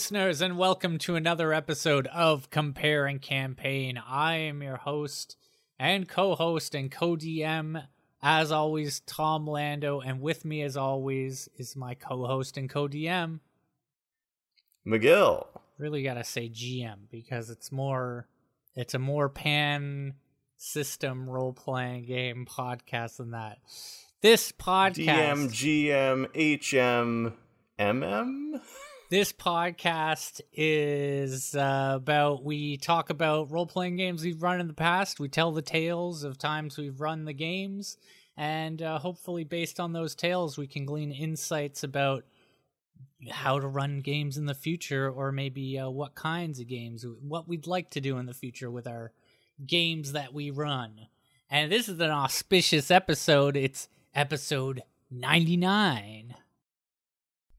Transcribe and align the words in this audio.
Listeners, 0.00 0.40
and 0.40 0.56
welcome 0.56 0.96
to 1.00 1.14
another 1.14 1.52
episode 1.52 2.06
of 2.06 2.48
Compare 2.48 3.04
and 3.04 3.20
Campaign. 3.20 3.98
I 3.98 4.36
am 4.36 4.62
your 4.62 4.78
host 4.78 5.36
and 5.78 6.08
co 6.08 6.34
host 6.34 6.74
and 6.74 6.90
co 6.90 7.16
DM, 7.16 7.84
as 8.22 8.50
always, 8.50 9.00
Tom 9.00 9.46
Lando, 9.46 10.00
and 10.00 10.22
with 10.22 10.42
me, 10.46 10.62
as 10.62 10.74
always, 10.74 11.50
is 11.58 11.76
my 11.76 11.92
co 11.92 12.24
host 12.24 12.56
and 12.56 12.70
co 12.70 12.88
DM. 12.88 13.40
McGill. 14.86 15.46
Really 15.76 16.02
gotta 16.02 16.24
say 16.24 16.48
GM 16.48 17.10
because 17.10 17.50
it's 17.50 17.70
more, 17.70 18.26
it's 18.74 18.94
a 18.94 18.98
more 18.98 19.28
pan 19.28 20.14
system 20.56 21.28
role 21.28 21.52
playing 21.52 22.06
game 22.06 22.46
podcast 22.46 23.18
than 23.18 23.32
that. 23.32 23.58
This 24.22 24.50
podcast. 24.50 25.50
DM, 25.52 26.30
GM, 26.32 26.34
HM, 26.34 27.34
MM? 27.78 28.60
This 29.10 29.32
podcast 29.32 30.40
is 30.52 31.56
uh, 31.56 31.94
about 31.96 32.44
we 32.44 32.76
talk 32.76 33.10
about 33.10 33.50
role 33.50 33.66
playing 33.66 33.96
games 33.96 34.22
we've 34.22 34.40
run 34.40 34.60
in 34.60 34.68
the 34.68 34.72
past. 34.72 35.18
We 35.18 35.28
tell 35.28 35.50
the 35.50 35.62
tales 35.62 36.22
of 36.22 36.38
times 36.38 36.78
we've 36.78 37.00
run 37.00 37.24
the 37.24 37.32
games, 37.32 37.96
and 38.36 38.80
uh, 38.80 39.00
hopefully, 39.00 39.42
based 39.42 39.80
on 39.80 39.92
those 39.92 40.14
tales, 40.14 40.56
we 40.56 40.68
can 40.68 40.84
glean 40.84 41.10
insights 41.10 41.82
about 41.82 42.22
how 43.28 43.58
to 43.58 43.66
run 43.66 43.98
games 43.98 44.36
in 44.36 44.46
the 44.46 44.54
future, 44.54 45.10
or 45.10 45.32
maybe 45.32 45.76
uh, 45.76 45.90
what 45.90 46.14
kinds 46.14 46.60
of 46.60 46.68
games, 46.68 47.04
what 47.20 47.48
we'd 47.48 47.66
like 47.66 47.90
to 47.90 48.00
do 48.00 48.16
in 48.18 48.26
the 48.26 48.32
future 48.32 48.70
with 48.70 48.86
our 48.86 49.10
games 49.66 50.12
that 50.12 50.32
we 50.32 50.52
run. 50.52 51.08
And 51.50 51.72
this 51.72 51.88
is 51.88 51.98
an 51.98 52.12
auspicious 52.12 52.92
episode. 52.92 53.56
It's 53.56 53.88
episode 54.14 54.84
99. 55.10 56.36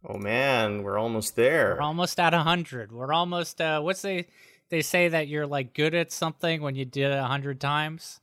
Oh 0.04 0.18
man, 0.18 0.84
we're 0.84 0.98
almost 0.98 1.36
there. 1.36 1.76
We're 1.76 1.84
almost 1.84 2.20
at 2.20 2.34
100. 2.34 2.92
We're 2.92 3.14
almost 3.14 3.62
uh 3.62 3.82
what's 3.82 4.02
they 4.02 4.28
they 4.70 4.82
say 4.82 5.10
that 5.10 5.28
you're 5.28 5.46
like 5.48 5.74
good 5.74 5.94
at 5.94 6.12
something 6.12 6.62
when 6.62 6.76
you 6.76 6.86
did 6.86 7.12
it 7.12 7.20
100 7.20 7.60
times? 7.60 8.20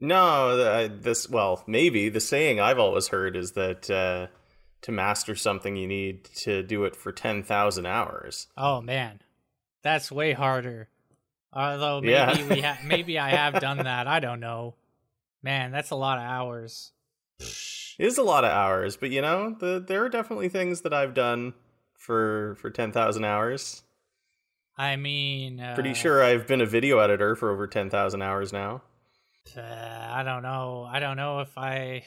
No, 0.00 0.86
this 0.88 1.28
well, 1.30 1.64
maybe 1.66 2.08
the 2.08 2.20
saying 2.20 2.60
I've 2.60 2.78
always 2.78 3.08
heard 3.08 3.36
is 3.36 3.52
that 3.52 3.88
uh 3.90 4.26
to 4.82 4.92
master 4.92 5.34
something 5.34 5.74
you 5.74 5.86
need 5.86 6.24
to 6.36 6.62
do 6.62 6.84
it 6.84 6.94
for 6.94 7.10
10,000 7.10 7.86
hours. 7.86 8.46
Oh 8.56 8.80
man. 8.82 9.20
That's 9.82 10.12
way 10.12 10.32
harder. 10.32 10.88
Although 11.52 12.00
maybe 12.02 12.12
Yeah. 12.12 12.48
we 12.48 12.60
ha- 12.60 12.78
maybe 12.84 13.18
I 13.18 13.30
have 13.30 13.58
done 13.60 13.78
that. 13.78 14.06
I 14.06 14.20
don't 14.20 14.40
know. 14.40 14.74
Man, 15.42 15.70
that's 15.70 15.90
a 15.90 15.96
lot 15.96 16.18
of 16.18 16.24
hours. 16.24 16.92
Is 17.98 18.18
a 18.18 18.22
lot 18.22 18.44
of 18.44 18.50
hours, 18.50 18.96
but 18.96 19.10
you 19.10 19.22
know, 19.22 19.56
the, 19.58 19.82
there 19.86 20.04
are 20.04 20.08
definitely 20.10 20.50
things 20.50 20.82
that 20.82 20.92
I've 20.92 21.14
done 21.14 21.54
for 21.94 22.56
for 22.60 22.70
10,000 22.70 23.24
hours. 23.24 23.82
I 24.76 24.96
mean, 24.96 25.60
uh, 25.60 25.74
Pretty 25.74 25.94
sure 25.94 26.22
I've 26.22 26.46
been 26.46 26.60
a 26.60 26.66
video 26.66 26.98
editor 26.98 27.34
for 27.34 27.50
over 27.50 27.66
10,000 27.66 28.20
hours 28.20 28.52
now. 28.52 28.82
uh, 29.56 29.60
I 29.62 30.22
don't 30.22 30.42
know. 30.42 30.86
I 30.90 31.00
don't 31.00 31.16
know 31.16 31.40
if 31.40 31.56
I 31.56 32.04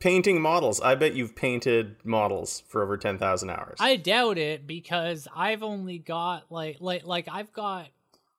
Painting 0.00 0.40
models. 0.40 0.80
I 0.80 0.94
bet 0.94 1.14
you've 1.14 1.36
painted 1.36 1.96
models 2.04 2.62
for 2.66 2.82
over 2.82 2.96
10,000 2.96 3.50
hours. 3.50 3.76
I 3.78 3.96
doubt 3.96 4.38
it 4.38 4.66
because 4.66 5.28
I've 5.36 5.62
only 5.62 5.98
got 5.98 6.50
like 6.50 6.78
like 6.80 7.04
like 7.04 7.28
I've 7.30 7.52
got 7.52 7.88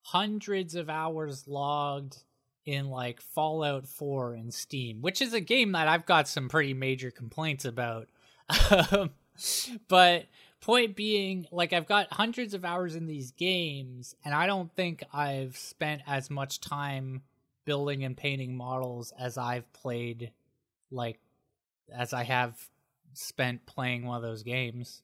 hundreds 0.02 0.74
of 0.74 0.90
hours 0.90 1.48
logged 1.48 2.18
in 2.66 2.90
like 2.90 3.22
Fallout 3.22 3.88
4 3.88 4.34
and 4.34 4.54
Steam, 4.54 5.02
which 5.02 5.22
is 5.22 5.34
a 5.34 5.40
game 5.40 5.72
that 5.74 5.88
I've 5.88 6.06
got 6.06 6.28
some 6.28 6.50
pretty 6.50 6.74
major 6.74 7.12
complaints 7.12 7.66
about. 7.66 8.08
Um, 8.82 9.12
but 9.88 10.26
point 10.60 10.96
being, 10.96 11.48
like 11.52 11.74
I've 11.74 11.88
got 11.88 12.12
hundreds 12.12 12.54
of 12.54 12.66
hours 12.66 12.96
in 12.96 13.08
these 13.08 13.32
games 13.32 14.14
and 14.26 14.34
I 14.34 14.46
don't 14.46 14.72
think 14.76 15.04
I've 15.14 15.58
spent 15.58 16.02
as 16.06 16.30
much 16.30 16.60
time 16.60 17.22
building 17.66 18.04
and 18.04 18.16
painting 18.16 18.56
models 18.56 19.14
as 19.18 19.38
I've 19.38 19.72
played 19.74 20.32
like 20.92 21.20
as 21.94 22.14
I 22.14 22.24
have 22.24 22.58
spent 23.14 23.66
playing 23.66 24.06
one 24.06 24.18
of 24.18 24.24
those 24.24 24.44
games. 24.44 25.02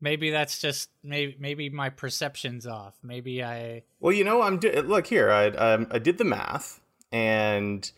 Maybe 0.00 0.30
that's 0.30 0.58
just 0.58 0.90
maybe 1.02 1.36
maybe 1.38 1.68
my 1.68 1.90
perception's 1.90 2.66
off. 2.66 2.94
Maybe 3.02 3.44
I 3.44 3.82
Well, 4.00 4.12
you 4.12 4.24
know, 4.24 4.42
I'm 4.42 4.58
do- 4.58 4.72
look 4.82 5.06
here. 5.06 5.30
I 5.30 5.48
um, 5.48 5.86
I 5.90 5.98
did 5.98 6.18
the 6.18 6.24
math, 6.24 6.80
and 7.12 7.90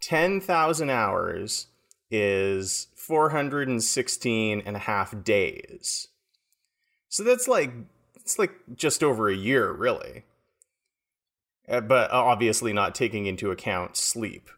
ten 0.00 0.40
thousand 0.40 0.90
hours 0.90 1.66
is 2.10 2.88
416 2.94 4.62
and 4.64 4.76
a 4.76 4.80
half 4.80 5.24
days. 5.24 6.08
So 7.08 7.24
that's 7.24 7.48
like 7.48 7.72
it's 8.16 8.38
like 8.38 8.52
just 8.76 9.02
over 9.02 9.28
a 9.28 9.34
year, 9.34 9.72
really. 9.72 10.24
Uh, 11.68 11.80
but 11.80 12.10
obviously 12.10 12.72
not 12.72 12.94
taking 12.94 13.26
into 13.26 13.50
account 13.50 13.96
sleep. 13.96 14.48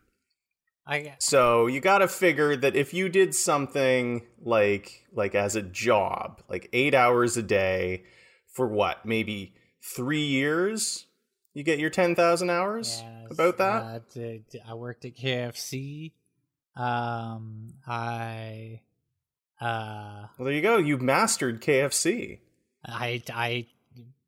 I 0.86 1.14
So 1.18 1.66
you 1.66 1.80
got 1.80 1.98
to 1.98 2.08
figure 2.08 2.56
that 2.56 2.76
if 2.76 2.92
you 2.92 3.08
did 3.08 3.34
something 3.34 4.22
like 4.42 5.06
like 5.12 5.34
as 5.34 5.56
a 5.56 5.62
job, 5.62 6.42
like 6.48 6.68
8 6.72 6.94
hours 6.94 7.36
a 7.36 7.42
day 7.42 8.04
for 8.52 8.66
what? 8.66 9.06
Maybe 9.06 9.54
3 9.82 10.20
years, 10.20 11.06
you 11.54 11.62
get 11.62 11.78
your 11.78 11.90
10,000 11.90 12.50
hours 12.50 13.02
yes, 13.02 13.30
about 13.30 13.58
that? 13.58 14.02
uh, 14.16 14.70
I 14.70 14.74
worked 14.74 15.04
at 15.04 15.16
KFC. 15.16 16.12
Um, 16.76 17.74
I 17.86 18.80
uh 19.60 20.26
well, 20.36 20.46
there 20.46 20.52
you 20.52 20.62
go. 20.62 20.76
You've 20.78 21.02
mastered 21.02 21.62
KFC. 21.62 22.40
I 22.84 23.22
I 23.32 23.66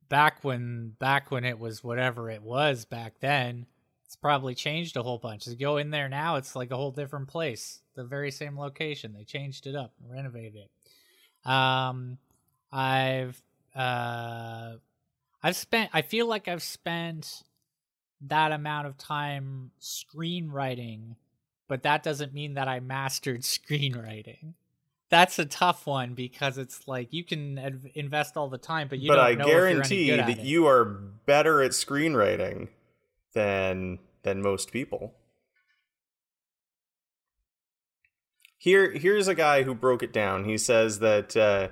back 0.09 0.44
when 0.44 0.94
back 0.99 1.31
when 1.31 1.44
it 1.44 1.59
was 1.59 1.83
whatever 1.83 2.31
it 2.31 2.43
was 2.43 2.84
back 2.84 3.15
then, 3.21 3.67
it's 4.06 4.17
probably 4.17 4.55
changed 4.55 4.97
a 4.97 5.03
whole 5.03 5.19
bunch. 5.19 5.47
You 5.47 5.56
go 5.56 5.77
in 5.78 5.91
there 5.91 6.09
now, 6.09 6.37
it's 6.37 6.55
like 6.55 6.71
a 6.71 6.77
whole 6.77 6.93
different 6.93 7.28
place. 7.28 7.81
The 7.94 8.05
very 8.05 8.31
same 8.31 8.59
location. 8.59 9.12
They 9.12 9.25
changed 9.25 9.67
it 9.67 9.75
up, 9.75 9.93
renovated 10.09 10.55
it. 10.55 11.50
Um 11.50 12.19
I've 12.72 13.41
uh 13.75 14.75
I've 15.43 15.56
spent 15.56 15.91
I 15.93 16.03
feel 16.03 16.27
like 16.27 16.49
I've 16.49 16.62
spent 16.62 17.43
that 18.22 18.53
amount 18.53 18.87
of 18.87 18.97
time 18.97 19.72
screenwriting, 19.81 21.17
but 21.69 21.83
that 21.83 22.03
doesn't 22.03 22.33
mean 22.33 22.55
that 22.55 22.69
I 22.69 22.81
mastered 22.81 23.41
screenwriting 23.43 24.55
that's 25.09 25.38
a 25.38 25.44
tough 25.44 25.87
one 25.87 26.15
because 26.15 26.59
it's 26.59 26.88
like 26.88 27.12
you 27.12 27.23
can 27.23 27.91
invest 27.94 28.37
all 28.37 28.49
the 28.49 28.59
time, 28.59 28.88
but 28.88 28.99
you 28.99 29.09
but 29.09 29.17
don't 29.17 29.25
I 29.25 29.34
know 29.34 29.44
if 29.44 29.50
you're 29.50 29.67
any 29.67 29.75
guarantee 29.75 30.11
that 30.17 30.44
you 30.44 30.67
are 30.67 30.84
better 30.84 31.62
at 31.62 31.71
screenwriting 31.71 32.69
than 33.37 33.99
than 34.23 34.43
most 34.43 34.73
people. 34.73 35.15
Here, 38.57 38.91
here's 38.91 39.29
a 39.29 39.35
guy 39.35 39.63
who 39.63 39.75
broke 39.75 40.03
it 40.03 40.13
down. 40.13 40.45
He 40.45 40.59
says 40.59 40.99
that 40.99 41.37
uh, 41.37 41.69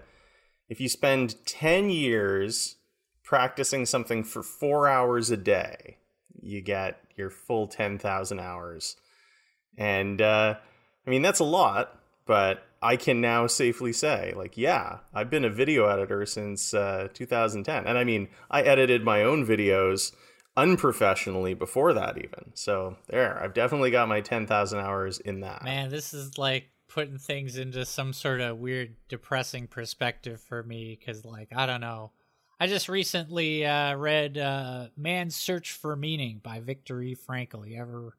if 0.68 0.80
you 0.80 0.88
spend 0.88 1.44
ten 1.46 1.90
years 1.90 2.76
practicing 3.24 3.86
something 3.86 4.22
for 4.22 4.42
four 4.42 4.86
hours 4.86 5.30
a 5.30 5.36
day, 5.36 5.96
you 6.40 6.60
get 6.60 7.00
your 7.16 7.30
full 7.30 7.66
ten 7.66 7.98
thousand 7.98 8.38
hours. 8.38 8.96
And 9.76 10.20
uh, 10.20 10.56
I 11.04 11.10
mean 11.10 11.22
that's 11.22 11.40
a 11.40 11.44
lot, 11.44 11.98
but 12.26 12.62
I 12.82 12.96
can 12.96 13.22
now 13.22 13.46
safely 13.46 13.94
say, 13.94 14.34
like, 14.36 14.58
yeah, 14.58 14.98
I've 15.14 15.30
been 15.30 15.46
a 15.46 15.50
video 15.50 15.86
editor 15.86 16.26
since 16.26 16.74
uh, 16.74 17.08
2010, 17.14 17.86
and 17.86 17.96
I 17.96 18.04
mean 18.04 18.28
I 18.50 18.60
edited 18.60 19.02
my 19.02 19.22
own 19.22 19.46
videos 19.46 20.12
unprofessionally 20.56 21.54
before 21.54 21.92
that 21.94 22.16
even. 22.18 22.52
So 22.54 22.96
there, 23.08 23.42
I've 23.42 23.54
definitely 23.54 23.90
got 23.90 24.08
my 24.08 24.20
ten 24.20 24.46
thousand 24.46 24.80
hours 24.80 25.18
in 25.18 25.40
that. 25.40 25.64
Man, 25.64 25.90
this 25.90 26.14
is 26.14 26.38
like 26.38 26.68
putting 26.88 27.18
things 27.18 27.56
into 27.58 27.84
some 27.84 28.12
sort 28.12 28.40
of 28.40 28.58
weird, 28.58 28.94
depressing 29.08 29.66
perspective 29.66 30.40
for 30.40 30.62
me 30.62 30.96
because, 30.98 31.24
like, 31.24 31.48
I 31.54 31.66
don't 31.66 31.80
know. 31.80 32.12
I 32.60 32.68
just 32.68 32.88
recently 32.88 33.66
uh, 33.66 33.96
read 33.96 34.38
uh, 34.38 34.88
"Man's 34.96 35.34
Search 35.36 35.72
for 35.72 35.96
Meaning" 35.96 36.40
by 36.42 36.60
Viktor 36.60 37.02
E. 37.02 37.16
Frankl. 37.16 37.68
You 37.68 37.80
ever 37.80 38.16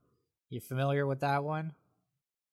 you 0.50 0.60
familiar 0.60 1.08
with 1.08 1.22
that 1.22 1.44
one? 1.44 1.74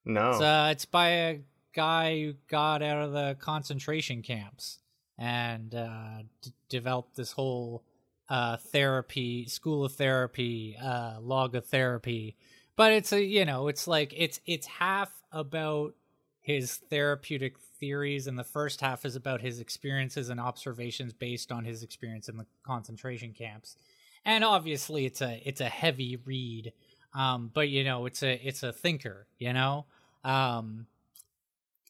No, 0.05 0.31
It's, 0.31 0.41
uh, 0.41 0.69
it's 0.73 0.85
by 0.85 1.09
a 1.09 1.41
guy 1.73 2.21
who 2.21 2.35
got 2.49 2.83
out 2.83 3.05
of 3.05 3.13
the 3.13 3.37
concentration 3.39 4.23
camps 4.23 4.79
and 5.17 5.75
uh, 5.75 6.23
d- 6.41 6.53
developed 6.69 7.15
this 7.17 7.33
whole 7.33 7.85
uh, 8.33 8.57
therapy, 8.57 9.45
school 9.45 9.85
of 9.85 9.93
therapy, 9.93 10.75
uh, 10.83 11.19
logotherapy. 11.21 12.35
But 12.77 12.93
it's 12.93 13.13
a 13.13 13.23
you 13.23 13.45
know, 13.45 13.69
it's 13.69 13.87
like 13.87 14.15
it's 14.17 14.41
it's 14.47 14.67
half 14.67 15.13
about 15.31 15.95
his 16.41 16.77
therapeutic 16.77 17.59
theories, 17.79 18.27
and 18.27 18.39
the 18.39 18.43
first 18.43 18.81
half 18.81 19.05
is 19.05 19.17
about 19.17 19.43
his 19.43 19.61
experiences 19.61 20.31
and 20.31 20.41
observations 20.41 21.13
based 21.13 21.53
on 21.53 21.67
his 21.67 21.83
experience 21.83 22.31
in 22.31 22.39
the 22.39 22.47
concentration 22.63 23.35
camps. 23.35 23.77
And 24.25 24.45
obviously, 24.45 25.05
it's 25.05 25.21
a 25.21 25.43
it's 25.45 25.61
a 25.61 25.69
heavy 25.69 26.17
read, 26.25 26.73
um, 27.15 27.51
but 27.53 27.69
you 27.69 27.85
know, 27.85 28.07
it's 28.07 28.23
a 28.23 28.41
it's 28.43 28.63
a 28.63 28.73
thinker, 28.73 29.27
you 29.39 29.53
know. 29.53 29.85
Um, 30.25 30.87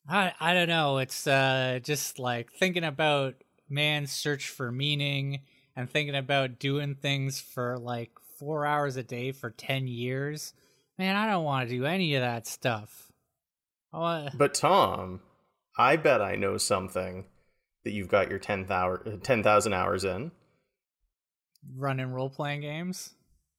I 0.09 0.33
I 0.41 0.55
don't 0.55 0.69
know. 0.69 0.99
It's 0.99 1.25
uh 1.25 1.79
just 1.85 2.19
like 2.19 2.51
thinking 2.51 2.83
about 2.83 3.37
man's 3.69 4.11
search 4.11 4.49
for 4.49 4.73
meaning 4.73 5.43
and 5.77 5.91
thinking 5.91 6.17
about 6.17 6.59
doing 6.59 6.95
things 6.95 7.41
for 7.41 7.79
like 7.79 8.11
four 8.39 8.67
hours 8.67 8.97
a 8.97 9.03
day 9.03 9.33
for 9.33 9.51
ten 9.51 9.87
years. 9.87 10.53
Man, 10.99 11.17
I 11.17 11.27
don't 11.27 11.45
want 11.45 11.69
to 11.69 11.75
do 11.75 11.85
any 11.85 12.15
of 12.15 12.23
that 12.23 12.47
stuff. 12.47 13.11
Wanna... 13.93 14.33
But 14.37 14.55
Tom, 14.55 15.21
I 15.77 15.97
bet 15.97 16.21
I 16.21 16.37
know 16.37 16.59
something 16.59 17.27
that 17.85 17.93
you've 17.93 18.09
got 18.09 18.31
your 18.31 18.39
10,000 18.39 19.13
uh, 19.13 19.17
10, 19.23 19.73
hours 19.73 20.05
in. 20.05 20.31
Running 21.77 22.13
role 22.13 22.31
playing 22.31 22.61
games? 22.61 23.15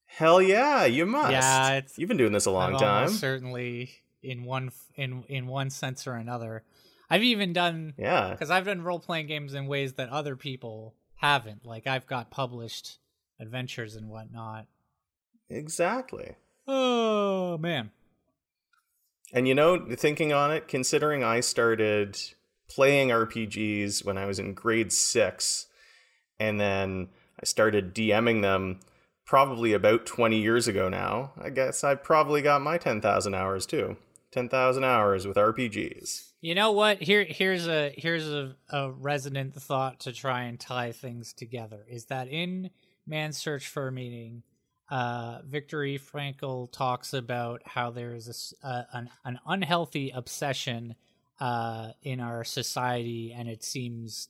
Hell 0.06 0.42
yeah, 0.42 0.86
you 0.86 1.06
must. 1.06 1.31
Yeah, 1.31 1.81
you've 1.98 2.07
been 2.07 2.18
doing 2.18 2.33
this 2.33 2.45
a 2.45 2.51
long 2.51 2.75
I've 2.75 2.80
time. 2.80 3.10
Certainly, 3.10 3.92
in 4.21 4.44
one 4.44 4.71
in 4.95 5.24
in 5.27 5.48
one 5.48 5.69
sense 5.69 6.06
or 6.06 6.13
another. 6.13 6.63
I've 7.10 7.24
even 7.24 7.54
done 7.54 7.94
yeah 7.98 8.30
because 8.31 8.51
I've 8.51 8.65
done 8.65 8.83
role 8.83 9.00
playing 9.00 9.27
games 9.27 9.54
in 9.54 9.65
ways 9.65 9.94
that 9.94 10.10
other 10.10 10.36
people 10.36 10.94
haven't. 11.24 11.66
Like 11.66 11.88
I've 11.88 12.06
got 12.06 12.30
published 12.30 13.00
adventures 13.40 13.96
and 13.96 14.10
whatnot. 14.10 14.68
Exactly. 15.50 16.36
Oh 16.68 17.58
man. 17.58 17.92
And 19.31 19.48
you 19.48 19.56
know, 19.56 19.88
thinking 19.96 20.34
on 20.34 20.52
it, 20.52 20.68
considering 20.68 21.24
I 21.24 21.40
started 21.40 22.20
playing 22.70 23.10
RPGs 23.10 24.06
when 24.06 24.18
I 24.18 24.25
was 24.25 24.38
in 24.38 24.54
grade 24.54 24.92
six, 24.92 25.68
and 26.40 26.60
then 26.60 27.08
I 27.42 27.46
started 27.46 27.96
DMing 27.96 28.42
them 28.42 28.81
probably 29.25 29.74
about 29.74 30.06
20 30.06 30.40
years 30.40 30.68
ago 30.68 30.90
now. 30.90 31.31
I 31.42 31.50
guess 31.50 31.84
I 31.84 31.96
probably 31.96 32.42
got 32.42 32.62
my 32.62 32.78
10,000 32.78 33.34
hours 33.34 33.66
too. 33.66 33.98
10,000 34.33 34.83
hours 34.83 35.27
with 35.27 35.38
RPGs. 35.38 36.31
You 36.41 36.56
know 36.56 36.71
what? 36.71 37.01
Here 37.01 37.24
here's 37.24 37.68
a 37.68 37.94
here's 37.97 38.27
a, 38.27 38.56
a 38.69 38.91
resonant 38.91 39.56
thought 39.56 40.01
to 40.01 40.12
try 40.12 40.44
and 40.44 40.59
tie 40.59 40.91
things 40.91 41.31
together. 41.31 41.85
Is 41.88 42.06
that 42.06 42.27
in 42.27 42.71
Man's 43.07 43.38
Search 43.38 43.68
for 43.68 43.89
Meaning, 43.91 44.44
uh, 44.89 45.39
E. 45.53 46.00
Frankl 46.00 46.71
talks 46.71 47.13
about 47.13 47.62
how 47.65 47.91
there 47.91 48.13
is 48.13 48.53
a, 48.63 48.85
an, 48.91 49.09
an 49.24 49.39
unhealthy 49.45 50.09
obsession 50.09 50.95
uh, 51.39 51.91
in 52.01 52.19
our 52.19 52.44
society, 52.44 53.33
and 53.38 53.47
it 53.47 53.63
seems 53.63 54.29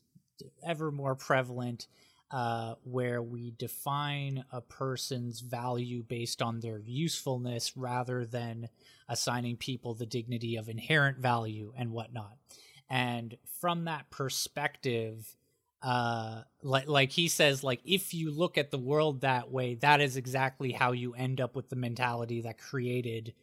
ever 0.65 0.91
more 0.91 1.15
prevalent 1.15 1.88
uh, 2.31 2.75
where 2.83 3.21
we 3.21 3.53
define 3.57 4.44
a 4.51 4.59
person's 4.59 5.39
value 5.39 6.03
based 6.03 6.41
on 6.41 6.59
their 6.59 6.79
usefulness 6.79 7.77
rather 7.77 8.25
than 8.25 8.67
assigning 9.07 9.57
people 9.57 9.94
the 9.94 10.05
dignity 10.05 10.55
of 10.55 10.69
inherent 10.69 11.17
value 11.17 11.73
and 11.77 11.91
whatnot. 11.91 12.38
And 12.89 13.38
from 13.59 13.85
that 13.85 14.09
perspective, 14.09 15.35
uh, 15.81 16.44
like 16.61 16.88
like 16.88 17.11
he 17.11 17.27
says, 17.27 17.63
like 17.63 17.81
if 17.85 18.13
you 18.13 18.31
look 18.31 18.57
at 18.57 18.71
the 18.71 18.77
world 18.77 19.21
that 19.21 19.51
way, 19.51 19.75
that 19.75 20.00
is 20.00 20.15
exactly 20.15 20.71
how 20.71 20.91
you 20.91 21.13
end 21.13 21.41
up 21.41 21.55
with 21.55 21.69
the 21.69 21.75
mentality 21.75 22.41
that 22.41 22.57
created 22.57 23.33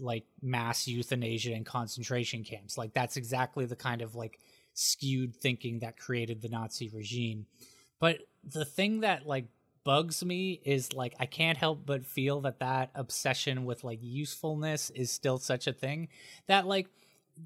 like 0.00 0.24
mass 0.42 0.88
euthanasia 0.88 1.52
and 1.52 1.64
concentration 1.64 2.42
camps. 2.42 2.76
Like 2.76 2.94
that's 2.94 3.16
exactly 3.16 3.64
the 3.64 3.76
kind 3.76 4.02
of 4.02 4.14
like 4.14 4.40
skewed 4.74 5.36
thinking 5.36 5.80
that 5.80 5.96
created 5.96 6.42
the 6.42 6.48
Nazi 6.48 6.88
regime. 6.88 7.46
But 8.00 8.18
the 8.42 8.64
thing 8.64 9.00
that 9.00 9.26
like 9.26 9.46
bugs 9.84 10.24
me 10.24 10.60
is 10.64 10.92
like 10.92 11.14
I 11.20 11.26
can't 11.26 11.58
help 11.58 11.84
but 11.86 12.04
feel 12.04 12.40
that 12.42 12.60
that 12.60 12.90
obsession 12.94 13.64
with 13.64 13.84
like 13.84 14.00
usefulness 14.02 14.90
is 14.90 15.10
still 15.10 15.38
such 15.38 15.66
a 15.66 15.72
thing 15.72 16.08
that 16.46 16.66
like 16.66 16.88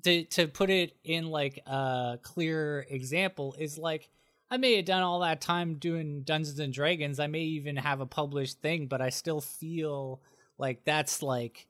to 0.04 0.24
to 0.24 0.48
put 0.48 0.70
it 0.70 0.96
in 1.04 1.28
like 1.28 1.60
a 1.66 2.18
clear 2.22 2.86
example 2.88 3.54
is 3.58 3.78
like 3.78 4.08
I 4.50 4.56
may 4.56 4.76
have 4.76 4.86
done 4.86 5.02
all 5.02 5.20
that 5.20 5.40
time 5.40 5.74
doing 5.74 6.22
Dungeons 6.22 6.58
and 6.58 6.72
Dragons. 6.72 7.20
I 7.20 7.26
may 7.26 7.42
even 7.42 7.76
have 7.76 8.00
a 8.00 8.06
published 8.06 8.62
thing, 8.62 8.86
but 8.86 9.02
I 9.02 9.10
still 9.10 9.42
feel 9.42 10.22
like 10.56 10.84
that's 10.84 11.22
like 11.22 11.67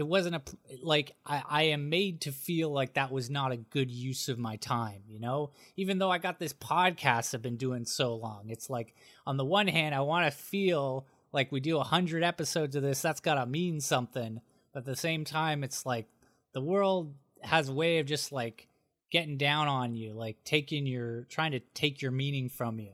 it 0.00 0.06
wasn't 0.06 0.34
a 0.34 0.42
like 0.82 1.14
I, 1.26 1.42
I 1.48 1.62
am 1.64 1.90
made 1.90 2.22
to 2.22 2.32
feel 2.32 2.70
like 2.70 2.94
that 2.94 3.12
was 3.12 3.30
not 3.30 3.52
a 3.52 3.56
good 3.56 3.90
use 3.90 4.28
of 4.28 4.38
my 4.38 4.56
time 4.56 5.02
you 5.06 5.20
know? 5.20 5.50
Even 5.76 5.98
though 5.98 6.10
i 6.10 6.18
got 6.18 6.38
this 6.38 6.52
podcast 6.52 7.34
i've 7.34 7.42
been 7.42 7.56
doing 7.56 7.84
so 7.84 8.14
long 8.16 8.46
it's 8.48 8.70
like 8.70 8.94
on 9.26 9.36
the 9.36 9.44
one 9.44 9.68
hand 9.68 9.94
i 9.94 10.00
want 10.00 10.26
to 10.26 10.36
feel 10.36 11.06
like 11.32 11.52
we 11.52 11.60
do 11.60 11.78
a 11.78 11.84
hundred 11.84 12.24
episodes 12.24 12.74
of 12.74 12.82
this 12.82 13.02
that's 13.02 13.20
gotta 13.20 13.46
mean 13.46 13.80
something. 13.80 14.40
But 14.72 14.80
at 14.80 14.86
the 14.86 14.96
same 14.96 15.24
time 15.24 15.62
it's 15.62 15.84
like 15.84 16.06
the 16.52 16.60
world 16.60 17.14
has 17.42 17.68
a 17.68 17.72
way 17.72 17.98
of 17.98 18.06
just 18.06 18.32
like 18.32 18.68
getting 19.10 19.36
down 19.36 19.68
on 19.68 19.94
you 19.94 20.12
like 20.12 20.36
taking 20.44 20.86
your 20.86 21.24
trying 21.24 21.52
to 21.52 21.60
take 21.74 22.00
your 22.00 22.12
meaning 22.12 22.48
from 22.48 22.80
you. 22.80 22.92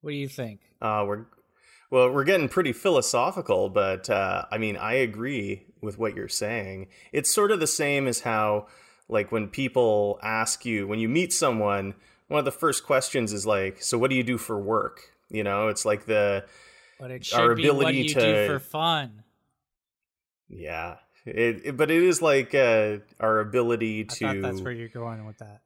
What 0.00 0.12
do 0.12 0.16
you 0.16 0.28
think? 0.28 0.60
Uh 0.80 1.04
we're 1.06 1.26
well, 1.90 2.10
we're 2.10 2.24
getting 2.24 2.48
pretty 2.48 2.74
philosophical, 2.74 3.70
but 3.70 4.10
uh, 4.10 4.44
I 4.50 4.58
mean, 4.58 4.76
I 4.76 4.94
agree 4.94 5.67
with 5.80 5.98
what 5.98 6.14
you're 6.14 6.28
saying. 6.28 6.88
It's 7.12 7.32
sort 7.32 7.50
of 7.50 7.60
the 7.60 7.66
same 7.66 8.06
as 8.06 8.20
how, 8.20 8.66
like, 9.08 9.32
when 9.32 9.48
people 9.48 10.18
ask 10.22 10.64
you, 10.64 10.86
when 10.86 10.98
you 10.98 11.08
meet 11.08 11.32
someone, 11.32 11.94
one 12.28 12.38
of 12.38 12.44
the 12.44 12.50
first 12.50 12.84
questions 12.84 13.32
is 13.32 13.46
like, 13.46 13.82
"So, 13.82 13.98
what 13.98 14.10
do 14.10 14.16
you 14.16 14.22
do 14.22 14.38
for 14.38 14.58
work?" 14.58 15.12
You 15.30 15.44
know, 15.44 15.68
it's 15.68 15.84
like 15.84 16.06
the 16.06 16.44
but 16.98 17.10
it 17.10 17.24
should 17.24 17.40
our 17.40 17.54
be 17.54 17.62
ability 17.62 17.84
what 17.84 17.94
you 17.94 18.08
to 18.14 18.20
do 18.20 18.46
for 18.46 18.58
fun. 18.58 19.22
Yeah, 20.48 20.96
it, 21.24 21.62
it, 21.64 21.76
but 21.76 21.90
it 21.90 22.02
is 22.02 22.22
like 22.22 22.54
uh, 22.54 22.98
our 23.20 23.40
ability 23.40 24.04
to. 24.04 24.40
that's 24.40 24.60
where 24.60 24.72
you're 24.72 24.88
going 24.88 25.26
with 25.26 25.38
that. 25.38 25.60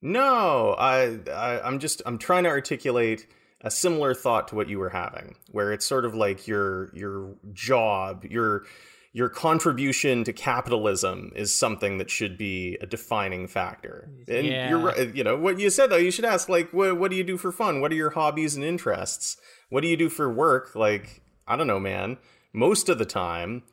No, 0.00 0.74
I, 0.78 1.18
I 1.30 1.60
I'm 1.60 1.78
just 1.80 2.02
I'm 2.06 2.18
trying 2.18 2.44
to 2.44 2.50
articulate 2.50 3.26
a 3.60 3.70
similar 3.70 4.14
thought 4.14 4.48
to 4.48 4.54
what 4.54 4.68
you 4.68 4.78
were 4.78 4.90
having, 4.90 5.34
where 5.50 5.72
it's 5.72 5.84
sort 5.86 6.04
of 6.04 6.14
like 6.14 6.46
your 6.46 6.94
your 6.94 7.34
job, 7.52 8.24
your 8.24 8.64
your 9.18 9.28
contribution 9.28 10.22
to 10.22 10.32
capitalism 10.32 11.32
is 11.34 11.52
something 11.52 11.98
that 11.98 12.08
should 12.08 12.38
be 12.38 12.78
a 12.80 12.86
defining 12.86 13.48
factor. 13.48 14.08
And 14.28 14.46
yeah. 14.46 14.68
you're 14.68 14.78
right, 14.78 15.12
you 15.12 15.24
know, 15.24 15.36
what 15.36 15.58
you 15.58 15.70
said 15.70 15.90
though, 15.90 15.96
you 15.96 16.12
should 16.12 16.24
ask 16.24 16.48
like 16.48 16.72
what 16.72 16.96
what 16.96 17.10
do 17.10 17.16
you 17.16 17.24
do 17.24 17.36
for 17.36 17.50
fun? 17.50 17.80
What 17.80 17.90
are 17.90 17.96
your 17.96 18.10
hobbies 18.10 18.54
and 18.54 18.64
interests? 18.64 19.36
What 19.70 19.80
do 19.80 19.88
you 19.88 19.96
do 19.96 20.08
for 20.08 20.32
work? 20.32 20.76
Like, 20.76 21.20
I 21.48 21.56
don't 21.56 21.66
know, 21.66 21.80
man. 21.80 22.18
Most 22.52 22.88
of 22.88 22.98
the 22.98 23.04
time, 23.04 23.64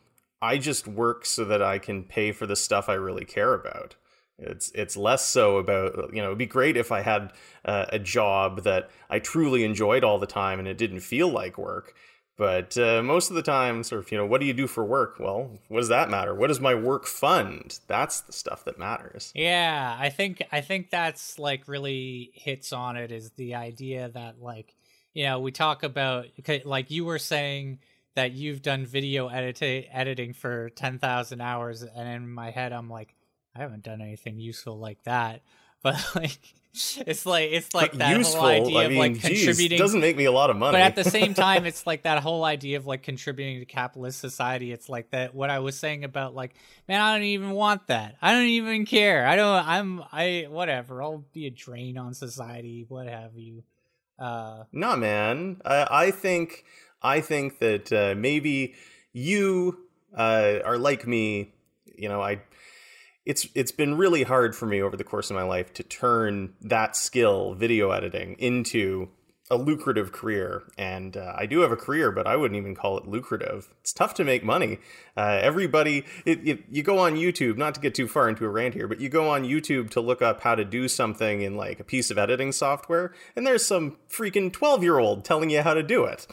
I 0.42 0.58
just 0.58 0.88
work 0.88 1.28
so 1.28 1.46
that 1.46 1.62
I 1.62 1.78
can 1.78 2.06
pay 2.06 2.32
for 2.32 2.48
the 2.48 2.56
stuff 2.56 2.90
I 2.90 2.96
really 2.96 3.24
care 3.24 3.54
about. 3.54 3.96
It's 4.40 4.72
it's 4.74 4.98
less 4.98 5.28
so 5.28 5.58
about 5.58 6.12
you 6.12 6.24
know 6.24 6.30
it'd 6.30 6.40
be 6.40 6.48
great 6.48 6.75
if 6.75 6.92
I 6.92 7.02
had 7.02 7.34
uh, 7.64 7.86
a 7.90 8.00
job 8.00 8.64
that 8.64 8.90
I 9.12 9.20
truly 9.20 9.64
enjoyed 9.64 10.04
all 10.04 10.18
the 10.18 10.25
time 10.25 10.58
and 10.58 10.68
it 10.68 10.80
didn't 10.80 11.02
feel 11.02 11.30
like 11.30 11.60
work. 11.60 11.94
But 12.38 12.77
uh, 12.77 13.01
most 13.01 13.30
of 13.30 13.36
the 13.36 13.42
time, 13.42 13.84
sort 13.84 14.04
of 14.04 14.12
you 14.12 14.18
know, 14.18 14.25
what 14.25 14.42
do 14.42 14.48
you 14.48 14.54
do 14.54 14.68
for 14.68 14.84
work? 14.84 15.20
Well, 15.20 15.51
what 15.70 15.80
does 15.80 15.88
that 15.88 16.10
matter? 16.10 16.36
What 16.36 16.48
does 16.48 16.60
my 16.60 16.75
work 16.75 17.06
fund? 17.06 17.80
That's 17.88 18.22
the 18.22 18.34
stuff 18.34 18.65
that 18.65 18.77
matters. 18.77 19.32
Yeah, 19.34 19.96
I 19.98 20.10
think 20.10 20.44
I 20.51 20.60
think 20.60 20.89
that's 20.89 21.39
like 21.39 21.68
really 21.68 22.32
hits 22.34 22.74
on 22.74 22.98
it 22.98 23.12
is 23.12 23.32
the 23.32 23.56
idea 23.56 24.10
that 24.10 24.42
like 24.42 24.75
you 25.13 25.25
know 25.25 25.39
we 25.39 25.51
talk 25.51 25.84
about 25.84 26.25
like 26.65 26.92
you 26.92 27.06
were 27.06 27.20
saying 27.20 27.80
that 28.15 28.34
you've 28.34 28.62
done 28.62 28.86
video 28.86 29.27
edit- 29.27 29.89
editing 29.92 30.34
for 30.34 30.70
10,000 30.70 31.42
hours 31.42 31.84
and 31.84 32.08
in 32.08 32.30
my 32.30 32.50
head 32.50 32.72
I'm 32.72 32.89
like 32.89 33.13
I 33.56 33.60
haven't 33.60 33.84
done 33.84 34.01
anything 34.01 34.39
useful 34.39 34.77
like 34.77 35.04
that. 35.04 35.42
But 35.84 36.04
like 36.15 36.39
it's 37.08 37.25
like 37.25 37.51
it's 37.51 37.74
like 37.74 37.94
that 37.94 38.17
useful, 38.17 38.41
whole 38.41 38.50
idea 38.50 38.79
I 38.79 38.84
of 38.84 38.91
like 38.94 39.22
contributing 39.22 39.77
doesn't 39.77 40.00
make 40.00 40.17
me 40.17 40.25
a 40.25 40.32
lot 40.32 40.50
of 40.50 40.58
money. 40.58 40.74
But 40.74 40.82
at 40.82 40.96
the 40.96 41.03
same 41.10 41.34
time 41.34 41.65
it's 41.65 41.88
like 41.88 42.03
that 42.03 42.22
whole 42.22 42.44
idea 42.44 42.77
of 42.77 42.86
like 42.86 43.03
contributing 43.03 43.60
to 43.60 43.65
capitalist 43.65 44.20
society. 44.20 44.72
It's 44.72 44.89
like 44.89 45.12
that 45.12 45.34
what 45.34 45.50
I 45.50 45.60
was 45.60 45.77
saying 45.77 46.03
about 46.03 46.36
like, 46.36 46.55
man, 46.88 47.01
I 47.01 47.13
don't 47.13 47.24
even 47.24 47.51
want 47.51 47.88
that. 47.88 48.15
I 48.22 48.34
don't 48.34 48.44
even 48.48 48.86
care. 48.86 49.25
I 49.25 49.36
don't 49.36 49.67
I'm 49.67 50.03
I 50.12 50.48
whatever. 50.50 51.01
I'll 51.01 51.25
be 51.34 51.48
a 51.48 51.51
drain 51.51 51.98
on 51.98 52.13
society, 52.13 52.86
what 52.88 53.08
have 53.08 53.38
you. 53.38 53.63
Uh 54.20 54.63
No, 54.72 54.96
man. 54.96 55.62
I 55.63 55.88
I 55.89 56.12
think 56.12 56.65
I 57.01 57.22
think 57.22 57.60
that 57.60 57.94
uh, 57.94 58.15
maybe 58.17 58.74
you 59.13 59.86
uh, 60.17 60.60
are 60.65 60.77
like 60.77 61.05
me, 61.05 61.53
you 61.96 62.10
know, 62.10 62.22
I 62.22 62.41
it's 63.25 63.48
it's 63.55 63.72
been 63.72 63.98
really 63.98 64.24
hard 64.24 64.55
for 64.55 64.65
me 64.65 64.82
over 64.82 64.96
the 64.96 65.03
course 65.03 65.29
of 65.29 65.36
my 65.36 65.44
life 65.44 65.74
to 65.74 65.84
turn 65.84 66.53
that 66.62 66.96
skill, 66.96 67.53
video 67.53 67.91
editing, 67.91 68.36
into 68.39 69.10
a 69.51 69.58
lucrative 69.58 70.12
career. 70.12 70.63
And 70.77 71.15
uh, 71.15 71.34
I 71.36 71.46
do 71.46 71.60
have 71.60 71.72
a 71.72 71.75
career, 71.75 72.12
but 72.12 72.25
I 72.25 72.36
wouldn't 72.36 72.58
even 72.58 72.74
call 72.74 72.98
it 72.98 73.08
lucrative. 73.08 73.74
It's 73.82 73.94
tough 73.94 74.15
to 74.15 74.24
make 74.24 74.44
money. 74.44 74.79
Uh, 75.15 75.39
everybody, 75.41 76.03
it, 76.25 76.48
it, 76.48 76.63
you 76.70 76.82
go 76.82 76.98
on 76.98 77.15
YouTube, 77.15 77.55
not 77.58 77.75
to 77.75 77.82
get 77.82 77.94
too 77.94 78.08
far 78.08 78.27
into 78.27 78.46
a 78.46 78.50
rant 78.50 78.74
here, 78.74 78.88
but 78.88 79.00
you 79.00 79.08
go 79.08 79.29
on 79.29 79.44
YouTube 79.44 79.91
to 79.91 80.01
look 80.01 80.22
up 80.22 80.41
how 80.41 80.55
to 80.55 80.65
do 80.65 80.88
something 80.88 81.41
in 81.41 81.55
like 81.55 81.79
a 81.79 81.84
piece 81.84 82.10
of 82.10 82.17
editing 82.17 82.51
software, 82.51 83.13
and 83.36 83.46
there's 83.46 83.63
some 83.65 83.98
freaking 84.10 84.51
12 84.51 84.82
year 84.82 84.98
old 84.98 85.24
telling 85.24 85.51
you 85.51 85.62
how 85.62 85.75
to 85.75 85.84
do 85.84 86.05
it. 86.05 86.25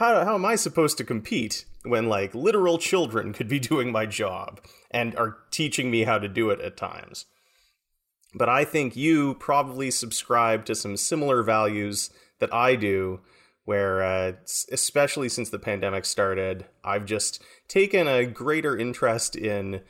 How, 0.00 0.24
how 0.24 0.34
am 0.34 0.46
I 0.46 0.56
supposed 0.56 0.96
to 0.98 1.04
compete 1.04 1.66
when 1.84 2.08
like 2.08 2.34
literal 2.34 2.78
children 2.78 3.34
could 3.34 3.48
be 3.48 3.58
doing 3.70 3.92
my 3.92 4.06
job? 4.06 4.60
and 4.90 5.14
are 5.16 5.38
teaching 5.50 5.90
me 5.90 6.02
how 6.04 6.18
to 6.18 6.28
do 6.28 6.50
it 6.50 6.60
at 6.60 6.76
times. 6.76 7.26
but 8.34 8.48
I 8.48 8.64
think 8.64 8.96
you 8.96 9.34
probably 9.34 9.90
subscribe 9.90 10.64
to 10.64 10.74
some 10.74 10.96
similar 10.96 11.42
values 11.42 12.10
that 12.38 12.52
I 12.52 12.74
do, 12.76 13.20
where, 13.64 14.02
uh, 14.02 14.32
especially 14.72 15.28
since 15.28 15.50
the 15.50 15.58
pandemic 15.58 16.04
started, 16.04 16.66
I've 16.82 17.04
just 17.04 17.42
taken 17.68 18.08
a 18.08 18.24
greater 18.26 18.76
interest 18.76 19.36
in 19.36 19.82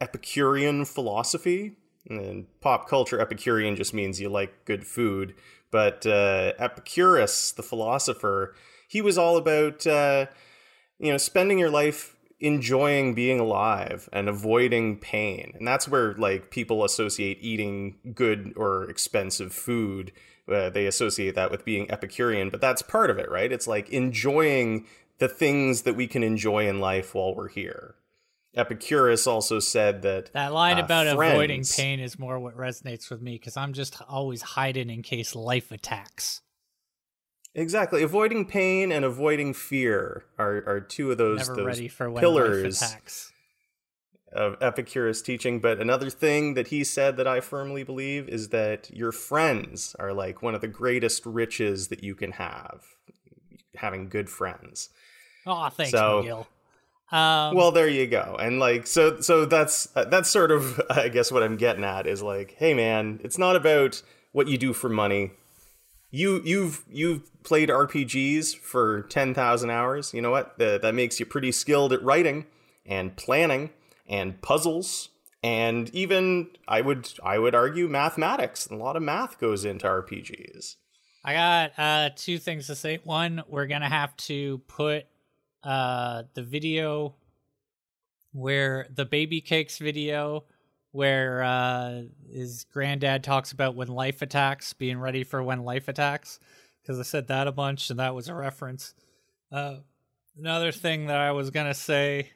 Epicurean 0.00 0.84
philosophy. 0.84 1.76
And 2.08 2.46
pop 2.60 2.88
culture, 2.88 3.20
Epicurean 3.20 3.76
just 3.76 3.92
means 3.92 4.20
you 4.20 4.30
like 4.30 4.64
good 4.64 4.86
food. 4.86 5.34
But 5.70 6.06
uh, 6.06 6.54
Epicurus, 6.58 7.52
the 7.52 7.62
philosopher, 7.62 8.54
he 8.90 9.00
was 9.00 9.16
all 9.16 9.36
about, 9.36 9.86
uh, 9.86 10.26
you 10.98 11.12
know, 11.12 11.16
spending 11.16 11.60
your 11.60 11.70
life 11.70 12.16
enjoying 12.40 13.14
being 13.14 13.38
alive 13.38 14.08
and 14.12 14.28
avoiding 14.28 14.98
pain. 14.98 15.52
And 15.54 15.64
that's 15.64 15.86
where 15.86 16.14
like 16.14 16.50
people 16.50 16.84
associate 16.84 17.38
eating 17.40 17.98
good 18.12 18.52
or 18.56 18.90
expensive 18.90 19.52
food. 19.52 20.10
Uh, 20.50 20.70
they 20.70 20.86
associate 20.86 21.36
that 21.36 21.52
with 21.52 21.64
being 21.64 21.88
Epicurean, 21.88 22.50
but 22.50 22.60
that's 22.60 22.82
part 22.82 23.10
of 23.10 23.18
it, 23.18 23.30
right? 23.30 23.52
It's 23.52 23.68
like 23.68 23.88
enjoying 23.90 24.86
the 25.18 25.28
things 25.28 25.82
that 25.82 25.94
we 25.94 26.08
can 26.08 26.24
enjoy 26.24 26.66
in 26.66 26.80
life 26.80 27.14
while 27.14 27.32
we're 27.32 27.48
here. 27.48 27.94
Epicurus 28.56 29.28
also 29.28 29.60
said 29.60 30.02
that 30.02 30.32
that 30.32 30.52
line 30.52 30.78
uh, 30.80 30.84
about 30.84 31.14
friends, 31.14 31.34
avoiding 31.34 31.62
pain 31.64 32.00
is 32.00 32.18
more 32.18 32.40
what 32.40 32.56
resonates 32.56 33.08
with 33.08 33.22
me 33.22 33.34
because 33.36 33.56
I'm 33.56 33.72
just 33.72 34.02
always 34.08 34.42
hiding 34.42 34.90
in 34.90 35.04
case 35.04 35.36
life 35.36 35.70
attacks. 35.70 36.42
Exactly, 37.54 38.02
avoiding 38.02 38.46
pain 38.46 38.92
and 38.92 39.04
avoiding 39.04 39.52
fear 39.54 40.24
are, 40.38 40.62
are 40.66 40.80
two 40.80 41.10
of 41.10 41.18
those, 41.18 41.38
Never 41.40 41.56
those 41.56 41.66
ready 41.66 41.88
for 41.88 42.08
when 42.08 42.20
pillars 42.20 42.80
of 44.32 44.56
Epicurus 44.60 45.20
teaching. 45.20 45.60
But 45.60 45.80
another 45.80 46.10
thing 46.10 46.54
that 46.54 46.68
he 46.68 46.84
said 46.84 47.16
that 47.16 47.26
I 47.26 47.40
firmly 47.40 47.82
believe 47.82 48.28
is 48.28 48.48
that 48.50 48.90
your 48.94 49.10
friends 49.12 49.96
are 49.98 50.12
like 50.12 50.42
one 50.42 50.54
of 50.54 50.60
the 50.60 50.68
greatest 50.68 51.26
riches 51.26 51.88
that 51.88 52.04
you 52.04 52.14
can 52.14 52.32
have. 52.32 52.84
Having 53.76 54.08
good 54.10 54.28
friends. 54.28 54.90
Oh, 55.46 55.68
thanks, 55.70 55.92
So- 55.92 56.22
McGill. 56.22 56.46
Um, 57.12 57.56
well, 57.56 57.72
there 57.72 57.88
you 57.88 58.06
go. 58.06 58.36
And 58.38 58.60
like, 58.60 58.86
so, 58.86 59.20
so 59.20 59.44
that's 59.44 59.88
uh, 59.96 60.04
that's 60.04 60.30
sort 60.30 60.52
of, 60.52 60.80
I 60.90 61.08
guess, 61.08 61.32
what 61.32 61.42
I'm 61.42 61.56
getting 61.56 61.82
at 61.82 62.06
is 62.06 62.22
like, 62.22 62.54
hey, 62.56 62.72
man, 62.72 63.18
it's 63.24 63.36
not 63.36 63.56
about 63.56 64.00
what 64.30 64.46
you 64.46 64.56
do 64.56 64.72
for 64.72 64.88
money. 64.88 65.32
You 66.10 66.42
you've 66.44 66.84
you've 66.90 67.42
played 67.42 67.68
RPGs 67.68 68.56
for 68.56 69.02
ten 69.02 69.34
thousand 69.34 69.70
hours. 69.70 70.12
You 70.12 70.22
know 70.22 70.30
what? 70.30 70.58
That 70.58 70.82
that 70.82 70.94
makes 70.94 71.20
you 71.20 71.26
pretty 71.26 71.52
skilled 71.52 71.92
at 71.92 72.02
writing 72.02 72.46
and 72.84 73.16
planning 73.16 73.70
and 74.08 74.40
puzzles 74.42 75.10
and 75.42 75.88
even 75.94 76.48
I 76.68 76.80
would 76.80 77.08
I 77.22 77.38
would 77.38 77.54
argue 77.54 77.88
mathematics. 77.88 78.66
A 78.66 78.74
lot 78.74 78.96
of 78.96 79.02
math 79.02 79.38
goes 79.38 79.64
into 79.64 79.86
RPGs. 79.86 80.76
I 81.24 81.34
got 81.34 81.72
uh, 81.78 82.10
two 82.14 82.38
things 82.38 82.66
to 82.66 82.74
say. 82.74 83.00
One, 83.04 83.42
we're 83.48 83.66
gonna 83.66 83.88
have 83.88 84.16
to 84.18 84.58
put 84.68 85.06
uh, 85.62 86.24
the 86.34 86.42
video 86.42 87.14
where 88.32 88.86
the 88.94 89.04
baby 89.04 89.40
cakes 89.40 89.78
video 89.78 90.44
where 90.92 91.42
uh, 91.42 92.02
his 92.32 92.64
granddad 92.72 93.22
talks 93.22 93.52
about 93.52 93.76
when 93.76 93.88
life 93.88 94.22
attacks, 94.22 94.72
being 94.72 94.98
ready 94.98 95.24
for 95.24 95.42
when 95.42 95.64
life 95.64 95.88
attacks, 95.88 96.40
because 96.82 96.98
I 96.98 97.02
said 97.02 97.28
that 97.28 97.46
a 97.46 97.52
bunch 97.52 97.90
and 97.90 97.98
that 98.00 98.14
was 98.14 98.28
a 98.28 98.34
reference. 98.34 98.94
Uh, 99.52 99.76
another 100.38 100.72
thing 100.72 101.06
that 101.06 101.18
I 101.18 101.32
was 101.32 101.50
gonna 101.50 101.74
say. 101.74 102.30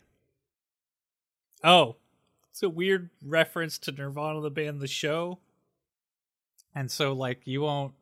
Oh, 1.63 1.97
it's 2.51 2.63
a 2.63 2.69
weird 2.69 3.11
reference 3.25 3.79
to 3.81 3.93
Nirvana, 3.93 4.41
the 4.41 4.51
band, 4.51 4.81
the 4.81 4.87
show. 4.87 5.39
And 6.75 6.91
so, 6.91 7.13
like, 7.13 7.47
you 7.47 7.63
won't 7.63 7.95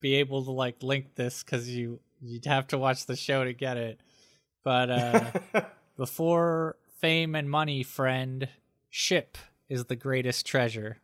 be 0.00 0.16
able 0.16 0.44
to 0.44 0.50
like 0.50 0.82
link 0.82 1.14
this 1.14 1.42
because 1.42 1.68
you 1.68 2.00
you'd 2.20 2.44
have 2.44 2.66
to 2.68 2.78
watch 2.78 3.06
the 3.06 3.16
show 3.16 3.44
to 3.44 3.52
get 3.54 3.76
it. 3.76 4.00
But 4.62 4.90
uh, 4.90 5.24
before 5.96 6.76
fame 7.00 7.34
and 7.34 7.48
money, 7.48 7.82
friend, 7.82 8.48
ship 8.90 9.38
is 9.68 9.86
the 9.86 9.96
greatest 9.96 10.46
treasure. 10.46 10.98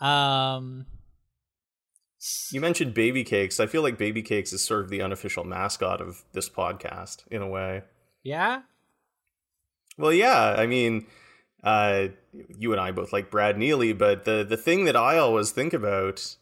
Um, 0.00 0.86
You 2.50 2.60
mentioned 2.60 2.94
baby 2.94 3.24
cakes. 3.24 3.60
I 3.60 3.66
feel 3.66 3.82
like 3.82 3.98
baby 3.98 4.22
cakes 4.22 4.52
is 4.52 4.64
sort 4.64 4.82
of 4.84 4.90
the 4.90 5.02
unofficial 5.02 5.44
mascot 5.44 6.00
of 6.00 6.22
this 6.32 6.48
podcast 6.48 7.26
in 7.30 7.42
a 7.42 7.48
way. 7.48 7.82
yeah, 8.22 8.62
Well, 9.98 10.12
yeah, 10.12 10.54
I 10.58 10.66
mean, 10.66 11.06
uh, 11.62 12.08
you 12.58 12.72
and 12.72 12.80
I 12.80 12.90
both 12.90 13.12
like 13.12 13.30
Brad 13.30 13.56
Neely, 13.58 13.92
but 13.92 14.24
the 14.24 14.44
the 14.48 14.56
thing 14.56 14.84
that 14.86 14.96
I 14.96 15.18
always 15.18 15.50
think 15.50 15.72
about, 15.72 16.36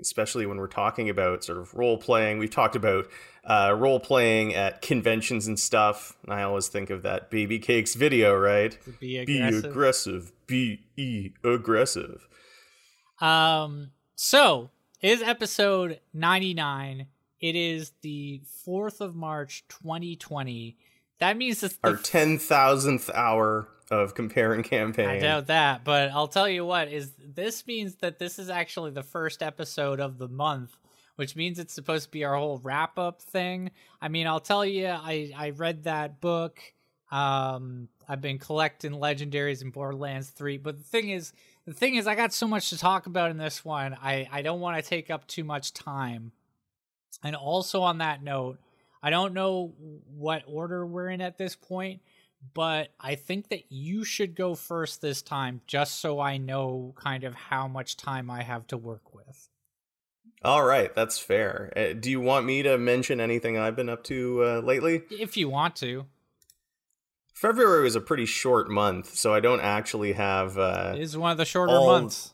especially 0.00 0.44
when 0.46 0.58
we're 0.58 0.66
talking 0.66 1.08
about 1.08 1.44
sort 1.44 1.58
of 1.58 1.72
role 1.74 1.98
playing, 1.98 2.38
we've 2.38 2.50
talked 2.50 2.76
about 2.76 3.06
uh, 3.46 3.74
role 3.78 4.00
playing 4.00 4.54
at 4.54 4.82
conventions 4.82 5.46
and 5.46 5.58
stuff, 5.58 6.16
and 6.24 6.32
I 6.34 6.42
always 6.42 6.68
think 6.68 6.90
of 6.90 7.02
that 7.02 7.30
baby 7.30 7.58
cakes 7.58 7.94
video, 7.94 8.36
right? 8.36 8.76
be 9.00 9.24
Be 9.24 9.38
aggressive. 9.40 9.64
aggressive, 9.70 10.32
be 10.46 11.34
aggressive. 11.44 12.26
Um, 13.20 13.90
so 14.14 14.70
it 15.00 15.10
is 15.10 15.22
episode 15.22 16.00
99. 16.12 17.06
It 17.40 17.54
is 17.54 17.92
the 18.02 18.42
4th 18.66 19.00
of 19.00 19.14
March, 19.14 19.64
2020. 19.68 20.76
That 21.18 21.36
means 21.36 21.62
it's 21.62 21.76
the 21.76 21.88
Our 21.90 21.96
ten 21.96 22.38
thousandth 22.38 23.08
hour 23.14 23.68
of 23.90 24.14
comparing 24.14 24.62
campaign. 24.62 25.08
I 25.08 25.18
doubt 25.18 25.46
that, 25.46 25.84
but 25.84 26.10
I'll 26.10 26.28
tell 26.28 26.48
you 26.48 26.64
what 26.66 26.88
is 26.88 27.12
this 27.18 27.66
means 27.66 27.96
that 27.96 28.18
this 28.18 28.38
is 28.38 28.50
actually 28.50 28.90
the 28.90 29.02
first 29.02 29.42
episode 29.42 29.98
of 30.00 30.18
the 30.18 30.28
month, 30.28 30.76
which 31.16 31.34
means 31.34 31.58
it's 31.58 31.74
supposed 31.74 32.04
to 32.04 32.10
be 32.10 32.24
our 32.24 32.36
whole 32.36 32.58
wrap 32.62 32.98
up 32.98 33.20
thing. 33.20 33.70
I 34.00 34.08
mean, 34.08 34.26
I'll 34.26 34.40
tell 34.40 34.64
you, 34.64 34.86
I 34.88 35.32
I 35.36 35.50
read 35.50 35.84
that 35.84 36.20
book. 36.20 36.60
Um, 37.10 37.88
I've 38.08 38.20
been 38.20 38.38
collecting 38.38 38.92
legendaries 38.92 39.62
in 39.62 39.70
Borderlands 39.70 40.28
3, 40.30 40.58
but 40.58 40.76
the 40.76 40.84
thing 40.84 41.10
is, 41.10 41.32
the 41.64 41.72
thing 41.72 41.94
is, 41.94 42.06
I 42.06 42.14
got 42.14 42.32
so 42.32 42.46
much 42.46 42.70
to 42.70 42.78
talk 42.78 43.06
about 43.06 43.30
in 43.30 43.38
this 43.38 43.64
one. 43.64 43.96
I 44.00 44.28
I 44.30 44.42
don't 44.42 44.60
want 44.60 44.82
to 44.82 44.88
take 44.88 45.10
up 45.10 45.26
too 45.26 45.44
much 45.44 45.72
time. 45.72 46.32
And 47.24 47.34
also 47.34 47.82
on 47.82 47.98
that 47.98 48.22
note, 48.22 48.58
I 49.02 49.10
don't 49.10 49.34
know 49.34 49.72
what 50.16 50.42
order 50.46 50.86
we're 50.86 51.08
in 51.08 51.20
at 51.20 51.38
this 51.38 51.56
point, 51.56 52.02
but 52.54 52.88
I 53.00 53.14
think 53.14 53.48
that 53.48 53.70
you 53.70 54.04
should 54.04 54.34
go 54.34 54.54
first 54.54 55.00
this 55.00 55.22
time 55.22 55.60
just 55.66 56.00
so 56.00 56.20
I 56.20 56.36
know 56.36 56.92
kind 56.96 57.24
of 57.24 57.34
how 57.34 57.68
much 57.68 57.96
time 57.96 58.30
I 58.30 58.42
have 58.42 58.66
to 58.68 58.76
work 58.76 59.14
with. 59.14 59.48
All 60.44 60.64
right, 60.64 60.94
that's 60.94 61.18
fair. 61.18 61.72
Uh, 61.76 61.92
do 61.98 62.10
you 62.10 62.20
want 62.20 62.46
me 62.46 62.62
to 62.62 62.78
mention 62.78 63.20
anything 63.20 63.58
I've 63.58 63.74
been 63.76 63.88
up 63.88 64.04
to 64.04 64.44
uh, 64.44 64.60
lately? 64.60 65.02
If 65.10 65.36
you 65.36 65.48
want 65.48 65.74
to. 65.76 66.06
February 67.34 67.82
was 67.82 67.96
a 67.96 68.00
pretty 68.00 68.26
short 68.26 68.70
month, 68.70 69.14
so 69.14 69.34
I 69.34 69.40
don't 69.40 69.60
actually 69.60 70.12
have. 70.12 70.56
Uh, 70.56 70.92
It 70.94 71.02
is 71.02 71.16
one 71.16 71.32
of 71.32 71.38
the 71.38 71.44
shorter 71.44 71.72
all- 71.72 71.86
months. 71.88 72.32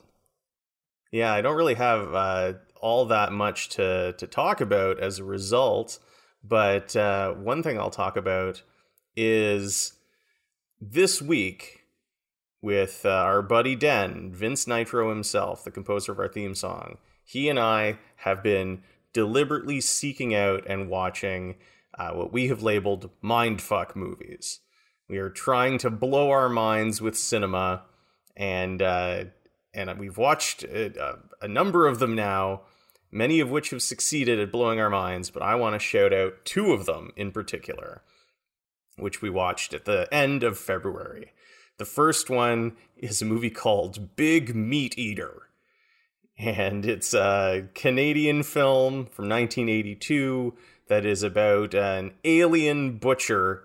yeah, 1.11 1.33
I 1.33 1.41
don't 1.41 1.55
really 1.57 1.73
have 1.75 2.13
uh, 2.13 2.53
all 2.79 3.05
that 3.05 3.31
much 3.31 3.69
to 3.69 4.13
to 4.17 4.27
talk 4.27 4.61
about 4.61 4.99
as 4.99 5.19
a 5.19 5.23
result. 5.23 5.99
But 6.43 6.95
uh, 6.95 7.33
one 7.33 7.63
thing 7.63 7.79
I'll 7.79 7.89
talk 7.89 8.15
about 8.17 8.63
is 9.15 9.93
this 10.81 11.21
week 11.21 11.81
with 12.61 13.01
uh, 13.05 13.09
our 13.09 13.41
buddy 13.41 13.75
Den, 13.75 14.31
Vince 14.33 14.67
Nitro 14.67 15.09
himself, 15.09 15.63
the 15.63 15.71
composer 15.71 16.11
of 16.11 16.19
our 16.19 16.27
theme 16.27 16.53
song. 16.55 16.97
He 17.23 17.49
and 17.49 17.59
I 17.59 17.99
have 18.17 18.43
been 18.43 18.83
deliberately 19.13 19.79
seeking 19.81 20.33
out 20.35 20.65
and 20.67 20.89
watching 20.89 21.55
uh, 21.97 22.11
what 22.11 22.33
we 22.33 22.47
have 22.47 22.63
labeled 22.63 23.09
mindfuck 23.23 23.95
movies. 23.95 24.59
We 25.07 25.17
are 25.17 25.29
trying 25.29 25.77
to 25.79 25.89
blow 25.89 26.31
our 26.31 26.49
minds 26.49 27.01
with 27.01 27.17
cinema, 27.17 27.83
and 28.35 28.81
uh, 28.81 29.25
and 29.73 29.99
we've 29.99 30.17
watched 30.17 30.63
a, 30.63 31.19
a 31.41 31.47
number 31.47 31.87
of 31.87 31.99
them 31.99 32.15
now, 32.15 32.61
many 33.11 33.39
of 33.39 33.51
which 33.51 33.69
have 33.71 33.81
succeeded 33.81 34.39
at 34.39 34.51
blowing 34.51 34.79
our 34.79 34.89
minds. 34.89 35.29
But 35.29 35.43
I 35.43 35.55
want 35.55 35.75
to 35.75 35.79
shout 35.79 36.13
out 36.13 36.45
two 36.45 36.73
of 36.73 36.85
them 36.85 37.11
in 37.15 37.31
particular, 37.31 38.01
which 38.97 39.21
we 39.21 39.29
watched 39.29 39.73
at 39.73 39.85
the 39.85 40.07
end 40.11 40.43
of 40.43 40.57
February. 40.57 41.31
The 41.77 41.85
first 41.85 42.29
one 42.29 42.75
is 42.97 43.21
a 43.21 43.25
movie 43.25 43.49
called 43.49 44.15
Big 44.15 44.55
Meat 44.55 44.97
Eater. 44.97 45.42
And 46.37 46.85
it's 46.85 47.13
a 47.13 47.67
Canadian 47.75 48.43
film 48.43 49.05
from 49.05 49.29
1982 49.29 50.55
that 50.87 51.05
is 51.05 51.23
about 51.23 51.73
an 51.73 52.13
alien 52.23 52.97
butcher 52.97 53.63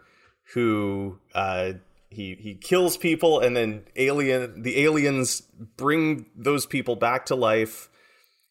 who 0.54 1.18
uh, 1.34 1.72
he 2.10 2.36
he 2.40 2.54
kills 2.54 2.96
people 2.96 3.40
and 3.40 3.56
then 3.56 3.84
alien 3.96 4.62
the 4.62 4.84
aliens 4.84 5.42
bring 5.76 6.26
those 6.36 6.66
people 6.66 6.96
back 6.96 7.26
to 7.26 7.34
life. 7.34 7.88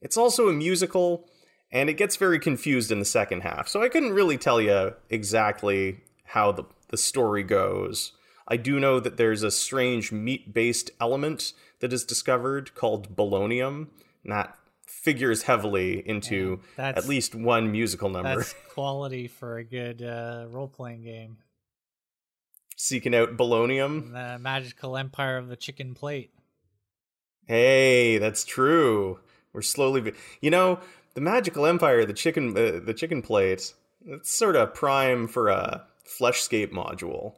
It's 0.01 0.17
also 0.17 0.47
a 0.47 0.53
musical 0.53 1.27
and 1.71 1.89
it 1.89 1.95
gets 1.95 2.15
very 2.15 2.39
confused 2.39 2.91
in 2.91 2.99
the 2.99 3.05
second 3.05 3.41
half. 3.41 3.67
So 3.67 3.81
I 3.81 3.89
couldn't 3.89 4.13
really 4.13 4.37
tell 4.37 4.61
you 4.61 4.93
exactly 5.09 6.01
how 6.25 6.51
the 6.51 6.63
the 6.89 6.97
story 6.97 7.43
goes. 7.43 8.13
I 8.47 8.57
do 8.57 8.79
know 8.79 8.99
that 8.99 9.17
there's 9.17 9.43
a 9.43 9.51
strange 9.51 10.11
meat 10.11 10.53
based 10.53 10.91
element 11.01 11.53
that 11.79 11.91
is 11.91 12.05
discovered 12.05 12.73
called 12.75 13.15
bolonium, 13.15 13.87
that 14.27 14.55
figures 14.85 15.43
heavily 15.43 16.07
into 16.07 16.59
Yeah, 16.77 16.89
at 16.89 17.07
least 17.07 17.35
one 17.35 17.71
musical 17.71 18.09
number. 18.09 18.37
That's 18.37 18.55
quality 18.73 19.27
for 19.27 19.57
a 19.57 19.63
good 19.63 20.01
uh, 20.01 20.45
role 20.49 20.67
playing 20.67 21.03
game. 21.03 21.37
Seeking 22.75 23.15
out 23.15 23.37
bolonium. 23.37 24.11
The 24.13 24.39
magical 24.39 24.97
empire 24.97 25.37
of 25.37 25.47
the 25.47 25.55
chicken 25.55 25.93
plate. 25.95 26.31
Hey, 27.45 28.17
that's 28.17 28.43
true. 28.43 29.19
We're 29.53 29.61
slowly, 29.61 30.01
be- 30.01 30.13
you 30.41 30.51
know, 30.51 30.79
the 31.13 31.21
magical 31.21 31.65
empire, 31.65 32.05
the 32.05 32.13
chicken, 32.13 32.51
uh, 32.51 32.79
the 32.83 32.93
chicken 32.93 33.21
plate. 33.21 33.73
It's 34.05 34.37
sort 34.37 34.55
of 34.55 34.73
prime 34.73 35.27
for 35.27 35.49
a 35.49 35.85
fleshscape 36.19 36.71
module. 36.71 37.33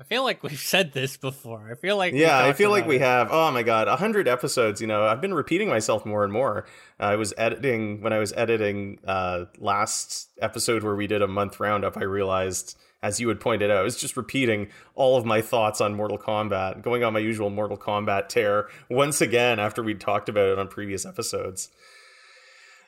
I 0.00 0.02
feel 0.04 0.22
like 0.24 0.42
we've 0.42 0.58
said 0.58 0.92
this 0.94 1.18
before. 1.18 1.68
I 1.70 1.74
feel 1.74 1.98
like 1.98 2.14
Yeah, 2.14 2.42
I 2.42 2.54
feel 2.54 2.70
like 2.70 2.86
we 2.86 2.96
it. 2.96 3.02
have. 3.02 3.28
Oh 3.30 3.50
my 3.50 3.62
god, 3.62 3.86
a 3.86 3.96
hundred 3.96 4.26
episodes. 4.28 4.80
You 4.80 4.86
know, 4.86 5.04
I've 5.04 5.20
been 5.20 5.34
repeating 5.34 5.68
myself 5.68 6.06
more 6.06 6.24
and 6.24 6.32
more. 6.32 6.64
I 6.98 7.16
was 7.16 7.34
editing 7.36 8.00
when 8.00 8.12
I 8.14 8.18
was 8.18 8.32
editing 8.32 8.98
uh, 9.06 9.44
last 9.58 10.30
episode 10.40 10.82
where 10.82 10.96
we 10.96 11.06
did 11.06 11.20
a 11.20 11.28
month 11.28 11.60
roundup. 11.60 11.98
I 11.98 12.04
realized, 12.04 12.78
as 13.02 13.20
you 13.20 13.28
had 13.28 13.40
pointed 13.40 13.70
out, 13.70 13.76
I 13.76 13.82
was 13.82 13.98
just 13.98 14.16
repeating 14.16 14.68
all 14.94 15.18
of 15.18 15.26
my 15.26 15.42
thoughts 15.42 15.82
on 15.82 15.94
Mortal 15.94 16.16
Kombat, 16.18 16.80
going 16.80 17.04
on 17.04 17.12
my 17.12 17.18
usual 17.20 17.50
Mortal 17.50 17.76
Kombat 17.76 18.28
tear 18.28 18.68
once 18.88 19.20
again 19.20 19.58
after 19.60 19.82
we'd 19.82 20.00
talked 20.00 20.30
about 20.30 20.48
it 20.48 20.58
on 20.58 20.66
previous 20.68 21.04
episodes. 21.04 21.68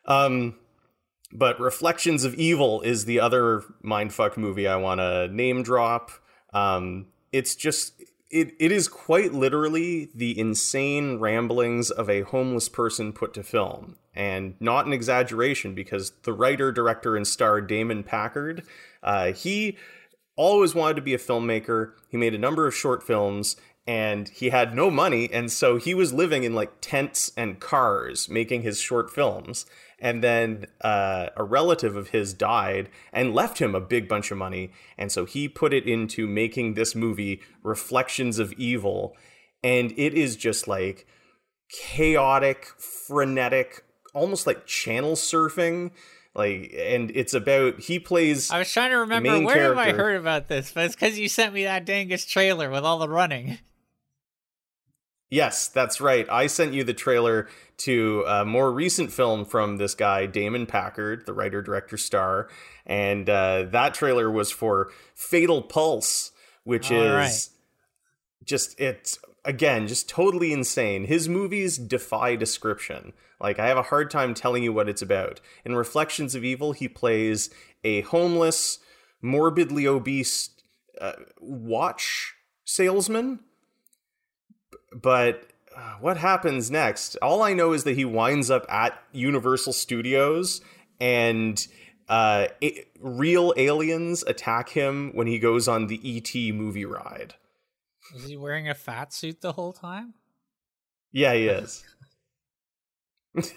Um, 0.07 0.55
but 1.31 1.61
Reflections 1.61 2.25
of 2.25 2.35
Evil 2.37 2.81
is 2.81 3.05
the 3.05 3.21
other 3.21 3.63
mindfuck 3.85 4.39
movie 4.39 4.67
I 4.67 4.77
want 4.77 5.01
to 5.01 5.29
name 5.29 5.63
drop. 5.63 6.11
Um, 6.53 7.07
it's 7.33 7.55
just 7.55 8.03
it 8.31 8.55
it 8.59 8.73
is 8.73 8.89
quite 8.89 9.33
literally 9.33 10.11
the 10.15 10.39
insane 10.39 11.19
ramblings 11.19 11.91
of 11.91 12.09
a 12.09 12.23
homeless 12.23 12.69
person 12.69 13.13
put 13.13 13.35
to 13.35 13.43
film, 13.43 13.97
and 14.15 14.55
not 14.61 14.87
an 14.87 14.93
exaggeration 14.93 15.75
because 15.75 16.13
the 16.23 16.33
writer, 16.33 16.73
director, 16.73 17.17
and 17.17 17.27
star 17.27 17.61
Damon 17.61 18.03
Packard, 18.03 18.63
uh, 19.03 19.33
he 19.33 19.77
always 20.37 20.75
wanted 20.75 20.97
to 20.97 21.03
be 21.03 21.15
a 21.15 21.19
filmmaker. 21.19 21.93
He 22.09 22.17
made 22.17 22.35
a 22.35 22.39
number 22.39 22.67
of 22.67 22.75
short 22.75 23.03
films 23.03 23.57
and 23.87 24.29
he 24.29 24.51
had 24.51 24.75
no 24.75 24.91
money 24.91 25.29
and 25.33 25.51
so 25.51 25.77
he 25.77 25.95
was 25.95 26.13
living 26.13 26.45
in 26.45 26.55
like 26.55 26.71
tents 26.81 27.33
and 27.37 27.59
cars 27.59 28.29
making 28.29 28.63
his 28.63 28.81
short 28.81 29.11
films 29.11 29.67
and 30.03 30.23
then 30.23 30.67
uh, 30.81 31.29
a 31.37 31.45
relative 31.45 31.95
of 31.95 32.09
his 32.09 32.35
died 32.35 32.91
and 33.13 33.33
left 33.33 33.61
him 33.61 33.75
a 33.77 33.81
big 33.81 34.09
bunch 34.09 34.33
of 34.33 34.37
money. 34.37 34.73
And 34.99 35.13
so 35.13 35.25
he 35.25 35.49
put 35.49 35.73
it 35.73 35.87
into 35.87 36.27
making 36.27 36.75
this 36.75 36.97
movie 36.97 37.41
reflections 37.63 38.41
of 38.41 38.53
evil. 38.55 39.17
And 39.63 39.93
it 39.97 40.13
is 40.13 40.35
just 40.35 40.67
like 40.67 41.07
chaotic 41.71 42.67
frenetic 42.79 43.85
almost 44.13 44.45
like 44.45 44.67
channel 44.67 45.13
surfing. 45.13 45.93
Like 46.35 46.75
and 46.77 47.13
it's 47.15 47.35
about 47.35 47.79
he 47.79 48.01
plays 48.01 48.51
I 48.51 48.59
was 48.59 48.73
trying 48.73 48.91
to 48.91 48.97
remember 48.97 49.41
where 49.43 49.69
have 49.69 49.79
I 49.79 49.93
heard 49.93 50.17
about 50.17 50.49
this, 50.49 50.73
but 50.73 50.87
it's 50.87 50.97
because 50.97 51.19
you 51.19 51.29
sent 51.29 51.55
me 51.55 51.65
that 51.65 51.85
dangus 51.85 52.25
trailer 52.25 52.71
with 52.71 52.85
all 52.85 52.99
the 52.99 53.09
running. 53.09 53.59
Yes, 55.33 55.69
that's 55.69 55.99
right. 55.99 56.29
I 56.29 56.47
sent 56.47 56.75
you 56.75 56.85
the 56.85 56.93
trailer 56.93 57.49
to 57.79 58.23
a 58.27 58.45
more 58.45 58.71
recent 58.71 59.11
film 59.11 59.47
from 59.47 59.79
this 59.79 59.95
guy, 59.95 60.27
Damon 60.27 60.67
Packard, 60.67 61.25
the 61.25 61.33
writer, 61.33 61.63
director, 61.63 61.97
star. 61.97 62.51
And 62.85 63.31
uh, 63.31 63.63
that 63.71 63.95
trailer 63.95 64.31
was 64.31 64.51
for 64.51 64.93
Fatal 65.15 65.63
Pulse, 65.63 66.33
which 66.65 66.93
All 66.93 67.01
is 67.01 67.13
right. 67.15 67.49
just, 68.45 68.79
it's, 68.79 69.19
again, 69.43 69.89
just 69.89 70.07
totally 70.07 70.53
insane. 70.53 71.05
His 71.07 71.31
movies 71.31 71.79
defy 71.79 72.37
description. 72.37 73.15
Like, 73.41 73.59
I 73.59 73.69
have 73.69 73.79
a 73.79 73.85
hard 73.85 74.11
time 74.11 74.35
telling 74.35 74.63
you 74.63 74.75
what 74.75 74.91
it's 74.91 75.01
about. 75.01 75.41
In 75.65 75.75
Reflections 75.75 76.35
of 76.35 76.45
Evil, 76.45 76.73
he 76.73 76.89
plays 76.89 77.49
a 77.83 78.03
homeless, 78.03 78.81
morbidly 79.23 79.87
obese 79.87 80.51
uh, 81.01 81.13
watch 81.41 82.35
salesman 82.67 83.41
but 84.95 85.45
uh, 85.77 85.95
what 86.01 86.17
happens 86.17 86.71
next? 86.71 87.17
All 87.23 87.43
I 87.43 87.53
know 87.53 87.73
is 87.73 87.85
that 87.85 87.97
he 87.97 88.05
winds 88.05 88.51
up 88.51 88.67
at 88.71 89.01
Universal 89.13 89.73
Studios 89.73 90.61
and 91.01 91.67
uh, 92.09 92.49
a- 92.63 92.85
real 93.01 93.55
aliens 93.57 94.23
attack 94.27 94.71
him 94.71 95.13
when 95.15 95.27
he 95.27 95.39
goes 95.39 95.69
on 95.69 95.87
the 95.87 96.01
ET 96.05 96.55
movie 96.55 96.85
ride. 96.85 97.35
Is 98.15 98.29
he 98.29 98.37
wearing 98.37 98.69
a 98.69 98.75
fat 98.75 99.13
suit 99.13 99.41
the 99.41 99.53
whole 99.53 99.73
time? 99.73 100.15
Yeah, 101.13 101.35
he 101.35 101.47
is. 101.47 101.85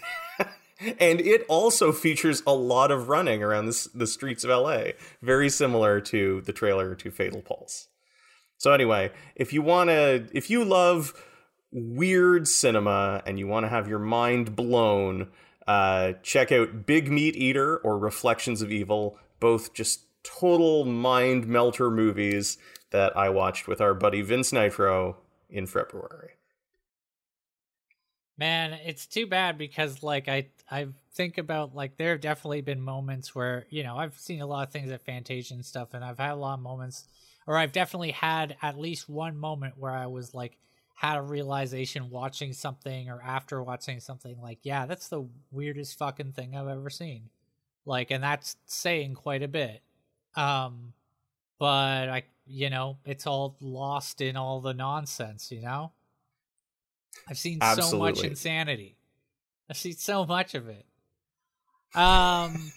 and 0.98 1.20
it 1.20 1.44
also 1.48 1.92
features 1.92 2.42
a 2.46 2.54
lot 2.54 2.90
of 2.90 3.08
running 3.08 3.42
around 3.42 3.66
the, 3.66 3.88
the 3.94 4.06
streets 4.06 4.44
of 4.44 4.50
LA, 4.50 4.92
very 5.22 5.48
similar 5.48 6.00
to 6.02 6.40
the 6.42 6.52
trailer 6.52 6.94
to 6.94 7.10
Fatal 7.10 7.42
Pulse. 7.42 7.88
So 8.58 8.72
anyway, 8.72 9.12
if 9.34 9.52
you 9.52 9.62
want 9.62 9.90
to 9.90 10.26
if 10.32 10.50
you 10.50 10.64
love 10.64 11.12
weird 11.72 12.48
cinema 12.48 13.22
and 13.26 13.38
you 13.38 13.46
want 13.46 13.64
to 13.64 13.68
have 13.68 13.88
your 13.88 13.98
mind 13.98 14.56
blown, 14.56 15.28
uh, 15.66 16.12
check 16.22 16.52
out 16.52 16.86
Big 16.86 17.10
Meat 17.10 17.36
Eater 17.36 17.78
or 17.78 17.98
Reflections 17.98 18.62
of 18.62 18.72
Evil, 18.72 19.18
both 19.40 19.74
just 19.74 20.04
total 20.22 20.84
mind 20.84 21.46
melter 21.46 21.90
movies 21.90 22.58
that 22.90 23.16
I 23.16 23.28
watched 23.28 23.68
with 23.68 23.80
our 23.80 23.94
buddy 23.94 24.22
Vince 24.22 24.52
Nitro 24.52 25.18
in 25.50 25.66
February. 25.66 26.30
Man, 28.38 28.74
it's 28.84 29.06
too 29.06 29.26
bad 29.26 29.56
because 29.56 30.02
like 30.02 30.28
I 30.28 30.48
I 30.70 30.88
think 31.12 31.38
about 31.38 31.74
like 31.74 31.96
there 31.96 32.12
have 32.12 32.20
definitely 32.20 32.60
been 32.60 32.80
moments 32.80 33.34
where, 33.34 33.66
you 33.70 33.82
know, 33.82 33.96
I've 33.96 34.18
seen 34.18 34.40
a 34.40 34.46
lot 34.46 34.66
of 34.66 34.72
things 34.72 34.90
at 34.90 35.02
Fantasia 35.02 35.54
and 35.54 35.64
stuff 35.64 35.94
and 35.94 36.04
I've 36.04 36.18
had 36.18 36.32
a 36.32 36.36
lot 36.36 36.54
of 36.54 36.60
moments 36.60 37.06
or 37.46 37.56
I've 37.56 37.72
definitely 37.72 38.10
had 38.10 38.56
at 38.62 38.78
least 38.78 39.08
one 39.08 39.36
moment 39.36 39.74
where 39.78 39.92
I 39.92 40.06
was 40.06 40.34
like 40.34 40.56
had 40.94 41.18
a 41.18 41.22
realization 41.22 42.10
watching 42.10 42.52
something 42.52 43.10
or 43.10 43.22
after 43.22 43.62
watching 43.62 44.00
something 44.00 44.40
like, 44.40 44.58
yeah, 44.62 44.86
that's 44.86 45.08
the 45.08 45.26
weirdest 45.52 45.98
fucking 45.98 46.32
thing 46.32 46.56
I've 46.56 46.68
ever 46.68 46.90
seen. 46.90 47.28
Like 47.84 48.10
and 48.10 48.22
that's 48.22 48.56
saying 48.66 49.14
quite 49.14 49.42
a 49.42 49.48
bit. 49.48 49.82
Um 50.34 50.92
but 51.58 52.08
I 52.08 52.24
you 52.46 52.70
know, 52.70 52.98
it's 53.04 53.26
all 53.26 53.56
lost 53.60 54.20
in 54.20 54.36
all 54.36 54.60
the 54.60 54.74
nonsense, 54.74 55.50
you 55.50 55.62
know? 55.62 55.92
I've 57.28 57.38
seen 57.38 57.60
so 57.60 57.98
much 57.98 58.22
insanity. 58.22 58.96
I've 59.68 59.76
seen 59.76 59.94
so 59.94 60.24
much 60.24 60.54
of 60.54 60.68
it. 60.68 60.86
Um 61.96 62.72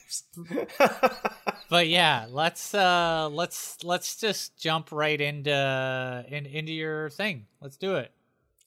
but 1.69 1.87
yeah, 1.89 2.25
let's 2.29 2.73
uh 2.73 3.29
let's 3.31 3.83
let's 3.83 4.15
just 4.15 4.57
jump 4.57 4.91
right 4.91 5.19
into 5.19 6.25
in, 6.29 6.45
into 6.45 6.71
your 6.71 7.09
thing. 7.09 7.45
Let's 7.61 7.75
do 7.77 7.95
it. 7.95 8.11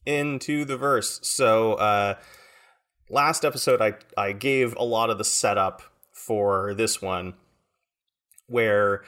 into 0.05 0.65
the 0.65 0.77
verse. 0.77 1.19
So 1.23 1.75
uh 1.75 2.15
last 3.09 3.45
episode 3.45 3.81
I 3.81 3.95
I 4.17 4.33
gave 4.33 4.77
a 4.77 4.85
lot 4.85 5.09
of 5.11 5.19
the 5.19 5.25
setup 5.25 5.83
for 6.13 6.75
this 6.75 7.01
one 7.01 7.35
where 8.47 9.03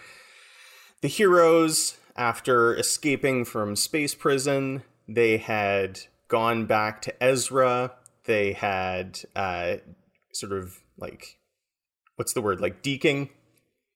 the 1.03 1.09
heroes 1.09 1.99
after 2.17 2.75
escaping 2.75 3.45
from 3.45 3.77
space 3.77 4.15
prison, 4.15 4.83
they 5.07 5.37
had 5.37 6.01
gone 6.29 6.65
back 6.65 7.03
to 7.03 7.23
Ezra. 7.23 7.93
They 8.25 8.55
had 8.55 9.21
uh 9.37 9.77
sort 10.33 10.53
of 10.53 10.81
like 10.97 11.39
what's 12.17 12.33
the 12.33 12.43
word? 12.43 12.61
Like 12.61 12.83
deking. 12.83 13.31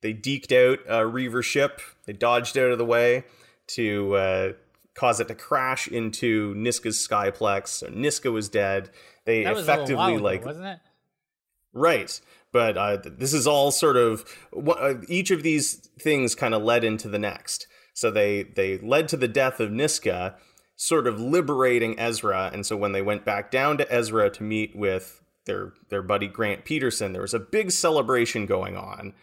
They 0.01 0.15
deked 0.15 0.53
out 0.53 0.79
a 0.89 1.07
Reaver 1.07 1.43
ship. 1.43 1.81
They 2.07 2.13
dodged 2.13 2.57
out 2.57 2.71
of 2.71 2.79
the 2.79 2.85
way 2.85 3.25
to 3.69 4.15
uh, 4.15 4.53
cause 4.95 5.21
it 5.21 5.29
to 5.29 5.35
crash 5.35 5.89
into 5.89 6.55
Niska's 6.55 6.97
skyplex. 6.97 7.69
So 7.69 7.89
Niska 7.89 8.33
was 8.33 8.49
dead. 8.49 8.91
They 9.25 9.45
That 9.45 9.55
was 9.55 9.67
a 9.67 9.71
little 9.71 9.85
effectively 9.85 10.15
ago, 10.15 10.25
like 10.25 10.45
wasn't 10.45 10.67
it? 10.67 10.79
Right. 11.73 12.21
But 12.53 12.77
uh, 12.77 12.99
this 13.05 13.35
is 13.35 13.47
all 13.47 13.71
sort 13.71 13.97
of 13.97 14.25
what, 14.53 14.81
uh, 14.81 14.95
each 15.09 15.31
of 15.31 15.43
these 15.43 15.75
things 16.01 16.35
kind 16.35 16.55
of 16.55 16.63
led 16.63 16.83
into 16.83 17.09
the 17.09 17.19
next. 17.19 17.67
So 17.93 18.11
they 18.11 18.45
they 18.45 18.79
led 18.79 19.09
to 19.09 19.17
the 19.17 19.29
death 19.29 19.61
of 19.61 19.71
Niska, 19.71 20.35
sort 20.77 21.07
of 21.07 21.21
liberating 21.21 21.99
Ezra. 21.99 22.51
And 22.53 22.65
so 22.65 22.77
when 22.77 22.93
they 22.93 23.03
went 23.03 23.25
back 23.25 23.51
down 23.51 23.77
to 23.79 23.93
Ezra 23.93 24.31
to 24.31 24.43
meet 24.43 24.77
with 24.77 25.21
their 25.49 25.73
their 25.89 26.03
buddy 26.03 26.29
Grant 26.29 26.65
Peterson, 26.65 27.13
there 27.13 27.23
was 27.23 27.35
a 27.35 27.41
big 27.41 27.73
celebration 27.73 28.47
going 28.47 28.77
on. 28.77 29.15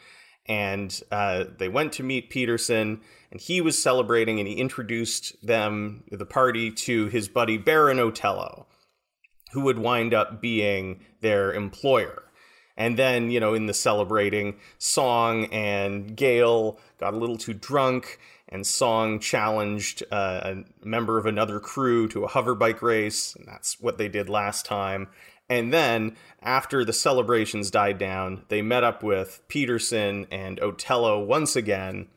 And 0.47 1.01
uh, 1.11 1.45
they 1.57 1.69
went 1.69 1.93
to 1.93 2.03
meet 2.03 2.29
Peterson, 2.29 3.01
and 3.31 3.41
he 3.41 3.61
was 3.61 3.81
celebrating, 3.81 4.37
and 4.37 4.47
he 4.47 4.53
introduced 4.55 5.43
them, 5.43 6.03
the 6.11 6.25
party, 6.25 6.69
to 6.69 7.07
his 7.07 7.27
buddy 7.27 7.57
Baron 7.57 7.97
Otello 7.97 8.67
who 9.55 9.61
would 9.61 9.79
wind 9.79 10.13
up 10.13 10.41
being 10.41 10.99
their 11.21 11.53
employer. 11.53 12.23
And 12.75 12.99
then, 12.99 13.31
you 13.31 13.39
know, 13.39 13.53
in 13.53 13.67
the 13.67 13.73
celebrating 13.73 14.57
song, 14.77 15.45
and 15.45 16.15
Gail 16.15 16.77
got 16.99 17.13
a 17.13 17.17
little 17.17 17.37
too 17.37 17.53
drunk 17.53 18.19
and 18.49 18.67
Song 18.67 19.19
challenged 19.19 20.03
uh, 20.11 20.41
a 20.43 20.85
member 20.85 21.17
of 21.17 21.25
another 21.25 21.59
crew 21.59 22.07
to 22.09 22.25
a 22.25 22.29
hoverbike 22.29 22.81
race, 22.81 23.35
and 23.35 23.47
that's 23.47 23.79
what 23.79 23.97
they 23.97 24.07
did 24.07 24.29
last 24.29 24.65
time. 24.65 25.07
And 25.49 25.71
then, 25.71 26.15
after 26.41 26.83
the 26.83 26.93
celebrations 26.93 27.69
died 27.69 27.97
down, 27.97 28.45
they 28.49 28.61
met 28.61 28.83
up 28.83 29.03
with 29.03 29.41
Peterson 29.47 30.25
and 30.31 30.59
Otello 30.59 31.23
once 31.23 31.55
again. 31.55 32.07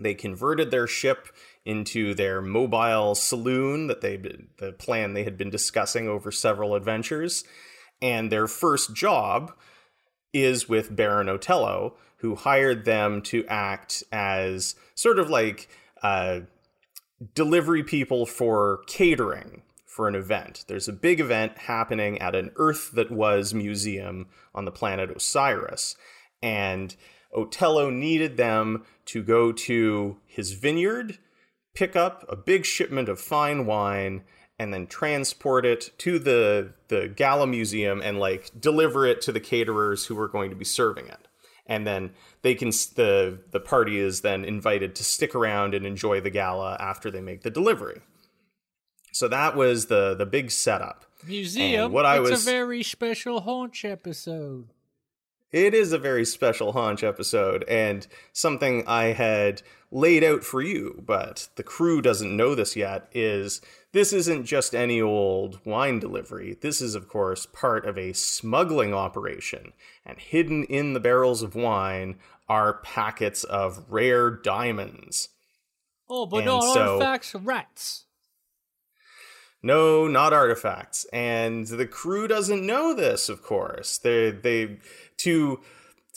They 0.00 0.14
converted 0.14 0.70
their 0.70 0.86
ship 0.86 1.28
into 1.64 2.14
their 2.14 2.40
mobile 2.40 3.14
saloon 3.16 3.88
that 3.88 4.00
they 4.00 4.16
the 4.58 4.72
plan 4.72 5.12
they 5.12 5.24
had 5.24 5.36
been 5.36 5.50
discussing 5.50 6.08
over 6.08 6.30
several 6.30 6.76
adventures. 6.76 7.44
And 8.00 8.30
their 8.30 8.46
first 8.46 8.94
job 8.94 9.52
is 10.32 10.68
with 10.68 10.94
Baron 10.94 11.28
Otello, 11.28 11.96
who 12.18 12.36
hired 12.36 12.84
them 12.84 13.20
to 13.22 13.44
act 13.48 14.04
as 14.12 14.76
sort 14.94 15.18
of 15.18 15.28
like 15.28 15.68
uh, 16.02 16.40
delivery 17.34 17.82
people 17.82 18.26
for 18.26 18.82
catering 18.86 19.62
for 19.98 20.06
an 20.06 20.14
event. 20.14 20.64
There's 20.68 20.86
a 20.86 20.92
big 20.92 21.18
event 21.18 21.58
happening 21.58 22.20
at 22.20 22.36
an 22.36 22.52
Earth 22.54 22.92
that 22.92 23.10
was 23.10 23.52
museum 23.52 24.28
on 24.54 24.64
the 24.64 24.70
planet 24.70 25.10
Osiris. 25.10 25.96
And 26.40 26.94
Otello 27.34 27.90
needed 27.90 28.36
them 28.36 28.84
to 29.06 29.24
go 29.24 29.50
to 29.50 30.18
his 30.24 30.52
vineyard, 30.52 31.18
pick 31.74 31.96
up 31.96 32.24
a 32.28 32.36
big 32.36 32.64
shipment 32.64 33.08
of 33.08 33.20
fine 33.20 33.66
wine, 33.66 34.22
and 34.56 34.72
then 34.72 34.86
transport 34.86 35.66
it 35.66 35.90
to 35.98 36.20
the 36.20 36.74
the 36.86 37.08
Gala 37.08 37.48
Museum 37.48 38.00
and 38.00 38.20
like 38.20 38.52
deliver 38.56 39.04
it 39.04 39.20
to 39.22 39.32
the 39.32 39.40
caterers 39.40 40.06
who 40.06 40.14
were 40.14 40.28
going 40.28 40.50
to 40.50 40.56
be 40.56 40.64
serving 40.64 41.08
it. 41.08 41.26
And 41.66 41.84
then 41.84 42.12
they 42.42 42.54
can 42.54 42.68
the 42.68 43.40
the 43.50 43.58
party 43.58 43.98
is 43.98 44.20
then 44.20 44.44
invited 44.44 44.94
to 44.94 45.02
stick 45.02 45.34
around 45.34 45.74
and 45.74 45.84
enjoy 45.84 46.20
the 46.20 46.30
gala 46.30 46.76
after 46.78 47.10
they 47.10 47.20
make 47.20 47.42
the 47.42 47.50
delivery. 47.50 48.00
So 49.18 49.26
that 49.26 49.56
was 49.56 49.86
the 49.86 50.14
the 50.14 50.26
big 50.26 50.52
setup. 50.52 51.04
Museum. 51.26 51.86
And 51.86 51.92
what 51.92 52.06
I 52.06 52.20
was 52.20 52.46
a 52.46 52.50
very 52.50 52.84
special 52.84 53.40
haunch 53.40 53.84
episode. 53.84 54.68
It 55.50 55.74
is 55.74 55.92
a 55.92 55.98
very 55.98 56.24
special 56.24 56.70
haunch 56.70 57.02
episode 57.02 57.64
and 57.64 58.06
something 58.32 58.86
I 58.86 59.06
had 59.06 59.62
laid 59.90 60.22
out 60.22 60.44
for 60.44 60.62
you, 60.62 61.02
but 61.04 61.48
the 61.56 61.64
crew 61.64 62.00
doesn't 62.00 62.36
know 62.36 62.54
this 62.54 62.76
yet 62.76 63.08
is 63.12 63.60
this 63.90 64.12
isn't 64.12 64.44
just 64.44 64.72
any 64.72 65.02
old 65.02 65.58
wine 65.66 65.98
delivery. 65.98 66.56
This 66.60 66.80
is 66.80 66.94
of 66.94 67.08
course 67.08 67.44
part 67.44 67.86
of 67.86 67.98
a 67.98 68.12
smuggling 68.12 68.94
operation, 68.94 69.72
and 70.06 70.20
hidden 70.20 70.62
in 70.62 70.92
the 70.92 71.00
barrels 71.00 71.42
of 71.42 71.56
wine 71.56 72.20
are 72.48 72.82
packets 72.84 73.42
of 73.42 73.84
rare 73.88 74.30
diamonds. 74.30 75.30
Oh, 76.08 76.24
but 76.24 76.36
and 76.36 76.46
not 76.46 76.72
so, 76.72 76.92
artifacts, 76.92 77.34
rats. 77.34 78.04
No, 79.62 80.06
not 80.06 80.32
artifacts. 80.32 81.04
And 81.12 81.66
the 81.66 81.86
crew 81.86 82.28
doesn't 82.28 82.64
know 82.64 82.94
this, 82.94 83.28
of 83.28 83.42
course. 83.42 83.98
They 83.98 84.30
they 84.30 84.78
to 85.18 85.60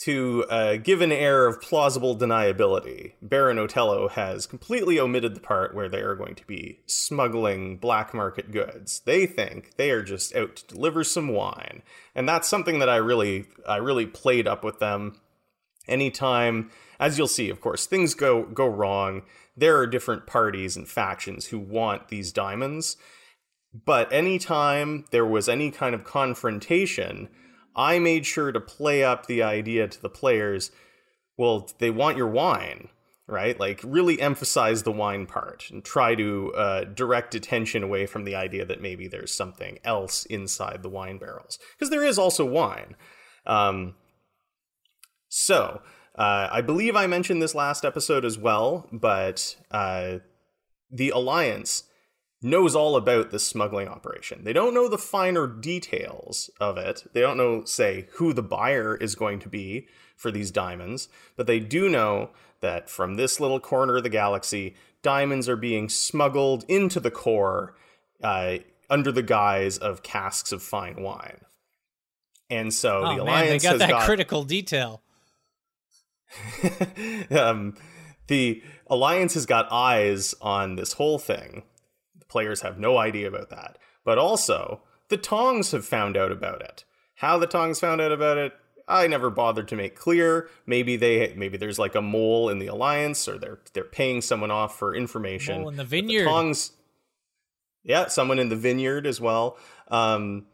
to 0.02 0.44
uh, 0.50 0.76
give 0.78 1.00
an 1.00 1.12
air 1.12 1.46
of 1.46 1.60
plausible 1.60 2.16
deniability, 2.16 3.12
Baron 3.22 3.58
Otello 3.58 4.08
has 4.08 4.46
completely 4.46 4.98
omitted 4.98 5.36
the 5.36 5.40
part 5.40 5.76
where 5.76 5.88
they 5.88 6.00
are 6.00 6.16
going 6.16 6.34
to 6.34 6.46
be 6.46 6.80
smuggling 6.86 7.76
black 7.76 8.12
market 8.12 8.50
goods. 8.50 9.00
They 9.04 9.26
think 9.26 9.76
they 9.76 9.92
are 9.92 10.02
just 10.02 10.34
out 10.34 10.56
to 10.56 10.66
deliver 10.66 11.04
some 11.04 11.28
wine, 11.28 11.82
and 12.16 12.28
that's 12.28 12.48
something 12.48 12.80
that 12.80 12.88
I 12.88 12.96
really 12.96 13.46
I 13.66 13.76
really 13.76 14.06
played 14.06 14.48
up 14.48 14.64
with 14.64 14.80
them. 14.80 15.20
Anytime, 15.86 16.70
as 16.98 17.16
you'll 17.16 17.28
see, 17.28 17.48
of 17.48 17.60
course, 17.60 17.86
things 17.86 18.14
go 18.14 18.42
go 18.42 18.66
wrong. 18.66 19.22
There 19.56 19.76
are 19.78 19.86
different 19.86 20.26
parties 20.26 20.76
and 20.76 20.88
factions 20.88 21.46
who 21.46 21.60
want 21.60 22.08
these 22.08 22.32
diamonds, 22.32 22.96
but 23.74 24.12
anytime 24.12 25.04
there 25.10 25.26
was 25.26 25.48
any 25.48 25.70
kind 25.70 25.94
of 25.94 26.04
confrontation, 26.04 27.28
I 27.74 27.98
made 27.98 28.26
sure 28.26 28.52
to 28.52 28.60
play 28.60 29.02
up 29.02 29.26
the 29.26 29.42
idea 29.42 29.88
to 29.88 30.00
the 30.00 30.10
players 30.10 30.70
well, 31.38 31.70
they 31.78 31.90
want 31.90 32.16
your 32.16 32.28
wine, 32.28 32.88
right? 33.26 33.58
Like, 33.58 33.80
really 33.82 34.20
emphasize 34.20 34.82
the 34.82 34.92
wine 34.92 35.26
part 35.26 35.64
and 35.70 35.84
try 35.84 36.14
to 36.14 36.52
uh, 36.54 36.84
direct 36.84 37.34
attention 37.34 37.82
away 37.82 38.06
from 38.06 38.24
the 38.24 38.34
idea 38.34 38.64
that 38.64 38.82
maybe 38.82 39.08
there's 39.08 39.32
something 39.32 39.78
else 39.84 40.24
inside 40.26 40.82
the 40.82 40.88
wine 40.88 41.18
barrels. 41.18 41.58
Because 41.74 41.90
there 41.90 42.04
is 42.04 42.18
also 42.18 42.44
wine. 42.44 42.96
Um, 43.46 43.94
so, 45.28 45.80
uh, 46.16 46.48
I 46.52 46.60
believe 46.60 46.94
I 46.94 47.06
mentioned 47.06 47.40
this 47.40 47.54
last 47.54 47.84
episode 47.84 48.24
as 48.24 48.36
well, 48.36 48.88
but 48.92 49.56
uh, 49.70 50.18
the 50.90 51.10
Alliance 51.10 51.84
knows 52.42 52.74
all 52.74 52.96
about 52.96 53.30
this 53.30 53.46
smuggling 53.46 53.88
operation. 53.88 54.44
They 54.44 54.52
don't 54.52 54.74
know 54.74 54.88
the 54.88 54.98
finer 54.98 55.46
details 55.46 56.50
of 56.60 56.76
it. 56.76 57.04
They 57.12 57.20
don't 57.20 57.36
know, 57.36 57.64
say, 57.64 58.08
who 58.14 58.32
the 58.32 58.42
buyer 58.42 58.96
is 58.96 59.14
going 59.14 59.38
to 59.40 59.48
be 59.48 59.86
for 60.16 60.30
these 60.30 60.50
diamonds, 60.50 61.08
but 61.36 61.46
they 61.46 61.60
do 61.60 61.88
know 61.88 62.30
that 62.60 62.90
from 62.90 63.14
this 63.14 63.40
little 63.40 63.60
corner 63.60 63.96
of 63.96 64.02
the 64.02 64.08
galaxy, 64.08 64.74
diamonds 65.02 65.48
are 65.48 65.56
being 65.56 65.88
smuggled 65.88 66.64
into 66.68 67.00
the 67.00 67.10
core 67.10 67.76
uh, 68.22 68.58
under 68.90 69.12
the 69.12 69.22
guise 69.22 69.78
of 69.78 70.02
casks 70.02 70.52
of 70.52 70.62
fine 70.62 71.02
wine. 71.02 71.40
And 72.50 72.72
so 72.72 73.02
oh, 73.04 73.14
the 73.14 73.22
alliance 73.22 73.64
man, 73.64 73.72
they 73.72 73.78
got 73.78 73.78
that 73.78 73.90
got... 73.90 74.04
critical 74.04 74.44
detail. 74.44 75.02
um, 77.30 77.74
the 78.26 78.62
alliance 78.86 79.34
has 79.34 79.46
got 79.46 79.70
eyes 79.70 80.34
on 80.40 80.76
this 80.76 80.94
whole 80.94 81.18
thing 81.18 81.62
Players 82.32 82.62
have 82.62 82.78
no 82.78 82.96
idea 82.96 83.28
about 83.28 83.50
that. 83.50 83.76
But 84.06 84.16
also, 84.16 84.80
the 85.10 85.18
Tongs 85.18 85.72
have 85.72 85.84
found 85.84 86.16
out 86.16 86.32
about 86.32 86.62
it. 86.62 86.86
How 87.16 87.36
the 87.36 87.46
Tongs 87.46 87.78
found 87.78 88.00
out 88.00 88.10
about 88.10 88.38
it, 88.38 88.54
I 88.88 89.06
never 89.06 89.28
bothered 89.28 89.68
to 89.68 89.76
make 89.76 89.96
clear. 89.96 90.48
Maybe 90.64 90.96
they 90.96 91.34
maybe 91.36 91.58
there's 91.58 91.78
like 91.78 91.94
a 91.94 92.00
mole 92.00 92.48
in 92.48 92.58
the 92.58 92.68
alliance 92.68 93.28
or 93.28 93.36
they're 93.36 93.58
they're 93.74 93.84
paying 93.84 94.22
someone 94.22 94.50
off 94.50 94.78
for 94.78 94.94
information. 94.94 95.60
Mole 95.60 95.68
in 95.68 95.76
the 95.76 95.84
vineyard. 95.84 96.24
The 96.24 96.30
Tongs 96.30 96.72
Yeah, 97.82 98.08
someone 98.08 98.38
in 98.38 98.48
the 98.48 98.56
vineyard 98.56 99.06
as 99.06 99.20
well. 99.20 99.58
Um, 99.88 100.46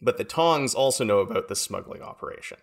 but 0.00 0.16
the 0.16 0.24
Tongs 0.24 0.74
also 0.74 1.04
know 1.04 1.18
about 1.18 1.48
the 1.48 1.56
smuggling 1.56 2.00
operation. 2.00 2.58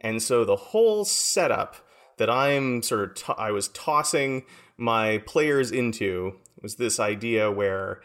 And 0.00 0.20
so 0.20 0.44
the 0.44 0.56
whole 0.56 1.04
setup 1.04 1.76
that 2.16 2.28
I'm 2.28 2.82
sort 2.82 3.02
of 3.02 3.14
t- 3.14 3.34
I 3.38 3.52
was 3.52 3.68
tossing 3.68 4.46
my 4.76 5.18
players 5.26 5.70
into 5.70 6.38
was 6.62 6.76
this 6.76 6.98
idea 7.00 7.50
where 7.50 8.00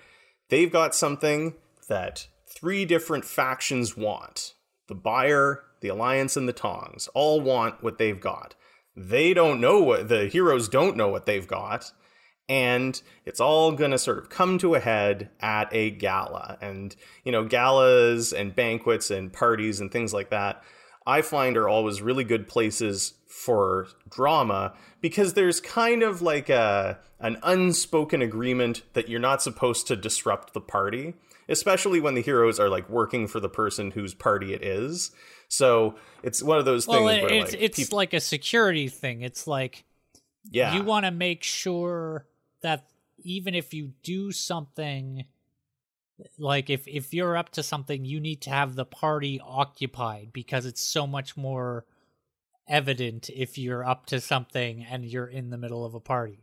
they've 0.50 0.72
got 0.72 0.96
something 0.96 1.56
that 1.88 2.28
three 2.48 2.86
different 2.86 3.26
factions 3.26 3.98
want. 3.98 4.54
The 4.88 4.96
buyer, 4.96 5.64
the 5.82 5.88
alliance, 5.90 6.38
and 6.38 6.48
the 6.48 6.54
tongs 6.54 7.08
all 7.14 7.42
want 7.42 7.84
what 7.84 7.98
they've 7.98 8.20
got. 8.20 8.56
They 8.96 9.34
don't 9.34 9.62
know 9.62 9.82
what 9.82 10.10
the 10.10 10.26
heroes 10.26 10.70
don't 10.70 10.98
know 10.98 11.08
what 11.10 11.26
they've 11.26 11.48
got. 11.48 11.92
And 12.50 13.02
it's 13.26 13.40
all 13.40 13.72
going 13.72 13.92
to 13.92 13.98
sort 13.98 14.18
of 14.18 14.30
come 14.30 14.58
to 14.60 14.76
a 14.76 14.80
head 14.80 15.30
at 15.40 15.70
a 15.72 15.92
gala. 15.92 16.58
And, 16.62 16.96
you 17.24 17.32
know, 17.32 17.46
galas 17.46 18.34
and 18.34 18.56
banquets 18.56 19.10
and 19.10 19.32
parties 19.32 19.80
and 19.80 19.92
things 19.92 20.14
like 20.14 20.30
that, 20.30 20.62
I 21.06 21.22
find 21.22 21.58
are 21.58 21.68
always 21.68 22.02
really 22.02 22.24
good 22.24 22.48
places 22.48 23.14
for 23.28 23.88
drama 24.10 24.74
because 25.02 25.34
there's 25.34 25.60
kind 25.60 26.04
of 26.04 26.22
like 26.22 26.50
a 26.50 27.00
an 27.20 27.38
unspoken 27.44 28.22
agreement 28.22 28.84
that 28.94 29.10
you're 29.10 29.20
not 29.20 29.42
supposed 29.42 29.88
to 29.88 29.96
disrupt 29.96 30.54
the 30.54 30.62
party, 30.62 31.14
especially 31.48 32.00
when 32.00 32.16
the 32.16 32.22
heroes 32.22 32.60
are 32.60 32.70
like 32.70 32.90
working 32.90 33.28
for 33.28 33.40
the 33.40 33.50
person 33.50 33.92
whose 33.92 34.14
party 34.14 34.54
it 34.54 34.64
is. 34.64 35.12
So 35.48 35.96
it's 36.22 36.42
one 36.44 36.58
of 36.58 36.66
those 36.66 36.88
well, 36.88 37.08
things. 37.08 37.24
Well, 37.24 37.32
it's 37.32 37.54
like, 37.54 37.62
it's 37.62 37.78
people... 37.78 37.98
like 37.98 38.14
a 38.14 38.20
security 38.20 38.88
thing. 38.88 39.22
It's 39.22 39.48
like 39.48 39.84
yeah, 40.50 40.76
you 40.76 40.84
want 40.84 41.06
to 41.06 41.12
make 41.12 41.44
sure 41.44 42.26
that 42.62 42.88
even 43.24 43.56
if 43.56 43.74
you 43.74 43.94
do 44.04 44.32
something 44.32 45.26
like 46.38 46.70
if 46.70 46.88
if 46.88 47.14
you're 47.14 47.36
up 47.36 47.50
to 47.50 47.64
something 47.64 48.06
you 48.06 48.20
need 48.20 48.42
to 48.42 48.50
have 48.50 48.76
the 48.76 48.86
party 48.86 49.42
occupied 49.44 50.30
because 50.32 50.66
it's 50.66 50.86
so 50.86 51.08
much 51.08 51.36
more 51.36 51.86
evident 52.68 53.30
if 53.30 53.58
you're 53.58 53.84
up 53.84 54.06
to 54.08 54.20
something 54.20 54.86
and 54.90 55.06
you're 55.06 55.28
in 55.28 55.50
the 55.50 55.58
middle 55.58 55.86
of 55.86 55.94
a 55.94 56.00
party. 56.00 56.40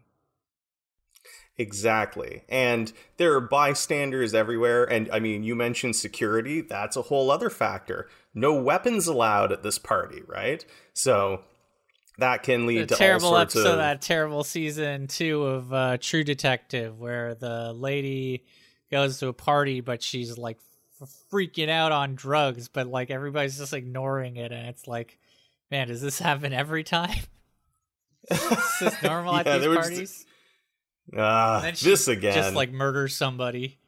Exactly. 1.57 2.43
And 2.49 2.93
there 3.19 3.35
are 3.35 3.41
bystanders 3.41 4.35
everywhere. 4.35 4.85
And 4.85 5.11
I 5.13 5.21
mean, 5.21 5.43
you 5.43 5.55
mentioned 5.55 5.97
security. 5.97 6.63
That's 6.63 6.97
a 6.97 7.03
whole 7.03 7.31
other 7.31 7.51
factor. 7.51 8.09
No 8.35 8.55
weapons 8.55 9.07
allowed 9.07 9.53
at 9.53 9.63
this 9.63 9.79
party, 9.79 10.23
right? 10.27 10.65
So 10.95 11.43
that 12.19 12.43
can 12.43 12.67
lead 12.67 12.83
the 12.83 12.87
to 12.87 12.95
terrible 12.95 13.37
episode 13.37 13.67
of 13.67 13.77
that 13.79 14.01
terrible 14.01 14.45
season 14.45 15.07
two 15.07 15.43
of 15.43 15.73
uh, 15.73 15.99
True 16.01 16.25
Detective, 16.25 16.99
where 16.99 17.35
the 17.35 17.75
lady 17.75 18.45
goes 18.91 19.19
to 19.19 19.29
a 19.29 19.33
party, 19.33 19.81
but 19.81 20.03
she's 20.03 20.37
like 20.39 20.59
freaking 21.33 21.69
out 21.69 21.93
on 21.93 22.15
drugs, 22.15 22.69
but 22.69 22.87
like 22.87 23.11
everybody's 23.11 23.59
just 23.59 23.73
ignoring 23.73 24.37
it, 24.37 24.53
and 24.53 24.69
it's 24.69 24.87
like 24.87 25.19
man, 25.71 25.89
does 25.89 26.03
this 26.03 26.19
happen 26.19 26.53
every 26.53 26.85
time? 26.85 27.19
It's 28.31 28.81
just 28.81 29.03
normal 29.03 29.33
Yeah, 29.35 29.41
at 29.41 29.59
these 29.63 29.77
parties. 29.77 30.27
Ah, 31.17 31.57
And 31.57 31.65
then 31.65 31.75
this 31.83 32.07
again. 32.07 32.35
Just 32.35 32.55
like 32.55 32.71
murder 32.71 33.09
somebody. 33.09 33.79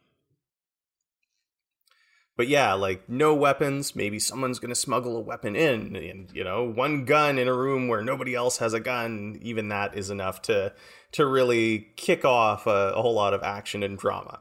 But 2.36 2.48
yeah, 2.48 2.72
like 2.72 3.08
no 3.08 3.34
weapons. 3.34 3.94
Maybe 3.94 4.18
someone's 4.18 4.58
gonna 4.58 4.74
smuggle 4.74 5.16
a 5.18 5.20
weapon 5.20 5.54
in, 5.54 5.94
and 5.94 6.30
you 6.32 6.44
know, 6.44 6.64
one 6.64 7.04
gun 7.04 7.38
in 7.38 7.46
a 7.46 7.54
room 7.54 7.88
where 7.88 8.02
nobody 8.02 8.34
else 8.34 8.56
has 8.56 8.72
a 8.72 8.80
gun. 8.80 9.38
Even 9.42 9.68
that 9.68 9.96
is 9.96 10.08
enough 10.08 10.40
to 10.42 10.72
to 11.12 11.26
really 11.26 11.88
kick 11.96 12.24
off 12.24 12.66
a, 12.66 12.94
a 12.96 13.02
whole 13.02 13.14
lot 13.14 13.34
of 13.34 13.42
action 13.42 13.82
and 13.82 13.98
drama. 13.98 14.40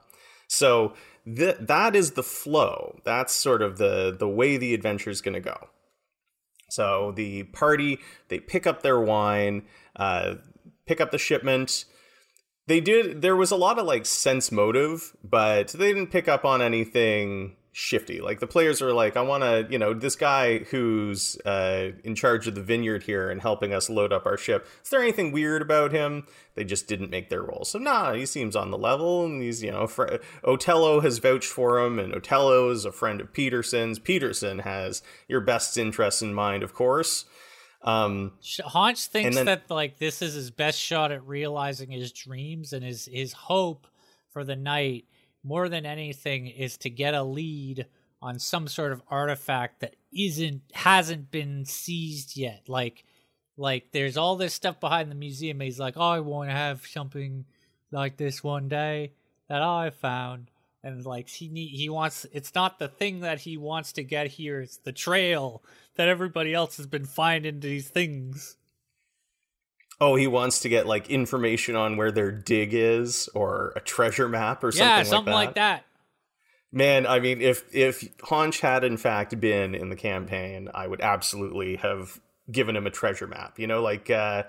So 0.52 0.94
th- 1.26 1.58
that 1.62 1.96
is 1.96 2.12
the 2.12 2.24
flow. 2.24 3.00
That's 3.06 3.34
sort 3.34 3.62
of 3.62 3.78
the 3.78 4.14
the 4.18 4.28
way 4.28 4.58
the 4.58 4.74
adventure 4.74 5.10
is 5.10 5.22
gonna 5.22 5.40
go. 5.40 5.70
So 6.70 7.14
the 7.16 7.44
party 7.44 8.00
they 8.28 8.40
pick 8.40 8.68
up 8.68 8.82
their 8.82 9.00
wine, 9.00 9.64
uh, 9.96 10.36
pick 10.86 11.00
up 11.00 11.12
the 11.12 11.18
shipment. 11.18 11.86
They 12.68 12.82
did. 12.82 13.22
There 13.22 13.36
was 13.38 13.52
a 13.52 13.56
lot 13.56 13.80
of 13.80 13.86
like 13.86 14.06
sense 14.06 14.52
motive, 14.52 15.16
but 15.24 15.70
they 15.70 15.94
didn't 15.94 16.12
pick 16.12 16.28
up 16.28 16.44
on 16.44 16.62
anything 16.62 17.56
shifty. 17.74 18.20
Like 18.20 18.40
the 18.40 18.48
players 18.48 18.82
are 18.82 18.92
like, 18.92 19.16
I 19.16 19.22
want 19.22 19.44
to, 19.44 19.66
you 19.72 19.80
know, 19.80 19.94
this 19.94 20.16
guy 20.16 20.60
who's 20.60 21.38
uh, 21.46 21.92
in 22.04 22.16
charge 22.16 22.48
of 22.48 22.56
the 22.56 22.62
vineyard 22.62 23.04
here 23.04 23.30
and 23.30 23.42
helping 23.42 23.74
us 23.74 23.90
load 23.90 24.12
up 24.12 24.26
our 24.26 24.38
ship. 24.38 24.68
Is 24.84 24.90
there 24.90 25.02
anything 25.02 25.32
weird 25.32 25.62
about 25.62 25.92
him? 25.92 26.28
They 26.56 26.66
just 26.66 26.88
didn't 26.88 27.10
make 27.10 27.30
their 27.30 27.42
role. 27.42 27.64
So 27.64 27.80
nah, 27.80 28.14
he 28.14 28.26
seems 28.26 28.56
on 28.58 28.72
the 28.72 28.78
level, 28.78 29.26
and 29.26 29.42
he's 29.42 29.64
you 29.64 29.72
know, 29.72 29.88
fr- 29.88 30.18
Otello 30.44 31.00
has 31.00 31.20
vouched 31.20 31.50
for 31.50 31.80
him, 31.80 31.98
and 31.98 32.14
Otello 32.14 32.70
is 32.70 32.84
a 32.84 32.92
friend 32.92 33.22
of 33.22 33.32
Peterson's. 33.32 34.00
Peterson 34.00 34.60
has 34.60 35.02
your 35.30 35.40
best 35.40 35.78
interests 35.78 36.22
in 36.22 36.34
mind, 36.34 36.64
of 36.64 36.74
course. 36.74 37.26
Um, 37.84 38.34
Haunch 38.44 39.08
thinks 39.08 39.36
then- 39.38 39.46
that 39.46 39.70
like 39.70 39.98
this 39.98 40.22
is 40.22 40.34
his 40.34 40.52
best 40.52 40.78
shot 40.78 41.12
at 41.12 41.26
realizing 41.26 41.90
his 41.90 42.12
dreams 42.12 42.74
and 42.74 42.84
his 42.84 43.06
his 43.06 43.34
hope 43.34 43.88
for 44.30 44.44
the 44.44 44.56
night 44.56 45.06
more 45.44 45.70
than 45.70 45.86
anything 45.86 46.48
is 46.48 46.78
to 46.78 46.90
get 46.90 47.14
a 47.14 47.24
lead 47.24 47.88
on 48.22 48.38
some 48.38 48.68
sort 48.68 48.92
of 48.92 49.02
artifact 49.10 49.80
that 49.82 49.96
isn't 50.14 50.62
hasn't 50.74 51.32
been 51.32 51.66
seized 51.66 52.38
yet. 52.38 52.64
Like 52.68 53.04
like 53.58 53.92
there's 53.92 54.18
all 54.18 54.36
this 54.36 54.54
stuff 54.54 54.80
behind 54.80 55.10
the 55.10 55.16
museum. 55.16 55.60
He's 55.60 55.80
like 55.80 55.96
oh, 55.98 56.02
i 56.02 56.20
want 56.20 56.50
to 56.50 56.56
have 56.56 56.86
something 56.86 57.46
like 57.92 58.18
this 58.18 58.44
one 58.44 58.68
day 58.68 59.14
that 59.48 59.62
i 59.62 59.90
found. 59.90 60.52
And 60.84 61.06
like 61.06 61.30
he 61.30 61.48
need, 61.48 61.70
he 61.70 61.90
wants 61.90 62.26
it's 62.32 62.56
not 62.56 62.80
the 62.80 62.88
thing 62.88 63.22
that 63.22 63.40
he 63.40 63.58
wants 63.58 63.94
to 63.94 64.04
get 64.04 64.28
here. 64.28 64.62
It's 64.62 64.78
the 64.78 64.92
trail 64.92 65.64
that 65.96 66.08
everybody 66.08 66.54
else 66.54 66.78
has 66.78 66.88
been 66.88 67.06
finding 67.06 67.60
these 67.60 67.90
things 67.90 68.58
oh, 70.02 70.16
he 70.16 70.28
wants 70.28 70.60
to 70.62 70.70
get 70.70 70.86
like 70.88 71.10
information 71.10 71.78
on 71.78 71.96
where 71.96 72.12
their 72.12 72.32
dig 72.32 72.74
is, 72.74 73.30
or 73.34 73.72
a 73.78 73.80
treasure 73.80 74.28
map, 74.28 74.64
or 74.66 74.74
something 74.74 74.88
yeah 74.90 74.98
like 74.98 75.06
something 75.06 75.32
that. 75.32 75.36
like 75.36 75.56
that 75.56 75.86
Man, 76.74 77.06
I 77.06 77.20
mean, 77.20 77.42
if 77.42 77.64
if 77.76 78.18
Haunch 78.20 78.62
had 78.62 78.84
in 78.86 78.96
fact 78.98 79.38
been 79.42 79.76
in 79.76 79.90
the 79.90 79.96
campaign, 79.98 80.70
I 80.74 80.88
would 80.88 81.02
absolutely 81.02 81.76
have 81.78 82.20
given 82.50 82.76
him 82.78 82.88
a 82.88 82.90
treasure 82.90 83.28
map. 83.28 83.60
You 83.60 83.68
know, 83.68 83.82
like 83.82 84.10
uh, 84.10 84.44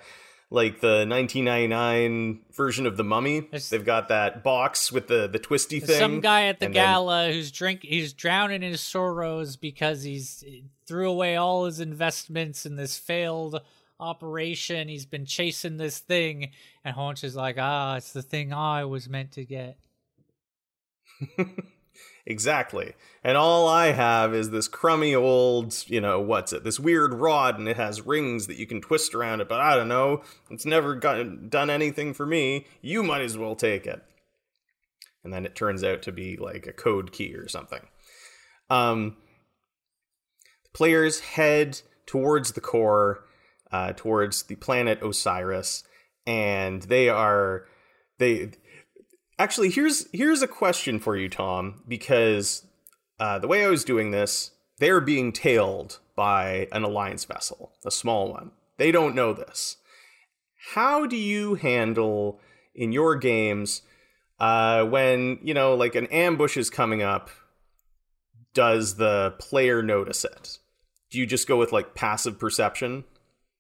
like 0.49 0.81
the 0.81 1.05
1999 1.09 2.41
version 2.53 2.87
of 2.87 2.97
the 2.97 3.05
Mummy. 3.05 3.41
There's- 3.41 3.71
They've 3.71 3.85
got 3.85 4.09
that 4.09 4.45
box 4.45 4.93
with 4.93 5.09
the 5.09 5.27
the 5.27 5.39
twisty 5.41 5.81
thing. 5.81 5.99
some 5.99 6.21
guy 6.21 6.45
at 6.47 6.61
the 6.61 6.67
and 6.67 6.75
then- 6.77 6.85
gala 6.85 7.33
who's 7.33 7.51
drink 7.51 7.81
he's 7.83 8.13
drowning 8.13 8.63
in 8.63 8.71
his 8.71 8.81
sorrows 8.81 9.57
because 9.57 10.03
he's 10.05 10.45
threw 10.87 11.11
away 11.11 11.37
all 11.37 11.65
his 11.65 11.81
investments 11.81 12.65
in 12.67 12.77
this 12.77 12.97
failed 12.99 13.61
operation. 14.03 14.89
He's 14.89 15.07
been 15.07 15.25
chasing 15.25 15.77
this 15.77 15.99
thing, 15.99 16.51
and 16.85 16.95
Haunch 16.95 17.25
is 17.25 17.37
like, 17.37 17.57
ah, 17.59 17.97
it's 17.97 18.13
the 18.13 18.23
thing 18.23 18.53
I 18.53 18.85
was 18.85 19.09
meant 19.09 19.33
to 19.33 19.45
get. 19.45 19.79
Exactly. 22.25 22.95
And 23.25 23.37
all 23.37 23.69
I 23.69 23.93
have 23.93 24.33
is 24.33 24.51
this 24.51 24.69
crummy 24.69 25.15
old, 25.15 25.75
you 25.89 26.01
know, 26.01 26.21
what's 26.21 26.53
it? 26.53 26.63
This 26.63 26.79
weird 26.79 27.15
rod, 27.15 27.59
and 27.59 27.69
it 27.69 27.77
has 27.77 28.07
rings 28.07 28.47
that 28.47 28.57
you 28.57 28.67
can 28.67 28.81
twist 28.81 29.15
around 29.15 29.41
it, 29.41 29.49
but 29.49 29.61
I 29.61 29.75
don't 29.75 29.89
know. 29.89 30.23
It's 30.51 30.67
never 30.67 30.95
got, 30.95 31.51
done 31.51 31.69
anything 31.69 32.15
for 32.15 32.25
me. 32.25 32.67
You 32.81 33.03
might 33.03 33.23
as 33.23 33.37
well 33.37 33.57
take 33.57 33.87
it. 33.87 34.03
And 35.25 35.33
then 35.33 35.45
it 35.45 35.57
turns 35.57 35.83
out 35.83 36.03
to 36.03 36.13
be 36.13 36.37
like 36.37 36.67
a 36.67 36.73
code 36.73 37.13
key 37.13 37.35
or 37.35 37.49
something. 37.49 37.81
Um, 38.71 39.17
players 40.73 41.21
head 41.21 41.81
towards 42.07 42.53
the 42.53 42.61
core, 42.61 43.25
uh, 43.73 43.93
towards 43.95 44.45
the 44.45 44.57
planet 44.57 45.03
Osiris, 45.03 45.85
and 46.27 46.83
they 46.83 47.09
are. 47.09 47.67
They 48.19 48.53
actually 49.39 49.71
here's 49.71 50.07
here's 50.13 50.43
a 50.43 50.47
question 50.47 51.01
for 51.01 51.17
you 51.17 51.29
tom 51.29 51.83
because 51.89 52.65
uh, 53.19 53.39
the 53.39 53.49
way 53.49 53.65
i 53.65 53.69
was 53.69 53.83
doing 53.83 54.13
this 54.13 54.53
they're 54.79 55.01
being 55.01 55.33
tailed 55.33 55.99
by 56.17 56.69
an 56.73 56.83
alliance 56.83 57.25
vessel 57.25 57.73
a 57.85 57.91
small 57.91 58.31
one. 58.31 58.51
They 58.79 58.91
don't 58.91 59.15
know 59.15 59.33
this. 59.33 59.77
How 60.75 61.07
do 61.07 61.17
you 61.17 61.55
handle 61.55 62.41
in 62.75 62.93
your 62.93 63.17
games 63.17 63.83
uh, 64.41 64.85
when 64.85 65.39
you 65.43 65.55
know 65.55 65.75
like 65.75 65.95
an 65.95 66.07
ambush 66.07 66.57
is 66.57 66.71
coming 66.71 67.03
up 67.03 67.31
does 68.55 68.97
the 68.97 69.35
player 69.39 69.83
notice 69.83 70.25
it? 70.25 70.59
Do 71.11 71.19
you 71.19 71.27
just 71.27 71.49
go 71.49 71.57
with 71.57 71.73
like 71.73 71.95
passive 71.95 72.39
perception 72.39 73.05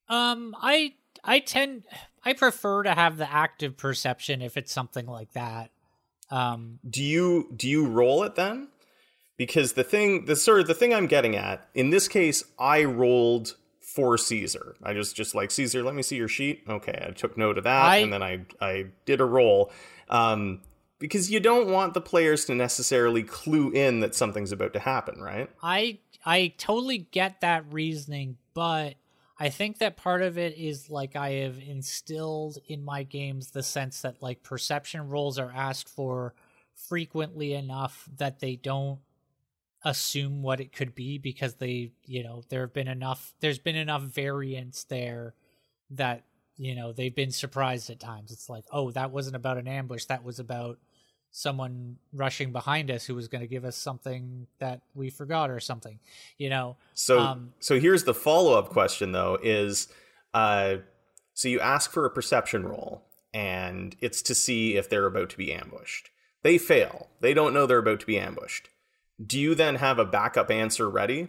Um, 0.09 0.55
I 0.61 0.95
I 1.25 1.39
tend 1.41 1.85
I 2.25 2.33
prefer 2.33 2.83
to 2.85 2.95
have 2.95 3.17
the 3.17 3.31
active 3.33 3.77
perception 3.77 4.43
if 4.43 4.57
it's 4.57 4.73
something 4.73 5.07
like 5.07 5.33
that. 5.33 5.71
Um, 6.31 6.79
do 6.89 7.03
you 7.03 7.51
do 7.55 7.69
you 7.69 7.87
roll 7.87 8.23
it 8.25 8.35
then? 8.35 8.69
Because 9.37 9.73
the 9.73 9.85
thing 9.85 10.25
the 10.27 10.37
sort 10.37 10.61
of 10.61 10.67
the 10.67 10.75
thing 10.75 10.95
i'm 10.95 11.07
getting 11.07 11.35
at 11.37 11.69
in 11.75 11.91
this 11.91 12.07
case 12.09 12.45
i 12.59 12.85
rolled 12.85 13.57
for 13.81 14.17
caesar. 14.17 14.77
I 14.83 14.95
just 14.95 15.17
just 15.17 15.35
like 15.35 15.51
caesar 15.51 15.83
let 15.83 15.95
me 15.95 16.03
see 16.03 16.17
your 16.17 16.29
sheet. 16.29 16.63
Okay 16.69 17.07
i 17.09 17.11
took 17.13 17.37
note 17.37 17.59
of 17.59 17.65
that 17.65 17.91
I- 17.91 17.97
and 17.99 18.13
then 18.13 18.23
i 18.23 18.41
i 18.61 18.87
did 19.05 19.21
a 19.21 19.25
roll. 19.25 19.71
Um 20.09 20.61
because 20.99 21.33
you 21.33 21.41
don't 21.41 21.69
want 21.69 21.95
the 21.95 22.01
players 22.01 22.45
to 22.45 22.55
necessarily 22.55 23.25
clue 23.25 23.71
in 23.73 23.99
that 24.01 24.15
something's 24.15 24.53
about 24.53 24.73
to 24.75 24.79
happen 24.81 25.21
right? 25.21 25.51
I 25.63 25.99
I 26.25 26.55
totally 26.57 26.99
get 27.11 27.41
that 27.41 27.65
reasoning, 27.73 28.37
but 28.55 28.95
I 29.43 29.49
think 29.49 29.79
that 29.79 29.97
part 29.97 30.23
of 30.23 30.39
it 30.39 30.57
is 30.57 30.89
like 30.89 31.17
I 31.17 31.31
have 31.41 31.59
instilled 31.59 32.59
in 32.69 32.81
my 32.85 33.03
games 33.03 33.51
the 33.51 33.65
sense 33.65 34.03
that 34.03 34.23
like 34.23 34.45
perception 34.45 35.09
rolls 35.09 35.37
are 35.37 35.51
asked 35.53 35.89
for 35.89 36.33
frequently 36.89 37.53
enough 37.53 38.09
that 38.19 38.39
they 38.39 38.55
don't 38.55 39.01
assume 39.85 40.43
what 40.43 40.61
it 40.61 40.73
could 40.73 40.95
be 40.95 41.19
because 41.19 41.55
they, 41.55 41.91
you 42.07 42.23
know, 42.23 42.45
there 42.51 42.61
have 42.61 42.73
been 42.73 42.87
enough 42.87 43.35
there's 43.41 43.59
been 43.59 43.75
enough 43.75 44.03
variance 44.03 44.85
there 44.85 45.35
that, 45.91 46.23
you 46.57 46.77
know, 46.77 46.93
they've 46.93 47.17
been 47.17 47.33
surprised 47.33 47.91
at 47.91 47.99
times. 47.99 48.31
It's 48.31 48.49
like, 48.49 48.65
"Oh, 48.71 48.93
that 48.93 49.11
wasn't 49.11 49.35
about 49.35 49.59
an 49.59 49.67
ambush, 49.67 50.05
that 50.05 50.23
was 50.23 50.39
about 50.39 50.79
someone 51.33 51.97
rushing 52.13 52.53
behind 52.53 52.91
us 52.91 53.05
who 53.05 53.15
was 53.15 53.27
going 53.27 53.41
to 53.41 53.49
give 53.49 53.65
us 53.65 53.75
something 53.75 54.47
that 54.59 54.83
we 54.95 55.11
forgot 55.11 55.51
or 55.51 55.59
something 55.59 55.99
you 56.39 56.49
know 56.49 56.77
So 56.95 57.19
Um, 57.19 57.53
so 57.59 57.81
here's 57.81 58.05
the 58.05 58.15
follow 58.15 58.57
up 58.59 58.69
question 58.69 59.13
though 59.13 59.39
is 59.43 59.89
uh 60.35 60.77
so 61.35 61.49
you 61.49 61.59
ask 61.61 61.91
for 61.91 62.05
a 62.05 62.11
perception 62.11 62.65
roll 62.65 63.03
and 63.35 63.97
it's 64.01 64.23
to 64.23 64.35
see 64.35 64.77
if 64.77 64.89
they're 64.89 65.07
about 65.07 65.31
to 65.31 65.39
be 65.39 65.53
ambushed. 65.53 66.11
They 66.43 66.59
fail. 66.59 67.09
They 67.21 67.35
don't 67.35 67.55
know 67.55 67.67
they're 67.67 67.79
about 67.79 68.01
to 68.01 68.07
be 68.07 68.19
ambushed. 68.19 68.69
Do 69.25 69.39
you 69.39 69.55
then 69.55 69.77
have 69.77 69.99
a 69.99 70.05
backup 70.05 70.51
answer 70.51 70.91
ready? 70.91 71.29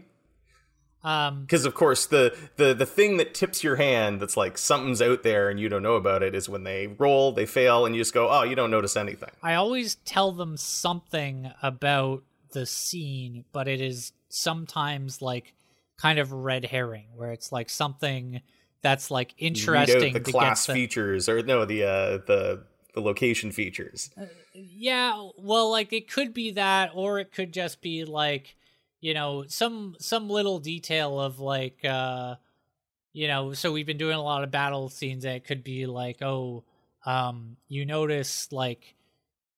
Um 1.04 1.42
Because 1.42 1.66
of 1.66 1.74
course 1.74 2.06
the 2.06 2.36
the 2.58 2.74
the 2.74 2.86
thing 2.86 3.18
that 3.18 3.34
tips 3.34 3.64
your 3.64 3.76
hand 3.76 4.20
that's 4.22 4.38
like 4.38 4.58
something's 4.58 5.02
out 5.02 5.24
there 5.24 5.50
and 5.50 5.60
you 5.60 5.70
don't 5.70 5.84
know 5.84 5.96
about 5.96 6.24
it 6.24 6.34
is 6.36 6.48
when 6.48 6.64
they 6.64 6.88
roll, 6.88 7.32
they 7.32 7.46
fail, 7.46 7.86
and 7.86 7.96
you 7.96 8.02
just 8.02 8.14
go, 8.14 8.30
oh, 8.30 8.44
you 8.44 8.56
don't 8.56 8.72
notice 8.72 8.96
anything. 8.96 9.30
i 9.42 9.54
always 9.56 9.96
tell 10.06 10.32
them 10.32 10.56
something 10.58 11.52
about 11.62 12.24
the 12.52 12.66
scene 12.66 13.44
but 13.52 13.68
it 13.68 13.82
is 13.82 14.12
sometimes 14.30 15.22
like 15.22 15.54
kind 15.98 16.20
of 16.20 16.32
red 16.32 16.66
herring 16.66 17.06
where 17.16 17.32
it's 17.32 17.52
like 17.52 17.70
something 17.70 18.42
that's 18.82 19.10
like 19.10 19.34
You 19.38 19.50
read 19.72 19.90
out 19.90 19.90
interesting 19.90 20.14
the 20.14 20.20
to 20.20 20.32
class 20.32 20.66
them 20.68 20.76
features 20.76 21.28
or 21.30 21.42
no 21.44 21.66
the 21.66 21.84
uh 21.84 22.18
the 22.28 22.64
the 22.94 23.02
location 23.02 23.52
features. 23.52 24.12
yeah 24.54 25.30
well 25.38 25.72
like 25.72 25.92
it 25.94 26.08
could 26.12 26.32
be 26.34 26.52
that 26.52 26.92
or 26.94 27.20
it 27.20 27.32
could 27.32 27.52
just 27.52 27.82
be 27.82 28.06
like 28.06 28.56
you 29.04 29.14
know 29.14 29.44
some 29.48 29.98
some 30.00 30.30
little 30.30 30.60
detail 30.60 31.20
of 31.20 31.42
like 31.42 31.84
uh 31.84 32.36
you 33.12 33.28
know 33.28 33.52
so 33.52 33.74
we've 33.74 33.86
been 33.86 33.98
doing 33.98 34.16
a 34.16 34.24
lot 34.24 34.46
of 34.46 34.50
battle 34.50 34.88
scenes 34.88 35.26
that 35.26 35.44
could 35.44 35.62
be 35.62 35.86
like 35.86 36.22
oh 36.22 36.64
um 37.06 37.58
you 37.68 37.86
notice 37.86 38.50
like 38.54 38.96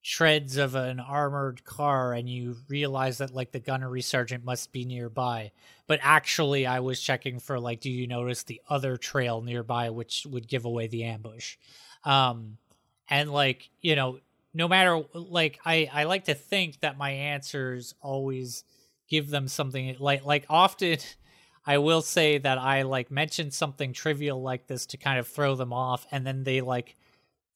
treads 0.03 0.57
of 0.57 0.73
an 0.73 0.99
armored 0.99 1.63
car 1.63 2.13
and 2.13 2.27
you 2.27 2.57
realize 2.67 3.19
that 3.19 3.35
like 3.35 3.51
the 3.51 3.59
gunnery 3.59 4.01
sergeant 4.01 4.43
must 4.43 4.71
be 4.71 4.85
nearby. 4.85 5.51
But 5.87 5.99
actually 6.01 6.65
i 6.65 6.79
was 6.79 6.99
checking 6.99 7.39
for 7.39 7.59
like 7.59 7.81
do 7.81 7.91
you 7.91 8.07
notice 8.07 8.41
the 8.43 8.61
other 8.67 8.97
trail 8.97 9.41
nearby 9.41 9.91
which 9.91 10.25
would 10.27 10.47
give 10.47 10.65
away 10.65 10.87
the 10.87 11.03
ambush? 11.03 11.57
Um 12.03 12.57
and 13.11 13.31
like 13.31 13.69
you 13.79 13.95
know 13.95 14.17
no 14.55 14.67
matter 14.67 15.03
like 15.13 15.59
i 15.65 15.87
i 15.93 16.05
like 16.05 16.25
to 16.25 16.33
think 16.33 16.79
that 16.79 16.97
my 16.97 17.11
answers 17.11 17.93
always 18.01 18.63
give 19.07 19.29
them 19.29 19.47
something 19.47 19.95
like 19.99 20.25
like 20.25 20.45
often 20.49 20.97
i 21.65 21.77
will 21.77 22.01
say 22.01 22.37
that 22.37 22.57
i 22.57 22.81
like 22.83 23.09
mention 23.11 23.51
something 23.51 23.93
trivial 23.93 24.41
like 24.41 24.67
this 24.67 24.85
to 24.85 24.97
kind 24.97 25.19
of 25.19 25.27
throw 25.27 25.55
them 25.55 25.73
off 25.73 26.05
and 26.11 26.25
then 26.25 26.43
they 26.43 26.61
like 26.61 26.95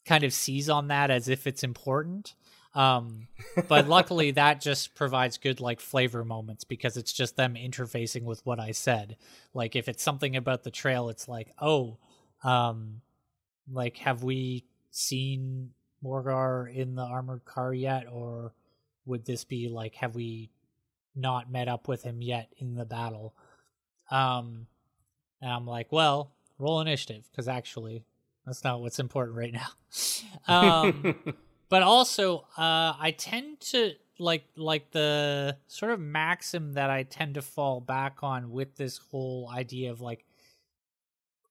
kind 0.09 0.23
of 0.23 0.33
seize 0.33 0.69
on 0.69 0.87
that 0.87 1.11
as 1.11 1.29
if 1.29 1.45
it's 1.45 1.63
important. 1.63 2.33
Um, 2.73 3.27
but 3.67 3.87
luckily 3.87 4.31
that 4.31 4.59
just 4.59 4.95
provides 4.95 5.37
good 5.37 5.59
like 5.59 5.79
flavor 5.79 6.25
moments 6.25 6.63
because 6.63 6.97
it's 6.97 7.13
just 7.13 7.35
them 7.35 7.53
interfacing 7.53 8.23
with 8.23 8.43
what 8.45 8.59
I 8.59 8.71
said. 8.71 9.17
Like 9.53 9.75
if 9.75 9.87
it's 9.87 10.03
something 10.03 10.35
about 10.35 10.63
the 10.63 10.71
trail, 10.71 11.09
it's 11.09 11.27
like, 11.27 11.53
oh, 11.61 11.97
um, 12.43 13.01
like 13.71 13.97
have 13.97 14.23
we 14.23 14.65
seen 14.89 15.71
Morgar 16.03 16.73
in 16.73 16.95
the 16.95 17.03
armored 17.03 17.45
car 17.45 17.73
yet, 17.73 18.05
or 18.11 18.53
would 19.05 19.25
this 19.25 19.43
be 19.43 19.67
like 19.67 19.95
have 19.95 20.15
we 20.15 20.49
not 21.19 21.51
met 21.51 21.67
up 21.67 21.87
with 21.87 22.03
him 22.03 22.21
yet 22.21 22.53
in 22.57 22.75
the 22.75 22.85
battle? 22.85 23.35
Um, 24.11 24.67
and 25.41 25.51
I'm 25.51 25.65
like, 25.65 25.91
well, 25.91 26.31
roll 26.57 26.81
initiative 26.81 27.27
because 27.31 27.47
actually 27.47 28.03
that's 28.45 28.63
not 28.63 28.81
what's 28.81 28.99
important 28.99 29.37
right 29.37 29.53
now. 29.53 29.67
Um, 30.47 31.15
but 31.69 31.81
also, 31.83 32.45
uh, 32.57 32.93
I 32.99 33.13
tend 33.17 33.59
to 33.71 33.93
like 34.19 34.45
like 34.55 34.91
the 34.91 35.57
sort 35.67 35.91
of 35.91 35.99
maxim 35.99 36.73
that 36.73 36.89
I 36.89 37.03
tend 37.03 37.35
to 37.35 37.41
fall 37.41 37.79
back 37.79 38.19
on 38.21 38.51
with 38.51 38.75
this 38.75 38.97
whole 38.97 39.49
idea 39.51 39.91
of 39.91 40.01
like 40.01 40.25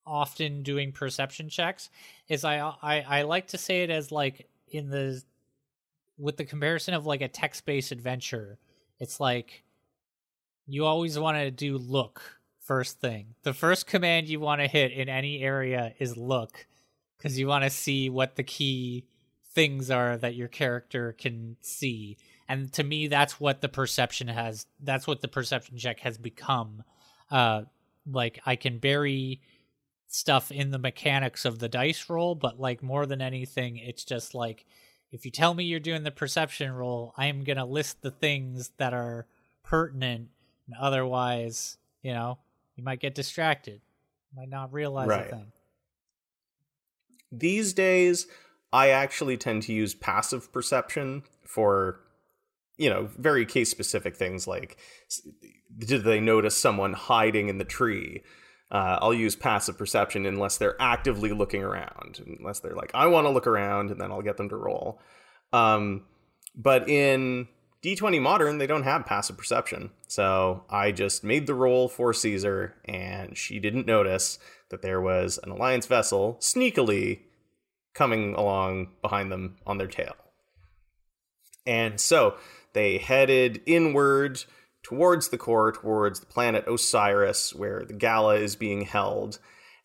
often 0.06 0.62
doing 0.62 0.92
perception 0.92 1.48
checks 1.48 1.90
is 2.28 2.44
I 2.44 2.58
I, 2.82 3.00
I 3.00 3.22
like 3.22 3.48
to 3.48 3.58
say 3.58 3.82
it 3.82 3.90
as 3.90 4.12
like 4.12 4.48
in 4.68 4.90
the 4.90 5.22
with 6.18 6.36
the 6.36 6.44
comparison 6.44 6.94
of 6.94 7.06
like 7.06 7.20
a 7.20 7.28
text 7.28 7.64
based 7.64 7.92
adventure. 7.92 8.58
It's 8.98 9.20
like 9.20 9.64
you 10.66 10.84
always 10.84 11.18
want 11.18 11.38
to 11.38 11.50
do 11.50 11.78
look 11.78 12.38
first 12.60 13.00
thing. 13.00 13.34
The 13.42 13.54
first 13.54 13.86
command 13.86 14.28
you 14.28 14.40
want 14.40 14.60
to 14.60 14.66
hit 14.66 14.92
in 14.92 15.08
any 15.08 15.42
area 15.42 15.94
is 15.98 16.16
look 16.16 16.66
because 17.16 17.38
you 17.38 17.46
want 17.46 17.64
to 17.64 17.70
see 17.70 18.10
what 18.10 18.36
the 18.36 18.42
key 18.42 19.04
things 19.52 19.90
are 19.90 20.16
that 20.18 20.34
your 20.34 20.48
character 20.48 21.14
can 21.18 21.56
see 21.60 22.16
and 22.48 22.72
to 22.72 22.84
me 22.84 23.08
that's 23.08 23.40
what 23.40 23.60
the 23.60 23.68
perception 23.68 24.28
has 24.28 24.66
that's 24.80 25.06
what 25.06 25.20
the 25.20 25.26
perception 25.26 25.76
check 25.76 26.00
has 26.00 26.16
become 26.16 26.84
uh 27.30 27.62
like 28.06 28.38
i 28.46 28.54
can 28.54 28.78
bury 28.78 29.40
stuff 30.06 30.52
in 30.52 30.70
the 30.70 30.78
mechanics 30.78 31.44
of 31.44 31.58
the 31.58 31.68
dice 31.68 32.08
roll 32.08 32.34
but 32.34 32.60
like 32.60 32.82
more 32.82 33.04
than 33.04 33.20
anything 33.20 33.76
it's 33.78 34.04
just 34.04 34.34
like 34.34 34.64
if 35.10 35.24
you 35.24 35.30
tell 35.30 35.54
me 35.54 35.64
you're 35.64 35.80
doing 35.80 36.02
the 36.02 36.10
perception 36.10 36.72
roll 36.72 37.14
i'm 37.16 37.44
going 37.44 37.58
to 37.58 37.64
list 37.64 38.02
the 38.02 38.10
things 38.10 38.70
that 38.78 38.92
are 38.92 39.26
pertinent 39.64 40.28
and 40.66 40.76
otherwise 40.80 41.78
you 42.02 42.12
know 42.12 42.38
you 42.76 42.84
might 42.84 43.00
get 43.00 43.14
distracted 43.14 43.80
you 44.30 44.40
might 44.40 44.48
not 44.48 44.72
realize 44.72 45.08
right. 45.08 45.26
a 45.26 45.30
thing 45.30 45.52
these 47.30 47.72
days, 47.72 48.26
I 48.72 48.88
actually 48.88 49.36
tend 49.36 49.62
to 49.64 49.72
use 49.72 49.94
passive 49.94 50.52
perception 50.52 51.22
for, 51.44 52.00
you 52.76 52.88
know, 52.90 53.08
very 53.18 53.44
case 53.46 53.70
specific 53.70 54.16
things 54.16 54.46
like 54.46 54.78
did 55.76 56.04
they 56.04 56.20
notice 56.20 56.56
someone 56.56 56.94
hiding 56.94 57.48
in 57.48 57.58
the 57.58 57.64
tree? 57.64 58.22
Uh, 58.70 58.98
I'll 59.00 59.14
use 59.14 59.34
passive 59.34 59.78
perception 59.78 60.26
unless 60.26 60.58
they're 60.58 60.80
actively 60.80 61.32
looking 61.32 61.62
around, 61.62 62.20
unless 62.38 62.60
they're 62.60 62.74
like, 62.74 62.90
I 62.94 63.06
want 63.06 63.26
to 63.26 63.30
look 63.30 63.46
around, 63.46 63.90
and 63.90 64.00
then 64.00 64.12
I'll 64.12 64.22
get 64.22 64.36
them 64.36 64.50
to 64.50 64.56
roll. 64.56 65.00
Um, 65.52 66.04
but 66.54 66.88
in 66.88 67.48
D20 67.82 68.20
Modern, 68.20 68.58
they 68.58 68.66
don't 68.66 68.82
have 68.82 69.06
passive 69.06 69.38
perception. 69.38 69.90
So 70.06 70.64
I 70.68 70.92
just 70.92 71.24
made 71.24 71.46
the 71.46 71.54
roll 71.54 71.88
for 71.88 72.12
Caesar, 72.12 72.74
and 72.84 73.36
she 73.38 73.58
didn't 73.58 73.86
notice 73.86 74.38
that 74.70 74.82
there 74.82 75.00
was 75.00 75.38
an 75.42 75.50
Alliance 75.50 75.86
vessel 75.86 76.36
sneakily 76.40 77.20
coming 77.94 78.34
along 78.34 78.88
behind 79.00 79.32
them 79.32 79.56
on 79.66 79.78
their 79.78 79.86
tail. 79.86 80.14
And 81.66 82.00
so 82.00 82.36
they 82.72 82.98
headed 82.98 83.60
inward 83.66 84.44
towards 84.82 85.28
the 85.28 85.38
core, 85.38 85.72
towards 85.72 86.20
the 86.20 86.26
planet 86.26 86.64
Osiris, 86.66 87.54
where 87.54 87.84
the 87.84 87.94
gala 87.94 88.36
is 88.36 88.56
being 88.56 88.82
held. 88.82 89.38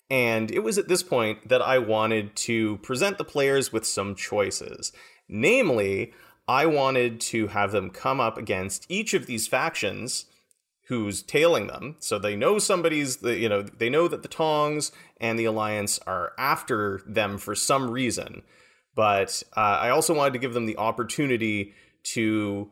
And 0.10 0.52
it 0.52 0.64
was 0.64 0.78
at 0.78 0.88
this 0.88 1.04
point 1.04 1.50
that 1.50 1.62
I 1.62 1.80
wanted 1.80 2.36
to 2.36 2.78
present 2.78 3.18
the 3.18 3.24
players 3.24 3.72
with 3.72 3.86
some 3.86 4.16
choices. 4.16 4.92
Namely, 5.28 6.14
I 6.48 6.66
wanted 6.66 7.20
to 7.22 7.48
have 7.48 7.72
them 7.72 7.90
come 7.90 8.20
up 8.20 8.38
against 8.38 8.86
each 8.90 9.14
of 9.14 9.26
these 9.26 9.48
factions 9.48 10.26
who's 10.88 11.24
tailing 11.24 11.68
them. 11.68 11.96
So 12.00 12.20
they 12.20 12.36
know 12.36 12.60
somebody's 12.60 13.22
you 13.24 13.48
know, 13.48 13.64
they 13.64 13.90
know 13.90 14.08
that 14.08 14.22
the 14.22 14.28
Tongs 14.28 14.92
and 15.20 15.40
the 15.40 15.46
Alliance 15.46 16.00
are 16.06 16.34
after 16.38 17.02
them 17.08 17.38
for 17.38 17.56
some 17.56 17.90
reason. 17.90 18.44
But 18.96 19.42
uh, 19.56 19.80
I 19.82 19.90
also 19.90 20.14
wanted 20.14 20.34
to 20.34 20.40
give 20.40 20.54
them 20.54 20.66
the 20.66 20.78
opportunity 20.78 21.74
to 22.04 22.70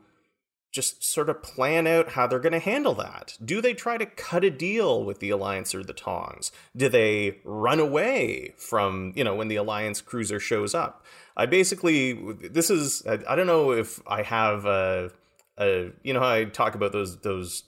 just 0.71 1.03
sort 1.03 1.29
of 1.29 1.43
plan 1.43 1.85
out 1.85 2.11
how 2.11 2.25
they're 2.25 2.39
going 2.39 2.53
to 2.53 2.59
handle 2.59 2.93
that. 2.95 3.37
Do 3.43 3.61
they 3.61 3.73
try 3.73 3.97
to 3.97 4.05
cut 4.05 4.43
a 4.43 4.49
deal 4.49 5.03
with 5.03 5.19
the 5.19 5.29
Alliance 5.29 5.75
or 5.75 5.83
the 5.83 5.93
Tongs? 5.93 6.51
Do 6.75 6.87
they 6.87 7.39
run 7.43 7.79
away 7.79 8.53
from, 8.57 9.11
you 9.15 9.23
know, 9.23 9.35
when 9.35 9.49
the 9.49 9.57
Alliance 9.57 9.99
cruiser 9.99 10.39
shows 10.39 10.73
up? 10.73 11.05
I 11.35 11.45
basically, 11.45 12.13
this 12.13 12.69
is, 12.69 13.03
I, 13.05 13.19
I 13.27 13.35
don't 13.35 13.47
know 13.47 13.71
if 13.71 14.01
I 14.07 14.23
have 14.23 14.65
a, 14.65 15.11
a, 15.57 15.91
you 16.03 16.13
know 16.13 16.23
I 16.23 16.45
talk 16.45 16.75
about 16.75 16.93
those, 16.93 17.19
those 17.19 17.63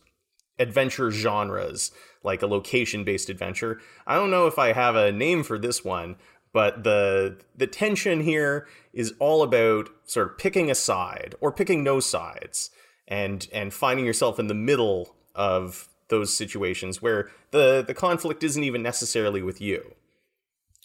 adventure 0.57 1.11
genres, 1.11 1.91
like 2.23 2.41
a 2.41 2.47
location 2.47 3.03
based 3.03 3.29
adventure. 3.29 3.81
I 4.07 4.15
don't 4.15 4.31
know 4.31 4.47
if 4.47 4.57
I 4.57 4.71
have 4.71 4.95
a 4.95 5.11
name 5.11 5.43
for 5.43 5.59
this 5.59 5.83
one, 5.83 6.15
but 6.53 6.83
the 6.83 7.37
the 7.55 7.67
tension 7.67 8.21
here 8.21 8.67
is 8.93 9.13
all 9.19 9.43
about 9.43 9.89
sort 10.05 10.31
of 10.31 10.37
picking 10.37 10.69
a 10.69 10.75
side 10.75 11.35
or 11.41 11.51
picking 11.51 11.83
no 11.83 11.99
sides 11.99 12.69
and 13.07 13.47
and 13.53 13.73
finding 13.73 14.05
yourself 14.05 14.39
in 14.39 14.47
the 14.47 14.53
middle 14.53 15.15
of 15.35 15.89
those 16.09 16.35
situations 16.35 17.01
where 17.01 17.29
the 17.51 17.83
the 17.85 17.93
conflict 17.93 18.43
isn't 18.43 18.63
even 18.63 18.83
necessarily 18.83 19.41
with 19.41 19.61
you. 19.61 19.95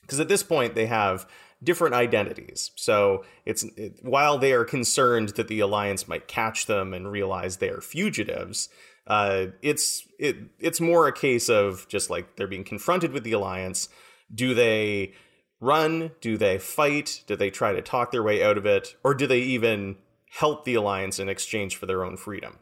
Because 0.02 0.20
at 0.20 0.28
this 0.28 0.42
point 0.42 0.74
they 0.74 0.86
have 0.86 1.28
different 1.62 1.94
identities. 1.94 2.70
So 2.76 3.24
it's 3.44 3.64
it, 3.76 3.98
while 4.02 4.38
they 4.38 4.52
are 4.52 4.64
concerned 4.64 5.30
that 5.30 5.48
the 5.48 5.60
alliance 5.60 6.08
might 6.08 6.28
catch 6.28 6.66
them 6.66 6.94
and 6.94 7.10
realize 7.10 7.56
they 7.56 7.68
are 7.68 7.80
fugitives 7.80 8.68
uh, 9.08 9.46
it's 9.62 10.06
it 10.18 10.36
it's 10.60 10.80
more 10.80 11.08
a 11.08 11.12
case 11.12 11.48
of 11.48 11.88
just 11.88 12.10
like 12.10 12.36
they're 12.36 12.46
being 12.46 12.62
confronted 12.62 13.12
with 13.12 13.24
the 13.24 13.32
alliance. 13.32 13.88
Do 14.32 14.54
they 14.54 15.14
run? 15.60 16.12
Do 16.20 16.36
they 16.36 16.58
fight? 16.58 17.24
Do 17.26 17.34
they 17.34 17.50
try 17.50 17.72
to 17.72 17.82
talk 17.82 18.12
their 18.12 18.22
way 18.22 18.44
out 18.44 18.58
of 18.58 18.66
it? 18.66 18.96
Or 19.02 19.14
do 19.14 19.26
they 19.26 19.40
even 19.40 19.96
help 20.30 20.64
the 20.64 20.74
alliance 20.74 21.18
in 21.18 21.28
exchange 21.28 21.76
for 21.76 21.86
their 21.86 22.04
own 22.04 22.16
freedom. 22.16 22.58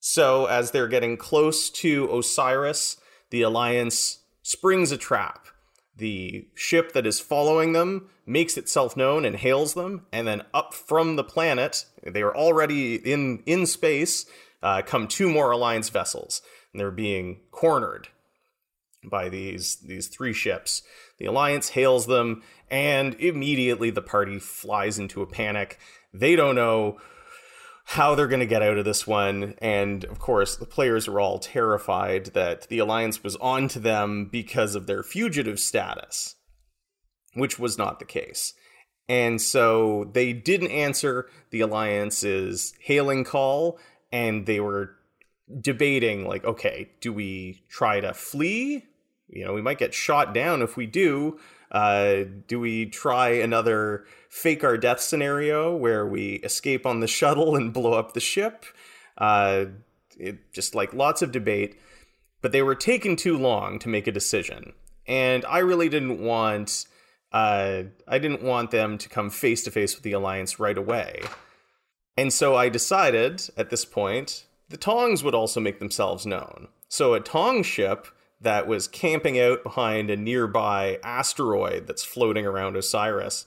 So, 0.00 0.46
as 0.46 0.70
they're 0.70 0.88
getting 0.88 1.16
close 1.16 1.70
to 1.70 2.08
Osiris, 2.16 2.98
the 3.30 3.42
alliance 3.42 4.20
springs 4.42 4.92
a 4.92 4.96
trap. 4.96 5.46
The 5.96 6.46
ship 6.54 6.92
that 6.92 7.06
is 7.06 7.18
following 7.18 7.72
them 7.72 8.08
makes 8.24 8.56
itself 8.56 8.96
known 8.96 9.24
and 9.24 9.34
hails 9.34 9.74
them, 9.74 10.06
and 10.12 10.28
then 10.28 10.44
up 10.54 10.72
from 10.72 11.16
the 11.16 11.24
planet, 11.24 11.86
they 12.04 12.22
are 12.22 12.34
already 12.34 12.94
in 12.94 13.42
in 13.46 13.66
space. 13.66 14.26
Uh, 14.62 14.82
come 14.82 15.08
two 15.08 15.28
more 15.28 15.50
alliance 15.50 15.88
vessels, 15.88 16.42
and 16.72 16.80
they're 16.80 16.90
being 16.90 17.40
cornered 17.50 18.08
by 19.04 19.28
these 19.28 19.76
these 19.76 20.06
three 20.06 20.32
ships. 20.32 20.82
The 21.18 21.26
alliance 21.26 21.70
hails 21.70 22.06
them, 22.06 22.42
and 22.70 23.14
immediately 23.14 23.90
the 23.90 24.02
party 24.02 24.38
flies 24.38 24.98
into 24.98 25.22
a 25.22 25.26
panic 25.26 25.78
they 26.12 26.36
don't 26.36 26.54
know 26.54 26.98
how 27.84 28.14
they're 28.14 28.28
going 28.28 28.40
to 28.40 28.46
get 28.46 28.62
out 28.62 28.76
of 28.76 28.84
this 28.84 29.06
one. 29.06 29.54
And 29.62 30.04
of 30.04 30.18
course, 30.18 30.56
the 30.56 30.66
players 30.66 31.08
are 31.08 31.18
all 31.18 31.38
terrified 31.38 32.26
that 32.34 32.68
the 32.68 32.78
Alliance 32.80 33.24
was 33.24 33.36
on 33.36 33.68
to 33.68 33.80
them 33.80 34.28
because 34.30 34.74
of 34.74 34.86
their 34.86 35.02
fugitive 35.02 35.58
status, 35.58 36.36
which 37.34 37.58
was 37.58 37.78
not 37.78 37.98
the 37.98 38.04
case. 38.04 38.52
And 39.08 39.40
so 39.40 40.10
they 40.12 40.34
didn't 40.34 40.70
answer 40.70 41.30
the 41.50 41.62
Alliance's 41.62 42.74
hailing 42.78 43.24
call, 43.24 43.78
and 44.12 44.44
they 44.44 44.60
were 44.60 44.94
debating, 45.58 46.26
like, 46.26 46.44
okay, 46.44 46.90
do 47.00 47.10
we 47.10 47.64
try 47.70 48.00
to 48.00 48.12
flee? 48.12 48.84
You 49.28 49.46
know, 49.46 49.54
we 49.54 49.62
might 49.62 49.78
get 49.78 49.94
shot 49.94 50.34
down 50.34 50.60
if 50.60 50.76
we 50.76 50.84
do. 50.84 51.38
Uh, 51.70 52.24
do 52.46 52.58
we 52.58 52.86
try 52.86 53.28
another 53.30 54.04
fake 54.28 54.64
our 54.64 54.76
death 54.76 55.00
scenario 55.00 55.74
where 55.74 56.06
we 56.06 56.34
escape 56.36 56.86
on 56.86 57.00
the 57.00 57.06
shuttle 57.18 57.56
and 57.56 57.72
blow 57.72 57.92
up 57.92 58.14
the 58.14 58.20
ship? 58.20 58.64
Uh, 59.16 59.66
it, 60.18 60.52
just 60.52 60.74
like 60.74 60.92
lots 60.94 61.22
of 61.22 61.32
debate, 61.32 61.78
but 62.42 62.52
they 62.52 62.62
were 62.62 62.74
taking 62.74 63.16
too 63.16 63.36
long 63.36 63.78
to 63.78 63.88
make 63.88 64.06
a 64.06 64.12
decision, 64.12 64.72
and 65.06 65.44
I 65.46 65.58
really 65.58 65.88
didn't 65.88 66.20
want. 66.20 66.86
Uh, 67.30 67.82
I 68.06 68.18
didn't 68.18 68.42
want 68.42 68.70
them 68.70 68.96
to 68.96 69.08
come 69.08 69.28
face 69.28 69.62
to 69.64 69.70
face 69.70 69.94
with 69.94 70.02
the 70.02 70.12
Alliance 70.12 70.58
right 70.58 70.78
away. 70.78 71.20
And 72.16 72.32
so 72.32 72.56
I 72.56 72.68
decided 72.68 73.42
at 73.56 73.70
this 73.70 73.84
point 73.84 74.46
the 74.70 74.76
Tongs 74.76 75.22
would 75.22 75.34
also 75.34 75.60
make 75.60 75.78
themselves 75.78 76.26
known. 76.26 76.68
So 76.88 77.14
a 77.14 77.20
Tong 77.20 77.62
ship 77.62 78.06
that 78.40 78.66
was 78.66 78.88
camping 78.88 79.38
out 79.38 79.62
behind 79.62 80.10
a 80.10 80.16
nearby 80.16 80.98
asteroid 81.02 81.86
that's 81.86 82.04
floating 82.04 82.46
around 82.46 82.76
Osiris 82.76 83.46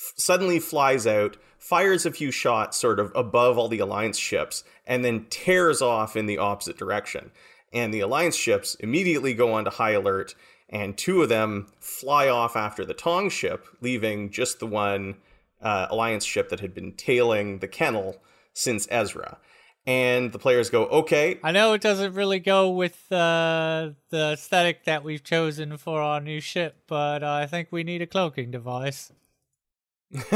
f- 0.00 0.12
suddenly 0.16 0.58
flies 0.58 1.06
out, 1.06 1.36
fires 1.58 2.06
a 2.06 2.12
few 2.12 2.30
shots 2.30 2.78
sort 2.78 2.98
of 2.98 3.12
above 3.14 3.58
all 3.58 3.68
the 3.68 3.80
Alliance 3.80 4.18
ships, 4.18 4.64
and 4.86 5.04
then 5.04 5.26
tears 5.30 5.82
off 5.82 6.16
in 6.16 6.26
the 6.26 6.38
opposite 6.38 6.78
direction. 6.78 7.30
And 7.72 7.92
the 7.92 8.00
Alliance 8.00 8.36
ships 8.36 8.74
immediately 8.76 9.34
go 9.34 9.52
onto 9.52 9.70
high 9.70 9.92
alert, 9.92 10.34
and 10.68 10.96
two 10.96 11.22
of 11.22 11.28
them 11.28 11.66
fly 11.80 12.28
off 12.28 12.56
after 12.56 12.84
the 12.84 12.94
Tong 12.94 13.28
ship, 13.28 13.66
leaving 13.80 14.30
just 14.30 14.58
the 14.58 14.66
one 14.66 15.16
uh, 15.60 15.88
Alliance 15.90 16.24
ship 16.24 16.48
that 16.48 16.60
had 16.60 16.74
been 16.74 16.92
tailing 16.92 17.58
the 17.58 17.68
kennel 17.68 18.22
since 18.54 18.88
Ezra 18.90 19.38
and 19.86 20.32
the 20.32 20.38
players 20.38 20.70
go, 20.70 20.86
okay. 20.86 21.38
I 21.42 21.52
know 21.52 21.72
it 21.72 21.80
doesn't 21.80 22.14
really 22.14 22.38
go 22.38 22.70
with 22.70 23.10
uh, 23.10 23.90
the 24.10 24.32
aesthetic 24.32 24.84
that 24.84 25.02
we've 25.02 25.24
chosen 25.24 25.76
for 25.78 26.00
our 26.00 26.20
new 26.20 26.40
ship, 26.40 26.76
but 26.86 27.22
uh, 27.22 27.32
I 27.32 27.46
think 27.46 27.68
we 27.70 27.82
need 27.82 28.02
a 28.02 28.06
cloaking 28.06 28.50
device. 28.50 29.12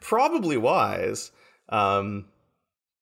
Probably 0.00 0.56
wise. 0.56 1.32
Um, 1.68 2.26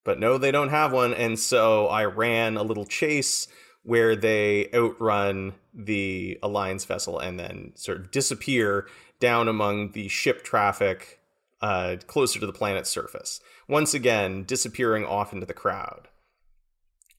but 0.04 0.18
no, 0.18 0.38
they 0.38 0.50
don't 0.50 0.70
have 0.70 0.92
one. 0.92 1.14
And 1.14 1.38
so 1.38 1.88
I 1.88 2.04
ran 2.04 2.56
a 2.56 2.62
little 2.62 2.86
chase 2.86 3.48
where 3.82 4.16
they 4.16 4.68
outrun 4.72 5.54
the 5.74 6.38
Alliance 6.42 6.84
vessel 6.84 7.18
and 7.18 7.38
then 7.38 7.72
sort 7.74 7.98
of 7.98 8.10
disappear 8.10 8.86
down 9.20 9.48
among 9.48 9.92
the 9.92 10.08
ship 10.08 10.42
traffic 10.42 11.20
uh, 11.62 11.96
closer 12.06 12.40
to 12.40 12.46
the 12.46 12.52
planet's 12.52 12.90
surface, 12.90 13.40
once 13.68 13.94
again 13.94 14.44
disappearing 14.44 15.04
off 15.04 15.32
into 15.32 15.46
the 15.46 15.54
crowd. 15.54 16.08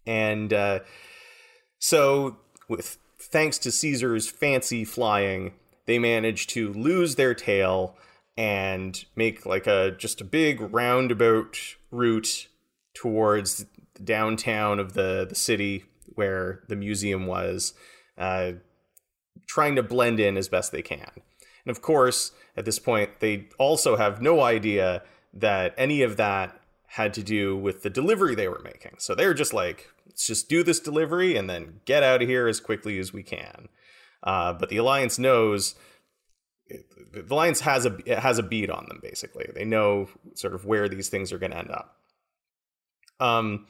And 0.05 0.53
uh, 0.53 0.79
so, 1.79 2.37
with 2.67 2.97
thanks 3.19 3.57
to 3.59 3.71
Caesar's 3.71 4.29
fancy 4.29 4.83
flying, 4.83 5.53
they 5.85 5.97
managed 5.97 6.49
to 6.51 6.73
lose 6.73 7.15
their 7.15 7.33
tail 7.33 7.95
and 8.35 9.05
make 9.15 9.45
like 9.45 9.67
a 9.67 9.91
just 9.91 10.19
a 10.19 10.25
big 10.25 10.59
roundabout 10.73 11.57
route 11.91 12.47
towards 12.93 13.65
the 13.93 14.03
downtown 14.03 14.79
of 14.79 14.93
the 14.93 15.25
the 15.27 15.35
city 15.35 15.85
where 16.15 16.63
the 16.67 16.75
museum 16.75 17.25
was, 17.25 17.73
uh, 18.17 18.51
trying 19.47 19.75
to 19.75 19.83
blend 19.83 20.19
in 20.19 20.37
as 20.37 20.47
best 20.47 20.71
they 20.71 20.81
can. 20.81 21.09
And 21.65 21.75
of 21.75 21.81
course, 21.81 22.31
at 22.55 22.65
this 22.65 22.79
point, 22.79 23.19
they 23.19 23.47
also 23.57 23.95
have 23.95 24.21
no 24.21 24.41
idea 24.41 25.03
that 25.33 25.73
any 25.77 26.01
of 26.01 26.17
that 26.17 26.59
had 26.87 27.13
to 27.15 27.23
do 27.23 27.57
with 27.57 27.81
the 27.81 27.89
delivery 27.89 28.35
they 28.35 28.47
were 28.47 28.61
making. 28.63 28.95
So 28.99 29.15
they're 29.15 29.33
just 29.33 29.53
like, 29.53 29.89
let's 30.05 30.27
just 30.27 30.47
do 30.47 30.63
this 30.63 30.79
delivery 30.79 31.35
and 31.35 31.49
then 31.49 31.79
get 31.85 32.03
out 32.03 32.21
of 32.21 32.27
here 32.27 32.47
as 32.47 32.59
quickly 32.59 32.99
as 32.99 33.11
we 33.11 33.23
can. 33.23 33.69
Uh, 34.21 34.53
but 34.53 34.69
the 34.69 34.77
alliance 34.77 35.17
knows 35.17 35.75
the 36.69 37.25
alliance 37.29 37.61
has 37.61 37.85
a 37.85 38.19
has 38.19 38.37
a 38.37 38.43
bead 38.43 38.69
on 38.69 38.85
them. 38.87 38.99
Basically, 39.01 39.45
they 39.53 39.65
know 39.65 40.09
sort 40.35 40.53
of 40.53 40.65
where 40.65 40.87
these 40.87 41.09
things 41.09 41.31
are 41.31 41.37
going 41.37 41.51
to 41.51 41.57
end 41.57 41.71
up. 41.71 41.97
Um. 43.19 43.67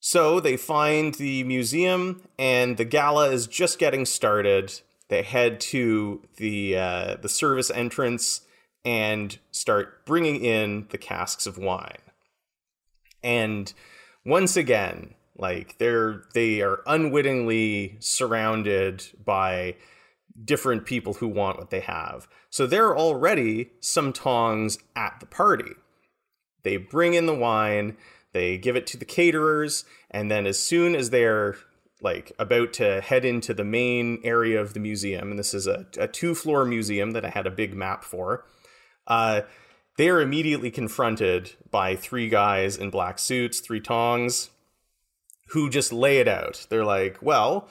So 0.00 0.38
they 0.38 0.56
find 0.56 1.14
the 1.14 1.42
museum, 1.42 2.22
and 2.38 2.76
the 2.76 2.84
gala 2.84 3.30
is 3.30 3.46
just 3.46 3.78
getting 3.78 4.06
started. 4.06 4.80
They 5.08 5.22
head 5.22 5.60
to 5.60 6.22
the 6.36 6.76
uh, 6.76 7.16
the 7.20 7.28
service 7.28 7.70
entrance 7.70 8.42
and 8.84 9.38
start 9.50 10.04
bringing 10.06 10.44
in 10.44 10.86
the 10.90 10.98
casks 10.98 11.46
of 11.46 11.58
wine. 11.58 11.98
And 13.22 13.72
once 14.24 14.56
again, 14.56 15.14
like 15.36 15.78
they're 15.78 16.24
they 16.34 16.60
are 16.60 16.82
unwittingly 16.86 17.96
surrounded 18.00 19.04
by 19.24 19.76
different 20.44 20.84
people 20.84 21.14
who 21.14 21.28
want 21.28 21.58
what 21.58 21.70
they 21.70 21.80
have. 21.80 22.28
So 22.50 22.66
there 22.66 22.86
are 22.88 22.98
already 22.98 23.70
some 23.80 24.12
tongs 24.12 24.78
at 24.94 25.16
the 25.20 25.26
party. 25.26 25.72
They 26.62 26.76
bring 26.76 27.14
in 27.14 27.26
the 27.26 27.34
wine, 27.34 27.96
they 28.32 28.58
give 28.58 28.76
it 28.76 28.86
to 28.88 28.96
the 28.96 29.04
caterers, 29.04 29.84
and 30.10 30.30
then 30.30 30.46
as 30.46 30.58
soon 30.58 30.94
as 30.94 31.10
they're 31.10 31.56
like 32.00 32.32
about 32.38 32.72
to 32.74 33.00
head 33.00 33.24
into 33.24 33.52
the 33.52 33.64
main 33.64 34.20
area 34.22 34.60
of 34.60 34.74
the 34.74 34.80
museum, 34.80 35.30
and 35.30 35.38
this 35.38 35.54
is 35.54 35.66
a, 35.66 35.86
a 35.98 36.06
two 36.06 36.34
floor 36.34 36.64
museum 36.64 37.12
that 37.12 37.24
I 37.24 37.30
had 37.30 37.46
a 37.46 37.50
big 37.50 37.74
map 37.74 38.04
for. 38.04 38.46
Uh, 39.06 39.42
they 39.96 40.08
are 40.08 40.20
immediately 40.20 40.70
confronted 40.70 41.52
by 41.70 41.96
three 41.96 42.28
guys 42.28 42.76
in 42.76 42.90
black 42.90 43.18
suits, 43.18 43.58
three 43.58 43.80
tongs, 43.80 44.50
who 45.48 45.68
just 45.68 45.92
lay 45.92 46.18
it 46.18 46.28
out. 46.28 46.66
They're 46.70 46.84
like, 46.84 47.18
well, 47.20 47.68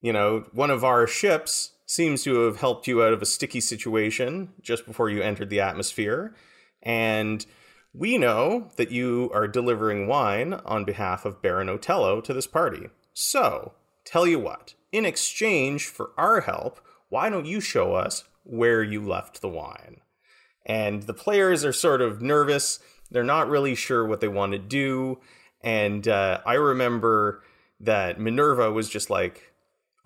you 0.00 0.12
know, 0.12 0.46
one 0.52 0.70
of 0.70 0.84
our 0.84 1.06
ships 1.06 1.72
seems 1.86 2.22
to 2.24 2.42
have 2.42 2.58
helped 2.58 2.86
you 2.86 3.02
out 3.02 3.12
of 3.12 3.22
a 3.22 3.26
sticky 3.26 3.60
situation 3.60 4.52
just 4.60 4.86
before 4.86 5.08
you 5.08 5.22
entered 5.22 5.50
the 5.50 5.60
atmosphere. 5.60 6.34
And 6.82 7.44
we 7.92 8.18
know 8.18 8.70
that 8.76 8.90
you 8.90 9.30
are 9.32 9.48
delivering 9.48 10.06
wine 10.06 10.54
on 10.54 10.84
behalf 10.84 11.24
of 11.24 11.40
Baron 11.42 11.68
Otello 11.68 12.20
to 12.20 12.34
this 12.34 12.46
party. 12.46 12.88
So, 13.18 13.72
tell 14.04 14.26
you 14.26 14.38
what, 14.38 14.74
in 14.92 15.06
exchange 15.06 15.86
for 15.86 16.10
our 16.18 16.42
help, 16.42 16.82
why 17.08 17.30
don't 17.30 17.46
you 17.46 17.62
show 17.62 17.94
us 17.94 18.24
where 18.44 18.82
you 18.82 19.00
left 19.00 19.40
the 19.40 19.48
wine? 19.48 20.02
And 20.66 21.04
the 21.04 21.14
players 21.14 21.64
are 21.64 21.72
sort 21.72 22.02
of 22.02 22.20
nervous. 22.20 22.78
They're 23.10 23.24
not 23.24 23.48
really 23.48 23.74
sure 23.74 24.04
what 24.04 24.20
they 24.20 24.28
want 24.28 24.52
to 24.52 24.58
do. 24.58 25.18
And 25.62 26.06
uh, 26.06 26.42
I 26.44 26.54
remember 26.54 27.42
that 27.80 28.20
Minerva 28.20 28.70
was 28.70 28.90
just 28.90 29.08
like, 29.08 29.50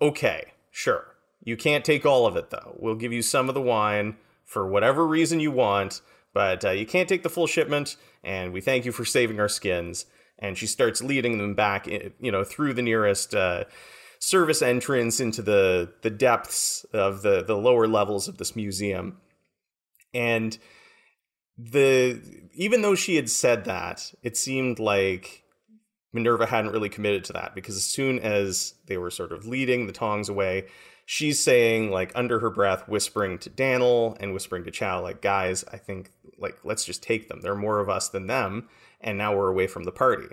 okay, 0.01 0.53
sure. 0.69 1.17
You 1.43 1.57
can't 1.57 1.83
take 1.83 2.05
all 2.05 2.25
of 2.25 2.37
it, 2.37 2.49
though. 2.49 2.77
We'll 2.79 2.95
give 2.95 3.11
you 3.11 3.23
some 3.23 3.49
of 3.49 3.55
the 3.55 3.61
wine 3.61 4.15
for 4.45 4.65
whatever 4.65 5.05
reason 5.05 5.41
you 5.41 5.51
want, 5.51 5.99
but 6.33 6.63
uh, 6.63 6.69
you 6.69 6.85
can't 6.85 7.09
take 7.09 7.23
the 7.23 7.29
full 7.29 7.47
shipment. 7.47 7.97
And 8.23 8.53
we 8.53 8.61
thank 8.61 8.85
you 8.85 8.93
for 8.93 9.03
saving 9.03 9.41
our 9.41 9.49
skins 9.49 10.05
and 10.41 10.57
she 10.57 10.65
starts 10.65 11.03
leading 11.03 11.37
them 11.37 11.53
back, 11.53 11.87
you 11.87 12.31
know, 12.31 12.43
through 12.43 12.73
the 12.73 12.81
nearest 12.81 13.35
uh, 13.35 13.65
service 14.19 14.61
entrance 14.61 15.19
into 15.19 15.41
the 15.41 15.93
the 16.01 16.09
depths 16.09 16.83
of 16.93 17.21
the 17.21 17.43
the 17.43 17.55
lower 17.55 17.87
levels 17.87 18.27
of 18.27 18.37
this 18.37 18.55
museum. 18.55 19.17
And 20.13 20.57
the 21.57 22.21
even 22.53 22.81
though 22.81 22.95
she 22.95 23.15
had 23.15 23.29
said 23.29 23.65
that, 23.65 24.13
it 24.23 24.35
seemed 24.35 24.79
like 24.79 25.43
Minerva 26.11 26.47
hadn't 26.47 26.71
really 26.71 26.89
committed 26.89 27.23
to 27.25 27.33
that 27.33 27.55
because 27.55 27.77
as 27.77 27.85
soon 27.85 28.19
as 28.19 28.73
they 28.87 28.97
were 28.97 29.11
sort 29.11 29.31
of 29.31 29.45
leading 29.45 29.87
the 29.87 29.93
tongs 29.93 30.27
away, 30.27 30.65
she's 31.05 31.41
saying 31.41 31.91
like 31.91 32.11
under 32.15 32.39
her 32.39 32.49
breath, 32.49 32.87
whispering 32.87 33.37
to 33.39 33.49
Daniel 33.49 34.17
and 34.19 34.33
whispering 34.33 34.63
to 34.63 34.71
Chow, 34.71 35.01
like, 35.01 35.21
guys, 35.21 35.63
I 35.71 35.77
think 35.77 36.11
like 36.37 36.57
let's 36.63 36.83
just 36.83 37.03
take 37.03 37.29
them. 37.29 37.41
There 37.41 37.53
are 37.53 37.57
more 37.57 37.79
of 37.79 37.89
us 37.89 38.09
than 38.09 38.27
them 38.27 38.67
and 39.01 39.17
now 39.17 39.35
we're 39.35 39.49
away 39.49 39.67
from 39.67 39.83
the 39.83 39.91
party. 39.91 40.27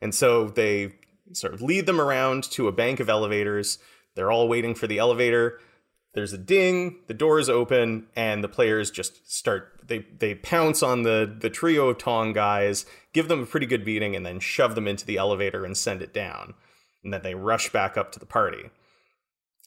And 0.00 0.14
so 0.14 0.48
they 0.48 0.94
sort 1.32 1.54
of 1.54 1.62
lead 1.62 1.86
them 1.86 2.00
around 2.00 2.44
to 2.44 2.68
a 2.68 2.72
bank 2.72 3.00
of 3.00 3.08
elevators. 3.08 3.78
They're 4.14 4.30
all 4.30 4.48
waiting 4.48 4.74
for 4.74 4.86
the 4.86 4.98
elevator. 4.98 5.60
There's 6.12 6.32
a 6.32 6.38
ding, 6.38 6.96
the 7.06 7.14
doors 7.14 7.48
open, 7.48 8.06
and 8.16 8.42
the 8.42 8.48
players 8.48 8.90
just 8.90 9.32
start 9.32 9.80
they 9.86 10.06
they 10.18 10.34
pounce 10.34 10.82
on 10.82 11.02
the 11.02 11.36
the 11.38 11.50
trio 11.50 11.88
of 11.88 11.98
Tong 11.98 12.32
guys, 12.32 12.84
give 13.12 13.28
them 13.28 13.42
a 13.42 13.46
pretty 13.46 13.66
good 13.66 13.84
beating, 13.84 14.16
and 14.16 14.26
then 14.26 14.40
shove 14.40 14.74
them 14.74 14.88
into 14.88 15.06
the 15.06 15.18
elevator 15.18 15.64
and 15.64 15.76
send 15.76 16.02
it 16.02 16.12
down. 16.12 16.54
And 17.04 17.12
then 17.12 17.22
they 17.22 17.34
rush 17.34 17.70
back 17.70 17.96
up 17.96 18.10
to 18.12 18.18
the 18.18 18.26
party. 18.26 18.70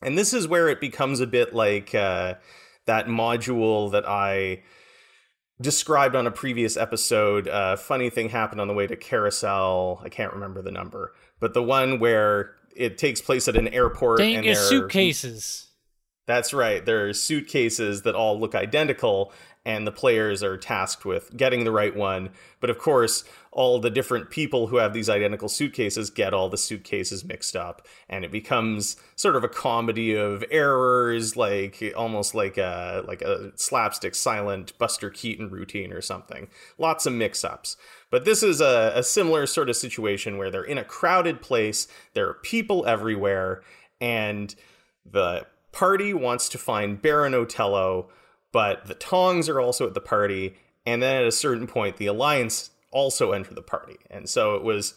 And 0.01 0.17
this 0.17 0.33
is 0.33 0.47
where 0.47 0.67
it 0.67 0.81
becomes 0.81 1.21
a 1.21 1.27
bit 1.27 1.55
like 1.55 1.95
uh, 1.95 2.35
that 2.85 3.07
module 3.07 3.91
that 3.91 4.07
I 4.07 4.63
described 5.61 6.15
on 6.15 6.27
a 6.27 6.31
previous 6.31 6.77
episode. 6.77 7.47
A 7.51 7.77
funny 7.77 8.09
thing 8.09 8.29
happened 8.29 8.61
on 8.61 8.67
the 8.67 8.73
way 8.73 8.87
to 8.87 8.95
Carousel. 8.95 10.01
I 10.03 10.09
can't 10.09 10.33
remember 10.33 10.61
the 10.61 10.71
number, 10.71 11.13
but 11.39 11.53
the 11.53 11.63
one 11.63 11.99
where 11.99 12.55
it 12.75 12.97
takes 12.97 13.21
place 13.21 13.47
at 13.47 13.55
an 13.55 13.67
airport. 13.67 14.19
Dang, 14.19 14.47
and 14.47 14.57
suitcases. 14.57 15.67
That's 16.25 16.53
right. 16.53 16.85
There 16.85 17.07
are 17.09 17.13
suitcases 17.13 18.03
that 18.03 18.15
all 18.15 18.39
look 18.39 18.55
identical, 18.55 19.33
and 19.65 19.87
the 19.87 19.91
players 19.91 20.43
are 20.43 20.57
tasked 20.57 21.05
with 21.05 21.35
getting 21.37 21.63
the 21.63 21.71
right 21.71 21.95
one. 21.95 22.29
But 22.59 22.69
of 22.69 22.77
course, 22.77 23.23
all 23.51 23.79
the 23.79 23.89
different 23.89 24.29
people 24.29 24.67
who 24.67 24.77
have 24.77 24.93
these 24.93 25.09
identical 25.09 25.47
suitcases 25.47 26.09
get 26.09 26.33
all 26.33 26.49
the 26.49 26.57
suitcases 26.57 27.23
mixed 27.23 27.55
up, 27.55 27.87
and 28.09 28.25
it 28.25 28.31
becomes 28.31 28.97
sort 29.15 29.35
of 29.35 29.43
a 29.43 29.49
comedy 29.49 30.15
of 30.15 30.43
errors, 30.51 31.37
like 31.37 31.93
almost 31.95 32.35
like 32.35 32.57
a 32.57 33.03
like 33.07 33.21
a 33.21 33.51
slapstick 33.55 34.15
silent 34.15 34.77
Buster 34.77 35.09
Keaton 35.09 35.49
routine 35.49 35.93
or 35.93 36.01
something. 36.01 36.47
Lots 36.77 37.05
of 37.05 37.13
mix-ups. 37.13 37.77
But 38.09 38.25
this 38.25 38.43
is 38.43 38.59
a, 38.59 38.91
a 38.95 39.03
similar 39.03 39.45
sort 39.45 39.69
of 39.69 39.75
situation 39.75 40.37
where 40.37 40.51
they're 40.51 40.63
in 40.63 40.77
a 40.77 40.83
crowded 40.83 41.41
place, 41.41 41.87
there 42.13 42.27
are 42.27 42.35
people 42.35 42.85
everywhere, 42.85 43.63
and 44.01 44.53
the 45.09 45.45
party 45.71 46.13
wants 46.13 46.49
to 46.49 46.57
find 46.57 47.01
Baron 47.01 47.33
Otello 47.33 48.09
but 48.53 48.85
the 48.85 48.93
Tongs 48.93 49.49
are 49.49 49.59
also 49.59 49.85
at 49.85 49.93
the 49.93 49.99
party, 49.99 50.55
and 50.85 51.03
then 51.03 51.21
at 51.21 51.27
a 51.27 51.31
certain 51.31 51.67
point, 51.67 51.97
the 51.97 52.07
Alliance 52.07 52.69
also 52.91 53.33
enter 53.33 53.53
the 53.53 53.61
party, 53.61 53.97
and 54.09 54.29
so 54.29 54.55
it 54.55 54.63
was 54.63 54.93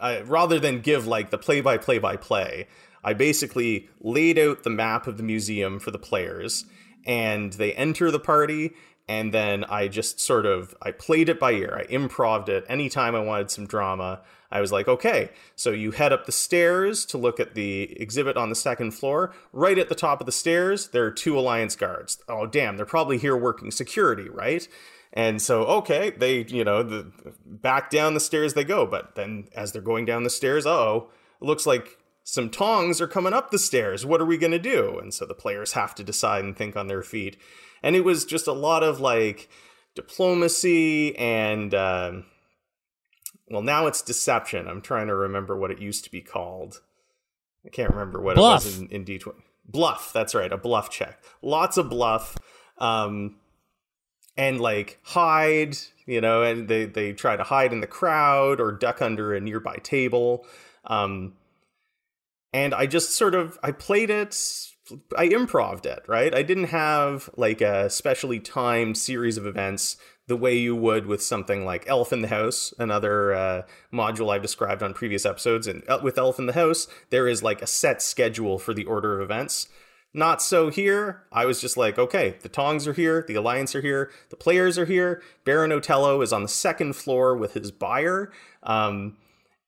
uh, 0.00 0.22
rather 0.24 0.58
than 0.58 0.80
give 0.80 1.06
like 1.06 1.30
the 1.30 1.38
play 1.38 1.60
by 1.60 1.76
play 1.76 1.98
by 1.98 2.16
play, 2.16 2.68
I 3.02 3.14
basically 3.14 3.88
laid 4.00 4.38
out 4.38 4.62
the 4.62 4.70
map 4.70 5.06
of 5.06 5.16
the 5.16 5.22
museum 5.22 5.78
for 5.78 5.90
the 5.90 5.98
players, 5.98 6.64
and 7.06 7.52
they 7.54 7.72
enter 7.72 8.10
the 8.10 8.20
party, 8.20 8.72
and 9.08 9.32
then 9.32 9.64
I 9.64 9.88
just 9.88 10.20
sort 10.20 10.46
of 10.46 10.74
I 10.82 10.92
played 10.92 11.28
it 11.28 11.40
by 11.40 11.52
ear. 11.52 11.82
I 11.84 11.92
improved 11.92 12.48
it 12.48 12.64
anytime 12.68 13.14
I 13.14 13.20
wanted 13.20 13.50
some 13.50 13.66
drama. 13.66 14.20
I 14.50 14.60
was 14.60 14.72
like, 14.72 14.88
okay, 14.88 15.30
so 15.54 15.70
you 15.70 15.92
head 15.92 16.12
up 16.12 16.26
the 16.26 16.32
stairs 16.32 17.04
to 17.06 17.18
look 17.18 17.38
at 17.38 17.54
the 17.54 18.00
exhibit 18.00 18.36
on 18.36 18.48
the 18.48 18.56
second 18.56 18.92
floor. 18.92 19.32
Right 19.52 19.78
at 19.78 19.88
the 19.88 19.94
top 19.94 20.20
of 20.20 20.26
the 20.26 20.32
stairs, 20.32 20.88
there 20.88 21.04
are 21.04 21.10
two 21.10 21.38
Alliance 21.38 21.76
guards. 21.76 22.18
Oh, 22.28 22.46
damn, 22.46 22.76
they're 22.76 22.86
probably 22.86 23.18
here 23.18 23.36
working 23.36 23.70
security, 23.70 24.28
right? 24.28 24.66
And 25.12 25.40
so, 25.42 25.64
okay, 25.64 26.10
they, 26.10 26.44
you 26.44 26.64
know, 26.64 26.82
the, 26.82 27.10
back 27.44 27.90
down 27.90 28.14
the 28.14 28.20
stairs 28.20 28.54
they 28.54 28.64
go. 28.64 28.86
But 28.86 29.14
then 29.14 29.48
as 29.54 29.72
they're 29.72 29.82
going 29.82 30.04
down 30.04 30.22
the 30.22 30.30
stairs, 30.30 30.66
oh, 30.66 31.10
looks 31.40 31.66
like 31.66 31.98
some 32.22 32.50
tongs 32.50 33.00
are 33.00 33.08
coming 33.08 33.32
up 33.32 33.50
the 33.50 33.58
stairs. 33.58 34.06
What 34.06 34.20
are 34.20 34.26
we 34.26 34.38
going 34.38 34.52
to 34.52 34.58
do? 34.58 34.98
And 34.98 35.12
so 35.12 35.26
the 35.26 35.34
players 35.34 35.72
have 35.72 35.94
to 35.96 36.04
decide 36.04 36.44
and 36.44 36.56
think 36.56 36.76
on 36.76 36.86
their 36.86 37.02
feet. 37.02 37.36
And 37.82 37.96
it 37.96 38.04
was 38.04 38.24
just 38.24 38.46
a 38.46 38.52
lot 38.52 38.82
of 38.82 39.00
like 39.00 39.48
diplomacy 39.96 41.16
and 41.16 41.74
um, 41.74 42.24
well, 43.50 43.62
now 43.62 43.86
it's 43.86 44.00
deception. 44.00 44.68
I'm 44.68 44.80
trying 44.80 45.08
to 45.08 45.14
remember 45.14 45.56
what 45.56 45.70
it 45.70 45.80
used 45.80 46.04
to 46.04 46.10
be 46.10 46.20
called. 46.20 46.80
I 47.66 47.68
can't 47.68 47.90
remember 47.90 48.20
what 48.20 48.36
bluff. 48.36 48.62
it 48.62 48.66
was 48.66 48.78
in, 48.78 48.88
in 48.88 49.04
D20. 49.04 49.34
Bluff. 49.66 50.12
That's 50.12 50.34
right. 50.34 50.52
A 50.52 50.56
bluff 50.56 50.90
check. 50.90 51.22
Lots 51.42 51.76
of 51.76 51.90
bluff. 51.90 52.36
Um, 52.78 53.36
and 54.36 54.60
like 54.60 54.98
hide, 55.02 55.76
you 56.06 56.20
know, 56.20 56.42
and 56.42 56.68
they, 56.68 56.86
they 56.86 57.12
try 57.12 57.36
to 57.36 57.42
hide 57.42 57.72
in 57.72 57.80
the 57.80 57.86
crowd 57.86 58.60
or 58.60 58.72
duck 58.72 59.02
under 59.02 59.34
a 59.34 59.40
nearby 59.40 59.76
table. 59.82 60.46
Um, 60.84 61.34
and 62.52 62.72
I 62.72 62.86
just 62.86 63.10
sort 63.10 63.34
of, 63.34 63.58
I 63.62 63.72
played 63.72 64.10
it 64.10 64.34
I 65.16 65.24
improved 65.24 65.86
it, 65.86 66.02
right? 66.06 66.34
I 66.34 66.42
didn't 66.42 66.64
have 66.64 67.30
like 67.36 67.60
a 67.60 67.90
specially 67.90 68.40
timed 68.40 68.96
series 68.96 69.36
of 69.36 69.46
events 69.46 69.96
the 70.30 70.36
way 70.36 70.56
you 70.56 70.76
would 70.76 71.06
with 71.06 71.20
something 71.20 71.64
like 71.64 71.88
Elf 71.88 72.12
in 72.12 72.22
the 72.22 72.28
House, 72.28 72.72
another 72.78 73.34
uh, 73.34 73.62
module 73.92 74.32
I've 74.32 74.42
described 74.42 74.80
on 74.80 74.94
previous 74.94 75.26
episodes. 75.26 75.66
And 75.66 75.82
uh, 75.88 75.98
with 76.00 76.16
Elf 76.16 76.38
in 76.38 76.46
the 76.46 76.52
House, 76.52 76.86
there 77.10 77.26
is 77.26 77.42
like 77.42 77.60
a 77.60 77.66
set 77.66 78.00
schedule 78.00 78.56
for 78.56 78.72
the 78.72 78.84
order 78.84 79.16
of 79.16 79.22
events. 79.22 79.68
Not 80.14 80.40
so 80.40 80.70
here. 80.70 81.24
I 81.32 81.46
was 81.46 81.60
just 81.60 81.76
like, 81.76 81.98
okay, 81.98 82.36
the 82.42 82.48
Tongs 82.48 82.86
are 82.86 82.92
here, 82.92 83.24
the 83.26 83.34
Alliance 83.34 83.74
are 83.74 83.80
here, 83.80 84.12
the 84.28 84.36
players 84.36 84.78
are 84.78 84.84
here. 84.84 85.20
Baron 85.44 85.72
Otello 85.72 86.22
is 86.22 86.32
on 86.32 86.42
the 86.42 86.48
second 86.48 86.94
floor 86.94 87.36
with 87.36 87.54
his 87.54 87.72
buyer. 87.72 88.30
Um, 88.62 89.16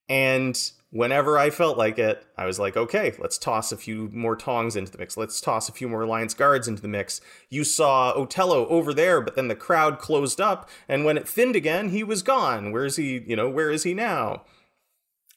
and 0.08 0.56
whenever 0.92 1.38
I 1.38 1.48
felt 1.48 1.78
like 1.78 1.98
it, 1.98 2.24
I 2.36 2.44
was 2.44 2.58
like, 2.58 2.76
okay, 2.76 3.14
let's 3.18 3.38
toss 3.38 3.72
a 3.72 3.78
few 3.78 4.10
more 4.12 4.36
tongs 4.36 4.76
into 4.76 4.92
the 4.92 4.98
mix. 4.98 5.16
Let's 5.16 5.40
toss 5.40 5.68
a 5.68 5.72
few 5.72 5.88
more 5.88 6.02
Alliance 6.02 6.34
guards 6.34 6.68
into 6.68 6.82
the 6.82 6.88
mix. 6.88 7.20
You 7.48 7.64
saw 7.64 8.12
Otello 8.12 8.66
over 8.68 8.92
there, 8.92 9.22
but 9.22 9.34
then 9.34 9.48
the 9.48 9.56
crowd 9.56 9.98
closed 9.98 10.40
up, 10.40 10.68
and 10.86 11.04
when 11.04 11.16
it 11.16 11.26
thinned 11.26 11.56
again, 11.56 11.88
he 11.88 12.04
was 12.04 12.22
gone. 12.22 12.72
Where's 12.72 12.96
he, 12.96 13.24
you 13.26 13.34
know, 13.34 13.48
where 13.48 13.70
is 13.70 13.84
he 13.84 13.94
now? 13.94 14.42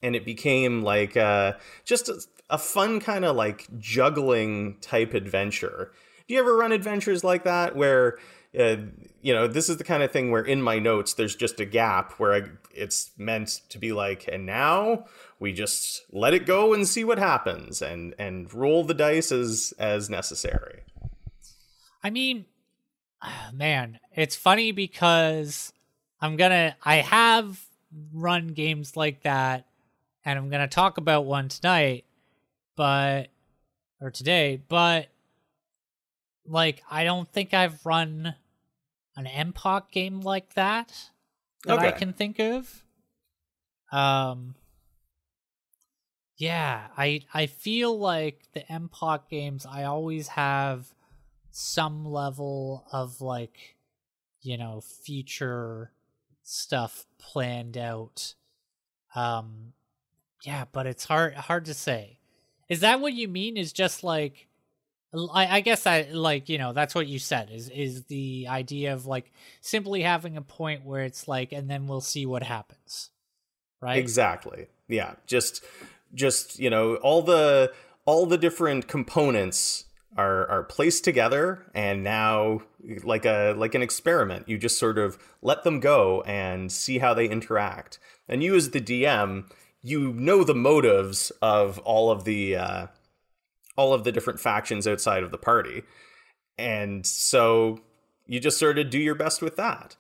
And 0.04 0.16
it 0.16 0.26
became 0.26 0.84
like 0.84 1.16
uh, 1.16 1.54
just 1.86 2.10
a, 2.10 2.22
a 2.50 2.58
fun 2.58 3.00
kind 3.00 3.24
of 3.24 3.36
like 3.36 3.68
juggling 3.80 4.78
type 4.82 5.14
adventure. 5.14 5.94
Do 6.28 6.34
you 6.34 6.40
ever 6.42 6.58
run 6.58 6.74
adventures 6.74 7.24
like 7.24 7.46
that 7.46 7.76
where 7.76 8.18
uh, 8.58 8.78
you 9.22 9.34
know, 9.34 9.48
this 9.48 9.70
is 9.70 9.78
the 9.78 9.84
kind 9.84 10.04
of 10.04 10.12
thing 10.12 10.32
where 10.32 10.44
in 10.44 10.62
my 10.62 10.80
notes 10.80 11.14
there's 11.14 11.36
just 11.36 11.60
a 11.60 11.66
gap 11.66 12.14
where 12.14 12.34
I, 12.34 12.44
it's 12.72 13.12
meant 13.18 13.62
to 13.70 13.78
be 13.78 13.92
like, 13.92 14.30
and 14.32 14.46
now 14.46 15.06
we 15.40 15.52
just 15.52 16.06
let 16.12 16.34
it 16.34 16.46
go 16.46 16.74
and 16.74 16.88
see 16.88 17.04
what 17.04 17.18
happens, 17.18 17.82
and 17.82 18.16
and 18.18 18.54
roll 18.54 18.84
the 18.84 18.94
dice 18.94 19.32
as 19.32 19.74
as 19.78 20.10
necessary. 20.10 20.84
I 22.04 22.10
mean, 22.10 22.46
man, 23.54 24.00
it's 24.14 24.36
funny 24.36 24.72
because 24.72 25.74
I'm 26.22 26.36
gonna 26.38 26.76
I 26.84 26.98
have 26.98 27.60
run 28.14 28.48
games 28.50 28.96
like 28.96 29.24
that, 29.24 29.66
and 30.24 30.38
I'm 30.40 30.50
gonna 30.50 30.68
talk 30.68 30.98
about 30.98 31.26
one 31.26 31.50
tonight, 31.50 32.06
but 32.76 33.28
or 34.02 34.12
today, 34.12 34.62
but 34.68 35.08
like 36.48 36.84
I 36.90 37.04
don't 37.04 37.32
think 37.32 37.54
I've 37.54 37.86
run 37.86 38.36
an 39.16 39.26
MPOC 39.26 39.92
game 39.92 40.22
like 40.22 40.54
that 40.54 40.94
that 41.66 41.80
okay. 41.80 41.88
I 41.88 41.92
can 41.92 42.14
think 42.14 42.40
of. 42.40 42.84
Um 43.92 44.56
yeah, 46.38 46.88
I 46.98 47.22
I 47.34 47.46
feel 47.46 47.98
like 47.98 48.42
the 48.54 48.62
MPOC 48.62 49.30
games 49.30 49.66
I 49.66 49.84
always 49.84 50.30
have 50.30 50.94
some 51.52 52.06
level 52.06 52.86
of 52.92 53.22
like 53.22 53.76
you 54.42 54.58
know 54.58 54.82
future 54.82 55.92
stuff 56.44 57.06
planned 57.18 57.78
out. 57.78 58.36
Um 59.16 59.74
yeah, 60.44 60.66
but 60.72 60.86
it's 60.86 61.06
hard 61.06 61.36
hard 61.36 61.66
to 61.66 61.74
say. 61.74 62.20
Is 62.68 62.82
that 62.82 63.00
what 63.00 63.14
you 63.14 63.28
mean? 63.28 63.56
Is 63.56 63.72
just 63.72 64.04
like 64.04 64.48
I, 65.34 65.58
I 65.58 65.60
guess 65.62 65.88
I 65.88 66.10
like 66.12 66.50
you 66.50 66.58
know 66.58 66.74
that's 66.74 66.94
what 66.94 67.08
you 67.08 67.20
said 67.20 67.50
is 67.50 67.70
is 67.70 68.04
the 68.06 68.48
idea 68.50 68.94
of 68.94 69.06
like 69.06 69.32
simply 69.62 70.02
having 70.02 70.36
a 70.36 70.42
point 70.42 70.84
where 70.84 71.04
it's 71.04 71.30
like 71.30 71.54
and 71.54 71.70
then 71.70 71.88
we'll 71.88 72.02
see 72.02 72.26
what 72.26 72.44
happens, 72.44 73.12
right? 73.82 73.98
Exactly. 73.98 74.68
Yeah. 74.90 75.14
Just 75.26 75.64
just 76.16 76.58
you 76.58 76.70
know 76.70 76.96
all 76.96 77.22
the 77.22 77.72
all 78.06 78.26
the 78.26 78.38
different 78.38 78.88
components 78.88 79.86
are 80.18 80.48
are 80.48 80.64
placed 80.64 81.04
together 81.04 81.66
and 81.76 82.04
now 82.04 82.62
like 83.04 83.26
a 83.26 83.54
like 83.58 83.76
an 83.76 83.82
experiment 83.82 84.48
you 84.48 84.58
just 84.58 84.80
sort 84.80 84.98
of 84.98 85.18
let 85.42 85.64
them 85.64 85.80
go 85.80 86.22
and 86.22 86.72
see 86.72 87.00
how 87.00 87.14
they 87.14 87.28
interact 87.28 88.00
and 88.30 88.42
you 88.42 88.56
as 88.56 88.72
the 88.72 88.80
dm 88.80 89.46
you 89.86 90.12
know 90.14 90.44
the 90.44 90.56
motives 90.56 91.32
of 91.44 91.78
all 91.80 92.10
of 92.10 92.24
the 92.24 92.56
uh, 92.56 92.88
all 93.78 93.94
of 93.94 94.04
the 94.04 94.12
different 94.12 94.40
factions 94.40 94.88
outside 94.88 95.22
of 95.22 95.32
the 95.32 95.38
party. 95.38 95.84
And 96.58 97.06
so 97.06 97.82
you 98.26 98.40
just 98.40 98.58
sort 98.58 98.80
of 98.80 98.90
do 98.90 98.98
your 98.98 99.14
best 99.14 99.44
with 99.44 99.58
that. 99.58 99.96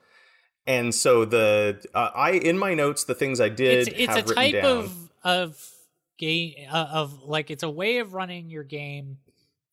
And 0.66 0.96
so 0.96 1.24
the 1.24 1.86
uh, 1.94 2.10
I 2.16 2.32
in 2.32 2.58
my 2.58 2.74
notes 2.74 3.04
the 3.04 3.14
things 3.14 3.40
I 3.40 3.50
did 3.50 3.88
it's, 3.90 4.16
it's 4.16 4.32
a 4.32 4.34
type 4.34 4.54
down, 4.54 4.66
of 4.66 5.10
of 5.24 5.72
game 6.18 6.54
uh, 6.72 6.88
of 6.92 7.24
like 7.24 7.52
it's 7.52 7.64
a 7.64 7.70
way 7.70 7.98
of 7.98 8.14
running 8.14 8.50
your 8.50 8.64
game 8.64 9.18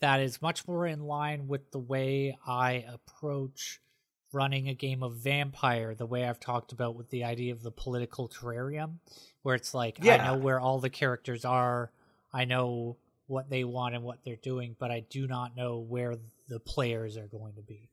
that 0.00 0.20
is 0.20 0.42
much 0.42 0.66
more 0.66 0.86
in 0.86 1.00
line 1.00 1.46
with 1.46 1.70
the 1.70 1.78
way 1.78 2.36
I 2.46 2.84
approach 2.88 3.80
running 4.32 4.68
a 4.68 4.74
game 4.74 5.02
of 5.02 5.16
vampire 5.16 5.94
the 5.94 6.06
way 6.06 6.26
I've 6.26 6.40
talked 6.40 6.72
about 6.72 6.96
with 6.96 7.10
the 7.10 7.24
idea 7.24 7.52
of 7.52 7.62
the 7.62 7.70
political 7.70 8.28
terrarium 8.28 8.94
where 9.42 9.54
it's 9.54 9.74
like 9.74 9.98
yeah. 10.02 10.14
I 10.14 10.26
know 10.26 10.38
where 10.38 10.58
all 10.58 10.80
the 10.80 10.90
characters 10.90 11.44
are 11.44 11.92
I 12.32 12.44
know 12.44 12.96
what 13.26 13.50
they 13.50 13.64
want 13.64 13.94
and 13.94 14.04
what 14.04 14.18
they're 14.24 14.36
doing, 14.36 14.76
but 14.78 14.90
I 14.90 15.00
do 15.08 15.26
not 15.26 15.56
know 15.56 15.78
where 15.78 16.16
the 16.48 16.60
players 16.60 17.16
are 17.16 17.26
going 17.26 17.54
to 17.54 17.62
be. 17.62 17.88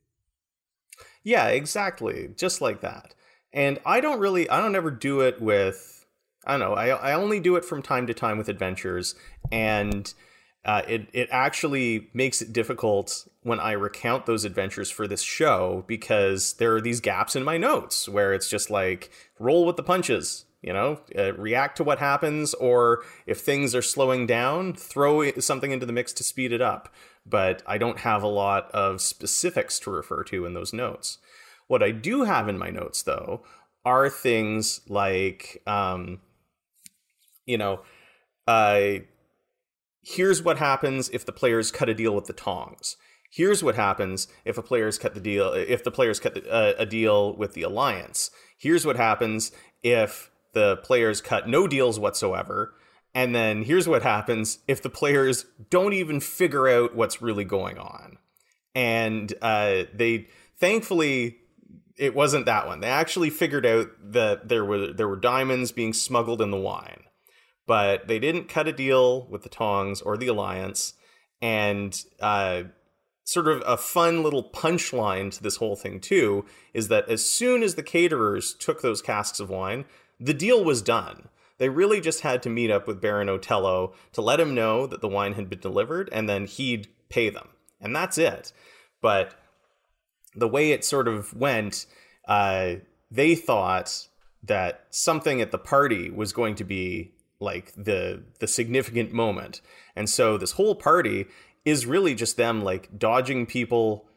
Yeah, 1.23 1.47
exactly. 1.47 2.29
Just 2.35 2.61
like 2.61 2.81
that. 2.81 3.13
And 3.53 3.79
I 3.85 4.01
don't 4.01 4.19
really, 4.19 4.49
I 4.49 4.59
don't 4.61 4.75
ever 4.75 4.91
do 4.91 5.21
it 5.21 5.41
with, 5.41 5.98
I 6.45 6.57
don't 6.57 6.59
know, 6.59 6.73
I, 6.73 6.87
I 6.87 7.13
only 7.13 7.39
do 7.39 7.55
it 7.55 7.65
from 7.65 7.81
time 7.81 8.07
to 8.07 8.13
time 8.13 8.37
with 8.37 8.49
adventures. 8.49 9.15
And 9.51 10.11
uh, 10.65 10.81
it, 10.87 11.07
it 11.13 11.29
actually 11.31 12.09
makes 12.13 12.41
it 12.41 12.53
difficult 12.53 13.27
when 13.43 13.59
I 13.59 13.71
recount 13.73 14.25
those 14.25 14.45
adventures 14.45 14.89
for 14.89 15.07
this 15.07 15.21
show 15.21 15.83
because 15.87 16.53
there 16.53 16.75
are 16.75 16.81
these 16.81 16.99
gaps 16.99 17.35
in 17.35 17.43
my 17.43 17.57
notes 17.57 18.09
where 18.09 18.33
it's 18.33 18.49
just 18.49 18.69
like, 18.69 19.11
roll 19.39 19.65
with 19.65 19.77
the 19.77 19.83
punches 19.83 20.45
you 20.61 20.73
know 20.73 20.99
uh, 21.17 21.31
react 21.35 21.77
to 21.77 21.85
what 21.85 21.99
happens 21.99 22.53
or 22.55 23.01
if 23.25 23.39
things 23.39 23.73
are 23.73 23.81
slowing 23.81 24.27
down 24.27 24.73
throw 24.73 25.31
something 25.39 25.71
into 25.71 25.85
the 25.85 25.93
mix 25.93 26.11
to 26.11 26.21
speed 26.21 26.51
it 26.51 26.59
up 26.59 26.93
but 27.29 27.61
I 27.67 27.77
don't 27.77 27.99
have 27.99 28.23
a 28.23 28.27
lot 28.27 28.69
of 28.71 29.01
specifics 29.01 29.79
to 29.79 29.91
refer 29.91 30.23
to 30.25 30.45
in 30.45 30.53
those 30.53 30.73
notes. 30.73 31.19
What 31.67 31.83
I 31.83 31.91
do 31.91 32.23
have 32.23 32.47
in 32.47 32.57
my 32.57 32.69
notes, 32.69 33.03
though, 33.03 33.43
are 33.85 34.09
things 34.09 34.81
like, 34.87 35.61
um, 35.67 36.19
you 37.49 37.57
know, 37.57 37.81
uh, 38.47 38.99
here's 40.03 40.43
what 40.43 40.57
happens 40.57 41.09
if 41.09 41.25
the 41.25 41.31
players 41.31 41.71
cut 41.71 41.89
a 41.89 41.95
deal 41.95 42.13
with 42.13 42.25
the 42.25 42.33
tongs. 42.33 42.95
Here's 43.31 43.63
what 43.63 43.75
happens 43.75 44.27
if 44.45 44.57
a 44.57 44.61
players 44.61 44.97
cut 44.97 45.13
the 45.13 45.19
deal 45.19 45.53
if 45.53 45.83
the 45.83 45.91
players 45.91 46.19
cut 46.19 46.35
the, 46.35 46.51
uh, 46.51 46.73
a 46.77 46.85
deal 46.85 47.35
with 47.35 47.53
the 47.53 47.63
alliance. 47.63 48.31
Here's 48.57 48.85
what 48.85 48.97
happens 48.97 49.51
if 49.83 50.31
the 50.53 50.77
players 50.77 51.21
cut 51.21 51.47
no 51.47 51.67
deals 51.67 51.99
whatsoever. 51.99 52.75
And 53.13 53.33
then 53.33 53.63
here's 53.63 53.87
what 53.87 54.03
happens 54.03 54.59
if 54.67 54.81
the 54.81 54.89
players 54.89 55.45
don't 55.69 55.93
even 55.93 56.19
figure 56.19 56.67
out 56.67 56.95
what's 56.95 57.21
really 57.21 57.43
going 57.43 57.79
on. 57.79 58.17
And 58.75 59.33
uh, 59.41 59.83
they 59.93 60.27
thankfully 60.59 61.37
it 61.99 62.15
wasn't 62.15 62.45
that 62.45 62.65
one. 62.65 62.79
They 62.79 62.87
actually 62.87 63.29
figured 63.29 63.65
out 63.65 63.89
that 64.13 64.47
there 64.47 64.63
were 64.63 64.93
there 64.93 65.07
were 65.07 65.17
diamonds 65.17 65.71
being 65.71 65.93
smuggled 65.93 66.41
in 66.41 66.49
the 66.49 66.57
wine, 66.57 67.03
but 67.69 68.07
they 68.07 68.17
didn't 68.17 68.49
cut 68.49 68.67
a 68.67 68.73
deal 68.73 69.27
with 69.27 69.43
the 69.43 69.49
Tongs 69.49 70.01
or 70.01 70.17
the 70.17 70.25
Alliance. 70.25 70.95
And 71.39 72.03
uh, 72.19 72.63
sort 73.25 73.47
of 73.47 73.61
a 73.63 73.77
fun 73.77 74.23
little 74.23 74.43
punchline 74.43 75.31
to 75.35 75.43
this 75.43 75.57
whole 75.57 75.75
thing 75.75 75.99
too 75.99 76.45
is 76.73 76.87
that 76.87 77.07
as 77.07 77.23
soon 77.23 77.61
as 77.61 77.75
the 77.75 77.83
caterers 77.83 78.55
took 78.55 78.81
those 78.81 79.03
casks 79.03 79.39
of 79.39 79.51
wine, 79.51 79.85
the 80.19 80.33
deal 80.33 80.63
was 80.63 80.81
done. 80.81 81.29
They 81.59 81.69
really 81.69 82.01
just 82.01 82.21
had 82.21 82.41
to 82.41 82.49
meet 82.49 82.71
up 82.71 82.87
with 82.87 83.01
Baron 83.01 83.29
Otello 83.29 83.93
to 84.13 84.21
let 84.23 84.39
him 84.39 84.55
know 84.55 84.87
that 84.87 85.01
the 85.01 85.07
wine 85.07 85.33
had 85.33 85.47
been 85.47 85.59
delivered, 85.59 86.09
and 86.11 86.27
then 86.27 86.45
he'd 86.45 86.87
pay 87.09 87.29
them. 87.29 87.49
And 87.79 87.95
that's 87.95 88.17
it. 88.17 88.51
But 88.99 89.35
the 90.35 90.47
way 90.47 90.71
it 90.71 90.83
sort 90.83 91.07
of 91.07 91.35
went, 91.35 91.85
uh, 92.27 92.77
they 93.11 93.35
thought 93.35 94.07
that 94.41 94.87
something 94.89 95.39
at 95.39 95.51
the 95.51 95.59
party 95.59 96.09
was 96.09 96.33
going 96.33 96.55
to 96.55 96.63
be 96.63 97.11
like 97.39 97.73
the 97.75 98.23
the 98.39 98.47
significant 98.47 99.13
moment. 99.13 99.61
And 99.95 100.09
so 100.09 100.37
this 100.37 100.53
whole 100.53 100.75
party 100.75 101.25
is 101.65 101.85
really 101.85 102.15
just 102.15 102.37
them 102.37 102.63
like 102.63 102.97
dodging 102.97 103.45
people 103.45 104.09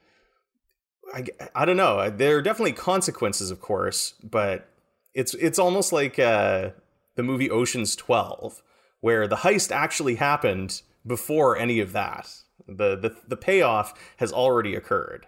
I, 1.12 1.24
I 1.54 1.64
don't 1.64 1.76
know. 1.76 2.08
There 2.10 2.36
are 2.36 2.42
definitely 2.42 2.72
consequences, 2.72 3.50
of 3.50 3.60
course, 3.60 4.14
but 4.22 4.68
it's 5.14 5.34
it's 5.34 5.58
almost 5.58 5.92
like 5.92 6.18
uh, 6.18 6.70
the 7.16 7.22
movie 7.22 7.50
Ocean's 7.50 7.94
Twelve, 7.94 8.62
where 9.00 9.28
the 9.28 9.36
heist 9.36 9.70
actually 9.70 10.16
happened 10.16 10.82
before 11.06 11.56
any 11.56 11.80
of 11.80 11.92
that. 11.92 12.30
The 12.66 12.96
the 12.96 13.16
the 13.28 13.36
payoff 13.36 13.94
has 14.18 14.32
already 14.32 14.74
occurred, 14.74 15.26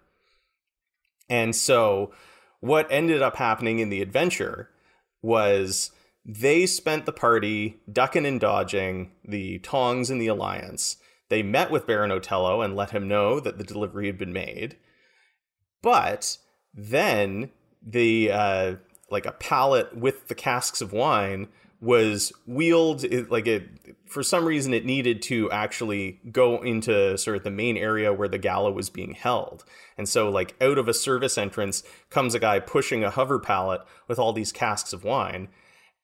and 1.28 1.54
so 1.54 2.12
what 2.60 2.86
ended 2.90 3.20
up 3.20 3.36
happening 3.36 3.78
in 3.78 3.90
the 3.90 4.00
adventure 4.00 4.70
was 5.20 5.90
they 6.24 6.66
spent 6.66 7.06
the 7.06 7.12
party 7.12 7.80
ducking 7.90 8.26
and 8.26 8.40
dodging 8.40 9.12
the 9.24 9.58
Tongs 9.58 10.10
and 10.10 10.20
the 10.20 10.26
Alliance. 10.26 10.96
They 11.28 11.42
met 11.42 11.70
with 11.70 11.86
Baron 11.86 12.12
Otello 12.12 12.62
and 12.62 12.74
let 12.74 12.90
him 12.90 13.08
know 13.08 13.40
that 13.40 13.58
the 13.58 13.64
delivery 13.64 14.06
had 14.06 14.18
been 14.18 14.32
made. 14.32 14.76
But 15.82 16.38
then 16.72 17.50
the 17.82 18.30
uh, 18.32 18.74
like 19.10 19.26
a 19.26 19.32
pallet 19.32 19.96
with 19.96 20.28
the 20.28 20.34
casks 20.34 20.80
of 20.80 20.92
wine 20.92 21.48
was 21.80 22.32
wheeled 22.46 23.04
it, 23.04 23.30
like 23.30 23.46
it 23.46 23.68
for 24.06 24.22
some 24.22 24.46
reason 24.46 24.72
it 24.72 24.86
needed 24.86 25.20
to 25.20 25.50
actually 25.50 26.18
go 26.32 26.62
into 26.62 27.18
sort 27.18 27.36
of 27.36 27.44
the 27.44 27.50
main 27.50 27.76
area 27.76 28.12
where 28.12 28.28
the 28.28 28.38
gala 28.38 28.72
was 28.72 28.88
being 28.88 29.12
held 29.12 29.64
and 29.98 30.08
so 30.08 30.30
like 30.30 30.54
out 30.62 30.78
of 30.78 30.88
a 30.88 30.94
service 30.94 31.36
entrance 31.36 31.82
comes 32.08 32.34
a 32.34 32.38
guy 32.38 32.58
pushing 32.58 33.04
a 33.04 33.10
hover 33.10 33.38
pallet 33.38 33.82
with 34.08 34.18
all 34.18 34.32
these 34.32 34.50
casks 34.50 34.94
of 34.94 35.04
wine 35.04 35.48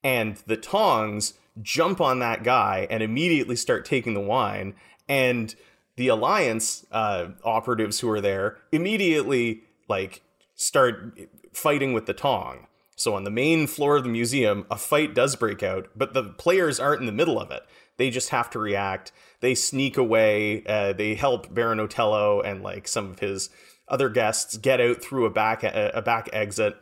and 0.03 0.37
the 0.47 0.57
tongs 0.57 1.35
jump 1.63 2.01
on 2.01 2.19
that 2.21 2.43
guy 2.43 2.87
and 2.91 3.03
immediately 3.03 3.57
start 3.57 3.85
taking 3.85 4.15
the 4.15 4.21
wine 4.21 4.75
and 5.09 5.55
the 5.97 6.09
alliance 6.09 6.87
uh, 6.93 7.29
operatives 7.45 8.01
who 8.01 8.09
are 8.09 8.21
there 8.21 8.59
immediately 8.73 9.63
like 9.89 10.23
start 10.55 11.19
fighting 11.53 11.93
with 11.93 12.07
the 12.07 12.15
tong 12.15 12.67
so 13.01 13.15
on 13.15 13.25
the 13.25 13.31
main 13.31 13.67
floor 13.67 13.97
of 13.97 14.03
the 14.03 14.11
museum, 14.11 14.67
a 14.71 14.77
fight 14.77 15.15
does 15.15 15.35
break 15.35 15.63
out, 15.63 15.89
but 15.97 16.13
the 16.13 16.23
players 16.23 16.79
aren't 16.79 17.01
in 17.01 17.07
the 17.07 17.13
middle 17.13 17.41
of 17.41 17.51
it. 17.51 17.63
They 17.97 18.11
just 18.11 18.29
have 18.29 18.51
to 18.51 18.59
react. 18.59 19.11
They 19.41 19.55
sneak 19.55 19.97
away. 19.97 20.63
Uh, 20.67 20.93
they 20.93 21.15
help 21.15 21.55
Baron 21.55 21.81
Otello 21.81 22.43
and 22.43 22.63
like 22.63 22.87
some 22.87 23.11
of 23.11 23.21
his 23.21 23.49
other 23.89 24.11
guests 24.11 24.59
get 24.59 24.83
out 24.83 25.03
through 25.03 25.25
a 25.25 25.31
back 25.31 25.63
a 25.65 26.03
back 26.05 26.29
exit, 26.35 26.77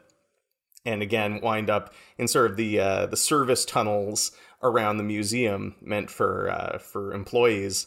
and 0.84 1.02
again 1.02 1.40
wind 1.40 1.68
up 1.70 1.92
in 2.16 2.28
sort 2.28 2.50
of 2.50 2.56
the 2.56 2.80
uh, 2.80 3.06
the 3.06 3.16
service 3.16 3.64
tunnels 3.64 4.32
around 4.62 4.96
the 4.96 5.04
museum 5.04 5.76
meant 5.80 6.10
for 6.10 6.50
uh, 6.50 6.78
for 6.78 7.12
employees. 7.12 7.86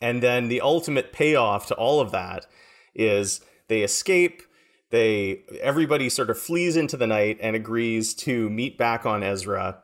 And 0.00 0.22
then 0.22 0.48
the 0.48 0.62
ultimate 0.62 1.12
payoff 1.12 1.66
to 1.66 1.74
all 1.74 2.00
of 2.00 2.10
that 2.12 2.46
is 2.94 3.40
they 3.68 3.82
escape 3.82 4.42
they 4.90 5.42
everybody 5.60 6.08
sort 6.08 6.30
of 6.30 6.38
flees 6.38 6.76
into 6.76 6.96
the 6.96 7.06
night 7.06 7.38
and 7.40 7.54
agrees 7.54 8.14
to 8.14 8.50
meet 8.50 8.76
back 8.76 9.06
on 9.06 9.22
Ezra. 9.22 9.78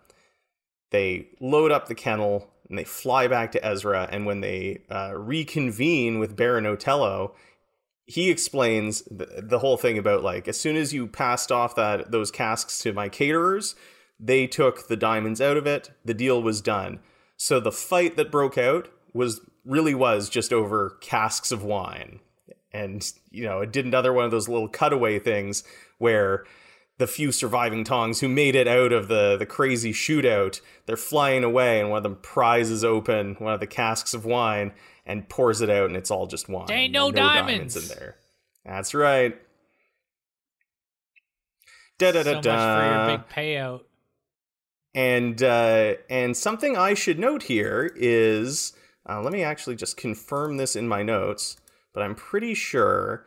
They 0.90 1.28
load 1.40 1.70
up 1.70 1.86
the 1.86 1.94
kennel 1.94 2.50
and 2.68 2.78
they 2.78 2.84
fly 2.84 3.28
back 3.28 3.52
to 3.52 3.64
Ezra. 3.64 4.08
And 4.10 4.26
when 4.26 4.40
they 4.40 4.82
uh, 4.90 5.12
reconvene 5.16 6.18
with 6.18 6.36
Baron 6.36 6.66
Otello, 6.66 7.34
he 8.06 8.30
explains 8.30 9.02
the, 9.02 9.42
the 9.42 9.58
whole 9.58 9.76
thing 9.76 9.98
about 9.98 10.22
like 10.22 10.48
as 10.48 10.58
soon 10.58 10.76
as 10.76 10.94
you 10.94 11.06
passed 11.06 11.50
off 11.50 11.74
that 11.74 12.10
those 12.12 12.30
casks 12.30 12.78
to 12.80 12.92
my 12.92 13.08
caterers, 13.08 13.74
they 14.18 14.46
took 14.46 14.88
the 14.88 14.96
diamonds 14.96 15.40
out 15.40 15.56
of 15.56 15.66
it. 15.66 15.90
The 16.04 16.14
deal 16.14 16.42
was 16.42 16.60
done. 16.60 17.00
So 17.36 17.60
the 17.60 17.72
fight 17.72 18.16
that 18.16 18.30
broke 18.30 18.56
out 18.56 18.88
was 19.12 19.40
really 19.64 19.94
was 19.94 20.28
just 20.28 20.52
over 20.52 20.96
casks 21.00 21.50
of 21.50 21.64
wine 21.64 22.20
and 22.76 23.12
you 23.30 23.44
know 23.44 23.60
it 23.60 23.72
did 23.72 23.86
another 23.86 24.12
one 24.12 24.24
of 24.24 24.30
those 24.30 24.48
little 24.48 24.68
cutaway 24.68 25.18
things 25.18 25.64
where 25.98 26.44
the 26.98 27.06
few 27.06 27.32
surviving 27.32 27.84
tongs 27.84 28.20
who 28.20 28.28
made 28.28 28.54
it 28.54 28.68
out 28.68 28.92
of 28.92 29.08
the 29.08 29.36
the 29.36 29.46
crazy 29.46 29.92
shootout 29.92 30.60
they're 30.84 30.96
flying 30.96 31.42
away 31.42 31.80
and 31.80 31.90
one 31.90 31.98
of 31.98 32.02
them 32.02 32.18
prizes 32.22 32.84
open 32.84 33.34
one 33.38 33.54
of 33.54 33.60
the 33.60 33.66
casks 33.66 34.14
of 34.14 34.24
wine 34.24 34.72
and 35.06 35.28
pours 35.28 35.60
it 35.60 35.70
out 35.70 35.86
and 35.86 35.96
it's 35.96 36.10
all 36.10 36.26
just 36.26 36.48
wine 36.48 36.66
there 36.66 36.78
ain't 36.78 36.92
no, 36.92 37.08
no 37.08 37.16
diamonds. 37.16 37.74
diamonds. 37.74 37.92
in 37.92 37.98
there 37.98 38.16
that's 38.64 38.94
right 38.94 39.40
da 41.98 42.12
da 42.12 42.22
da 42.22 42.40
da. 42.40 42.42
so 42.42 42.50
much 42.50 42.78
for 42.78 43.08
your 43.08 43.18
big 43.18 43.28
payout 43.28 43.80
and 44.94 45.42
uh, 45.42 45.94
and 46.08 46.36
something 46.36 46.76
I 46.76 46.94
should 46.94 47.18
note 47.18 47.44
here 47.44 47.92
is 47.96 48.72
uh, 49.08 49.20
let 49.22 49.32
me 49.32 49.42
actually 49.42 49.76
just 49.76 49.96
confirm 49.96 50.56
this 50.56 50.74
in 50.74 50.88
my 50.88 51.02
notes 51.02 51.56
but 51.96 52.02
I'm 52.02 52.14
pretty 52.14 52.52
sure 52.52 53.26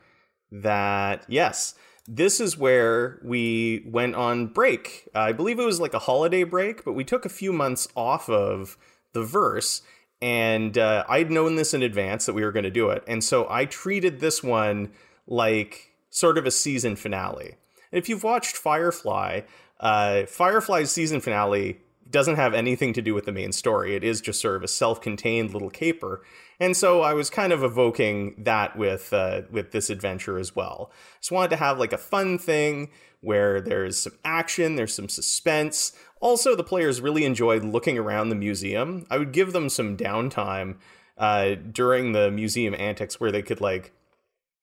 that, 0.51 1.25
yes, 1.27 1.73
this 2.07 2.39
is 2.39 2.55
where 2.55 3.19
we 3.23 3.83
went 3.87 4.13
on 4.13 4.45
break. 4.45 5.09
I 5.15 5.31
believe 5.31 5.59
it 5.59 5.65
was 5.65 5.79
like 5.79 5.95
a 5.95 5.99
holiday 5.99 6.43
break, 6.43 6.85
but 6.85 6.93
we 6.93 7.03
took 7.03 7.25
a 7.25 7.29
few 7.29 7.51
months 7.51 7.87
off 7.95 8.29
of 8.29 8.77
the 9.13 9.23
verse. 9.23 9.81
And 10.21 10.77
uh, 10.77 11.05
I'd 11.07 11.31
known 11.31 11.55
this 11.55 11.73
in 11.73 11.81
advance 11.81 12.25
that 12.25 12.33
we 12.33 12.43
were 12.43 12.51
going 12.51 12.63
to 12.63 12.69
do 12.71 12.89
it. 12.89 13.03
And 13.07 13.23
so 13.23 13.47
I 13.49 13.65
treated 13.65 14.19
this 14.19 14.43
one 14.43 14.91
like 15.27 15.93
sort 16.09 16.37
of 16.37 16.45
a 16.45 16.51
season 16.51 16.95
finale. 16.95 17.55
And 17.91 17.99
if 17.99 18.09
you've 18.09 18.23
watched 18.23 18.57
Firefly, 18.57 19.41
uh, 19.79 20.25
Firefly's 20.25 20.91
season 20.91 21.21
finale 21.21 21.79
doesn't 22.09 22.37
have 22.37 22.53
anything 22.53 22.91
to 22.93 23.01
do 23.01 23.13
with 23.13 23.25
the 23.25 23.31
main 23.31 23.51
story. 23.51 23.95
It 23.95 24.03
is 24.03 24.19
just 24.19 24.41
sort 24.41 24.55
of 24.55 24.63
a 24.63 24.67
self-contained 24.67 25.53
little 25.53 25.69
caper. 25.69 26.23
And 26.59 26.75
so 26.75 27.01
I 27.01 27.13
was 27.13 27.29
kind 27.29 27.53
of 27.53 27.63
evoking 27.63 28.35
that 28.39 28.77
with 28.77 29.13
uh, 29.13 29.43
with 29.51 29.71
this 29.71 29.89
adventure 29.89 30.37
as 30.37 30.55
well. 30.55 30.91
Just 31.19 31.31
wanted 31.31 31.51
to 31.51 31.57
have 31.57 31.79
like 31.79 31.93
a 31.93 31.97
fun 31.97 32.37
thing 32.37 32.89
where 33.21 33.61
there's 33.61 33.99
some 33.99 34.13
action, 34.25 34.75
there's 34.75 34.93
some 34.93 35.09
suspense. 35.09 35.93
Also, 36.19 36.55
the 36.55 36.63
players 36.63 37.01
really 37.01 37.25
enjoyed 37.25 37.63
looking 37.63 37.97
around 37.97 38.29
the 38.29 38.35
museum. 38.35 39.05
I 39.09 39.17
would 39.17 39.31
give 39.31 39.53
them 39.53 39.69
some 39.69 39.95
downtime 39.95 40.75
uh, 41.17 41.55
during 41.71 42.11
the 42.11 42.29
museum 42.29 42.75
antics 42.75 43.19
where 43.19 43.31
they 43.31 43.41
could 43.41 43.61
like 43.61 43.93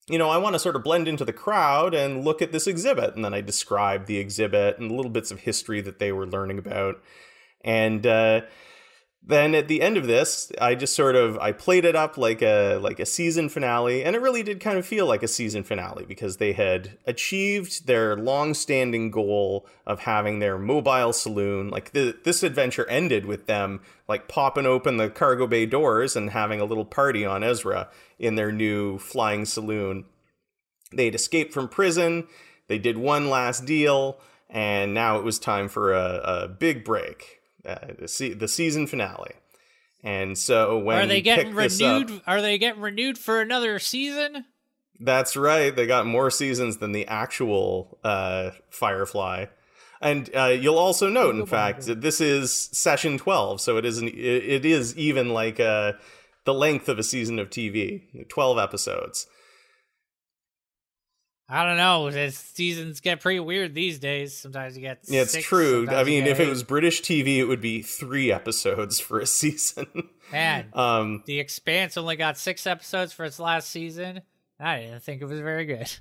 you 0.09 0.19
know, 0.19 0.31
I 0.31 0.39
want 0.39 0.55
to 0.55 0.61
sort 0.61 0.77
of 0.77 0.85
blend 0.85 1.09
into 1.09 1.25
the 1.25 1.33
crowd 1.33 1.93
and 1.93 2.25
look 2.25 2.41
at 2.41 2.53
this 2.53 2.67
exhibit. 2.67 3.17
And 3.17 3.25
then 3.25 3.35
I 3.35 3.41
describe 3.41 4.07
the 4.07 4.19
exhibit 4.19 4.79
and 4.79 4.93
little 4.93 5.11
bits 5.11 5.33
of 5.33 5.41
history 5.41 5.81
that 5.81 5.99
they 5.99 6.13
were 6.13 6.27
learning 6.27 6.59
about. 6.59 7.03
And 7.65 8.07
uh, 8.07 8.43
then 9.29 9.57
at 9.57 9.67
the 9.67 9.83
end 9.83 9.97
of 9.97 10.07
this, 10.07 10.53
I 10.61 10.77
just 10.77 10.95
sort 10.95 11.17
of 11.17 11.37
I 11.39 11.51
played 11.51 11.85
it 11.85 11.97
up 11.97 12.17
like 12.17 12.43
a 12.43 12.79
like 12.81 13.01
a 13.01 13.07
season 13.07 13.49
finale, 13.49 14.05
and 14.05 14.15
it 14.15 14.23
really 14.23 14.45
did 14.45 14.61
kind 14.61 14.79
of 14.79 14.87
feel 14.87 15.05
like 15.05 15.25
a 15.25 15.29
season 15.29 15.65
finale 15.65 16.05
because 16.07 16.37
they 16.37 16.53
had 16.53 16.97
achieved 17.07 17.89
their 17.89 18.17
long-standing 18.17 19.11
goal 19.11 19.67
of 19.85 20.01
having 20.01 20.39
their 20.39 20.59
mobile 20.59 21.13
saloon. 21.13 21.71
Like 21.71 21.91
the, 21.91 22.17
this 22.23 22.45
adventure 22.45 22.89
ended 22.89 23.27
with 23.27 23.47
them 23.47 23.81
like 24.07 24.29
popping 24.29 24.67
open 24.67 24.97
the 24.97 25.11
cargo 25.11 25.49
bay 25.49 25.67
doors 25.67 26.15
and 26.15 26.31
having 26.31 26.61
a 26.61 26.65
little 26.65 26.85
party 26.85 27.27
on 27.27 27.43
Ezra 27.43 27.89
in 28.21 28.37
their 28.37 28.53
new 28.53 28.97
flying 28.99 29.45
saloon. 29.45 30.05
They'd 30.93 31.17
escaped 31.17 31.53
from 31.53 31.69
prison. 31.69 32.29
They 32.69 32.79
did 32.79 32.97
one 32.97 33.29
last 33.29 33.65
deal, 33.65 34.21
and 34.49 34.95
now 34.95 35.19
it 35.19 35.25
was 35.25 35.41
time 35.41 35.69
for 35.69 35.93
a, 35.93 36.21
a 36.25 36.49
big 36.49 36.85
break 36.85 37.37
uh, 37.67 37.95
the, 37.99 38.09
se- 38.09 38.35
the 38.35 38.49
season 38.49 38.87
finale. 38.87 39.33
And 40.03 40.39
so 40.39 40.79
when 40.79 40.99
are 40.99 41.07
they 41.07 41.21
getting 41.21 41.55
renewed? 41.55 42.11
Up, 42.11 42.23
are 42.27 42.41
they 42.41 42.59
getting 42.59 42.81
renewed 42.81 43.19
for 43.19 43.41
another 43.41 43.79
season? 43.79 44.45
That's 45.01 45.37
right. 45.37 45.75
They 45.75 45.87
got 45.87 46.07
more 46.07 46.31
seasons 46.31 46.79
than 46.79 46.93
the 46.93 47.07
actual 47.07 47.99
uh, 48.05 48.53
Firefly. 48.71 49.47
And 50.01 50.31
uh, 50.35 50.47
you'll 50.47 50.79
also 50.79 51.09
note, 51.09 51.35
in 51.35 51.47
fact, 51.47 51.87
that 51.87 52.03
this 52.03 52.21
is 52.21 52.53
session 52.53 53.17
twelve, 53.19 53.61
so 53.61 53.79
it 53.79 53.85
isn't. 53.85 54.09
It 54.09 54.65
is 54.65 54.97
even 54.97 55.31
like 55.31 55.59
uh, 55.59 55.95
the 56.45 56.55
length 56.55 56.89
of 56.89 56.99
a 56.99 57.03
season 57.03 57.39
of 57.39 57.49
TV, 57.49 58.29
twelve 58.29 58.59
episodes. 58.59 59.27
I 61.49 61.65
don't 61.65 61.77
know. 61.77 62.31
seasons 62.31 63.01
get 63.01 63.21
pretty 63.21 63.39
weird 63.39 63.73
these 63.73 64.01
days. 64.01 64.37
Sometimes 64.37 64.75
you 64.75 64.83
get 64.83 65.01
yeah, 65.07 65.23
it's 65.23 65.33
six, 65.33 65.47
true. 65.47 65.87
I 65.89 66.03
mean, 66.03 66.27
if 66.27 66.41
eight. 66.41 66.49
it 66.49 66.51
was 66.51 66.65
British 66.65 67.03
TV, 67.03 67.37
it 67.37 67.45
would 67.45 67.61
be 67.61 67.83
three 67.83 68.33
episodes 68.33 68.99
for 68.99 69.21
a 69.21 69.27
season. 69.27 69.87
Man, 70.33 70.67
um, 70.73 71.23
The 71.27 71.39
Expanse 71.39 71.97
only 71.97 72.17
got 72.17 72.37
six 72.37 72.67
episodes 72.67 73.13
for 73.13 73.25
its 73.25 73.39
last 73.39 73.71
season. 73.71 74.23
I 74.59 74.81
didn't 74.81 75.03
think 75.05 75.23
it 75.23 75.27
was 75.27 75.41
very 75.41 75.67
good. 75.67 75.91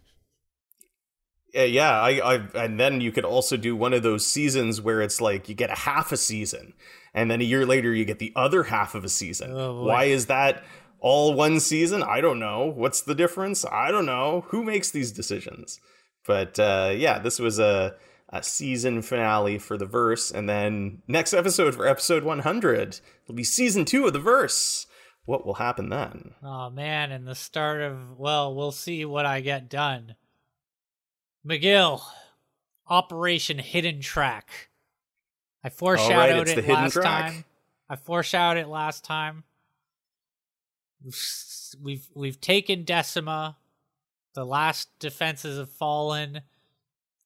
Yeah, 1.53 2.01
I, 2.01 2.19
I, 2.19 2.35
and 2.65 2.77
then 2.77 2.99
you 2.99 3.13
could 3.13 3.23
also 3.23 3.55
do 3.55 3.77
one 3.77 3.93
of 3.93 4.03
those 4.03 4.27
seasons 4.27 4.81
where 4.81 5.01
it's 5.01 5.21
like 5.21 5.47
you 5.47 5.55
get 5.55 5.69
a 5.69 5.75
half 5.75 6.11
a 6.11 6.17
season, 6.17 6.73
and 7.13 7.31
then 7.31 7.39
a 7.39 7.45
year 7.45 7.65
later 7.65 7.93
you 7.93 8.03
get 8.03 8.19
the 8.19 8.33
other 8.35 8.63
half 8.63 8.93
of 8.93 9.05
a 9.05 9.09
season. 9.09 9.53
Oh. 9.53 9.85
Why 9.85 10.03
is 10.05 10.25
that? 10.25 10.65
All 11.05 11.35
one 11.35 11.59
season? 11.59 12.01
I 12.01 12.19
don't 12.19 12.39
know. 12.39 12.65
What's 12.65 12.99
the 12.99 13.13
difference? 13.13 13.63
I 13.63 13.91
don't 13.91 14.07
know. 14.07 14.45
Who 14.47 14.63
makes 14.63 14.89
these 14.89 15.11
decisions? 15.11 15.79
But 16.25 16.57
uh, 16.57 16.93
yeah, 16.97 17.19
this 17.19 17.37
was 17.37 17.59
a, 17.59 17.95
a 18.29 18.41
season 18.41 19.03
finale 19.03 19.59
for 19.59 19.77
the 19.77 19.85
verse. 19.85 20.31
And 20.31 20.49
then 20.49 21.03
next 21.07 21.35
episode 21.35 21.75
for 21.75 21.85
episode 21.85 22.23
100, 22.23 22.99
it'll 23.23 23.35
be 23.35 23.43
season 23.43 23.85
two 23.85 24.07
of 24.07 24.13
the 24.13 24.19
verse. 24.19 24.87
What 25.25 25.45
will 25.45 25.53
happen 25.53 25.89
then? 25.89 26.33
Oh 26.43 26.71
man, 26.71 27.11
and 27.11 27.27
the 27.27 27.35
start 27.35 27.81
of 27.81 28.17
well, 28.17 28.55
we'll 28.55 28.71
see 28.71 29.05
what 29.05 29.27
I 29.27 29.41
get 29.41 29.69
done. 29.69 30.15
McGill, 31.47 32.01
Operation 32.87 33.59
Hidden 33.59 34.01
Track. 34.01 34.69
I 35.63 35.69
foreshadowed 35.69 36.47
right, 36.47 36.57
it 36.57 36.67
last 36.67 36.95
time. 36.95 37.45
I 37.89 37.95
foreshadowed 37.95 38.61
it 38.63 38.67
last 38.67 39.03
time. 39.03 39.43
We've 41.81 42.07
we've 42.13 42.41
taken 42.41 42.83
Decima. 42.83 43.57
The 44.33 44.45
last 44.45 44.89
defenses 44.99 45.57
have 45.57 45.69
fallen. 45.69 46.41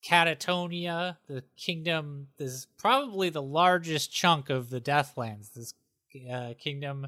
Catatonia, 0.03 1.17
the 1.27 1.43
kingdom, 1.57 2.27
is 2.37 2.67
probably 2.77 3.29
the 3.29 3.41
largest 3.41 4.13
chunk 4.13 4.49
of 4.49 4.69
the 4.69 4.79
Deathlands. 4.79 5.53
This 5.53 5.73
uh, 6.31 6.53
kingdom 6.57 7.07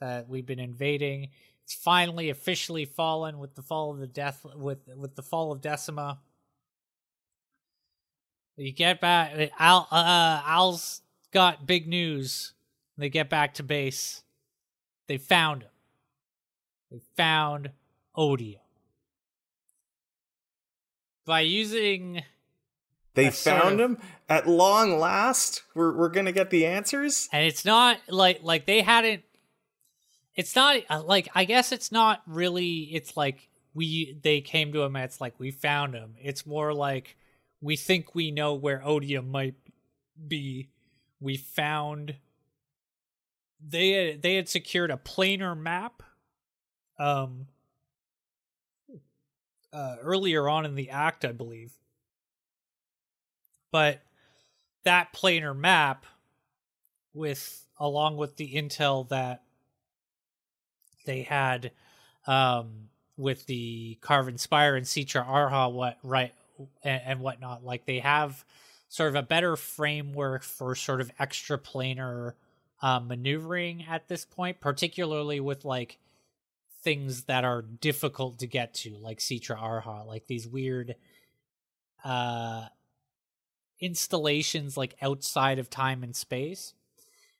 that 0.00 0.28
we've 0.28 0.46
been 0.46 0.58
invading. 0.58 1.28
It's 1.64 1.74
finally 1.74 2.30
officially 2.30 2.84
fallen 2.84 3.38
with 3.38 3.54
the 3.54 3.62
fall 3.62 3.92
of 3.92 3.98
the 3.98 4.06
death 4.06 4.44
with 4.54 4.80
with 4.96 5.14
the 5.14 5.22
fall 5.22 5.52
of 5.52 5.60
Decima. 5.60 6.20
You 8.56 8.72
get 8.72 9.00
back. 9.00 9.50
Al 9.58 9.88
uh, 9.90 10.42
Al's 10.44 11.02
got 11.32 11.66
big 11.66 11.88
news. 11.88 12.52
They 12.98 13.08
get 13.08 13.30
back 13.30 13.54
to 13.54 13.62
base. 13.62 14.22
They 15.06 15.18
found 15.18 15.62
him. 15.62 15.71
They 16.92 17.00
found 17.16 17.70
Odium. 18.14 18.60
By 21.24 21.40
using 21.40 22.22
they 23.14 23.30
found 23.30 23.80
of- 23.80 23.90
him 23.92 23.98
at 24.28 24.46
long 24.48 24.98
last. 24.98 25.62
We're 25.74 25.96
we're 25.96 26.08
gonna 26.10 26.32
get 26.32 26.50
the 26.50 26.66
answers. 26.66 27.28
and 27.32 27.44
it's 27.46 27.64
not 27.64 27.98
like 28.08 28.40
like 28.42 28.66
they 28.66 28.82
hadn't 28.82 29.22
it's 30.34 30.56
not 30.56 30.76
uh, 30.88 31.02
like 31.02 31.28
i 31.34 31.44
guess 31.44 31.72
it's 31.72 31.92
not 31.92 32.22
really 32.26 32.84
it's 32.94 33.16
like 33.18 33.48
we 33.74 34.18
they 34.22 34.40
came 34.40 34.72
to 34.72 34.82
him 34.82 34.96
and 34.96 35.04
it's 35.04 35.20
like 35.20 35.38
we 35.38 35.50
found 35.50 35.94
him 35.94 36.14
it's 36.18 36.46
more 36.46 36.72
like 36.72 37.16
we 37.60 37.76
think 37.76 38.14
we 38.14 38.30
know 38.30 38.54
where 38.54 38.82
odium 38.82 39.30
might 39.30 39.54
be 40.26 40.70
we 41.20 41.36
found 41.36 42.16
they 43.60 43.90
had, 43.90 44.22
they 44.22 44.34
had 44.36 44.48
secured 44.48 44.90
a 44.90 44.96
planar 44.96 45.56
map 45.58 46.02
um 46.98 47.46
uh 49.72 49.96
earlier 50.02 50.48
on 50.48 50.64
in 50.64 50.74
the 50.74 50.90
act 50.90 51.24
i 51.24 51.32
believe. 51.32 51.72
But 53.70 54.02
that 54.84 55.12
planar 55.14 55.56
map 55.56 56.04
with 57.14 57.66
along 57.78 58.16
with 58.16 58.36
the 58.36 58.54
intel 58.54 59.08
that 59.08 59.42
they 61.06 61.22
had 61.22 61.72
um 62.26 62.88
with 63.16 63.46
the 63.46 63.98
Carven 64.00 64.38
Spire 64.38 64.76
and 64.76 64.86
Citra 64.86 65.26
Arha 65.26 65.68
what 65.68 65.98
right 66.02 66.32
and, 66.82 67.02
and 67.04 67.20
whatnot 67.20 67.64
like 67.64 67.84
they 67.84 67.98
have 68.00 68.44
sort 68.88 69.10
of 69.10 69.14
a 69.16 69.22
better 69.22 69.56
framework 69.56 70.42
for 70.42 70.74
sort 70.74 71.00
of 71.00 71.10
extra 71.18 71.58
planar 71.58 72.34
uh, 72.82 73.00
maneuvering 73.00 73.84
at 73.88 74.08
this 74.08 74.24
point 74.24 74.60
particularly 74.60 75.40
with 75.40 75.64
like 75.64 75.98
things 76.82 77.24
that 77.24 77.44
are 77.44 77.62
difficult 77.62 78.38
to 78.40 78.46
get 78.46 78.74
to 78.74 78.96
like 78.98 79.18
Citra 79.18 79.60
Arha 79.60 80.04
like 80.04 80.26
these 80.26 80.48
weird 80.48 80.96
uh 82.04 82.64
installations 83.80 84.76
like 84.76 84.94
outside 85.02 85.58
of 85.58 85.68
time 85.70 86.02
and 86.02 86.14
space. 86.14 86.74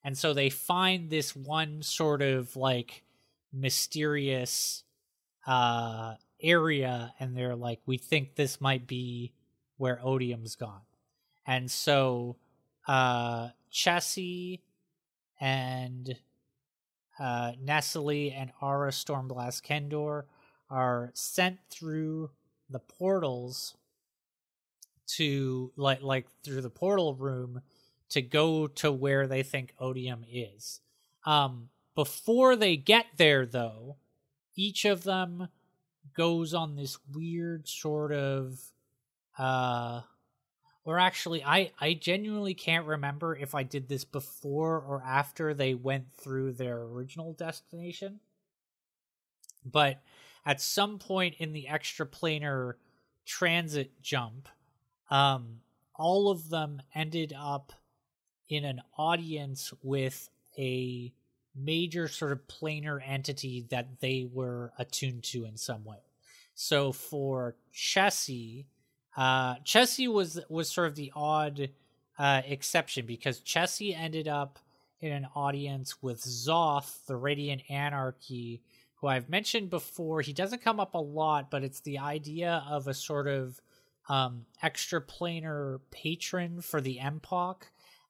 And 0.05 0.19
so 0.19 0.35
they 0.35 0.51
find 0.51 1.11
this 1.11 1.37
one 1.37 1.83
sort 1.83 2.23
of 2.23 2.57
like 2.57 3.05
mysterious 3.53 4.85
uh 5.47 6.15
area 6.41 7.15
and 7.21 7.37
they're 7.37 7.57
like 7.57 7.81
we 7.87 7.99
think 7.99 8.35
this 8.35 8.61
might 8.61 8.87
be 8.87 9.33
where 9.77 10.01
Odium's 10.05 10.57
gone. 10.57 10.83
And 11.47 11.71
so 11.71 12.37
uh 12.87 13.49
Chessie 13.73 14.61
and 15.41 16.17
uh 17.19 17.53
Nestle 17.61 18.31
and 18.33 18.53
Ara 18.61 18.91
Stormblast 18.91 19.63
Kendor 19.63 20.25
are 20.71 21.11
sent 21.15 21.59
through 21.71 22.31
the 22.71 22.79
portals 22.79 23.77
to 25.07 25.73
like 25.77 26.03
like 26.03 26.27
through 26.43 26.63
the 26.63 26.71
portal 26.71 27.15
room 27.15 27.61
to 28.09 28.23
go 28.23 28.67
to 28.67 28.91
where 28.93 29.27
they 29.27 29.43
think 29.43 29.75
odium 29.79 30.25
is. 30.31 30.81
Um 31.27 31.69
before 31.95 32.57
they 32.57 32.77
get 32.77 33.07
there 33.19 33.45
though 33.45 33.97
each 34.57 34.85
of 34.85 35.05
them 35.05 35.49
goes 36.15 36.55
on 36.55 36.77
this 36.77 36.99
weird 37.13 37.69
sort 37.69 38.13
of 38.13 38.61
uh 39.39 40.03
or 40.85 40.99
actually 40.99 41.43
i 41.45 41.71
i 41.81 41.93
genuinely 41.93 42.55
can't 42.55 42.87
remember 42.87 43.37
if 43.37 43.55
i 43.55 43.63
did 43.63 43.89
this 43.89 44.05
before 44.05 44.79
or 44.81 45.03
after 45.07 45.55
they 45.55 45.75
went 45.75 46.13
through 46.13 46.53
their 46.53 46.83
original 46.83 47.33
destination 47.33 48.21
but 49.65 50.03
at 50.45 50.61
some 50.61 50.99
point 50.99 51.35
in 51.39 51.53
the 51.53 51.69
extra 51.69 52.07
planar 52.07 52.75
transit 53.25 54.01
jump 54.03 54.49
um, 55.11 55.61
all 55.95 56.31
of 56.31 56.49
them 56.49 56.81
ended 56.95 57.35
up 57.39 57.73
in 58.49 58.65
an 58.65 58.81
audience 58.97 59.73
with 59.83 60.29
a 60.59 61.13
major 61.55 62.09
sort 62.09 62.33
of 62.33 62.47
planar 62.49 63.01
entity 63.07 63.67
that 63.71 64.01
they 64.01 64.27
were 64.31 64.73
attuned 64.79 65.23
to 65.23 65.45
in 65.45 65.57
some 65.57 65.85
way. 65.85 65.99
So 66.55 66.93
for 66.93 67.57
Chessie, 67.75 68.67
uh, 69.17 69.57
Chessie 69.57 70.13
was 70.13 70.41
was 70.49 70.69
sort 70.69 70.89
of 70.89 70.95
the 70.95 71.13
odd 71.15 71.71
uh, 72.19 72.43
exception 72.47 73.07
because 73.07 73.41
Chessie 73.41 73.97
ended 73.97 74.29
up 74.29 74.59
in 75.01 75.13
an 75.13 75.27
audience 75.35 76.01
with 76.03 76.23
Zoth, 76.23 77.05
the 77.07 77.17
Radiant 77.17 77.63
Anarchy, 77.69 78.63
who 78.95 79.09
I've 79.09 79.29
mentioned 79.29 79.69
before. 79.69 80.21
He 80.21 80.33
doesn't 80.33 80.63
come 80.63 80.79
up 80.79 80.95
a 80.95 80.99
lot, 80.99 81.51
but 81.51 81.65
it's 81.65 81.81
the 81.81 81.99
idea 81.99 82.65
of 82.69 82.87
a 82.87 82.95
sort 82.95 83.27
of 83.27 83.61
um, 84.09 84.47
extra 84.63 85.01
planar 85.01 85.81
patron 85.91 86.61
for 86.61 86.81
the 86.81 86.99
MPOC 87.03 87.63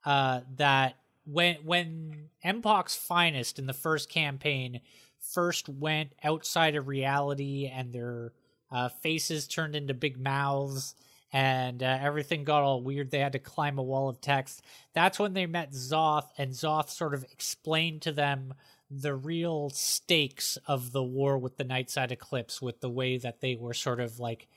uh, 0.04 0.40
that 0.56 0.96
when 1.24 1.56
when 1.64 2.28
Empok's 2.44 2.96
finest 2.96 3.58
in 3.58 3.66
the 3.66 3.72
first 3.72 4.08
campaign 4.08 4.80
first 5.20 5.68
went 5.68 6.12
outside 6.24 6.74
of 6.74 6.88
reality 6.88 7.70
and 7.72 7.92
their 7.92 8.32
uh, 8.72 8.88
faces 8.88 9.46
turned 9.46 9.76
into 9.76 9.94
big 9.94 10.18
mouths 10.18 10.94
and 11.32 11.82
uh, 11.82 11.98
everything 12.00 12.44
got 12.44 12.62
all 12.62 12.82
weird. 12.82 13.10
They 13.10 13.18
had 13.18 13.32
to 13.32 13.38
climb 13.38 13.78
a 13.78 13.82
wall 13.82 14.08
of 14.08 14.20
text. 14.20 14.62
That's 14.92 15.18
when 15.18 15.32
they 15.32 15.46
met 15.46 15.72
Zoth, 15.72 16.28
and 16.36 16.52
Zoth 16.52 16.90
sort 16.90 17.14
of 17.14 17.24
explained 17.24 18.02
to 18.02 18.12
them 18.12 18.54
the 18.90 19.14
real 19.14 19.70
stakes 19.70 20.58
of 20.66 20.92
the 20.92 21.02
war 21.02 21.38
with 21.38 21.56
the 21.56 21.64
Nightside 21.64 22.10
Eclipse, 22.10 22.60
with 22.60 22.80
the 22.80 22.90
way 22.90 23.16
that 23.16 23.40
they 23.40 23.56
were 23.56 23.72
sort 23.72 24.00
of 24.00 24.20
like 24.20 24.48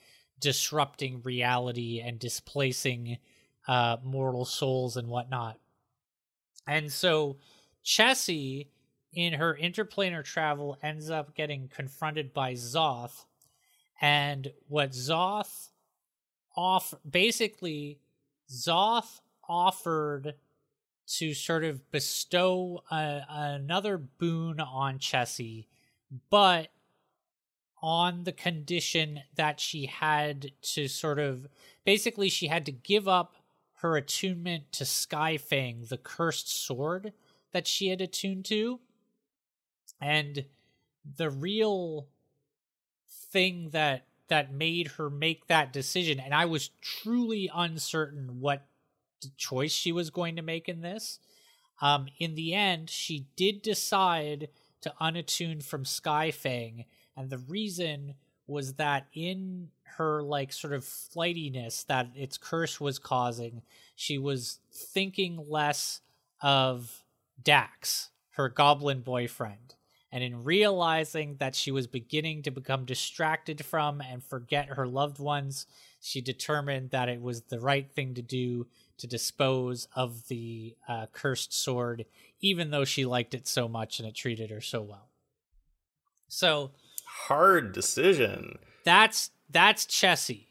disrupting 0.42 1.22
reality 1.24 2.02
and 2.06 2.20
displacing 2.20 3.18
uh, 3.68 3.98
mortal 4.04 4.44
souls 4.44 4.98
and 4.98 5.08
whatnot. 5.08 5.58
And 6.68 6.92
so 6.92 7.38
Chessie, 7.86 8.68
in 9.14 9.34
her 9.34 9.58
interplanar 9.62 10.26
travel, 10.26 10.78
ends 10.84 11.10
up 11.10 11.36
getting 11.36 11.70
confronted 11.70 12.34
by 12.34 12.54
Zoth. 12.54 13.24
And 14.02 14.52
what 14.68 14.92
Zoth 14.92 15.70
off 16.56 16.94
basically 17.10 18.00
Zoth 18.50 19.22
offered 19.48 20.36
to 21.08 21.34
sort 21.34 21.64
of 21.64 21.92
bestow 21.92 22.84
a, 22.92 23.22
another 23.30 23.98
boon 23.98 24.60
on 24.60 25.00
Chessie, 25.00 25.68
but 26.30 26.70
on 27.82 28.24
the 28.24 28.32
condition 28.32 29.22
that 29.36 29.60
she 29.60 29.86
had 29.86 30.52
to 30.62 30.88
sort 30.88 31.20
of 31.20 31.48
basically 31.86 32.30
she 32.30 32.48
had 32.48 32.66
to 32.66 32.72
give 32.72 33.08
up 33.08 33.36
her 33.80 33.96
attunement 33.96 34.72
to 34.72 34.84
Skyfang, 34.84 35.88
the 35.90 35.98
cursed 35.98 36.50
sword 36.50 37.14
that 37.52 37.68
she 37.68 37.90
had 37.90 38.02
attuned 38.02 38.46
to. 38.46 38.80
And 40.02 40.46
the 41.18 41.30
real 41.30 42.08
thing 43.36 43.68
that 43.72 44.06
that 44.30 44.54
made 44.54 44.88
her 44.88 45.10
make 45.10 45.48
that 45.48 45.74
decision. 45.74 46.22
And 46.22 46.34
i 46.34 46.46
was 46.46 46.70
truly 46.82 47.52
uncertain 47.54 48.40
what 48.40 48.66
choice 49.36 49.74
she 49.74 49.92
was 49.92 50.10
going 50.10 50.38
to 50.38 50.42
make 50.42 50.70
in 50.70 50.80
this. 50.80 51.20
Um 51.82 52.08
in 52.18 52.36
the 52.36 52.54
end 52.54 52.90
she 52.90 53.28
did 53.36 53.62
decide 53.62 54.48
to 54.82 54.94
unattune 55.02 55.62
from 55.62 55.84
skyfang 55.84 56.86
and 57.18 57.30
the 57.30 57.38
reason 57.38 58.16
was 58.48 58.76
that 58.76 59.08
in 59.14 59.70
her 59.98 60.24
like 60.24 60.54
sort 60.54 60.74
of 60.74 60.86
flightiness 60.86 61.84
that 61.84 62.08
its 62.16 62.38
curse 62.38 62.80
was 62.80 63.00
causing 63.00 63.64
she 63.96 64.18
was 64.18 64.60
thinking 64.72 65.44
less 65.50 66.00
of 66.42 67.04
dax 67.42 68.12
her 68.32 68.48
goblin 68.48 69.02
boyfriend 69.02 69.75
and 70.16 70.24
in 70.24 70.46
realizing 70.46 71.36
that 71.40 71.56
she 71.56 71.72
was 71.72 71.88
beginning 71.88 72.42
to 72.42 72.50
become 72.50 72.86
distracted 72.86 73.66
from 73.66 74.00
and 74.00 74.24
forget 74.24 74.70
her 74.70 74.88
loved 74.88 75.20
ones, 75.20 75.66
she 76.00 76.22
determined 76.22 76.92
that 76.92 77.10
it 77.10 77.22
was 77.22 77.42
the 77.42 77.60
right 77.60 77.92
thing 77.92 78.14
to 78.14 78.22
do 78.22 78.66
to 78.98 79.08
dispose 79.08 79.90
of 79.94 80.30
the 80.30 80.74
uh, 80.88 81.08
cursed 81.12 81.54
sword, 81.54 82.06
even 82.40 82.70
though 82.70 82.86
she 82.86 83.04
liked 83.04 83.34
it 83.34 83.46
so 83.46 83.68
much 83.68 84.00
and 84.00 84.08
it 84.08 84.16
treated 84.16 84.52
her 84.52 84.62
so 84.62 84.82
well. 84.82 85.10
So, 86.30 86.72
hard 87.28 87.74
decision. 87.74 88.60
That's 88.86 89.32
that's 89.50 89.86
Chessie. 89.86 90.46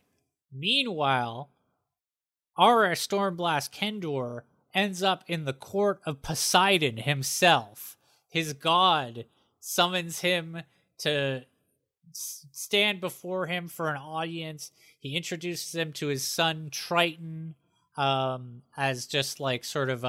Meanwhile, 0.53 1.49
Ara 2.59 2.93
Stormblast 2.93 3.71
Kendor 3.71 4.43
ends 4.75 5.03
up 5.03 5.25
in 5.27 5.47
the 5.47 5.55
court 5.55 6.03
of 6.05 6.21
Poseidon 6.21 6.99
himself, 6.99 7.97
his 8.29 8.53
god 8.53 9.25
summons 9.67 10.21
him 10.21 10.61
to 10.99 11.43
stand 12.13 13.01
before 13.01 13.47
him 13.47 13.67
for 13.67 13.89
an 13.89 13.97
audience. 13.97 14.71
He 14.99 15.17
introduces 15.17 15.75
him 15.75 15.93
to 15.95 16.09
his 16.09 16.27
son 16.27 16.69
Triton 16.71 17.55
um, 17.97 18.61
as 18.77 19.07
just 19.07 19.41
like 19.41 19.65
sort 19.65 19.89
of 19.89 20.05
a, 20.05 20.07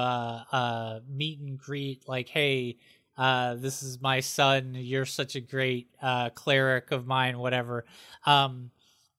a 0.52 1.00
meet 1.08 1.40
and 1.40 1.58
greet, 1.58 2.06
like, 2.06 2.28
hey, 2.28 2.76
uh, 3.16 3.54
this 3.54 3.82
is 3.82 3.98
my 4.02 4.20
son. 4.20 4.74
You're 4.76 5.06
such 5.06 5.36
a 5.36 5.40
great 5.40 5.88
uh, 6.02 6.28
cleric 6.30 6.90
of 6.90 7.06
mine, 7.06 7.38
whatever. 7.38 7.86
Um, 8.26 8.70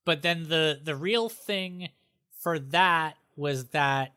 but 0.05 0.21
then 0.21 0.47
the 0.47 0.79
the 0.83 0.95
real 0.95 1.29
thing 1.29 1.89
for 2.39 2.59
that 2.59 3.15
was 3.35 3.65
that 3.69 4.13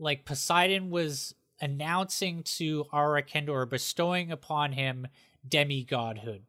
like 0.00 0.24
Poseidon 0.24 0.90
was 0.90 1.36
announcing 1.62 2.42
to 2.42 2.84
Ara 2.92 3.22
Kendor, 3.22 3.68
bestowing 3.68 4.30
upon 4.30 4.72
him 4.72 5.06
demigodhood, 5.48 6.42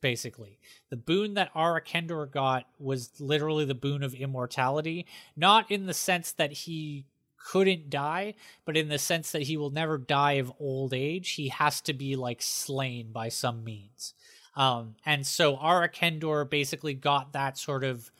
basically. 0.00 0.58
The 0.90 0.96
boon 0.96 1.34
that 1.34 1.50
Ara 1.54 1.82
Kendor 1.82 2.30
got 2.30 2.66
was 2.78 3.10
literally 3.20 3.64
the 3.64 3.74
boon 3.74 4.02
of 4.02 4.14
immortality, 4.14 5.06
not 5.36 5.70
in 5.70 5.86
the 5.86 5.94
sense 5.94 6.32
that 6.32 6.52
he 6.52 7.04
couldn't 7.36 7.90
die, 7.90 8.34
but 8.64 8.76
in 8.76 8.88
the 8.88 8.98
sense 8.98 9.32
that 9.32 9.42
he 9.42 9.56
will 9.56 9.70
never 9.70 9.98
die 9.98 10.34
of 10.34 10.52
old 10.58 10.94
age. 10.94 11.30
He 11.30 11.48
has 11.48 11.80
to 11.82 11.92
be 11.92 12.16
like 12.16 12.40
slain 12.40 13.12
by 13.12 13.28
some 13.28 13.64
means. 13.64 14.14
Um, 14.54 14.96
and 15.04 15.26
so 15.26 15.56
Ara 15.56 15.88
Kendor 15.88 16.48
basically 16.48 16.94
got 16.94 17.32
that 17.32 17.58
sort 17.58 17.84
of 17.84 18.10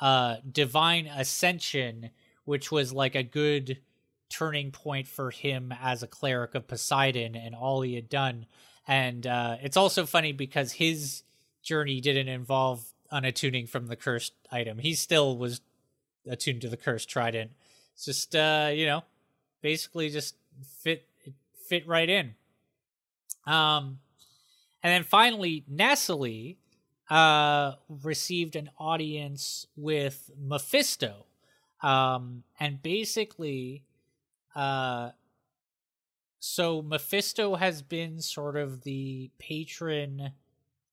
uh, 0.00 0.36
divine 0.50 1.06
ascension, 1.06 2.10
which 2.44 2.72
was 2.72 2.92
like 2.92 3.14
a 3.14 3.22
good 3.22 3.78
turning 4.32 4.70
point 4.70 5.06
for 5.06 5.30
him 5.30 5.74
as 5.82 6.02
a 6.02 6.06
cleric 6.06 6.54
of 6.54 6.66
Poseidon 6.66 7.36
and 7.36 7.54
all 7.54 7.82
he 7.82 7.94
had 7.94 8.08
done. 8.08 8.46
And 8.88 9.26
uh, 9.26 9.58
it's 9.62 9.76
also 9.76 10.06
funny 10.06 10.32
because 10.32 10.72
his 10.72 11.22
journey 11.62 12.00
didn't 12.00 12.28
involve 12.28 12.92
unattuning 13.12 13.68
from 13.68 13.86
the 13.86 13.96
cursed 13.96 14.32
item. 14.50 14.78
He 14.78 14.94
still 14.94 15.36
was 15.36 15.60
attuned 16.26 16.62
to 16.62 16.68
the 16.68 16.78
cursed 16.78 17.10
trident. 17.10 17.52
It's 17.94 18.06
just 18.06 18.34
uh, 18.34 18.70
you 18.74 18.86
know, 18.86 19.04
basically 19.60 20.08
just 20.08 20.34
fit 20.80 21.06
fit 21.68 21.86
right 21.86 22.08
in. 22.08 22.34
Um, 23.46 23.98
and 24.82 24.92
then 24.92 25.04
finally, 25.04 25.64
Nestle 25.68 26.56
uh, 27.10 27.74
received 28.02 28.56
an 28.56 28.70
audience 28.78 29.66
with 29.76 30.30
Mephisto. 30.40 31.26
Um, 31.82 32.44
and 32.58 32.82
basically, 32.82 33.82
uh, 34.54 35.10
so 36.40 36.82
Mephisto 36.82 37.54
has 37.54 37.82
been 37.82 38.20
sort 38.20 38.56
of 38.56 38.82
the 38.82 39.30
patron 39.38 40.32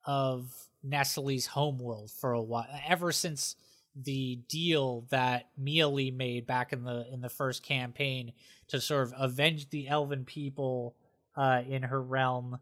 of 0.06 0.54
Nestle's 0.84 1.48
homeworld 1.48 2.12
for 2.12 2.34
a 2.34 2.42
while, 2.42 2.68
ever 2.88 3.12
since 3.12 3.56
the 3.96 4.38
deal 4.48 5.06
that 5.10 5.50
Miele 5.58 6.12
made 6.12 6.46
back 6.46 6.72
in 6.72 6.84
the 6.84 7.08
in 7.12 7.22
the 7.22 7.30
first 7.30 7.64
campaign 7.64 8.32
to 8.68 8.80
sort 8.80 9.08
of 9.08 9.14
avenge 9.18 9.70
the 9.70 9.88
elven 9.88 10.24
people 10.24 10.96
uh, 11.36 11.64
in 11.68 11.84
her 11.84 12.02
realm 12.02 12.60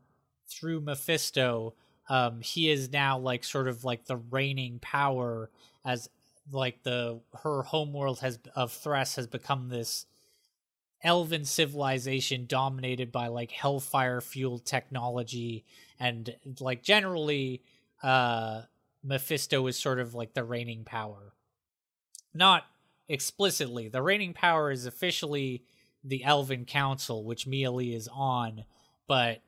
through 0.50 0.82
Mephisto. 0.82 1.74
Um, 2.10 2.40
he 2.40 2.70
is 2.70 2.92
now 2.92 3.20
like 3.20 3.44
sort 3.44 3.68
of 3.68 3.84
like 3.84 4.06
the 4.06 4.16
reigning 4.16 4.80
power 4.80 5.50
as 5.84 6.10
like 6.52 6.84
the 6.84 7.20
her 7.44 7.64
homeworld 7.64 8.20
has 8.20 8.40
of 8.56 8.72
Thress 8.72 9.18
has 9.18 9.28
become 9.28 9.68
this 9.68 10.06
elven 11.04 11.46
civilization 11.46 12.46
dominated 12.48 13.12
by 13.12 13.28
like 13.28 13.52
hellfire 13.52 14.20
fueled 14.20 14.66
technology 14.66 15.64
and 16.00 16.36
like 16.60 16.82
generally 16.84 17.62
uh 18.04 18.62
Mephisto 19.04 19.66
is 19.68 19.78
sort 19.78 20.00
of 20.00 20.14
like 20.14 20.34
the 20.34 20.44
reigning 20.44 20.84
power. 20.84 21.34
Not 22.34 22.66
explicitly. 23.08 23.88
The 23.88 24.02
reigning 24.02 24.34
power 24.34 24.70
is 24.70 24.86
officially 24.86 25.64
the 26.04 26.24
Elven 26.24 26.66
Council, 26.66 27.24
which 27.24 27.48
Miele 27.48 27.80
is 27.80 28.10
on, 28.12 28.66
but 29.08 29.42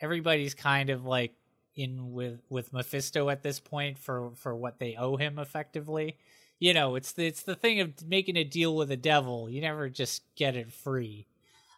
everybody's 0.00 0.54
kind 0.54 0.90
of 0.90 1.04
like 1.04 1.32
in 1.74 2.12
with 2.12 2.40
with 2.48 2.72
Mephisto 2.72 3.30
at 3.30 3.42
this 3.42 3.60
point 3.60 3.98
for 3.98 4.32
for 4.34 4.54
what 4.54 4.78
they 4.78 4.96
owe 4.96 5.16
him 5.16 5.38
effectively 5.38 6.18
you 6.58 6.74
know, 6.74 6.96
it's 6.96 7.12
the, 7.12 7.26
it's 7.26 7.42
the 7.42 7.54
thing 7.54 7.80
of 7.80 8.06
making 8.06 8.36
a 8.36 8.44
deal 8.44 8.74
with 8.74 8.88
the 8.88 8.96
devil. 8.96 9.48
You 9.48 9.60
never 9.60 9.88
just 9.88 10.22
get 10.34 10.56
it 10.56 10.72
free. 10.72 11.26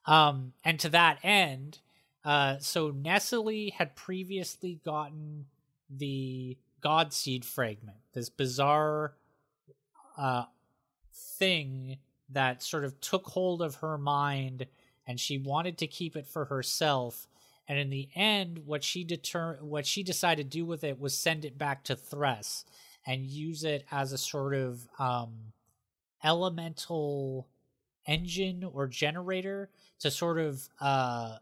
Um, 0.06 0.52
and 0.64 0.78
to 0.80 0.88
that 0.90 1.18
end, 1.22 1.78
uh, 2.24 2.58
so 2.58 2.90
Nestle 2.90 3.70
had 3.70 3.96
previously 3.96 4.80
gotten 4.84 5.46
the 5.88 6.56
God 6.80 7.12
Seed 7.12 7.44
fragment, 7.44 7.98
this 8.14 8.28
bizarre 8.28 9.14
uh, 10.16 10.44
thing 11.12 11.98
that 12.30 12.62
sort 12.62 12.84
of 12.84 13.00
took 13.00 13.26
hold 13.26 13.60
of 13.60 13.76
her 13.76 13.98
mind, 13.98 14.66
and 15.06 15.18
she 15.18 15.38
wanted 15.38 15.78
to 15.78 15.86
keep 15.86 16.16
it 16.16 16.26
for 16.26 16.46
herself. 16.46 17.26
And 17.68 17.78
in 17.78 17.90
the 17.90 18.08
end, 18.14 18.62
what 18.66 18.82
she 18.82 19.04
deter- 19.04 19.58
what 19.60 19.86
she 19.86 20.02
decided 20.02 20.50
to 20.50 20.58
do 20.58 20.64
with 20.64 20.84
it 20.84 21.00
was 21.00 21.16
send 21.16 21.44
it 21.44 21.58
back 21.58 21.84
to 21.84 21.96
Thress 21.96 22.64
and 23.06 23.26
use 23.26 23.64
it 23.64 23.84
as 23.90 24.12
a 24.12 24.18
sort 24.18 24.54
of 24.54 24.86
um, 24.98 25.52
elemental 26.22 27.48
engine 28.06 28.64
or 28.64 28.86
generator 28.86 29.70
to 29.98 30.10
sort 30.10 30.38
of 30.38 30.68
uh 30.80 31.36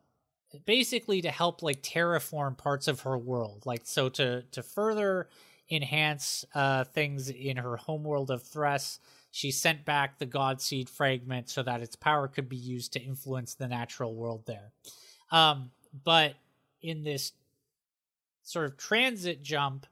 basically 0.65 1.21
to 1.23 1.31
help 1.31 1.63
like 1.63 1.83
terraform 1.83 2.57
parts 2.57 2.89
of 2.89 3.01
her 3.01 3.17
world 3.17 3.63
like 3.65 3.83
so 3.85 4.09
to 4.09 4.43
to 4.51 4.63
further 4.63 5.29
enhance 5.71 6.45
uh 6.55 6.85
things 6.85 7.31
in 7.31 7.57
her 7.57 7.77
homeworld 7.77 8.31
of 8.31 8.43
Thress 8.43 8.99
she 9.31 9.51
sent 9.51 9.85
back 9.85 10.19
the 10.19 10.27
god 10.27 10.61
seed 10.61 10.89
fragment 10.89 11.49
so 11.49 11.63
that 11.63 11.81
its 11.81 11.97
power 11.97 12.27
could 12.27 12.49
be 12.49 12.57
used 12.57 12.93
to 12.95 13.01
influence 13.01 13.55
the 13.55 13.69
natural 13.69 14.15
world 14.15 14.45
there. 14.47 14.73
Um 15.31 15.71
but 16.05 16.35
in 16.83 17.03
this 17.03 17.33
sort 18.43 18.67
of 18.67 18.77
transit 18.77 19.43
jump 19.43 19.87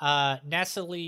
uh 0.00 0.36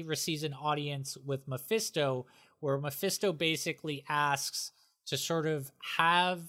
receives 0.05 0.43
an 0.43 0.55
audience 0.55 1.16
with 1.24 1.47
Mephisto 1.49 2.26
where 2.61 2.78
Mephisto 2.78 3.32
basically 3.32 4.05
asks 4.09 4.72
to 5.07 5.16
sort 5.16 5.47
of 5.47 5.70
have 5.97 6.43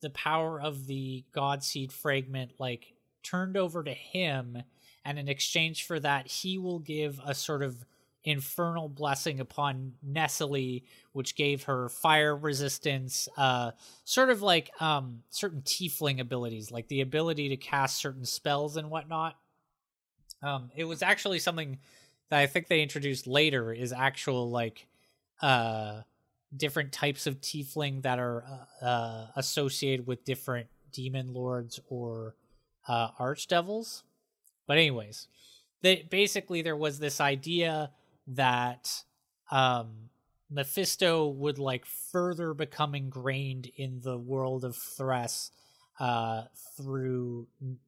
the 0.00 0.10
power 0.10 0.60
of 0.60 0.86
the 0.86 1.24
god 1.32 1.64
seed 1.64 1.90
fragment 1.90 2.52
like 2.58 2.92
turned 3.22 3.56
over 3.56 3.82
to 3.82 3.92
him 3.92 4.62
and 5.04 5.18
in 5.18 5.28
exchange 5.28 5.86
for 5.86 5.98
that 5.98 6.26
he 6.26 6.58
will 6.58 6.78
give 6.78 7.18
a 7.24 7.34
sort 7.34 7.62
of 7.62 7.84
infernal 8.22 8.88
blessing 8.88 9.40
upon 9.40 9.92
Nestle 10.02 10.82
which 11.12 11.36
gave 11.36 11.64
her 11.64 11.88
fire 11.88 12.36
resistance 12.36 13.28
uh 13.36 13.70
sort 14.04 14.30
of 14.30 14.42
like 14.42 14.70
um 14.80 15.22
certain 15.30 15.62
tiefling 15.62 16.20
abilities 16.20 16.70
like 16.70 16.88
the 16.88 17.00
ability 17.00 17.48
to 17.48 17.56
cast 17.56 17.96
certain 17.96 18.24
spells 18.26 18.76
and 18.76 18.90
whatnot 18.90 19.36
um 20.42 20.70
it 20.76 20.84
was 20.84 21.02
actually 21.02 21.38
something 21.38 21.78
that 22.30 22.40
I 22.40 22.46
think 22.46 22.68
they 22.68 22.82
introduced 22.82 23.26
later 23.26 23.72
is 23.72 23.92
actual 23.92 24.50
like 24.50 24.86
uh 25.40 26.02
different 26.56 26.92
types 26.92 27.26
of 27.26 27.40
tiefling 27.40 28.02
that 28.02 28.18
are 28.18 28.44
uh, 28.82 28.84
uh, 28.84 29.26
associated 29.36 30.06
with 30.06 30.24
different 30.24 30.68
demon 30.92 31.32
lords 31.32 31.80
or 31.88 32.34
uh, 32.88 33.08
archdevils. 33.18 34.02
But 34.66 34.78
anyways, 34.78 35.28
they 35.82 36.06
basically 36.08 36.62
there 36.62 36.76
was 36.76 36.98
this 36.98 37.20
idea 37.20 37.90
that 38.28 39.02
um, 39.50 40.10
Mephisto 40.50 41.26
would 41.26 41.58
like 41.58 41.84
further 41.84 42.54
become 42.54 42.94
ingrained 42.94 43.70
in 43.76 44.00
the 44.02 44.18
world 44.18 44.64
of 44.64 44.76
Thress 44.76 45.50
uh, 46.00 46.42
through 46.76 47.46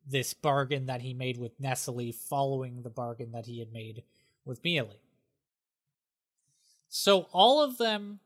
this 0.08 0.32
bargain 0.34 0.86
that 0.86 1.02
he 1.02 1.14
made 1.14 1.38
with 1.38 1.58
Nestle, 1.58 2.12
following 2.12 2.82
the 2.82 2.90
bargain 2.90 3.32
that 3.32 3.46
he 3.46 3.58
had 3.58 3.72
made 3.72 4.02
with 4.44 4.62
Mealy. 4.62 5.00
So 6.88 7.26
all 7.32 7.62
of 7.62 7.78
them 7.78 8.20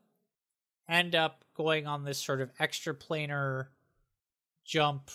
end 0.87 1.15
up 1.15 1.43
going 1.55 1.87
on 1.87 2.03
this 2.03 2.19
sort 2.19 2.41
of 2.41 2.53
extraplanar 2.57 3.67
jump 4.65 5.09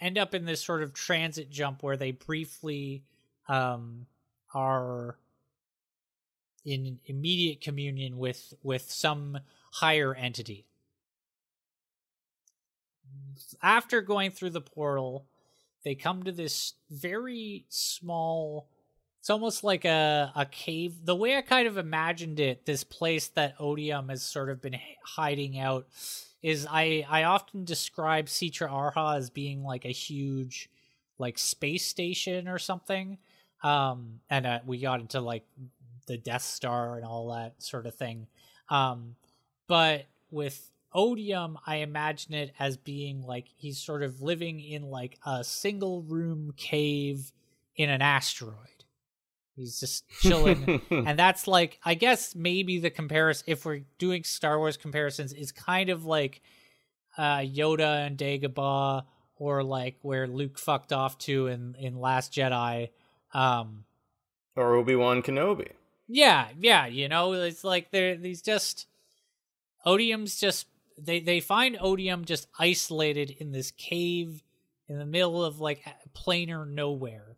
end 0.00 0.18
up 0.18 0.34
in 0.34 0.44
this 0.44 0.60
sort 0.60 0.82
of 0.82 0.92
transit 0.92 1.50
jump 1.50 1.82
where 1.82 1.96
they 1.96 2.12
briefly 2.12 3.02
um, 3.48 4.06
are 4.52 5.16
in 6.64 6.98
immediate 7.06 7.60
communion 7.60 8.16
with 8.18 8.54
with 8.62 8.90
some 8.90 9.38
higher 9.72 10.14
entity 10.14 10.66
after 13.62 14.00
going 14.00 14.30
through 14.30 14.50
the 14.50 14.60
portal 14.60 15.26
they 15.84 15.94
come 15.94 16.22
to 16.22 16.32
this 16.32 16.74
very 16.90 17.66
small 17.68 18.68
it's 19.24 19.30
almost 19.30 19.64
like 19.64 19.86
a, 19.86 20.30
a 20.36 20.44
cave. 20.44 21.06
The 21.06 21.16
way 21.16 21.34
I 21.34 21.40
kind 21.40 21.66
of 21.66 21.78
imagined 21.78 22.40
it, 22.40 22.66
this 22.66 22.84
place 22.84 23.28
that 23.28 23.54
Odium 23.58 24.10
has 24.10 24.22
sort 24.22 24.50
of 24.50 24.60
been 24.60 24.78
hiding 25.02 25.58
out, 25.58 25.86
is 26.42 26.66
I, 26.70 27.06
I 27.08 27.22
often 27.22 27.64
describe 27.64 28.26
Sitra 28.26 28.70
Arha 28.70 29.14
as 29.16 29.30
being 29.30 29.62
like 29.62 29.86
a 29.86 29.92
huge 29.92 30.68
like 31.16 31.38
space 31.38 31.86
station 31.86 32.48
or 32.48 32.58
something. 32.58 33.16
Um, 33.62 34.20
and 34.28 34.44
uh, 34.44 34.58
we 34.66 34.78
got 34.78 35.00
into 35.00 35.22
like 35.22 35.46
the 36.06 36.18
Death 36.18 36.42
Star 36.42 36.96
and 36.96 37.06
all 37.06 37.32
that 37.32 37.62
sort 37.62 37.86
of 37.86 37.94
thing. 37.94 38.26
Um, 38.68 39.16
but 39.68 40.04
with 40.30 40.70
Odium, 40.94 41.58
I 41.66 41.76
imagine 41.76 42.34
it 42.34 42.52
as 42.58 42.76
being 42.76 43.22
like 43.22 43.46
he's 43.56 43.78
sort 43.78 44.02
of 44.02 44.22
living 44.22 44.60
in 44.60 44.84
like 44.84 45.18
a 45.26 45.42
single 45.42 46.02
room 46.02 46.52
cave 46.56 47.32
in 47.76 47.90
an 47.90 48.00
asteroid 48.00 48.74
He's 49.56 49.78
just 49.78 50.08
chilling. 50.20 50.80
and 50.90 51.18
that's 51.18 51.46
like 51.46 51.78
I 51.84 51.94
guess 51.94 52.34
maybe 52.34 52.78
the 52.78 52.90
comparison 52.90 53.44
if 53.46 53.64
we're 53.64 53.82
doing 53.98 54.24
Star 54.24 54.58
Wars 54.58 54.76
comparisons 54.76 55.32
is 55.32 55.52
kind 55.52 55.90
of 55.90 56.04
like 56.04 56.42
uh 57.16 57.38
Yoda 57.38 58.06
and 58.06 58.18
Dagobah 58.18 59.04
or 59.36 59.62
like 59.62 59.96
where 60.02 60.26
Luke 60.26 60.58
fucked 60.58 60.92
off 60.92 61.18
to 61.18 61.46
in 61.46 61.76
in 61.78 62.00
Last 62.00 62.32
Jedi 62.32 62.90
um 63.32 63.84
or 64.56 64.74
Obi-Wan 64.74 65.22
Kenobi. 65.22 65.70
Yeah, 66.06 66.48
yeah, 66.58 66.86
you 66.86 67.08
know, 67.08 67.32
it's 67.32 67.64
like 67.64 67.90
they're 67.90 68.16
these 68.16 68.42
just 68.42 68.86
Odium's 69.86 70.40
just 70.40 70.66
they 70.98 71.20
they 71.20 71.40
find 71.40 71.76
Odium 71.80 72.24
just 72.24 72.48
isolated 72.58 73.30
in 73.30 73.52
this 73.52 73.70
cave 73.72 74.42
in 74.88 74.98
the 74.98 75.06
middle 75.06 75.44
of 75.44 75.60
like 75.60 75.84
planar 76.14 76.68
nowhere. 76.68 77.36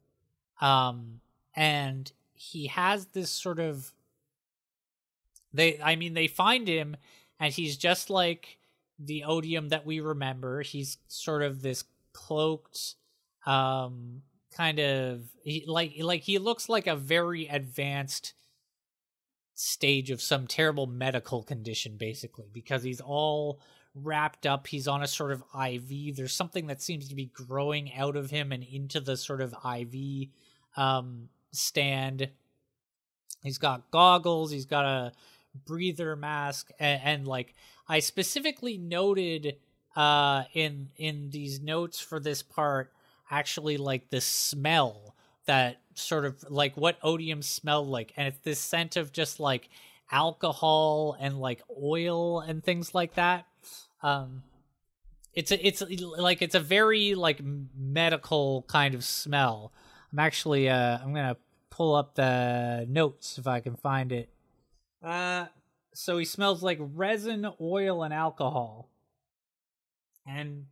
Um 0.61 1.21
and 1.55 2.13
he 2.35 2.67
has 2.67 3.07
this 3.07 3.31
sort 3.31 3.59
of 3.59 3.93
they 5.53 5.81
i 5.83 5.97
mean 5.97 6.13
they 6.15 6.27
find 6.27 6.69
him 6.69 6.97
and 7.41 7.53
he's 7.53 7.77
just 7.77 8.11
like 8.11 8.59
the 8.99 9.25
odium 9.25 9.71
that 9.71 9.87
we 9.87 10.01
remember 10.01 10.63
he's 10.63 10.99
sort 11.09 11.43
of 11.43 11.63
this 11.63 11.85
cloaked 12.13 12.95
um 13.47 14.23
kind 14.55 14.79
of 14.79 15.23
he, 15.43 15.65
like 15.67 15.95
like 15.99 16.23
he 16.23 16.39
looks 16.39 16.69
like 16.69 16.87
a 16.87 16.97
very 16.97 17.47
advanced 17.47 18.35
stage 19.57 20.11
of 20.11 20.23
some 20.23 20.47
terrible 20.47 20.87
medical 20.87 21.43
condition 21.43 21.97
basically 21.97 22.47
because 22.53 22.83
he's 22.83 23.01
all 23.01 23.59
wrapped 23.95 24.47
up 24.47 24.67
he's 24.67 24.87
on 24.87 25.03
a 25.03 25.07
sort 25.07 25.33
of 25.33 25.43
iv 25.69 26.15
there's 26.15 26.35
something 26.35 26.67
that 26.67 26.83
seems 26.83 27.09
to 27.09 27.15
be 27.15 27.31
growing 27.33 27.93
out 27.95 28.15
of 28.15 28.31
him 28.31 28.53
and 28.53 28.63
into 28.63 29.01
the 29.01 29.17
sort 29.17 29.41
of 29.41 29.55
iv 29.65 30.29
um 30.77 31.29
stand. 31.57 32.29
He's 33.43 33.59
got 33.59 33.91
goggles. 33.91 34.51
He's 34.51 34.67
got 34.67 34.85
a 34.85 35.13
breather 35.65 36.17
mask, 36.17 36.71
and, 36.79 37.01
and 37.03 37.27
like 37.27 37.55
I 37.89 38.01
specifically 38.01 38.79
noted 38.79 39.57
uh, 39.95 40.45
in 40.53 40.91
in 40.97 41.31
these 41.31 41.61
notes 41.61 42.01
for 42.01 42.21
this 42.21 42.43
part, 42.43 42.93
actually 43.31 43.77
like 43.77 44.11
the 44.11 44.21
smell 44.21 45.06
that 45.47 45.81
sort 45.95 46.25
of 46.25 46.45
like 46.51 46.77
what 46.77 46.99
odium 47.03 47.43
smelled 47.43 47.89
like, 47.89 48.13
and 48.17 48.29
it's 48.29 48.39
this 48.39 48.61
scent 48.61 48.97
of 48.97 49.13
just 49.13 49.41
like 49.41 49.69
alcohol 50.11 51.17
and 51.19 51.41
like 51.41 51.63
oil 51.83 52.41
and 52.41 52.63
things 52.63 52.95
like 52.95 53.15
that. 53.15 53.47
Um, 54.03 54.43
it's 55.35 55.51
a, 55.51 55.67
it's 55.67 55.83
like 55.83 56.43
it's 56.43 56.55
a 56.55 56.61
very 56.61 57.15
like 57.15 57.41
medical 57.77 58.65
kind 58.69 58.95
of 58.95 59.05
smell. 59.05 59.73
I'm 60.13 60.19
actually 60.19 60.69
uh 60.69 60.99
I'm 61.03 61.13
gonna 61.13 61.37
pull 61.71 61.95
up 61.95 62.15
the 62.15 62.87
notes 62.89 63.39
if 63.39 63.47
I 63.47 63.61
can 63.61 63.77
find 63.77 64.13
it. 64.13 64.31
Uh, 65.03 65.47
so 65.93 66.19
he 66.19 66.25
smells 66.25 66.63
like 66.63 66.79
resin, 66.81 67.47
oil, 67.61 68.03
and 68.03 68.15
alcohol. 68.15 68.89
And 70.27 70.67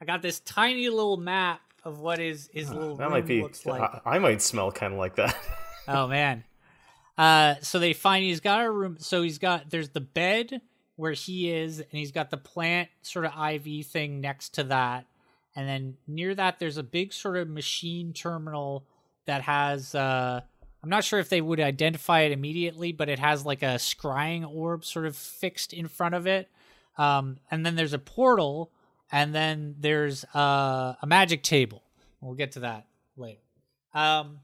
I 0.00 0.04
got 0.04 0.22
this 0.22 0.40
tiny 0.40 0.88
little 0.88 1.16
map 1.18 1.60
of 1.86 2.00
what 2.00 2.18
his 2.18 2.50
his 2.52 2.70
little 2.70 2.96
that 2.96 3.10
might 3.10 3.26
be. 3.26 3.40
Looks 3.40 3.64
like. 3.64 3.80
I, 3.80 4.16
I 4.16 4.18
might 4.18 4.42
smell 4.42 4.72
kind 4.72 4.92
of 4.92 4.98
like 4.98 5.16
that. 5.16 5.36
oh 5.88 6.08
man. 6.08 6.44
Uh, 7.16 7.54
so 7.62 7.78
they 7.78 7.94
find 7.94 8.24
he's 8.24 8.40
got 8.40 8.64
a 8.64 8.70
room. 8.70 8.96
So 8.98 9.22
he's 9.22 9.38
got 9.38 9.70
there's 9.70 9.90
the 9.90 10.00
bed 10.00 10.60
where 10.96 11.12
he 11.12 11.50
is, 11.50 11.78
and 11.78 11.88
he's 11.92 12.12
got 12.12 12.30
the 12.30 12.36
plant 12.36 12.88
sort 13.02 13.24
of 13.24 13.32
IV 13.32 13.86
thing 13.86 14.20
next 14.20 14.54
to 14.54 14.64
that, 14.64 15.06
and 15.54 15.68
then 15.68 15.96
near 16.06 16.34
that 16.34 16.58
there's 16.58 16.76
a 16.76 16.82
big 16.82 17.12
sort 17.12 17.36
of 17.36 17.48
machine 17.48 18.12
terminal 18.12 18.84
that 19.26 19.42
has 19.42 19.94
uh 19.94 20.40
I'm 20.82 20.90
not 20.90 21.04
sure 21.04 21.18
if 21.18 21.28
they 21.28 21.40
would 21.40 21.60
identify 21.60 22.20
it 22.20 22.32
immediately, 22.32 22.92
but 22.92 23.08
it 23.08 23.18
has 23.18 23.46
like 23.46 23.62
a 23.62 23.76
scrying 23.76 24.48
orb 24.48 24.84
sort 24.84 25.06
of 25.06 25.16
fixed 25.16 25.72
in 25.72 25.88
front 25.88 26.14
of 26.14 26.26
it. 26.26 26.48
Um, 26.98 27.38
and 27.50 27.64
then 27.64 27.76
there's 27.76 27.92
a 27.92 27.98
portal, 27.98 28.70
and 29.10 29.34
then 29.34 29.76
there's 29.78 30.24
uh, 30.34 30.94
a 31.00 31.06
magic 31.06 31.42
table. 31.42 31.82
We'll 32.20 32.34
get 32.34 32.52
to 32.52 32.60
that 32.60 32.86
later. 33.16 33.40
Um, 33.94 34.40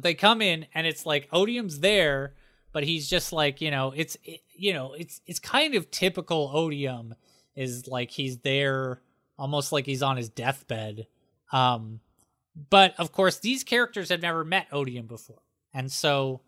they 0.00 0.14
come 0.14 0.42
in, 0.42 0.66
and 0.74 0.86
it's 0.86 1.06
like 1.06 1.28
Odium's 1.30 1.80
there, 1.80 2.34
but 2.72 2.84
he's 2.84 3.08
just 3.08 3.32
like 3.32 3.60
you 3.60 3.70
know, 3.70 3.92
it's 3.94 4.16
it, 4.24 4.40
you 4.54 4.72
know, 4.72 4.94
it's 4.94 5.20
it's 5.26 5.38
kind 5.38 5.74
of 5.74 5.90
typical 5.90 6.50
Odium 6.52 7.14
is 7.56 7.86
like 7.86 8.10
he's 8.10 8.38
there 8.38 9.00
almost 9.38 9.72
like 9.72 9.86
he's 9.86 10.02
on 10.02 10.16
his 10.16 10.28
deathbed. 10.28 11.06
Um, 11.52 12.00
but 12.70 12.94
of 12.98 13.12
course, 13.12 13.38
these 13.38 13.64
characters 13.64 14.08
have 14.10 14.22
never 14.22 14.44
met 14.44 14.68
Odium 14.72 15.06
before, 15.06 15.42
and 15.72 15.90
so 15.90 16.40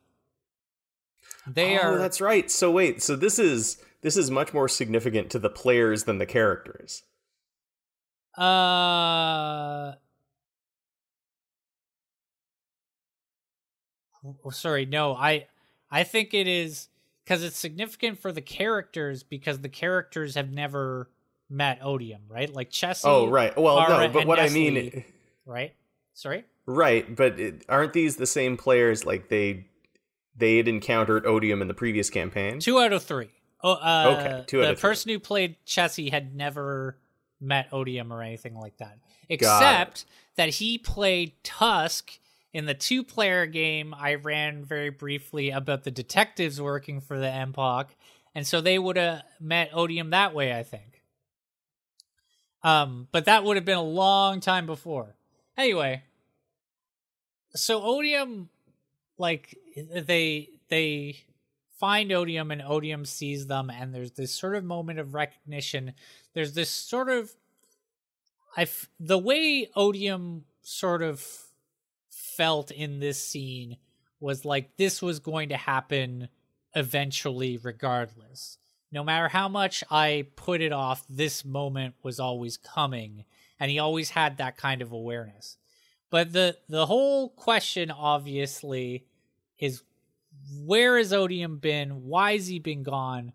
they 1.46 1.78
oh, 1.78 1.82
are. 1.82 1.98
That's 1.98 2.20
right. 2.20 2.50
So 2.50 2.70
wait, 2.70 3.02
so 3.02 3.16
this 3.16 3.38
is 3.38 3.78
this 4.06 4.16
is 4.16 4.30
much 4.30 4.54
more 4.54 4.68
significant 4.68 5.30
to 5.30 5.38
the 5.40 5.50
players 5.50 6.04
than 6.04 6.18
the 6.18 6.26
characters. 6.26 7.02
Uh. 8.38 9.94
oh, 14.44 14.50
Sorry, 14.52 14.86
no. 14.86 15.16
I 15.16 15.48
I 15.90 16.04
think 16.04 16.34
it 16.34 16.46
is 16.46 16.86
because 17.24 17.42
it's 17.42 17.58
significant 17.58 18.20
for 18.20 18.30
the 18.30 18.40
characters 18.40 19.24
because 19.24 19.58
the 19.58 19.68
characters 19.68 20.36
have 20.36 20.52
never 20.52 21.10
met 21.50 21.80
Odium, 21.82 22.20
right? 22.28 22.54
Like 22.54 22.70
Chessie. 22.70 23.08
Oh, 23.08 23.26
right. 23.26 23.58
Well, 23.58 23.76
Ara, 23.76 24.06
no, 24.06 24.12
but 24.12 24.24
what 24.24 24.38
I 24.38 24.42
Nestle, 24.44 24.70
mean, 24.70 25.04
right? 25.46 25.74
Sorry. 26.14 26.44
right? 26.64 27.16
But 27.16 27.40
it, 27.40 27.64
aren't 27.68 27.92
these 27.92 28.14
the 28.14 28.26
same 28.28 28.56
players? 28.56 29.04
Like 29.04 29.30
they 29.30 29.66
they 30.36 30.58
had 30.58 30.68
encountered 30.68 31.26
Odium 31.26 31.60
in 31.60 31.66
the 31.66 31.74
previous 31.74 32.08
campaign. 32.08 32.60
Two 32.60 32.78
out 32.78 32.92
of 32.92 33.02
three. 33.02 33.30
Oh, 33.66 33.72
uh, 33.72 34.16
Okay, 34.18 34.44
two 34.46 34.60
the 34.64 34.74
person 34.74 35.10
who 35.10 35.18
played 35.18 35.56
Chessie 35.66 36.10
had 36.10 36.34
never 36.36 36.96
met 37.40 37.68
Odium 37.72 38.12
or 38.12 38.22
anything 38.22 38.54
like 38.54 38.76
that, 38.78 38.98
except 39.28 40.04
that 40.36 40.50
he 40.50 40.78
played 40.78 41.32
Tusk 41.42 42.18
in 42.52 42.64
the 42.66 42.74
two-player 42.74 43.46
game 43.46 43.92
I 43.92 44.14
ran 44.14 44.64
very 44.64 44.90
briefly 44.90 45.50
about 45.50 45.82
the 45.84 45.90
detectives 45.90 46.60
working 46.60 47.00
for 47.00 47.18
the 47.18 47.26
MPOC, 47.26 47.86
and 48.36 48.46
so 48.46 48.60
they 48.60 48.78
would 48.78 48.96
have 48.96 49.22
met 49.40 49.70
Odium 49.72 50.10
that 50.10 50.32
way, 50.32 50.56
I 50.56 50.62
think. 50.62 51.02
Um, 52.62 53.08
but 53.10 53.24
that 53.24 53.44
would 53.44 53.56
have 53.56 53.64
been 53.64 53.76
a 53.76 53.82
long 53.82 54.40
time 54.40 54.66
before. 54.66 55.16
Anyway, 55.58 56.04
so 57.54 57.82
Odium, 57.82 58.48
like 59.18 59.56
they 59.74 60.50
they 60.68 61.24
find 61.78 62.12
Odium 62.12 62.50
and 62.50 62.62
Odium 62.62 63.04
sees 63.04 63.46
them, 63.46 63.70
and 63.70 63.94
there's 63.94 64.12
this 64.12 64.32
sort 64.32 64.56
of 64.56 64.64
moment 64.64 64.98
of 64.98 65.14
recognition. 65.14 65.94
There's 66.34 66.52
this 66.54 66.70
sort 66.70 67.08
of 67.08 67.34
I 68.56 68.66
the 68.98 69.18
way 69.18 69.68
Odium 69.76 70.44
sort 70.62 71.02
of 71.02 71.24
felt 72.10 72.70
in 72.70 72.98
this 72.98 73.22
scene 73.22 73.76
was 74.20 74.44
like 74.44 74.76
this 74.76 75.02
was 75.02 75.20
going 75.20 75.50
to 75.50 75.56
happen 75.56 76.28
eventually 76.74 77.56
regardless 77.56 78.58
no 78.92 79.02
matter 79.02 79.28
how 79.28 79.48
much 79.48 79.82
i 79.90 80.26
put 80.36 80.60
it 80.60 80.72
off 80.72 81.04
this 81.08 81.44
moment 81.44 81.94
was 82.02 82.20
always 82.20 82.56
coming 82.56 83.24
and 83.58 83.70
he 83.70 83.78
always 83.78 84.10
had 84.10 84.36
that 84.36 84.56
kind 84.56 84.82
of 84.82 84.92
awareness 84.92 85.56
but 86.10 86.32
the 86.32 86.56
the 86.68 86.86
whole 86.86 87.30
question 87.30 87.90
obviously 87.90 89.06
is 89.58 89.82
where 90.64 90.98
has 90.98 91.12
odium 91.12 91.58
been? 91.58 92.04
Why 92.04 92.34
has 92.34 92.46
he 92.46 92.58
been 92.58 92.82
gone? 92.82 93.32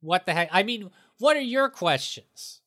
What 0.00 0.26
the 0.26 0.32
heck? 0.32 0.48
I 0.52 0.62
mean 0.62 0.90
what 1.18 1.36
are 1.36 1.40
your 1.40 1.68
questions? 1.68 2.60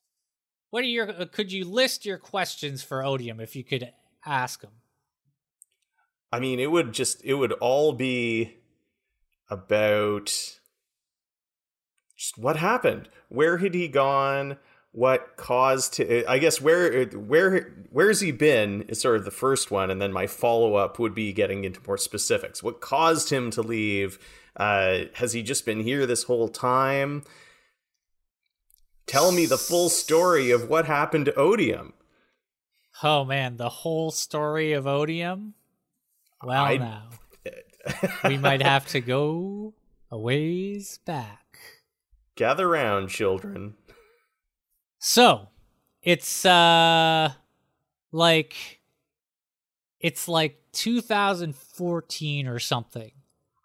What 0.69 0.84
are 0.84 0.88
your 0.88 1.09
uh, 1.09 1.25
could 1.25 1.51
you 1.51 1.65
list 1.65 2.05
your 2.05 2.17
questions 2.17 2.84
for 2.84 3.03
odium 3.03 3.39
if 3.39 3.55
you 3.55 3.63
could 3.63 3.91
ask 4.25 4.61
him 4.61 4.71
I 6.32 6.39
mean, 6.39 6.59
it 6.59 6.71
would 6.71 6.93
just 6.93 7.23
it 7.25 7.34
would 7.34 7.51
all 7.53 7.91
be 7.93 8.57
about 9.49 10.27
just 12.15 12.38
what 12.38 12.55
happened. 12.55 13.09
Where 13.27 13.57
had 13.57 13.73
he 13.73 13.88
gone? 13.88 14.57
What 14.94 15.38
caused 15.38 15.94
to 15.94 16.26
I 16.30 16.38
guess 16.38 16.60
where 16.60 17.06
where 17.06 17.74
where's 17.92 18.20
he 18.20 18.32
been 18.32 18.82
is 18.84 19.00
sort 19.00 19.16
of 19.16 19.24
the 19.26 19.32
first 19.32 19.72
one 19.72 19.89
and 19.89 20.02
then 20.02 20.12
my 20.12 20.28
follow-up 20.28 21.00
would 21.00 21.16
be 21.16 21.32
getting 21.32 21.64
into 21.64 21.80
more 21.88 21.98
specifics. 21.98 22.62
What 22.62 22.82
caused 22.82 23.30
him 23.30 23.52
to 23.52 23.62
leave? 23.62 24.20
Uh 24.58 25.06
has 25.14 25.32
he 25.32 25.44
just 25.44 25.66
been 25.66 25.80
here 25.82 26.06
this 26.06 26.24
whole 26.24 26.50
time? 26.50 27.24
Tell 29.08 29.32
me 29.32 29.46
the 29.46 29.58
full 29.58 29.89
story 29.89 30.52
of 30.52 30.70
what 30.70 30.86
happened 30.86 31.26
to 31.26 31.36
Odium. 31.36 31.94
Oh 33.02 33.24
man, 33.24 33.56
the 33.58 33.70
whole 33.70 34.12
story 34.12 34.74
of 34.74 34.86
Odium. 34.88 35.54
Well, 36.44 36.66
I- 36.66 36.78
now 36.78 37.04
we 38.26 38.38
might 38.38 38.62
have 38.62 38.88
to 38.89 39.00
go 39.00 39.74
a 40.12 40.20
ways 40.20 41.00
back. 41.06 41.58
Gather 42.36 42.68
round, 42.68 43.10
children. 43.10 43.76
So, 45.04 45.49
it's 46.04 46.45
uh 46.45 47.34
like 48.12 48.82
it's 49.99 50.28
like 50.28 50.62
2014 50.74 52.47
or 52.47 52.60
something. 52.60 53.12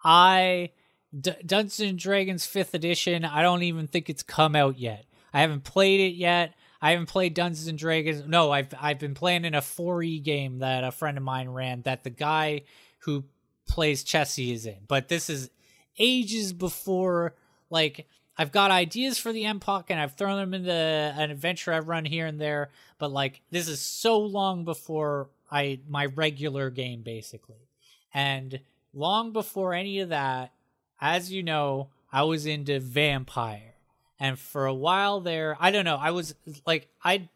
I 0.03 0.71
D- 1.19 1.35
Dungeons 1.45 1.81
and 1.81 1.99
Dragons 1.99 2.47
5th 2.47 2.73
edition, 2.73 3.27
I 3.27 3.43
don't 3.43 3.65
even 3.65 3.87
think 3.87 4.09
it's 4.09 4.23
come 4.23 4.57
out 4.57 4.79
yet. 4.79 5.05
I 5.35 5.43
haven't 5.43 5.65
played 5.65 6.01
it 6.01 6.15
yet. 6.15 6.55
I 6.81 6.93
haven't 6.93 7.11
played 7.11 7.35
Dungeons 7.35 7.67
and 7.67 7.79
Dragons. 7.79 8.25
No, 8.27 8.51
I've 8.51 8.73
I've 8.81 8.99
been 8.99 9.15
playing 9.15 9.45
in 9.45 9.55
a 9.55 9.61
4E 9.61 10.23
game 10.23 10.61
that 10.61 10.85
a 10.85 10.91
friend 10.91 11.19
of 11.19 11.23
mine 11.23 11.51
ran 11.51 11.83
that 11.83 12.03
the 12.03 12.11
guy 12.11 12.63
who 13.01 13.25
plays 13.69 14.03
Chessie 14.03 14.55
is 14.55 14.65
in. 14.65 14.79
But 14.89 15.09
this 15.09 15.29
is 15.29 15.51
ages 15.99 16.55
before 16.55 17.35
like 17.69 18.07
I've 18.39 18.53
got 18.53 18.71
ideas 18.71 19.19
for 19.19 19.33
the 19.33 19.45
MPOC 19.45 19.85
and 19.89 19.99
I've 19.99 20.15
thrown 20.15 20.37
them 20.37 20.55
into 20.55 20.73
an 20.73 21.31
adventure 21.31 21.73
I've 21.73 21.89
run 21.89 22.05
here 22.05 22.27
and 22.27 22.41
there, 22.41 22.71
but 22.99 23.11
like 23.11 23.41
this 23.51 23.69
is 23.69 23.81
so 23.81 24.19
long 24.19 24.65
before 24.65 25.29
I 25.51 25.81
my 25.89 26.07
regular 26.07 26.71
game 26.71 27.03
basically. 27.03 27.69
And 28.13 28.61
long 28.93 29.33
before 29.33 29.73
any 29.75 30.01
of 30.01 30.11
that, 30.11 30.53
as 31.01 31.33
you 31.33 31.43
know, 31.43 31.89
I 32.13 32.23
was 32.25 32.47
into 32.47 32.79
vampire. 32.81 33.75
And 34.19 34.39
for 34.39 34.67
a 34.67 34.75
while 34.75 35.21
there, 35.21 35.57
I 35.61 35.71
don't 35.71 35.85
know, 35.85 35.97
I 35.97 36.11
was 36.11 36.35
like 36.67 36.89
I 37.03 37.29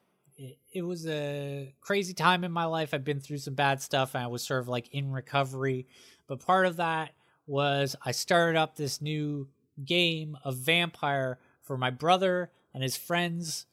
it 0.73 0.83
was 0.83 1.07
a 1.07 1.75
crazy 1.81 2.15
time 2.15 2.45
in 2.45 2.53
my 2.53 2.65
life. 2.65 2.95
I've 2.95 3.05
been 3.05 3.21
through 3.21 3.39
some 3.39 3.55
bad 3.55 3.83
stuff 3.83 4.15
and 4.15 4.25
I 4.25 4.29
was 4.29 4.43
sort 4.43 4.61
of 4.61 4.69
like 4.69 4.89
in 4.93 5.13
recovery. 5.13 5.87
But 6.27 6.41
part 6.41 6.67
of 6.67 6.77
that 6.77 7.13
was 7.47 7.97
I 8.05 8.13
started 8.13 8.59
up 8.59 8.77
this 8.77 9.03
new 9.03 9.49
game 9.85 10.37
of 10.45 10.57
vampire 10.57 11.39
for 11.63 11.77
my 11.77 11.91
brother 11.91 12.51
and 12.75 12.83
his 12.83 12.97
friends. 12.97 13.67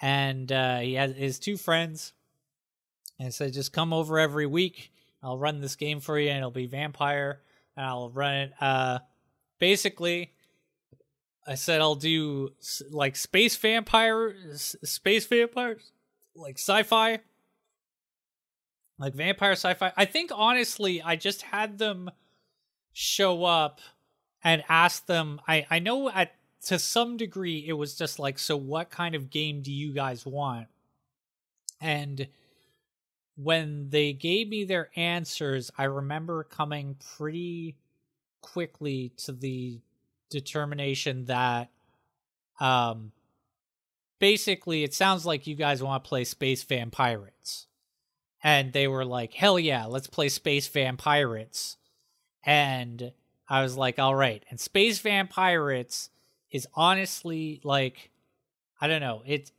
And 0.00 0.50
uh, 0.50 0.80
he 0.80 0.94
has 0.94 1.14
his 1.14 1.38
two 1.38 1.56
friends. 1.56 2.12
And 3.18 3.32
said, 3.32 3.52
just 3.52 3.72
come 3.72 3.92
over 3.92 4.18
every 4.18 4.46
week. 4.46 4.92
I'll 5.22 5.38
run 5.38 5.60
this 5.60 5.76
game 5.76 6.00
for 6.00 6.18
you 6.18 6.30
and 6.30 6.38
it'll 6.38 6.50
be 6.50 6.66
vampire. 6.66 7.40
And 7.76 7.86
I'll 7.86 8.10
run 8.10 8.34
it. 8.34 8.52
Uh, 8.60 8.98
basically, 9.58 10.32
I 11.46 11.54
said 11.54 11.80
I'll 11.80 11.94
do 11.94 12.50
like 12.90 13.16
space 13.16 13.56
vampire, 13.56 14.34
space 14.54 15.26
vampires, 15.26 15.92
like 16.34 16.58
sci-fi, 16.58 17.20
like 18.98 19.14
vampire 19.14 19.52
sci-fi. 19.52 19.92
I 19.96 20.04
think 20.06 20.30
honestly, 20.34 21.02
I 21.02 21.16
just 21.16 21.42
had 21.42 21.78
them 21.78 22.10
show 22.92 23.44
up 23.44 23.80
and 24.44 24.62
asked 24.68 25.06
them. 25.06 25.40
I 25.48 25.66
I 25.70 25.78
know 25.80 26.10
at 26.10 26.34
to 26.66 26.78
some 26.78 27.16
degree 27.16 27.64
it 27.66 27.72
was 27.72 27.96
just 27.96 28.18
like, 28.18 28.38
so 28.38 28.56
what 28.56 28.90
kind 28.90 29.14
of 29.14 29.30
game 29.30 29.62
do 29.62 29.72
you 29.72 29.92
guys 29.92 30.24
want? 30.24 30.68
And 31.80 32.28
when 33.36 33.90
they 33.90 34.12
gave 34.12 34.48
me 34.48 34.64
their 34.64 34.90
answers, 34.94 35.70
I 35.76 35.84
remember 35.84 36.44
coming 36.44 36.96
pretty 37.16 37.76
quickly 38.40 39.12
to 39.16 39.32
the 39.32 39.80
determination 40.30 41.24
that 41.26 41.70
um 42.60 43.12
basically 44.18 44.84
it 44.84 44.92
sounds 44.92 45.24
like 45.24 45.46
you 45.46 45.54
guys 45.54 45.82
want 45.82 46.02
to 46.02 46.08
play 46.08 46.24
space 46.24 46.64
vampirates 46.64 47.66
and 48.42 48.72
they 48.72 48.86
were 48.86 49.04
like 49.04 49.32
hell 49.32 49.58
yeah 49.58 49.84
let's 49.86 50.06
play 50.06 50.28
space 50.28 50.68
vampirates 50.68 51.76
and 52.44 53.12
i 53.48 53.62
was 53.62 53.76
like 53.76 53.98
all 53.98 54.14
right. 54.14 54.44
And 54.50 54.58
space 54.58 55.00
vampirates 55.00 56.08
is 56.50 56.66
honestly 56.74 57.60
like 57.64 58.10
i 58.80 58.86
don't 58.86 59.00
know. 59.00 59.22
It 59.26 59.50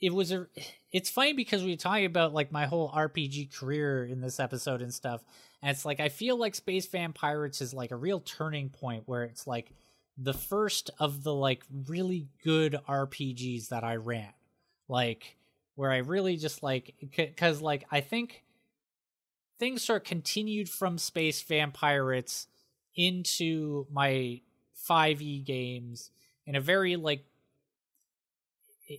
it 0.00 0.12
was 0.12 0.32
a 0.32 0.46
it's 0.92 1.10
funny 1.10 1.32
because 1.32 1.62
we 1.62 1.70
were 1.70 1.76
talking 1.76 2.06
about 2.06 2.34
like 2.34 2.50
my 2.50 2.66
whole 2.66 2.90
rpg 2.90 3.54
career 3.54 4.04
in 4.04 4.20
this 4.20 4.40
episode 4.40 4.82
and 4.82 4.92
stuff 4.92 5.22
and 5.62 5.70
it's 5.70 5.84
like 5.84 6.00
i 6.00 6.08
feel 6.08 6.36
like 6.36 6.54
space 6.54 6.88
vampirates 6.88 7.62
is 7.62 7.72
like 7.72 7.92
a 7.92 7.96
real 7.96 8.18
turning 8.18 8.68
point 8.68 9.04
where 9.06 9.22
it's 9.22 9.46
like 9.46 9.70
the 10.18 10.34
first 10.34 10.90
of 10.98 11.22
the 11.22 11.34
like 11.34 11.62
really 11.86 12.26
good 12.42 12.78
rpgs 12.88 13.68
that 13.68 13.84
i 13.84 13.96
ran. 13.96 14.32
Like 14.88 15.36
where 15.74 15.92
i 15.92 15.98
really 15.98 16.36
just 16.36 16.62
like 16.62 16.94
because 17.00 17.60
like 17.60 17.84
i 17.90 18.00
think 18.00 18.42
things 19.58 19.82
sort 19.82 20.02
of 20.02 20.08
continued 20.08 20.68
from 20.68 20.98
space 20.98 21.42
vampirates 21.44 22.46
into 22.96 23.86
my 23.92 24.40
5e 24.88 25.44
games 25.44 26.10
in 26.46 26.54
a 26.54 26.60
very 26.60 26.96
like 26.96 27.24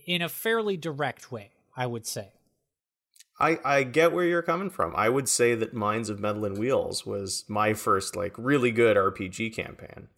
in 0.06 0.22
a 0.22 0.28
fairly 0.28 0.76
direct 0.76 1.32
way 1.32 1.50
i 1.76 1.86
would 1.86 2.06
say 2.06 2.28
I, 3.40 3.58
I 3.64 3.82
get 3.84 4.10
where 4.12 4.24
you're 4.24 4.42
coming 4.42 4.68
from. 4.68 4.92
I 4.96 5.08
would 5.08 5.28
say 5.28 5.54
that 5.54 5.72
Minds 5.72 6.08
of 6.10 6.18
Metal 6.18 6.44
and 6.44 6.58
Wheels 6.58 7.06
was 7.06 7.44
my 7.46 7.72
first 7.72 8.16
like 8.16 8.34
really 8.36 8.72
good 8.72 8.96
RPG 8.96 9.54
campaign. 9.54 10.08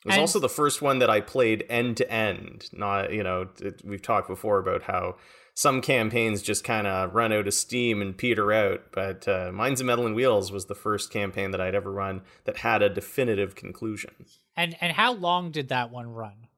It 0.00 0.04
was 0.04 0.14
And- 0.16 0.20
also 0.20 0.38
the 0.38 0.50
first 0.50 0.82
one 0.82 0.98
that 0.98 1.08
I 1.08 1.22
played 1.22 1.64
end 1.70 1.96
to 1.96 2.12
end. 2.12 2.68
Not, 2.70 3.10
you 3.10 3.22
know, 3.22 3.48
it, 3.58 3.80
we've 3.86 4.02
talked 4.02 4.28
before 4.28 4.58
about 4.58 4.82
how 4.82 5.16
some 5.54 5.82
campaigns 5.82 6.42
just 6.42 6.64
kind 6.64 6.86
of 6.86 7.14
run 7.14 7.32
out 7.32 7.46
of 7.46 7.54
steam 7.54 8.00
and 8.00 8.16
peter 8.16 8.52
out, 8.52 8.84
but 8.92 9.28
uh, 9.28 9.50
Minds 9.52 9.80
of 9.80 9.86
Metal 9.86 10.06
and 10.06 10.14
Wheels 10.14 10.50
was 10.50 10.66
the 10.66 10.74
first 10.74 11.10
campaign 11.10 11.50
that 11.50 11.60
I'd 11.60 11.74
ever 11.74 11.92
run 11.92 12.22
that 12.44 12.58
had 12.58 12.82
a 12.82 12.88
definitive 12.88 13.54
conclusion. 13.54 14.26
And 14.56 14.76
and 14.80 14.92
how 14.92 15.12
long 15.12 15.50
did 15.50 15.68
that 15.68 15.90
one 15.90 16.08
run? 16.08 16.48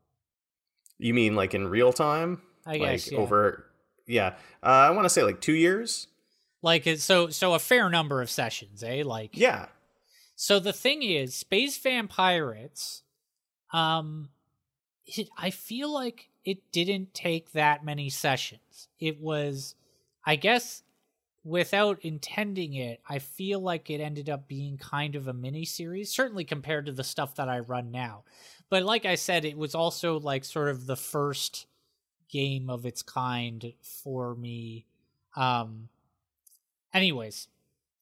You 0.98 1.14
mean 1.14 1.34
like 1.34 1.54
in 1.54 1.68
real 1.68 1.92
time? 1.92 2.42
I 2.66 2.78
guess 2.78 3.06
like 3.06 3.12
yeah. 3.12 3.18
over, 3.18 3.66
yeah. 4.06 4.34
Uh, 4.62 4.66
I 4.66 4.90
want 4.90 5.04
to 5.04 5.10
say 5.10 5.22
like 5.22 5.40
two 5.40 5.54
years. 5.54 6.06
like 6.62 6.86
it, 6.86 7.00
so 7.00 7.28
so 7.28 7.54
a 7.54 7.58
fair 7.58 7.90
number 7.90 8.22
of 8.22 8.30
sessions, 8.30 8.82
eh? 8.82 9.02
Like 9.04 9.36
Yeah. 9.36 9.66
So 10.36 10.58
the 10.58 10.72
thing 10.72 11.02
is, 11.02 11.34
Space 11.34 11.78
Vampirates, 11.78 13.02
um, 13.72 14.30
it, 15.06 15.28
I 15.38 15.50
feel 15.50 15.92
like 15.92 16.30
it 16.44 16.72
didn't 16.72 17.14
take 17.14 17.52
that 17.52 17.84
many 17.84 18.10
sessions. 18.10 18.88
It 19.00 19.20
was, 19.20 19.74
I 20.24 20.36
guess, 20.36 20.82
without 21.44 21.98
intending 22.02 22.74
it, 22.74 23.00
I 23.08 23.18
feel 23.18 23.60
like 23.60 23.90
it 23.90 24.00
ended 24.00 24.30
up 24.30 24.48
being 24.48 24.78
kind 24.78 25.14
of 25.14 25.28
a 25.28 25.32
mini 25.32 25.64
series, 25.64 26.10
certainly 26.10 26.44
compared 26.44 26.86
to 26.86 26.92
the 26.92 27.04
stuff 27.04 27.36
that 27.36 27.48
I 27.48 27.60
run 27.60 27.90
now. 27.90 28.24
But 28.70 28.82
like 28.82 29.04
I 29.04 29.14
said, 29.14 29.44
it 29.44 29.56
was 29.56 29.74
also 29.74 30.18
like 30.18 30.44
sort 30.44 30.68
of 30.68 30.86
the 30.86 30.96
first 30.96 31.66
game 32.28 32.70
of 32.70 32.86
its 32.86 33.02
kind 33.02 33.74
for 33.82 34.34
me. 34.34 34.86
Um, 35.36 35.88
anyways, 36.92 37.48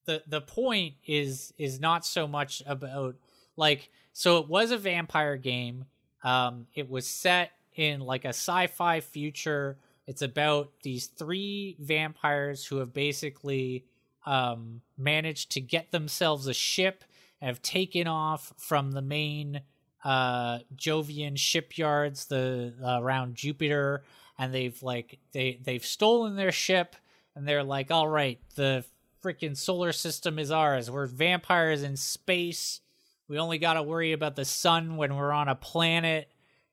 the 0.05 0.23
the 0.27 0.40
point 0.40 0.94
is 1.06 1.52
is 1.59 1.81
not 1.81 2.05
so 2.05 2.27
much 2.27 2.62
about 2.66 3.16
like 3.56 3.90
so 4.12 4.39
it 4.39 4.48
was 4.48 4.70
a 4.70 4.78
vampire 4.78 5.36
game 5.36 5.85
um 6.24 6.66
it 6.74 6.89
was 6.89 7.06
set 7.06 7.52
in 7.77 8.01
like 8.01 8.24
a 8.24 8.28
sci-fi 8.28 9.01
future 9.01 9.78
it's 10.07 10.23
about 10.23 10.73
these 10.82 11.07
three 11.07 11.77
vampires 11.81 12.65
who 12.66 12.78
have 12.78 12.93
basically 12.93 13.85
um 14.27 14.81
managed 14.97 15.51
to 15.53 15.61
get 15.61 15.90
themselves 15.90 16.47
a 16.47 16.55
ship 16.55 17.05
and 17.40 17.49
have 17.49 17.62
taken 17.62 18.07
off 18.07 18.53
from 18.57 18.93
the 18.93 19.03
main 19.03 19.61
uh 20.05 20.59
jovian 20.77 21.39
shipyards 21.39 22.27
the 22.27 22.74
uh, 22.85 23.01
around 23.01 23.35
jupiter 23.35 24.03
and 24.39 24.53
they've 24.53 24.82
like 24.82 25.19
they 25.32 25.61
they've 25.62 25.85
stolen 25.85 26.36
their 26.36 26.53
ship 26.53 26.97
and 27.35 27.47
they're 27.47 27.65
like 27.65 27.90
all 27.90 28.09
right 28.09 28.40
the 28.57 28.85
freaking 29.23 29.57
solar 29.57 29.93
system 29.93 30.39
is 30.39 30.51
ours. 30.51 30.90
We're 30.90 31.07
vampires 31.07 31.82
in 31.82 31.97
space. 31.97 32.81
We 33.28 33.39
only 33.39 33.59
got 33.59 33.74
to 33.74 33.82
worry 33.82 34.12
about 34.12 34.36
the 34.36 34.44
sun 34.44 34.97
when 34.97 35.16
we're 35.16 35.32
on 35.32 35.49
a 35.49 35.55
planet. 35.55 36.31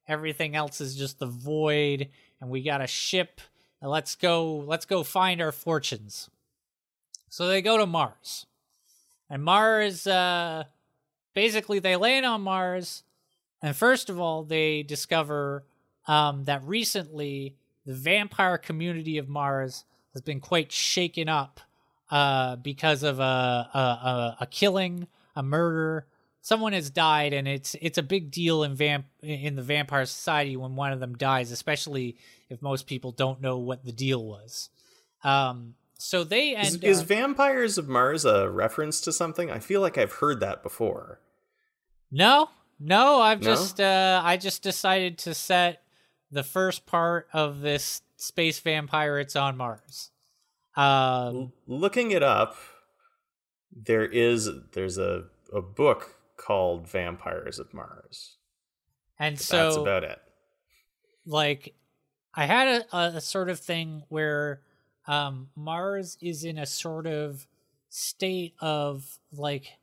Everything 0.10 0.56
else 0.56 0.82
is 0.82 0.96
just 0.96 1.20
the 1.20 1.28
void, 1.28 2.10
and 2.42 2.50
we 2.50 2.64
got 2.64 2.82
a 2.82 2.88
ship. 2.88 3.40
And 3.80 3.92
let's 3.92 4.16
go. 4.16 4.56
Let's 4.58 4.86
go 4.86 5.04
find 5.04 5.40
our 5.40 5.52
fortunes. 5.52 6.30
So 7.30 7.48
they 7.48 7.62
go 7.62 7.78
to 7.78 7.86
Mars, 7.86 8.48
and 9.30 9.44
Mars. 9.44 10.08
Uh, 10.08 10.64
basically, 11.36 11.78
they 11.78 11.96
land 11.96 12.26
on 12.26 12.42
Mars, 12.42 13.04
and 13.62 13.76
first 13.76 14.10
of 14.10 14.20
all, 14.20 14.44
they 14.44 14.82
discover 14.82 15.64
um, 16.08 16.46
that 16.46 16.64
recently 16.64 17.56
the 17.86 17.94
vampire 17.94 18.58
community 18.58 19.20
of 19.20 19.30
Mars 19.30 19.86
has 20.14 20.24
been 20.24 20.40
quite 20.40 20.72
shaken 20.72 21.30
up 21.30 21.60
uh, 22.10 22.56
because 22.56 23.04
of 23.04 23.20
a, 23.20 23.70
a 23.74 23.80
a 23.80 24.38
a 24.42 24.46
killing, 24.48 25.08
a 25.36 25.44
murder. 25.44 26.08
Someone 26.42 26.74
has 26.74 26.90
died, 26.90 27.34
and 27.34 27.48
it's 27.48 27.76
it's 27.82 27.98
a 27.98 28.04
big 28.04 28.32
deal 28.32 28.64
in 28.64 28.74
vamp 28.76 29.06
in 29.22 29.56
the 29.56 29.62
vampire 29.62 30.06
society 30.06 30.56
when 30.56 30.76
one 30.76 30.94
of 30.94 31.00
them 31.00 31.16
dies, 31.18 31.52
especially 31.52 32.18
if 32.50 32.62
most 32.62 32.88
people 32.88 33.12
don't 33.12 33.42
know 33.42 33.58
what 33.58 33.84
the 33.86 33.92
deal 33.92 34.24
was. 34.26 34.70
Um, 35.24 35.76
so 35.98 36.24
they 36.24 36.52
Is, 36.52 36.76
end 36.76 36.84
is 36.86 37.02
up- 37.02 37.08
Vampires 37.08 37.78
of 37.78 37.90
Mars 37.90 38.24
a 38.24 38.50
reference 38.50 39.02
to 39.02 39.12
something? 39.12 39.52
I 39.52 39.60
feel 39.60 39.82
like 39.82 39.98
I've 39.98 40.14
heard 40.14 40.40
that 40.40 40.64
before. 40.64 41.20
no, 42.10 42.50
no. 42.80 43.20
I've 43.20 43.42
No? 43.42 43.46
just 43.54 43.82
uh, 43.82 44.22
I 44.24 44.38
just 44.38 44.64
decided 44.64 45.18
to 45.20 45.34
set 45.34 45.84
the 46.32 46.44
first 46.44 46.86
part 46.86 47.28
of 47.34 47.60
this 47.60 48.02
space 48.16 48.60
vampire 48.60 49.20
it's 49.20 49.36
on 49.36 49.58
Mars. 49.58 50.12
Um, 50.78 51.52
looking 51.68 52.12
it 52.12 52.24
up, 52.24 52.56
there 53.76 54.06
is 54.06 54.50
there's 54.72 54.98
a 54.98 55.26
a 55.54 55.62
book 55.62 56.16
called 56.50 56.88
Vampires 56.90 57.60
of 57.60 57.72
Mars. 57.76 58.38
and 59.20 59.36
But 59.36 59.44
so 59.44 59.58
that's 59.58 59.76
about 59.78 60.04
it. 60.04 60.20
like 61.28 61.76
I 62.34 62.46
had 62.48 62.86
a, 62.92 62.98
a 63.18 63.22
sort 63.22 63.50
of 63.50 63.60
thing 63.60 64.02
where 64.10 64.62
um 65.06 65.50
Mars 65.56 66.18
is 66.22 66.44
in 66.44 66.58
a 66.58 66.66
sort 66.66 67.06
of 67.06 67.46
state 67.90 68.56
of 68.60 69.20
like 69.32 69.78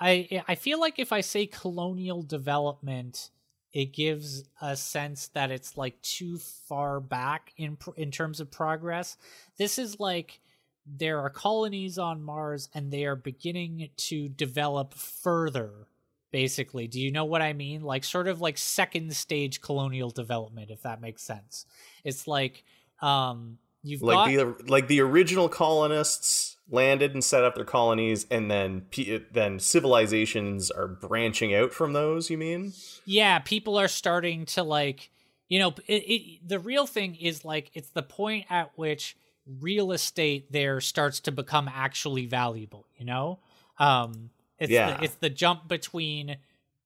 I 0.00 0.44
I 0.46 0.54
feel 0.54 0.78
like 0.78 1.00
if 1.00 1.12
I 1.12 1.22
say 1.22 1.46
colonial 1.46 2.22
development 2.22 3.30
it 3.72 3.86
gives 3.92 4.44
a 4.62 4.76
sense 4.76 5.26
that 5.34 5.50
it's 5.50 5.76
like 5.76 6.00
too 6.02 6.38
far 6.38 7.00
back 7.00 7.52
in 7.56 7.76
in 7.96 8.12
terms 8.12 8.38
of 8.38 8.48
progress. 8.48 9.16
This 9.58 9.76
is 9.76 9.98
like 9.98 10.38
there 10.86 11.20
are 11.20 11.30
colonies 11.30 11.98
on 11.98 12.22
Mars 12.22 12.68
and 12.74 12.92
they 12.92 13.04
are 13.04 13.16
beginning 13.16 13.90
to 13.96 14.28
develop 14.28 14.94
further 14.94 15.88
basically. 16.30 16.88
Do 16.88 17.00
you 17.00 17.12
know 17.12 17.24
what 17.24 17.42
I 17.42 17.52
mean? 17.52 17.82
Like 17.82 18.02
sort 18.02 18.26
of 18.26 18.40
like 18.40 18.58
second 18.58 19.14
stage 19.14 19.60
colonial 19.60 20.10
development 20.10 20.70
if 20.70 20.82
that 20.82 21.00
makes 21.00 21.22
sense. 21.22 21.64
It's 22.02 22.26
like 22.26 22.64
um 23.00 23.58
you've 23.84 24.02
Like 24.02 24.36
got 24.36 24.56
the 24.58 24.64
like 24.70 24.88
the 24.88 25.00
original 25.00 25.48
colonists 25.48 26.56
landed 26.68 27.12
and 27.12 27.22
set 27.22 27.44
up 27.44 27.54
their 27.54 27.64
colonies, 27.64 28.26
and 28.30 28.50
then 28.50 28.86
then 29.30 29.60
civilizations 29.60 30.70
are 30.70 30.88
branching 30.88 31.54
out 31.54 31.72
from 31.72 31.92
those. 31.92 32.30
You 32.30 32.38
mean? 32.38 32.72
yeah 33.04 33.38
people 33.38 33.78
are 33.78 33.88
starting 33.88 34.46
to 34.46 34.62
like 34.62 35.10
you 35.48 35.58
know 35.58 35.74
it, 35.86 36.02
it 36.02 36.48
the 36.48 36.58
real 36.58 36.86
thing 36.86 37.14
is 37.14 37.44
like 37.44 37.70
it's 37.74 37.90
the 37.90 38.02
point 38.02 38.46
at 38.50 38.70
which 38.76 39.16
real 39.60 39.92
estate 39.92 40.50
there 40.52 40.80
starts 40.80 41.20
to 41.20 41.30
become 41.32 41.68
actually 41.72 42.26
valuable 42.26 42.86
you 42.96 43.04
know 43.04 43.38
um 43.78 44.30
it's 44.58 44.70
Yeah. 44.70 44.96
the, 44.98 45.04
it's 45.04 45.14
the 45.16 45.30
jump 45.30 45.68
between 45.68 46.36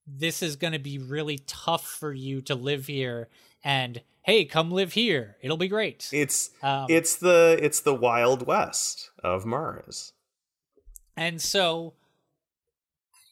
this 0.07 0.41
is 0.41 0.55
going 0.55 0.73
to 0.73 0.79
be 0.79 0.97
really 0.97 1.37
tough 1.45 1.85
for 1.85 2.11
you 2.11 2.41
to 2.41 2.55
live 2.55 2.87
here 2.87 3.29
and 3.63 4.01
hey 4.23 4.43
come 4.45 4.71
live 4.71 4.93
here 4.93 5.37
it'll 5.41 5.57
be 5.57 5.67
great 5.67 6.09
It's 6.11 6.49
um, 6.61 6.87
it's 6.89 7.15
the 7.15 7.57
it's 7.61 7.79
the 7.81 7.93
Wild 7.93 8.45
West 8.45 9.11
of 9.23 9.45
Mars. 9.45 10.13
And 11.15 11.41
so 11.41 11.93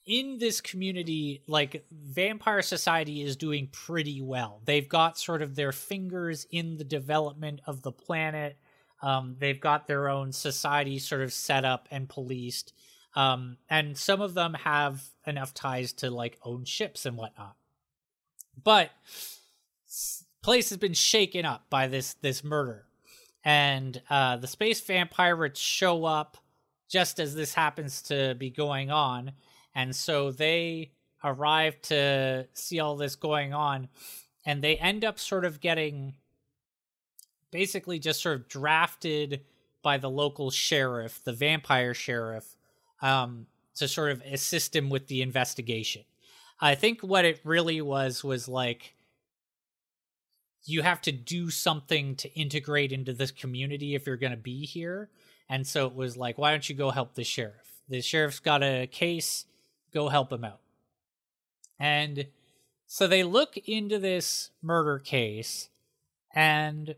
in 0.06 0.38
this 0.38 0.62
community, 0.62 1.42
like 1.48 1.86
Vampire 1.92 2.62
Society 2.62 3.22
is 3.22 3.36
doing 3.36 3.68
pretty 3.72 4.22
well. 4.22 4.62
They've 4.66 4.88
got 4.88 5.18
sort 5.18 5.42
of 5.42 5.56
their 5.56 5.72
fingers 5.72 6.46
in 6.52 6.78
the 6.78 6.84
development 6.84 7.62
of 7.66 7.82
the 7.82 7.92
planet. 7.92 8.58
Um, 9.02 9.36
they've 9.40 9.60
got 9.60 9.88
their 9.88 10.10
own 10.10 10.32
society 10.32 11.00
sort 11.00 11.22
of 11.22 11.34
set 11.34 11.66
up 11.66 11.88
and 11.92 12.10
policed. 12.10 12.74
Um, 13.16 13.58
and 13.70 13.98
some 13.98 14.22
of 14.22 14.34
them 14.34 14.54
have 14.54 15.04
enough 15.26 15.54
ties 15.54 15.94
to 15.94 16.10
like 16.10 16.38
own 16.44 16.66
ships 16.66 17.06
and 17.06 17.18
whatnot. 17.18 17.56
But 18.64 18.92
place 20.44 20.70
has 20.70 20.78
been 20.78 20.94
shaken 20.94 21.46
up 21.46 21.66
by 21.70 21.88
this 21.88 22.14
this 22.22 22.44
murder. 22.44 22.86
And 23.44 24.02
uh, 24.10 24.38
the 24.38 24.48
space 24.48 24.82
vampirates 24.82 25.58
show 25.58 26.06
up 26.06 26.38
just 26.90 27.20
as 27.20 27.36
this 27.36 27.54
happens 27.54 28.02
to 28.04 28.36
be 28.36 28.50
going 28.50 28.92
on. 28.92 29.32
And 29.74 29.96
so 29.96 30.32
they 30.32 30.92
arrive 31.24 31.82
to 31.84 32.48
see 32.54 32.80
all 32.80 32.96
this 32.98 33.16
going 33.16 33.54
on. 33.54 33.90
And 34.46 34.64
they 34.64 34.78
end 34.78 35.06
up 35.06 35.20
sort 35.20 35.46
of 35.46 35.60
getting 35.60 36.16
basically 37.58 37.98
just 37.98 38.22
sort 38.22 38.36
of 38.36 38.48
drafted 38.48 39.42
by 39.82 39.98
the 39.98 40.12
local 40.12 40.52
sheriff, 40.52 41.20
the 41.24 41.34
vampire 41.34 41.96
sheriff, 41.96 42.56
um, 43.02 43.48
to 43.74 43.88
sort 43.88 44.12
of 44.12 44.22
assist 44.32 44.76
him 44.76 44.92
with 44.92 45.08
the 45.08 45.24
investigation. 45.24 46.04
I 46.62 46.76
think 46.76 47.02
what 47.02 47.26
it 47.26 47.40
really 47.44 47.82
was 47.82 48.24
was 48.24 48.48
like 48.48 48.94
you 50.66 50.84
have 50.84 51.02
to 51.02 51.12
do 51.12 51.50
something 51.50 52.16
to 52.18 52.32
integrate 52.40 52.92
into 52.92 53.12
this 53.12 53.32
community 53.32 53.96
if 53.96 54.06
you're 54.06 54.18
going 54.18 54.30
to 54.30 54.38
be 54.38 54.64
here. 54.64 55.10
And 55.50 55.66
so 55.66 55.88
it 55.88 55.96
was 55.96 56.16
like, 56.16 56.38
why 56.38 56.52
don't 56.52 56.70
you 56.70 56.76
go 56.76 56.92
help 56.92 57.16
the 57.16 57.24
sheriff? 57.24 57.82
The 57.90 58.02
sheriff's 58.02 58.40
got 58.40 58.62
a 58.62 58.86
case, 58.86 59.46
go 59.92 60.10
help 60.10 60.32
him 60.32 60.44
out. 60.44 60.60
And 61.80 62.28
so 62.86 63.08
they 63.08 63.24
look 63.24 63.58
into 63.58 63.98
this 63.98 64.52
murder 64.62 65.00
case, 65.00 65.70
and 66.36 66.96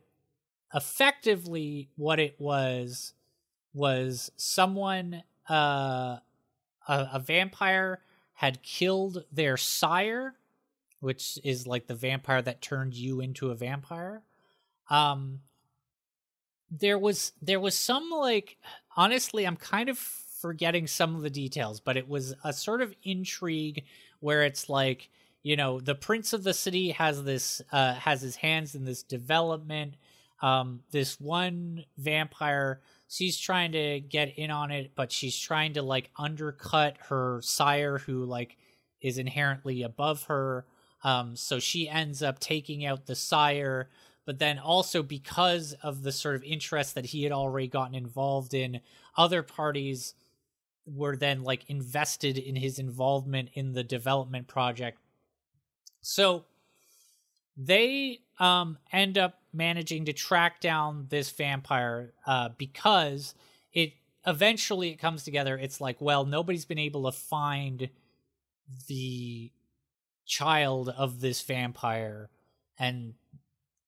effectively, 0.73 1.89
what 1.95 2.19
it 2.19 2.35
was 2.39 3.13
was 3.73 4.31
someone, 4.37 5.23
uh, 5.49 6.17
a, 6.87 7.09
a 7.13 7.19
vampire, 7.19 8.01
had 8.33 8.63
killed 8.63 9.23
their 9.31 9.57
sire, 9.57 10.35
which 10.99 11.37
is 11.43 11.67
like 11.67 11.87
the 11.87 11.95
vampire 11.95 12.41
that 12.41 12.61
turned 12.61 12.93
you 12.93 13.19
into 13.21 13.51
a 13.51 13.55
vampire. 13.55 14.21
Um, 14.89 15.41
there 16.71 16.97
was 16.97 17.33
there 17.41 17.59
was 17.59 17.77
some 17.77 18.09
like 18.09 18.57
honestly, 18.95 19.45
I'm 19.45 19.57
kind 19.57 19.89
of 19.89 19.97
forgetting 19.97 20.87
some 20.87 21.15
of 21.15 21.21
the 21.21 21.29
details, 21.29 21.79
but 21.79 21.97
it 21.97 22.07
was 22.07 22.33
a 22.43 22.53
sort 22.53 22.81
of 22.81 22.95
intrigue 23.03 23.83
where 24.19 24.43
it's 24.43 24.69
like 24.69 25.09
you 25.43 25.55
know 25.55 25.79
the 25.79 25.95
prince 25.95 26.33
of 26.33 26.43
the 26.43 26.53
city 26.53 26.91
has 26.91 27.23
this 27.23 27.61
uh 27.71 27.93
has 27.93 28.21
his 28.21 28.35
hands 28.37 28.75
in 28.75 28.85
this 28.85 29.03
development 29.03 29.95
um 30.41 30.81
this 30.91 31.19
one 31.19 31.83
vampire 31.97 32.81
she's 33.07 33.37
trying 33.37 33.71
to 33.71 33.99
get 33.99 34.37
in 34.37 34.51
on 34.51 34.71
it 34.71 34.91
but 34.95 35.11
she's 35.11 35.37
trying 35.37 35.73
to 35.73 35.81
like 35.81 36.11
undercut 36.17 36.97
her 37.09 37.41
sire 37.43 37.97
who 37.97 38.23
like 38.25 38.57
is 39.01 39.17
inherently 39.17 39.81
above 39.83 40.23
her. 40.23 40.65
Um 41.03 41.35
so 41.35 41.59
she 41.59 41.89
ends 41.89 42.21
up 42.21 42.39
taking 42.39 42.85
out 42.85 43.05
the 43.05 43.15
sire 43.15 43.89
but 44.25 44.37
then 44.37 44.59
also 44.59 45.01
because 45.01 45.73
of 45.81 46.03
the 46.03 46.11
sort 46.11 46.35
of 46.35 46.43
interest 46.43 46.93
that 46.95 47.07
he 47.07 47.23
had 47.23 47.31
already 47.31 47.67
gotten 47.67 47.95
involved 47.95 48.53
in 48.53 48.79
other 49.17 49.41
parties 49.41 50.13
were 50.85 51.15
then 51.15 51.43
like 51.43 51.69
invested 51.69 52.37
in 52.37 52.55
his 52.55 52.79
involvement 52.79 53.49
in 53.53 53.73
the 53.73 53.83
development 53.83 54.47
project. 54.47 54.99
So 56.01 56.45
they 57.57 58.19
um 58.39 58.77
end 58.91 59.17
up 59.17 59.38
managing 59.53 60.05
to 60.05 60.13
track 60.13 60.61
down 60.61 61.07
this 61.09 61.31
vampire 61.31 62.13
uh 62.25 62.49
because 62.57 63.33
it 63.73 63.93
eventually 64.27 64.89
it 64.89 64.99
comes 64.99 65.23
together. 65.23 65.57
It's 65.57 65.81
like 65.81 65.99
well 65.99 66.25
nobody's 66.25 66.65
been 66.65 66.79
able 66.79 67.03
to 67.05 67.17
find 67.17 67.89
the 68.87 69.51
child 70.25 70.89
of 70.89 71.21
this 71.21 71.41
vampire. 71.41 72.29
And 72.77 73.15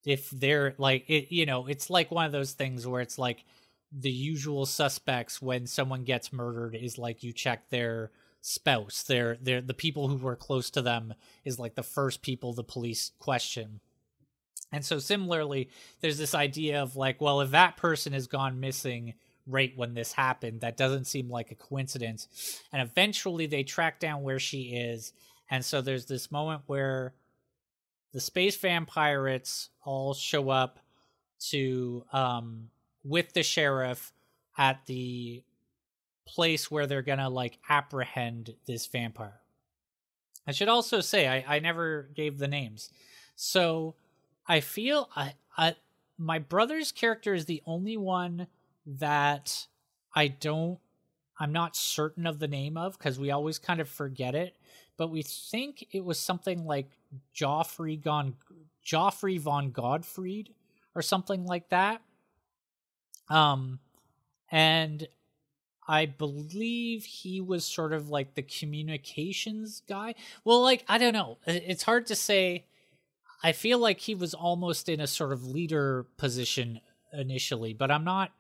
if 0.04 0.30
they're 0.32 0.74
like 0.78 1.10
it 1.10 1.34
you 1.34 1.46
know 1.46 1.68
it's 1.68 1.90
like 1.90 2.12
one 2.12 2.26
of 2.26 2.32
those 2.32 2.54
things 2.54 2.88
where 2.88 3.02
it's 3.02 3.20
like 3.20 3.46
the 3.92 4.12
usual 4.12 4.66
suspects 4.66 5.42
when 5.42 5.68
someone 5.68 6.04
gets 6.04 6.32
murdered 6.32 6.76
is 6.76 6.98
like 6.98 7.24
you 7.24 7.34
check 7.34 7.70
their 7.70 8.12
spouse. 8.42 9.04
Their 9.04 9.38
their 9.42 9.62
the 9.62 9.74
people 9.74 10.08
who 10.08 10.18
were 10.18 10.36
close 10.36 10.70
to 10.72 10.82
them 10.82 11.14
is 11.46 11.60
like 11.60 11.76
the 11.76 11.84
first 11.84 12.22
people 12.22 12.54
the 12.54 12.64
police 12.64 13.12
question 13.20 13.82
and 14.72 14.84
so 14.86 15.00
similarly 15.00 15.70
there's 16.02 16.18
this 16.18 16.36
idea 16.36 16.82
of 16.82 16.96
like 16.96 17.20
well 17.22 17.42
if 17.42 17.52
that 17.52 17.78
person 17.78 18.14
has 18.14 18.28
gone 18.28 18.60
missing 18.60 19.14
right 19.48 19.74
when 19.76 19.94
this 19.94 20.14
happened 20.14 20.62
that 20.62 20.78
doesn't 20.78 21.06
seem 21.06 21.30
like 21.30 21.52
a 21.52 21.56
coincidence 21.56 22.62
and 22.72 22.82
eventually 22.82 23.48
they 23.48 23.64
track 23.64 24.00
down 24.00 24.24
where 24.24 24.40
she 24.40 24.76
is 24.76 25.14
and 25.50 25.66
so 25.66 25.82
there's 25.82 26.06
this 26.06 26.32
moment 26.32 26.62
where 26.68 27.14
the 28.14 28.20
space 28.20 28.58
vampirates 28.58 29.70
all 29.84 30.14
show 30.14 30.50
up 30.50 30.80
to 31.40 32.06
um 32.14 32.70
with 33.04 33.34
the 33.34 33.44
sheriff 33.44 34.14
at 34.58 34.86
the 34.86 35.44
place 36.26 36.70
where 36.70 36.88
they're 36.88 37.02
gonna 37.02 37.30
like 37.30 37.58
apprehend 37.70 38.56
this 38.66 38.86
vampire. 38.88 39.40
I 40.48 40.52
should 40.52 40.70
also 40.70 41.02
say 41.02 41.28
I, 41.28 41.56
I 41.56 41.60
never 41.60 42.10
gave 42.16 42.38
the 42.38 42.48
names. 42.48 42.90
So 43.36 43.96
I 44.52 44.60
feel 44.60 45.10
I, 45.16 45.36
I 45.58 45.76
my 46.18 46.38
brother's 46.38 46.92
character 46.92 47.34
is 47.34 47.46
the 47.46 47.64
only 47.66 47.96
one 47.96 48.48
that 48.86 49.68
I 50.14 50.28
don't 50.28 50.78
I'm 51.40 51.54
not 51.54 51.78
certain 51.78 52.28
of 52.28 52.40
the 52.40 52.50
name 52.50 52.76
of 52.76 52.98
because 52.98 53.18
we 53.18 53.32
always 53.32 53.58
kind 53.58 53.80
of 53.80 53.88
forget 53.88 54.36
it, 54.36 54.58
but 54.98 55.10
we 55.10 55.22
think 55.22 55.88
it 55.92 56.04
was 56.04 56.20
something 56.20 56.66
like 56.66 56.90
Joffrey 57.34 58.00
gone 58.00 58.36
Joffrey 58.86 59.40
von 59.40 59.72
Godfried 59.72 60.50
or 60.96 61.02
something 61.02 61.46
like 61.46 61.70
that. 61.70 62.02
Um 63.30 63.80
and 64.52 65.08
I 65.88 66.08
believe 66.08 67.06
he 67.06 67.40
was 67.40 67.64
sort 67.64 67.94
of 67.94 68.10
like 68.10 68.36
the 68.36 68.42
communications 68.42 69.82
guy. 69.88 70.16
Well, 70.44 70.62
like 70.62 70.84
I 70.90 70.98
don't 70.98 71.14
know. 71.14 71.38
It's 71.48 71.84
hard 71.84 72.08
to 72.08 72.16
say. 72.18 72.66
I 73.44 73.52
feel 73.52 73.80
like 73.80 74.00
he 74.00 74.16
was 74.16 74.34
almost 74.34 74.88
in 74.88 75.00
a 75.00 75.08
sort 75.08 75.34
of 75.34 75.46
leader 75.46 76.06
position 76.18 76.80
initially, 77.14 77.74
but 77.74 77.92
I'm 77.92 78.04
not 78.04 78.32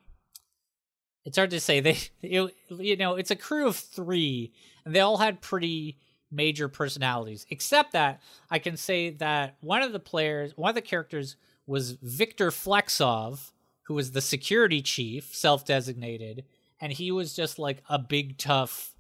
it's 1.23 1.37
hard 1.37 1.51
to 1.51 1.59
say. 1.59 1.79
They 1.79 1.97
it, 2.21 2.55
you 2.69 2.97
know, 2.97 3.15
it's 3.15 3.31
a 3.31 3.35
crew 3.35 3.67
of 3.67 3.75
3 3.75 4.51
and 4.85 4.95
they 4.95 4.99
all 4.99 5.17
had 5.17 5.41
pretty 5.41 5.97
major 6.31 6.67
personalities. 6.67 7.45
Except 7.49 7.93
that 7.93 8.21
I 8.49 8.59
can 8.59 8.77
say 8.77 9.11
that 9.11 9.57
one 9.61 9.81
of 9.81 9.91
the 9.91 9.99
players, 9.99 10.53
one 10.55 10.69
of 10.69 10.75
the 10.75 10.81
characters 10.81 11.35
was 11.67 11.91
Victor 12.01 12.49
Flexov, 12.49 13.51
who 13.83 13.93
was 13.93 14.11
the 14.11 14.21
security 14.21 14.81
chief, 14.81 15.35
self-designated, 15.35 16.45
and 16.79 16.91
he 16.91 17.11
was 17.11 17.35
just 17.35 17.59
like 17.59 17.83
a 17.89 17.99
big 17.99 18.37
tough 18.37 18.95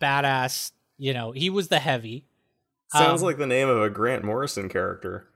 badass, 0.00 0.72
you 0.98 1.12
know, 1.12 1.32
he 1.32 1.50
was 1.50 1.68
the 1.68 1.80
heavy. 1.80 2.26
Sounds 2.92 3.22
um, 3.22 3.26
like 3.26 3.38
the 3.38 3.46
name 3.46 3.68
of 3.68 3.80
a 3.80 3.90
Grant 3.90 4.24
Morrison 4.24 4.68
character. 4.68 5.26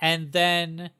And 0.00 0.32
then 0.32 0.90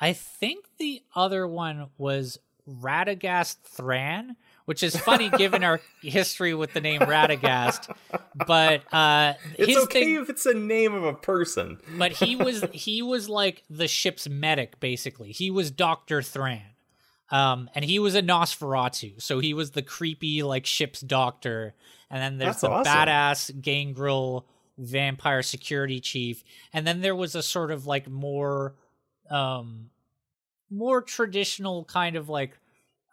I 0.00 0.12
think 0.12 0.66
the 0.78 1.02
other 1.14 1.46
one 1.46 1.88
was 1.98 2.38
Radagast 2.68 3.56
Thran, 3.64 4.36
which 4.64 4.82
is 4.82 4.96
funny 4.96 5.30
given 5.30 5.64
our 5.64 5.80
history 6.02 6.54
with 6.54 6.72
the 6.72 6.80
name 6.80 7.00
Radagast. 7.00 7.94
But 8.46 8.82
uh, 8.92 9.34
it's 9.56 9.76
okay 9.84 10.04
thing, 10.04 10.14
if 10.14 10.30
it's 10.30 10.46
a 10.46 10.54
name 10.54 10.94
of 10.94 11.04
a 11.04 11.14
person. 11.14 11.78
but 11.96 12.12
he 12.12 12.36
was 12.36 12.64
he 12.72 13.02
was 13.02 13.28
like 13.28 13.64
the 13.68 13.88
ship's 13.88 14.28
medic, 14.28 14.80
basically. 14.80 15.32
He 15.32 15.50
was 15.50 15.70
Doctor 15.70 16.22
Thran. 16.22 16.62
Um, 17.30 17.68
and 17.74 17.84
he 17.84 17.98
was 17.98 18.14
a 18.14 18.22
Nosferatu, 18.22 19.20
so 19.20 19.38
he 19.38 19.52
was 19.52 19.72
the 19.72 19.82
creepy 19.82 20.42
like 20.42 20.64
ship's 20.64 21.00
doctor. 21.00 21.74
And 22.10 22.22
then 22.22 22.38
there's 22.38 22.60
That's 22.60 22.60
the 22.62 22.70
awesome. 22.70 22.92
badass 22.92 23.60
Gangrel 23.60 24.46
vampire 24.78 25.42
security 25.42 26.00
chief, 26.00 26.44
and 26.72 26.86
then 26.86 27.00
there 27.00 27.16
was 27.16 27.34
a 27.34 27.42
sort 27.42 27.70
of 27.70 27.86
like 27.86 28.08
more, 28.08 28.74
um, 29.30 29.90
more 30.70 31.02
traditional 31.02 31.84
kind 31.84 32.16
of 32.16 32.28
like, 32.28 32.58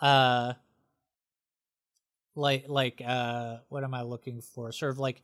uh, 0.01 0.53
like 2.35 2.65
like 2.67 3.01
uh, 3.05 3.57
what 3.69 3.83
am 3.83 3.93
I 3.93 4.03
looking 4.03 4.41
for? 4.41 4.71
Sort 4.71 4.91
of 4.91 4.99
like 4.99 5.21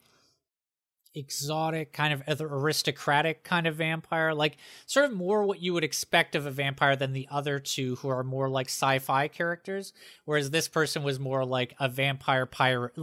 exotic 1.14 1.92
kind 1.92 2.14
of 2.14 2.42
aristocratic 2.42 3.44
kind 3.44 3.68
of 3.68 3.76
vampire 3.76 4.34
like 4.34 4.56
sort 4.86 5.06
of 5.06 5.12
more 5.12 5.44
what 5.44 5.62
you 5.62 5.74
would 5.74 5.84
expect 5.84 6.36
of 6.36 6.46
a 6.46 6.52
vampire 6.52 6.96
than 6.96 7.12
the 7.12 7.28
other 7.30 7.60
two 7.60 7.98
who 7.98 8.08
are 8.08 8.24
more 8.24 8.50
like 8.50 8.68
sci-fi 8.68 9.28
characters 9.28 9.92
whereas 10.24 10.52
this 10.52 10.70
person 10.70 11.04
was 11.04 11.20
more 11.20 11.44
like 11.44 11.76
a 11.80 11.90
vampire 11.90 12.46
pirate 12.46 12.94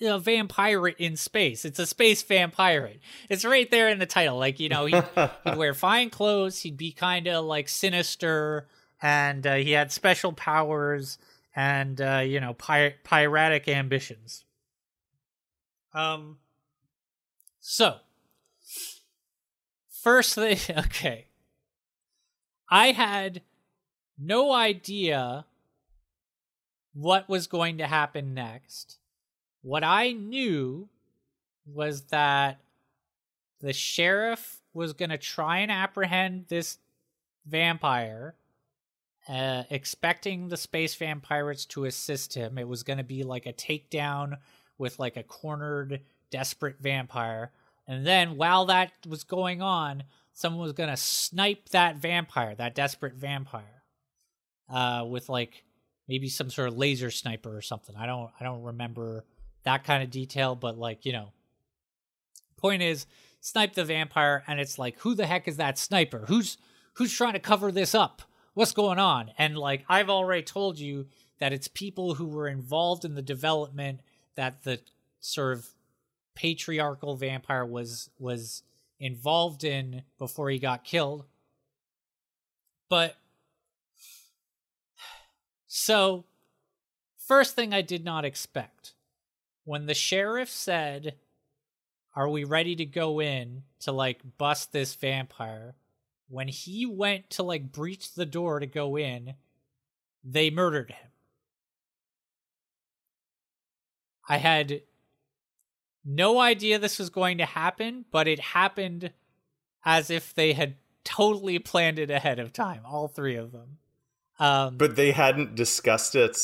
a 0.00 0.18
vampire 0.18 0.88
in 0.88 1.16
space. 1.16 1.64
It's 1.64 1.78
a 1.78 1.86
space 1.86 2.22
vampire 2.22 2.94
it's 3.28 3.44
right 3.44 3.70
there 3.70 3.88
in 3.88 3.98
the 3.98 4.06
title. 4.06 4.38
Like 4.38 4.60
you 4.60 4.68
know 4.68 4.86
he'd, 4.86 5.04
he'd 5.44 5.56
wear 5.56 5.74
fine 5.74 6.10
clothes 6.10 6.60
he'd 6.60 6.76
be 6.76 6.92
kind 6.92 7.26
of 7.26 7.44
like 7.44 7.68
sinister 7.68 8.66
and 9.02 9.46
uh, 9.46 9.54
he 9.54 9.72
had 9.72 9.92
special 9.92 10.32
powers 10.32 11.18
and 11.54 12.00
uh, 12.00 12.22
you 12.24 12.40
know 12.40 12.54
pir- 12.54 12.94
piratic 13.04 13.68
ambitions. 13.68 14.44
Um 15.92 16.38
so, 17.60 17.96
first 19.90 20.34
thing, 20.34 20.58
okay. 20.78 21.26
I 22.70 22.92
had 22.92 23.42
no 24.18 24.52
idea 24.52 25.46
what 26.92 27.28
was 27.28 27.46
going 27.46 27.78
to 27.78 27.86
happen 27.86 28.34
next. 28.34 28.98
What 29.62 29.84
I 29.84 30.12
knew 30.12 30.88
was 31.66 32.02
that 32.02 32.58
the 33.60 33.72
sheriff 33.72 34.60
was 34.72 34.92
going 34.92 35.10
to 35.10 35.18
try 35.18 35.58
and 35.58 35.70
apprehend 35.70 36.46
this 36.48 36.78
vampire, 37.46 38.34
uh, 39.28 39.64
expecting 39.70 40.48
the 40.48 40.56
space 40.56 40.94
vampires 40.94 41.64
to 41.66 41.84
assist 41.84 42.34
him. 42.34 42.58
It 42.58 42.68
was 42.68 42.82
going 42.82 42.98
to 42.98 43.04
be 43.04 43.22
like 43.22 43.46
a 43.46 43.52
takedown 43.52 44.38
with 44.78 44.98
like 44.98 45.16
a 45.16 45.22
cornered 45.22 46.00
desperate 46.30 46.76
vampire. 46.80 47.52
And 47.86 48.06
then 48.06 48.36
while 48.36 48.66
that 48.66 48.92
was 49.06 49.24
going 49.24 49.62
on, 49.62 50.04
someone 50.32 50.62
was 50.62 50.72
going 50.72 50.90
to 50.90 50.96
snipe 50.96 51.70
that 51.70 51.96
vampire, 51.96 52.54
that 52.54 52.74
desperate 52.74 53.14
vampire, 53.14 53.82
uh, 54.68 55.04
with 55.08 55.28
like 55.28 55.64
maybe 56.06 56.28
some 56.28 56.50
sort 56.50 56.68
of 56.68 56.76
laser 56.76 57.10
sniper 57.10 57.56
or 57.56 57.62
something. 57.62 57.96
I 57.96 58.06
don't, 58.06 58.30
I 58.38 58.44
don't 58.44 58.62
remember 58.62 59.24
that 59.64 59.84
kind 59.84 60.02
of 60.02 60.10
detail, 60.10 60.54
but 60.54 60.78
like, 60.78 61.04
you 61.04 61.12
know, 61.12 61.32
point 62.56 62.82
is 62.82 63.06
snipe 63.40 63.74
the 63.74 63.84
vampire 63.84 64.42
and 64.46 64.60
it's 64.60 64.78
like, 64.78 64.98
who 65.00 65.14
the 65.14 65.26
heck 65.26 65.48
is 65.48 65.56
that 65.56 65.78
sniper? 65.78 66.24
Who's, 66.28 66.56
who's 66.94 67.12
trying 67.12 67.34
to 67.34 67.40
cover 67.40 67.72
this 67.72 67.94
up? 67.94 68.22
What's 68.54 68.72
going 68.72 68.98
on? 68.98 69.30
And 69.38 69.56
like, 69.56 69.84
I've 69.88 70.10
already 70.10 70.42
told 70.42 70.78
you 70.78 71.06
that 71.38 71.52
it's 71.52 71.68
people 71.68 72.14
who 72.14 72.26
were 72.26 72.48
involved 72.48 73.04
in 73.04 73.14
the 73.14 73.22
development 73.22 74.00
that 74.34 74.64
the 74.64 74.80
sort 75.20 75.56
of 75.56 75.68
patriarchal 76.38 77.16
vampire 77.16 77.66
was 77.66 78.10
was 78.16 78.62
involved 79.00 79.64
in 79.64 80.02
before 80.18 80.48
he 80.50 80.58
got 80.60 80.84
killed. 80.84 81.24
But 82.88 83.16
so 85.66 86.24
first 87.16 87.56
thing 87.56 87.74
I 87.74 87.82
did 87.82 88.04
not 88.04 88.24
expect 88.24 88.94
when 89.64 89.86
the 89.86 89.94
sheriff 89.94 90.48
said, 90.48 91.16
"Are 92.14 92.28
we 92.28 92.44
ready 92.44 92.76
to 92.76 92.86
go 92.86 93.20
in 93.20 93.64
to 93.80 93.90
like 93.90 94.38
bust 94.38 94.70
this 94.70 94.94
vampire?" 94.94 95.74
When 96.28 96.46
he 96.46 96.86
went 96.86 97.30
to 97.30 97.42
like 97.42 97.72
breach 97.72 98.12
the 98.12 98.26
door 98.26 98.60
to 98.60 98.66
go 98.66 98.96
in, 98.96 99.34
they 100.22 100.50
murdered 100.50 100.92
him. 100.92 101.10
I 104.28 104.36
had 104.36 104.82
no 106.08 106.40
idea 106.40 106.78
this 106.78 106.98
was 106.98 107.10
going 107.10 107.38
to 107.38 107.44
happen, 107.44 108.04
but 108.10 108.26
it 108.26 108.40
happened 108.40 109.12
as 109.84 110.10
if 110.10 110.34
they 110.34 110.54
had 110.54 110.76
totally 111.04 111.58
planned 111.58 111.98
it 111.98 112.10
ahead 112.10 112.38
of 112.38 112.52
time, 112.52 112.80
all 112.84 113.08
three 113.08 113.36
of 113.36 113.52
them. 113.52 113.78
Um, 114.38 114.76
but 114.76 114.96
they 114.96 115.12
hadn't 115.12 115.54
discussed 115.54 116.14
it 116.14 116.38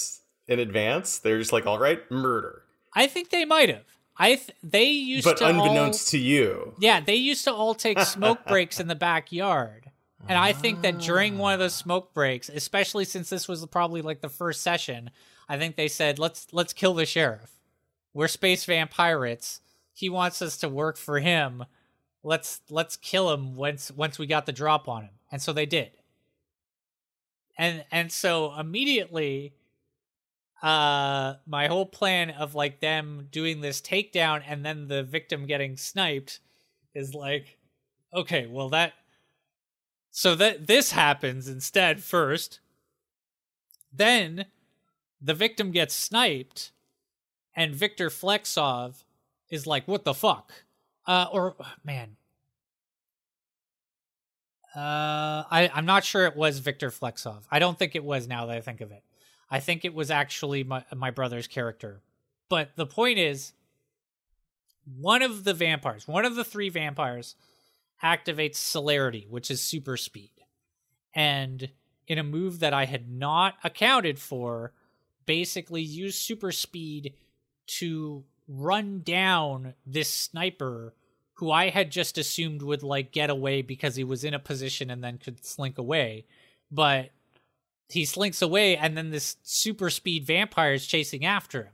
in 0.46 0.58
advance. 0.58 1.18
They're 1.18 1.38
just 1.38 1.52
like, 1.52 1.66
all 1.66 1.78
right, 1.78 1.98
murder. 2.10 2.62
I 2.92 3.06
think 3.06 3.30
they 3.30 3.44
might 3.44 3.68
have. 3.68 3.84
I 4.16 4.36
th- 4.36 4.52
they 4.62 4.84
used 4.84 5.24
but 5.24 5.38
to 5.38 5.48
unbeknownst 5.48 6.08
all, 6.08 6.10
to 6.12 6.18
you. 6.18 6.74
Yeah, 6.78 7.00
they 7.00 7.16
used 7.16 7.44
to 7.44 7.52
all 7.52 7.74
take 7.74 7.98
smoke 8.00 8.46
breaks 8.46 8.78
in 8.78 8.88
the 8.88 8.94
backyard. 8.94 9.90
And 10.26 10.38
I 10.38 10.52
think 10.52 10.82
that 10.82 11.00
during 11.00 11.36
one 11.36 11.52
of 11.52 11.58
those 11.58 11.74
smoke 11.74 12.14
breaks, 12.14 12.48
especially 12.48 13.04
since 13.04 13.28
this 13.28 13.46
was 13.46 13.64
probably 13.66 14.00
like 14.00 14.22
the 14.22 14.30
first 14.30 14.62
session, 14.62 15.10
I 15.48 15.58
think 15.58 15.76
they 15.76 15.88
said, 15.88 16.18
"Let's 16.18 16.46
let's 16.50 16.72
kill 16.72 16.94
the 16.94 17.04
sheriff." 17.04 17.50
We're 18.14 18.28
space 18.28 18.64
vampires. 18.64 19.60
He 19.92 20.08
wants 20.08 20.40
us 20.40 20.56
to 20.58 20.68
work 20.68 20.96
for 20.96 21.18
him. 21.18 21.64
Let's 22.22 22.60
let's 22.70 22.96
kill 22.96 23.32
him 23.32 23.56
once 23.56 23.90
once 23.90 24.18
we 24.18 24.26
got 24.26 24.46
the 24.46 24.52
drop 24.52 24.88
on 24.88 25.02
him. 25.02 25.10
And 25.30 25.42
so 25.42 25.52
they 25.52 25.66
did. 25.66 25.90
And 27.58 27.84
and 27.90 28.10
so 28.10 28.54
immediately 28.58 29.54
uh 30.62 31.34
my 31.46 31.66
whole 31.66 31.86
plan 31.86 32.30
of 32.30 32.54
like 32.54 32.80
them 32.80 33.28
doing 33.30 33.60
this 33.60 33.80
takedown 33.80 34.42
and 34.46 34.64
then 34.64 34.88
the 34.88 35.02
victim 35.02 35.44
getting 35.44 35.76
sniped 35.76 36.40
is 36.94 37.14
like 37.14 37.58
okay, 38.14 38.46
well 38.46 38.68
that 38.70 38.94
so 40.12 40.36
that 40.36 40.68
this 40.68 40.92
happens 40.92 41.48
instead 41.48 42.02
first. 42.02 42.60
Then 43.92 44.46
the 45.20 45.34
victim 45.34 45.72
gets 45.72 45.94
sniped 45.94 46.70
and 47.56 47.74
Victor 47.74 48.10
Flexov 48.10 49.04
is 49.50 49.66
like, 49.66 49.86
"What 49.86 50.04
the 50.04 50.14
fuck?" 50.14 50.52
Uh, 51.06 51.26
or 51.32 51.56
man, 51.84 52.16
uh, 54.74 55.44
I 55.50 55.70
I'm 55.72 55.86
not 55.86 56.04
sure 56.04 56.26
it 56.26 56.36
was 56.36 56.58
Victor 56.58 56.90
Flexov. 56.90 57.42
I 57.50 57.58
don't 57.58 57.78
think 57.78 57.94
it 57.94 58.04
was. 58.04 58.26
Now 58.26 58.46
that 58.46 58.56
I 58.56 58.60
think 58.60 58.80
of 58.80 58.90
it, 58.90 59.04
I 59.50 59.60
think 59.60 59.84
it 59.84 59.94
was 59.94 60.10
actually 60.10 60.64
my 60.64 60.84
my 60.94 61.10
brother's 61.10 61.46
character. 61.46 62.02
But 62.48 62.70
the 62.76 62.86
point 62.86 63.18
is, 63.18 63.52
one 64.98 65.22
of 65.22 65.44
the 65.44 65.54
vampires, 65.54 66.08
one 66.08 66.24
of 66.24 66.34
the 66.34 66.44
three 66.44 66.68
vampires, 66.68 67.36
activates 68.02 68.56
celerity, 68.56 69.26
which 69.30 69.50
is 69.50 69.60
super 69.60 69.96
speed, 69.96 70.32
and 71.14 71.70
in 72.06 72.18
a 72.18 72.24
move 72.24 72.60
that 72.60 72.74
I 72.74 72.84
had 72.84 73.08
not 73.08 73.54
accounted 73.62 74.18
for, 74.18 74.72
basically 75.24 75.82
use 75.82 76.16
super 76.16 76.52
speed 76.52 77.14
to 77.66 78.24
run 78.48 79.00
down 79.02 79.74
this 79.86 80.08
sniper 80.08 80.94
who 81.34 81.50
I 81.50 81.70
had 81.70 81.90
just 81.90 82.16
assumed 82.16 82.62
would 82.62 82.82
like 82.82 83.10
get 83.10 83.30
away 83.30 83.62
because 83.62 83.96
he 83.96 84.04
was 84.04 84.22
in 84.24 84.34
a 84.34 84.38
position 84.38 84.90
and 84.90 85.02
then 85.02 85.18
could 85.18 85.44
slink 85.44 85.78
away. 85.78 86.26
But 86.70 87.10
he 87.88 88.04
slinks 88.04 88.40
away 88.40 88.76
and 88.76 88.96
then 88.96 89.10
this 89.10 89.36
super 89.42 89.90
speed 89.90 90.26
vampire 90.26 90.74
is 90.74 90.86
chasing 90.86 91.24
after 91.24 91.64
him. 91.64 91.72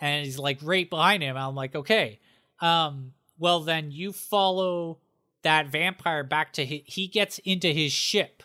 And 0.00 0.24
he's 0.24 0.38
like 0.38 0.58
right 0.62 0.88
behind 0.88 1.22
him. 1.22 1.36
I'm 1.36 1.54
like, 1.54 1.74
okay. 1.74 2.20
Um, 2.60 3.12
well 3.38 3.60
then 3.60 3.90
you 3.90 4.12
follow 4.12 4.98
that 5.42 5.68
vampire 5.68 6.24
back 6.24 6.54
to 6.54 6.64
his, 6.64 6.80
he 6.86 7.06
gets 7.06 7.38
into 7.40 7.68
his 7.68 7.92
ship. 7.92 8.42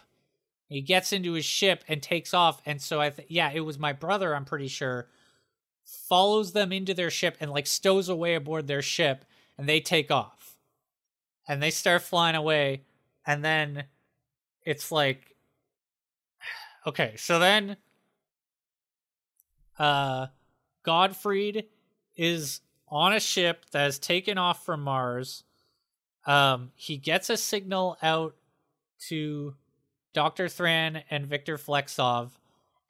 He 0.67 0.81
gets 0.81 1.11
into 1.11 1.33
his 1.33 1.45
ship 1.45 1.83
and 1.87 2.01
takes 2.01 2.33
off. 2.33 2.61
And 2.65 2.81
so 2.81 3.01
I 3.01 3.09
th- 3.09 3.27
yeah, 3.29 3.51
it 3.53 3.61
was 3.61 3.79
my 3.79 3.93
brother, 3.93 4.35
I'm 4.35 4.45
pretty 4.45 4.67
sure, 4.67 5.07
follows 5.91 6.53
them 6.53 6.72
into 6.72 6.93
their 6.93 7.09
ship 7.09 7.38
and 7.39 7.51
like 7.51 7.68
stows 7.68 8.09
away 8.09 8.35
aboard 8.35 8.68
their 8.68 8.81
ship 8.81 9.26
and 9.57 9.68
they 9.68 9.80
take 9.80 10.11
off. 10.11 10.57
And 11.47 11.61
they 11.61 11.72
start 11.72 12.01
flying 12.01 12.35
away 12.35 12.84
and 13.26 13.43
then 13.43 13.85
it's 14.63 14.91
like 14.91 15.35
okay 16.88 17.13
so 17.18 17.39
then 17.39 17.77
uh 19.80 20.27
godfried 20.84 21.65
is 22.15 22.61
on 22.88 23.13
a 23.13 23.19
ship 23.19 23.65
that 23.72 23.84
has 23.84 23.99
taken 23.99 24.38
off 24.38 24.65
from 24.65 24.81
mars. 24.81 25.43
Um 26.26 26.72
he 26.76 26.97
gets 26.97 27.30
a 27.30 27.38
signal 27.38 27.97
out 28.01 28.35
to 29.07 29.55
dr 30.13 30.47
thran 30.49 31.03
and 31.09 31.26
victor 31.26 31.57
flexov 31.57 32.31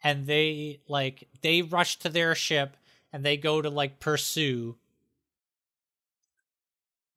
and 0.03 0.25
they 0.25 0.79
like 0.87 1.27
they 1.41 1.61
rush 1.61 1.97
to 1.99 2.09
their 2.09 2.35
ship 2.35 2.75
and 3.11 3.25
they 3.25 3.37
go 3.37 3.61
to 3.61 3.69
like 3.69 3.99
pursue. 3.99 4.77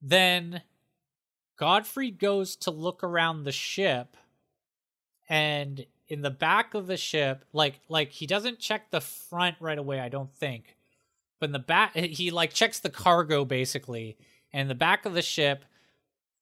Then 0.03 0.63
Godfrey 1.57 2.11
goes 2.11 2.57
to 2.57 2.71
look 2.71 3.03
around 3.03 3.45
the 3.45 3.53
ship 3.53 4.17
and 5.29 5.87
in 6.09 6.21
the 6.21 6.31
back 6.31 6.75
of 6.75 6.87
the 6.87 6.97
ship 6.97 7.45
like 7.53 7.81
like 7.89 8.11
he 8.11 8.27
doesn't 8.27 8.59
check 8.59 8.91
the 8.91 9.01
front 9.01 9.57
right 9.61 9.79
away 9.79 10.01
I 10.01 10.09
don't 10.09 10.35
think. 10.35 10.77
But 11.41 11.47
in 11.47 11.53
the 11.53 11.59
back 11.59 11.95
he 11.97 12.31
like 12.31 12.53
checks 12.53 12.81
the 12.81 12.91
cargo 12.91 13.45
basically 13.45 14.17
and 14.53 14.63
in 14.63 14.69
the 14.69 14.75
back 14.75 15.07
of 15.07 15.15
the 15.15 15.23
ship 15.23 15.65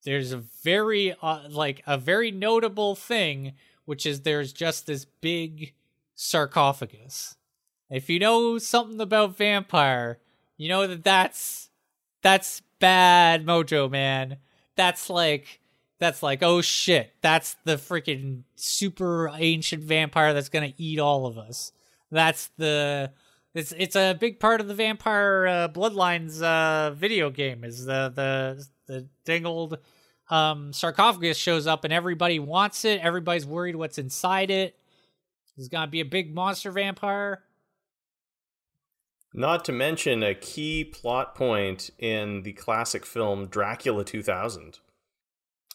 there's 0.04 0.32
a 0.32 0.38
very 0.38 1.14
uh, 1.22 1.48
like 1.48 1.82
a 1.86 1.96
very 1.96 2.30
notable 2.30 2.94
thing 2.94 3.52
which 3.84 4.06
is 4.06 4.22
there's 4.22 4.52
just 4.52 4.86
this 4.86 5.04
big 5.04 5.74
sarcophagus 6.14 7.36
if 7.93 8.09
you 8.09 8.19
know 8.19 8.59
something 8.59 9.01
about 9.01 9.36
vampire, 9.36 10.19
you 10.56 10.69
know 10.69 10.86
that 10.86 11.05
that's 11.05 11.69
that's 12.23 12.62
bad 12.81 13.44
mojo, 13.44 13.90
man. 13.90 14.39
That's 14.77 15.10
like 15.10 15.60
that's 15.98 16.23
like 16.23 16.43
oh 16.43 16.62
shit, 16.62 17.14
that's 17.20 17.56
the 17.64 17.77
freaking 17.77 18.43
super 18.56 19.31
ancient 19.35 19.85
vampire 19.85 20.32
that's 20.32 20.48
going 20.48 20.73
to 20.73 20.82
eat 20.82 20.98
all 20.98 21.27
of 21.27 21.36
us. 21.36 21.73
That's 22.10 22.48
the 22.56 23.12
it's 23.55 23.73
it's 23.77 23.94
a 23.94 24.14
big 24.19 24.40
part 24.40 24.60
of 24.60 24.69
the 24.69 24.74
vampire 24.74 25.47
uh, 25.47 25.69
bloodlines 25.69 26.43
uh, 26.43 26.93
video 26.93 27.31
game 27.31 27.62
is 27.62 27.85
the 27.85 28.10
the 28.14 28.66
the 28.86 29.06
dingled 29.24 29.78
um, 30.31 30.73
sarcophagus 30.73 31.36
shows 31.36 31.66
up 31.66 31.85
and 31.85 31.93
everybody 31.93 32.39
wants 32.39 32.86
it. 32.86 33.01
Everybody's 33.01 33.44
worried 33.44 33.77
what's 33.77 33.98
inside 33.98 34.51
it. 34.51 34.78
There's 35.56 35.69
gonna 35.69 35.90
be 35.90 36.01
a 36.01 36.06
big 36.06 36.35
monster 36.35 36.70
vampire. 36.70 37.43
Not 39.34 39.64
to 39.64 39.72
mention 39.72 40.22
a 40.22 40.34
key 40.34 40.84
plot 40.84 41.34
point 41.34 41.90
in 41.98 42.42
the 42.42 42.52
classic 42.52 43.06
film 43.06 43.46
Dracula 43.46 44.04
2000. 44.04 44.78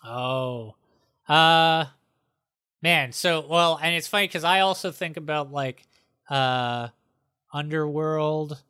Oh. 0.03 0.75
Uh 1.27 1.85
man, 2.81 3.11
so 3.11 3.45
well, 3.47 3.79
and 3.81 3.95
it's 3.95 4.07
funny 4.07 4.27
cuz 4.27 4.43
I 4.43 4.59
also 4.59 4.91
think 4.91 5.17
about 5.17 5.51
like 5.51 5.87
uh 6.29 6.89
Underworld, 7.53 8.61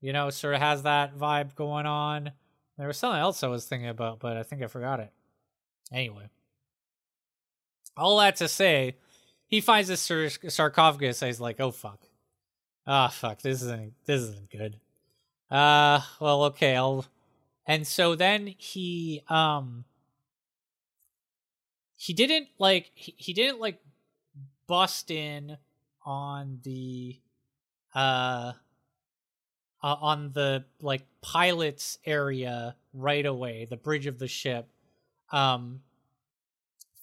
you 0.00 0.12
know, 0.12 0.30
sort 0.30 0.54
of 0.54 0.60
has 0.60 0.82
that 0.82 1.16
vibe 1.16 1.54
going 1.54 1.86
on. 1.86 2.32
There 2.76 2.86
was 2.88 2.96
something 2.96 3.20
else 3.20 3.42
I 3.42 3.48
was 3.48 3.66
thinking 3.66 3.88
about, 3.88 4.18
but 4.18 4.36
I 4.36 4.42
think 4.42 4.62
I 4.62 4.66
forgot 4.66 5.00
it. 5.00 5.12
Anyway. 5.92 6.28
All 7.96 8.18
that 8.18 8.36
to 8.36 8.48
say, 8.48 8.96
he 9.46 9.60
finds 9.60 9.88
this 9.88 10.00
sarcophagus 10.48 11.20
and 11.22 11.28
he's 11.28 11.40
like, 11.40 11.60
"Oh 11.60 11.70
fuck." 11.70 12.07
Ah, 12.90 13.08
oh, 13.08 13.10
fuck, 13.10 13.42
this 13.42 13.60
isn't 13.60 13.92
this 14.06 14.22
isn't 14.22 14.50
good. 14.50 14.80
Uh, 15.50 16.00
well, 16.20 16.44
okay, 16.44 16.74
I'll. 16.74 17.04
And 17.66 17.86
so 17.86 18.14
then 18.14 18.54
he 18.56 19.22
um 19.28 19.84
he 21.96 22.14
didn't 22.14 22.48
like 22.58 22.90
he, 22.94 23.14
he 23.18 23.34
didn't 23.34 23.60
like 23.60 23.82
bust 24.66 25.10
in 25.10 25.58
on 26.06 26.60
the 26.62 27.20
uh, 27.94 28.52
uh 29.82 29.96
on 30.00 30.32
the 30.32 30.64
like 30.80 31.04
pilot's 31.20 31.98
area 32.06 32.74
right 32.94 33.26
away, 33.26 33.66
the 33.68 33.76
bridge 33.76 34.06
of 34.06 34.18
the 34.18 34.28
ship. 34.28 34.66
Um 35.30 35.82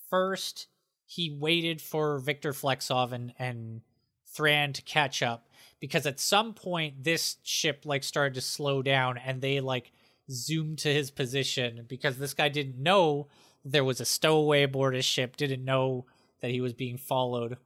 first 0.10 0.66
he 1.06 1.30
waited 1.30 1.80
for 1.80 2.18
Victor 2.18 2.54
Flexov 2.54 3.12
and 3.12 3.36
and 3.38 3.82
Thran 4.26 4.74
to 4.74 4.82
catch 4.82 5.22
up 5.22 5.45
because 5.86 6.08
at 6.08 6.20
some 6.20 6.52
point 6.52 7.04
this 7.04 7.38
ship 7.44 7.84
like 7.86 8.04
started 8.04 8.34
to 8.34 8.42
slow 8.42 8.82
down 8.82 9.20
and 9.20 9.40
they 9.40 9.60
like 9.60 9.92
zoomed 10.32 10.80
to 10.80 10.92
his 10.92 11.12
position 11.12 11.86
because 11.88 12.18
this 12.18 12.34
guy 12.34 12.50
didn't 12.50 12.82
know 12.82 13.28
there 13.64 13.84
was 13.84 14.02
a 14.02 14.06
stowaway 14.06 14.64
aboard 14.64 14.96
his 14.96 15.06
ship, 15.06 15.38
didn't 15.38 15.64
know 15.64 16.08
that 16.42 16.50
he 16.50 16.60
was 16.60 16.74
being 16.74 16.98
followed. 16.98 17.58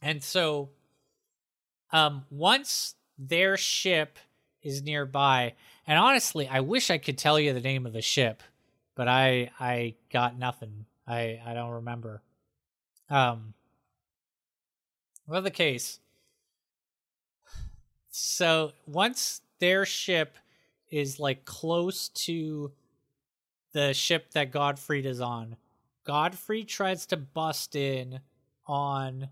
And 0.00 0.24
so 0.24 0.70
um 1.92 2.24
once 2.30 2.94
their 3.18 3.58
ship 3.58 4.18
is 4.62 4.82
nearby, 4.82 5.52
and 5.86 5.98
honestly, 5.98 6.48
I 6.48 6.60
wish 6.60 6.90
I 6.90 6.96
could 6.96 7.18
tell 7.18 7.38
you 7.38 7.52
the 7.52 7.60
name 7.60 7.84
of 7.84 7.92
the 7.92 8.00
ship, 8.00 8.42
but 8.94 9.06
I 9.06 9.50
I 9.60 9.96
got 10.10 10.38
nothing. 10.38 10.86
I 11.06 11.42
I 11.44 11.52
don't 11.52 11.72
remember. 11.72 12.22
Um 13.10 13.52
well 15.26 15.42
the 15.42 15.50
case. 15.50 16.00
So 18.22 18.72
once 18.86 19.40
their 19.60 19.86
ship 19.86 20.36
is 20.90 21.18
like 21.18 21.46
close 21.46 22.10
to 22.10 22.70
the 23.72 23.94
ship 23.94 24.32
that 24.32 24.52
Godfrey 24.52 25.04
is 25.06 25.22
on, 25.22 25.56
Godfrey 26.04 26.64
tries 26.64 27.06
to 27.06 27.16
bust 27.16 27.74
in 27.76 28.20
on 28.66 29.30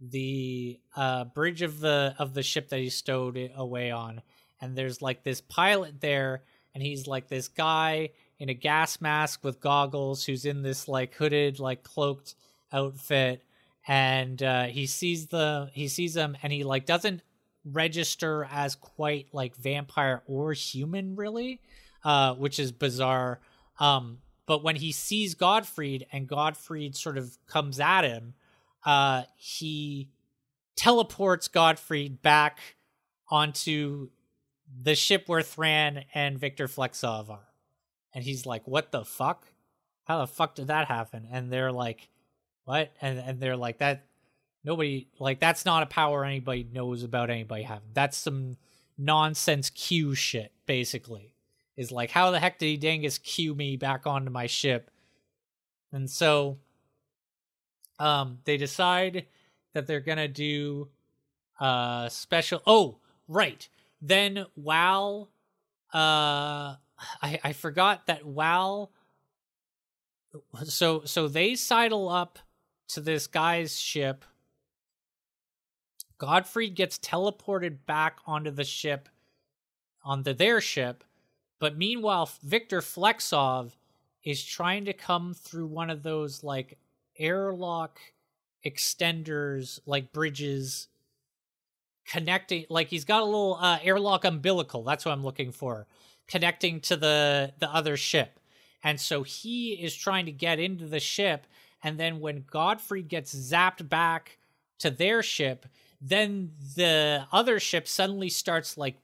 the 0.00 0.80
uh, 0.96 1.24
bridge 1.24 1.60
of 1.60 1.80
the 1.80 2.14
of 2.18 2.32
the 2.32 2.42
ship 2.42 2.70
that 2.70 2.80
he 2.80 2.88
stowed 2.88 3.38
away 3.54 3.90
on, 3.90 4.22
and 4.60 4.74
there's 4.74 5.02
like 5.02 5.22
this 5.22 5.42
pilot 5.42 6.00
there, 6.00 6.42
and 6.74 6.82
he's 6.82 7.06
like 7.06 7.28
this 7.28 7.48
guy 7.48 8.08
in 8.38 8.48
a 8.48 8.54
gas 8.54 9.02
mask 9.02 9.44
with 9.44 9.60
goggles 9.60 10.24
who's 10.24 10.46
in 10.46 10.62
this 10.62 10.88
like 10.88 11.14
hooded 11.14 11.60
like 11.60 11.82
cloaked 11.82 12.36
outfit, 12.72 13.44
and 13.86 14.42
uh, 14.42 14.64
he 14.64 14.86
sees 14.86 15.26
the 15.26 15.70
he 15.74 15.88
sees 15.88 16.16
him 16.16 16.38
and 16.42 16.52
he 16.54 16.64
like 16.64 16.86
doesn't 16.86 17.20
register 17.64 18.48
as 18.50 18.74
quite 18.74 19.28
like 19.32 19.56
vampire 19.56 20.22
or 20.26 20.52
human 20.52 21.16
really, 21.16 21.60
uh, 22.04 22.34
which 22.34 22.58
is 22.58 22.72
bizarre. 22.72 23.40
Um, 23.78 24.18
but 24.46 24.62
when 24.62 24.76
he 24.76 24.92
sees 24.92 25.34
Godfried 25.34 26.06
and 26.12 26.28
Godfried 26.28 26.96
sort 26.96 27.16
of 27.16 27.36
comes 27.46 27.80
at 27.80 28.02
him, 28.02 28.34
uh, 28.84 29.22
he 29.36 30.08
teleports 30.76 31.48
Godfried 31.48 32.22
back 32.22 32.58
onto 33.28 34.10
the 34.82 34.94
ship 34.94 35.28
where 35.28 35.42
Thran 35.42 36.04
and 36.14 36.38
Victor 36.38 36.66
Flexov 36.66 37.30
are. 37.30 37.48
And 38.14 38.24
he's 38.24 38.46
like, 38.46 38.66
What 38.66 38.92
the 38.92 39.04
fuck? 39.04 39.46
How 40.04 40.18
the 40.18 40.26
fuck 40.26 40.54
did 40.54 40.66
that 40.66 40.88
happen? 40.88 41.26
And 41.30 41.52
they're 41.52 41.72
like, 41.72 42.08
What? 42.64 42.92
And 43.00 43.18
and 43.18 43.40
they're 43.40 43.56
like, 43.56 43.78
That 43.78 44.06
nobody 44.64 45.08
like 45.18 45.40
that's 45.40 45.64
not 45.64 45.82
a 45.82 45.86
power 45.86 46.24
anybody 46.24 46.66
knows 46.72 47.02
about 47.02 47.30
anybody 47.30 47.62
having. 47.62 47.88
That's 47.94 48.16
some 48.16 48.56
nonsense 48.98 49.70
Q 49.70 50.14
shit, 50.14 50.52
basically. 50.66 51.34
Is 51.76 51.90
like, 51.90 52.10
how 52.10 52.30
the 52.30 52.38
heck 52.38 52.58
did 52.58 52.66
he 52.66 52.76
dangus 52.76 53.18
Q 53.18 53.54
me 53.54 53.76
back 53.76 54.06
onto 54.06 54.30
my 54.30 54.46
ship? 54.46 54.90
And 55.92 56.08
so 56.10 56.58
um 57.98 58.38
they 58.44 58.56
decide 58.56 59.26
that 59.74 59.86
they're 59.86 60.00
gonna 60.00 60.28
do 60.28 60.88
uh 61.60 62.08
special 62.08 62.60
oh 62.66 62.98
right 63.28 63.68
then 64.00 64.46
Wal 64.56 65.30
uh 65.94 66.76
I 67.22 67.40
I 67.44 67.52
forgot 67.52 68.06
that 68.06 68.24
Wal 68.24 68.90
so 70.64 71.02
so 71.04 71.28
they 71.28 71.54
sidle 71.54 72.08
up 72.08 72.38
to 72.88 73.00
this 73.00 73.26
guy's 73.26 73.78
ship 73.78 74.24
Godfried 76.22 76.76
gets 76.76 76.98
teleported 76.98 77.78
back 77.84 78.20
onto 78.26 78.52
the 78.52 78.62
ship 78.62 79.08
onto 80.04 80.32
their 80.32 80.60
ship 80.60 81.02
but 81.58 81.76
meanwhile 81.76 82.30
Victor 82.42 82.80
Flexov 82.80 83.72
is 84.22 84.44
trying 84.44 84.84
to 84.84 84.92
come 84.92 85.34
through 85.34 85.66
one 85.66 85.90
of 85.90 86.04
those 86.04 86.44
like 86.44 86.78
airlock 87.18 87.98
extenders 88.64 89.80
like 89.84 90.12
bridges 90.12 90.86
connecting 92.06 92.66
like 92.68 92.88
he's 92.88 93.04
got 93.04 93.22
a 93.22 93.24
little 93.24 93.58
uh, 93.60 93.78
airlock 93.82 94.24
umbilical 94.24 94.84
that's 94.84 95.04
what 95.04 95.12
i'm 95.12 95.24
looking 95.24 95.50
for 95.50 95.86
connecting 96.28 96.80
to 96.80 96.96
the 96.96 97.52
the 97.58 97.68
other 97.68 97.96
ship. 97.96 98.38
And 98.84 99.00
so 99.00 99.22
he 99.22 99.74
is 99.74 99.94
trying 99.94 100.26
to 100.26 100.32
get 100.32 100.58
into 100.58 100.86
the 100.86 101.00
ship 101.00 101.46
and 101.82 101.98
then 101.98 102.20
when 102.20 102.44
godfrey 102.50 103.02
gets 103.02 103.34
zapped 103.34 103.88
back 103.88 104.38
to 104.78 104.90
their 104.90 105.22
ship 105.22 105.66
then 106.02 106.50
the 106.76 107.26
other 107.30 107.60
ship 107.60 107.86
suddenly 107.86 108.28
starts 108.28 108.76
like 108.76 108.96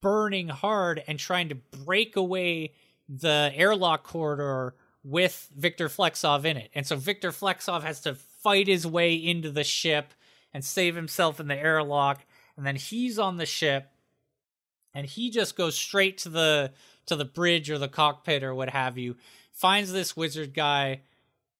burning 0.00 0.48
hard 0.48 1.02
and 1.06 1.18
trying 1.18 1.50
to 1.50 1.54
break 1.54 2.16
away 2.16 2.72
the 3.08 3.52
airlock 3.54 4.02
corridor 4.02 4.74
with 5.04 5.48
Victor 5.56 5.88
Flexov 5.88 6.44
in 6.44 6.56
it. 6.56 6.70
And 6.74 6.86
so 6.86 6.96
Victor 6.96 7.32
Flexov 7.32 7.82
has 7.82 8.00
to 8.02 8.14
fight 8.14 8.66
his 8.66 8.86
way 8.86 9.14
into 9.14 9.50
the 9.50 9.64
ship 9.64 10.14
and 10.52 10.64
save 10.64 10.96
himself 10.96 11.38
in 11.38 11.48
the 11.48 11.56
airlock. 11.56 12.24
And 12.56 12.66
then 12.66 12.76
he's 12.76 13.18
on 13.18 13.36
the 13.36 13.46
ship 13.46 13.90
and 14.94 15.06
he 15.06 15.30
just 15.30 15.56
goes 15.56 15.76
straight 15.76 16.18
to 16.18 16.28
the 16.28 16.72
to 17.06 17.16
the 17.16 17.24
bridge 17.24 17.70
or 17.70 17.78
the 17.78 17.88
cockpit 17.88 18.42
or 18.42 18.54
what 18.54 18.70
have 18.70 18.98
you. 18.98 19.16
Finds 19.52 19.92
this 19.92 20.16
wizard 20.16 20.54
guy. 20.54 21.00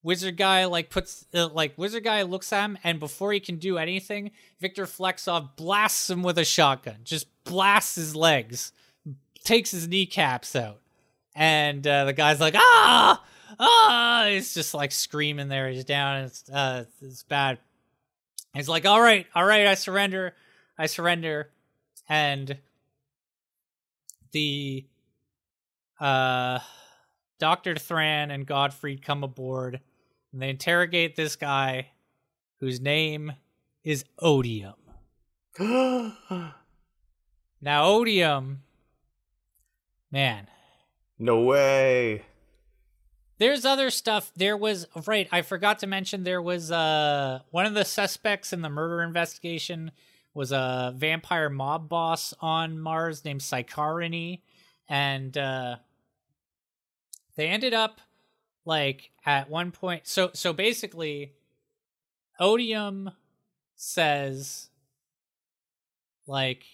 Wizard 0.08 0.38
guy 0.38 0.64
like 0.64 0.88
puts 0.88 1.26
uh, 1.34 1.48
like 1.48 1.76
wizard 1.76 2.02
guy 2.02 2.22
looks 2.22 2.50
at 2.50 2.64
him 2.64 2.78
and 2.82 2.98
before 2.98 3.30
he 3.30 3.40
can 3.40 3.56
do 3.56 3.76
anything, 3.76 4.30
Victor 4.58 4.86
Flexov 4.86 5.54
blasts 5.54 6.08
him 6.08 6.22
with 6.22 6.38
a 6.38 6.46
shotgun. 6.46 6.96
Just 7.04 7.26
blasts 7.44 7.96
his 7.96 8.16
legs. 8.16 8.72
Takes 9.44 9.70
his 9.70 9.86
kneecaps 9.86 10.56
out 10.56 10.80
and 11.34 11.86
uh, 11.86 12.06
the 12.06 12.14
guy's 12.14 12.40
like, 12.40 12.54
ah, 12.56 13.22
ah, 13.60 14.26
he's 14.30 14.54
just 14.54 14.72
like 14.72 14.92
screaming 14.92 15.48
there. 15.48 15.68
He's 15.68 15.84
down. 15.84 16.24
It's 16.24 16.48
uh, 16.48 16.86
it's 17.02 17.22
bad. 17.24 17.58
He's 18.54 18.66
like, 18.66 18.86
all 18.86 19.00
right, 19.00 19.26
all 19.34 19.44
right, 19.44 19.66
I 19.66 19.74
surrender, 19.74 20.34
I 20.78 20.86
surrender, 20.86 21.50
and 22.08 22.56
the 24.32 24.86
uh, 26.00 26.60
Doctor 27.38 27.76
Thran 27.76 28.30
and 28.30 28.46
Godfrey 28.46 28.96
come 28.96 29.22
aboard, 29.22 29.80
and 30.38 30.42
they 30.42 30.50
interrogate 30.50 31.16
this 31.16 31.34
guy, 31.34 31.88
whose 32.60 32.80
name 32.80 33.32
is 33.82 34.04
Odium. 34.20 34.74
now, 35.58 36.54
Odium, 37.62 38.62
man 40.12 40.46
no 41.18 41.40
way. 41.40 42.22
There's 43.38 43.64
other 43.64 43.90
stuff. 43.90 44.30
There 44.36 44.56
was 44.56 44.86
right. 45.06 45.28
I 45.32 45.42
forgot 45.42 45.80
to 45.80 45.86
mention 45.86 46.22
there 46.22 46.40
was 46.42 46.70
uh 46.70 47.40
one 47.50 47.66
of 47.66 47.74
the 47.74 47.84
suspects 47.84 48.52
in 48.52 48.62
the 48.62 48.68
murder 48.68 49.02
investigation 49.02 49.90
was 50.34 50.52
a 50.52 50.92
vampire 50.96 51.50
mob 51.50 51.88
boss 51.88 52.34
on 52.40 52.78
Mars 52.78 53.24
named 53.24 53.40
Psycharini, 53.40 54.42
and 54.88 55.36
uh, 55.36 55.76
they 57.34 57.48
ended 57.48 57.74
up 57.74 58.00
like 58.68 59.10
at 59.24 59.48
one 59.48 59.72
point. 59.72 60.06
So 60.06 60.30
so 60.34 60.52
basically, 60.52 61.32
Odium 62.38 63.10
says 63.74 64.68
like 66.26 66.64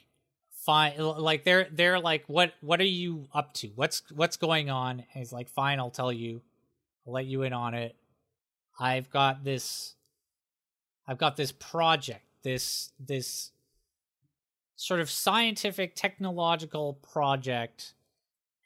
fine 0.50 0.98
like 0.98 1.44
they're 1.44 1.68
they're 1.70 2.00
like 2.00 2.24
what 2.26 2.52
what 2.60 2.80
are 2.80 2.84
you 2.84 3.28
up 3.32 3.54
to? 3.54 3.68
What's 3.76 4.02
what's 4.12 4.36
going 4.36 4.68
on? 4.68 4.90
And 4.90 5.06
he's 5.20 5.32
like 5.32 5.48
fine 5.48 5.78
i'll 5.78 5.90
tell 5.90 6.12
you. 6.12 6.42
I'll 7.06 7.12
let 7.12 7.26
you 7.26 7.42
in 7.42 7.52
on 7.52 7.74
it. 7.74 7.94
I've 8.78 9.08
got 9.08 9.44
this 9.44 9.94
i've 11.06 11.18
got 11.18 11.36
this 11.36 11.52
project 11.52 12.24
this 12.42 12.92
this 12.98 13.50
sort 14.74 15.00
of 15.00 15.10
scientific 15.10 15.94
technological 15.94 16.94
project 16.94 17.92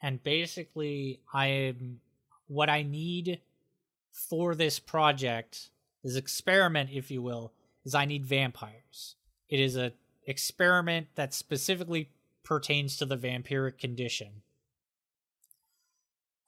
and 0.01 0.23
basically 0.23 1.19
i 1.33 1.47
am 1.47 1.99
what 2.49 2.69
i 2.69 2.83
need 2.83 3.39
for 4.11 4.53
this 4.53 4.77
project 4.77 5.69
this 6.03 6.15
experiment 6.15 6.89
if 6.91 7.09
you 7.09 7.21
will 7.21 7.53
is 7.85 7.95
i 7.95 8.03
need 8.03 8.25
vampires 8.25 9.15
it 9.47 9.59
is 9.59 9.77
a 9.77 9.93
experiment 10.25 11.07
that 11.15 11.33
specifically 11.33 12.09
pertains 12.43 12.97
to 12.97 13.05
the 13.05 13.17
vampiric 13.17 13.77
condition. 13.77 14.41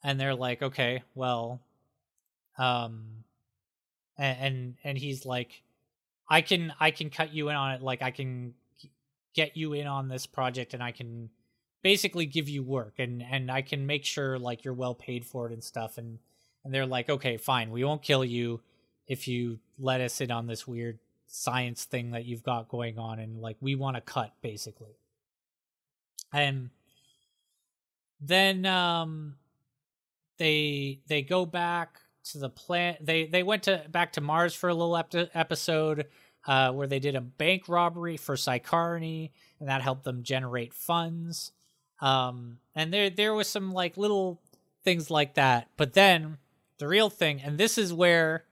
And 0.04 0.18
they're 0.18 0.34
like, 0.34 0.62
okay, 0.62 1.02
well, 1.14 1.60
um, 2.58 3.24
and, 4.16 4.38
and 4.40 4.74
and 4.84 4.98
he's 4.98 5.24
like, 5.24 5.62
I 6.28 6.40
can 6.40 6.72
I 6.80 6.90
can 6.90 7.10
cut 7.10 7.32
you 7.32 7.48
in 7.48 7.56
on 7.56 7.72
it. 7.72 7.82
Like 7.82 8.02
I 8.02 8.10
can 8.10 8.54
get 9.34 9.56
you 9.56 9.72
in 9.72 9.86
on 9.86 10.08
this 10.08 10.26
project, 10.26 10.74
and 10.74 10.82
I 10.82 10.90
can 10.90 11.30
basically 11.82 12.26
give 12.26 12.48
you 12.48 12.62
work, 12.62 12.94
and 12.98 13.22
and 13.22 13.50
I 13.50 13.62
can 13.62 13.86
make 13.86 14.04
sure 14.04 14.38
like 14.38 14.64
you're 14.64 14.74
well 14.74 14.94
paid 14.94 15.24
for 15.24 15.46
it 15.46 15.52
and 15.52 15.62
stuff. 15.62 15.98
And 15.98 16.18
and 16.64 16.72
they're 16.72 16.86
like, 16.86 17.10
okay, 17.10 17.36
fine, 17.36 17.70
we 17.70 17.84
won't 17.84 18.02
kill 18.02 18.24
you 18.24 18.60
if 19.06 19.26
you 19.26 19.58
let 19.78 20.00
us 20.00 20.20
in 20.20 20.30
on 20.30 20.46
this 20.46 20.66
weird 20.66 20.98
science 21.26 21.84
thing 21.84 22.10
that 22.10 22.26
you've 22.26 22.42
got 22.42 22.68
going 22.68 22.98
on 22.98 23.18
and 23.18 23.40
like 23.40 23.56
we 23.60 23.74
want 23.74 23.96
to 23.96 24.02
cut 24.02 24.34
basically 24.42 24.98
and 26.30 26.68
then 28.20 28.66
um 28.66 29.34
they 30.38 31.00
they 31.08 31.22
go 31.22 31.46
back 31.46 32.00
to 32.22 32.38
the 32.38 32.50
plant 32.50 33.04
they 33.04 33.24
they 33.24 33.42
went 33.42 33.62
to 33.62 33.82
back 33.88 34.12
to 34.12 34.20
mars 34.20 34.54
for 34.54 34.68
a 34.68 34.74
little 34.74 34.96
ep- 34.96 35.30
episode 35.34 36.06
uh 36.46 36.70
where 36.70 36.86
they 36.86 36.98
did 36.98 37.14
a 37.16 37.20
bank 37.20 37.66
robbery 37.66 38.18
for 38.18 38.36
Sycarny, 38.36 39.30
and 39.58 39.68
that 39.70 39.80
helped 39.80 40.04
them 40.04 40.22
generate 40.22 40.74
funds 40.74 41.52
um 42.02 42.58
and 42.74 42.92
there 42.92 43.08
there 43.08 43.32
was 43.32 43.48
some 43.48 43.72
like 43.72 43.96
little 43.96 44.38
things 44.84 45.10
like 45.10 45.34
that 45.34 45.68
but 45.78 45.94
then 45.94 46.36
the 46.78 46.86
real 46.86 47.08
thing 47.08 47.40
and 47.40 47.56
this 47.56 47.78
is 47.78 47.92
where 47.92 48.44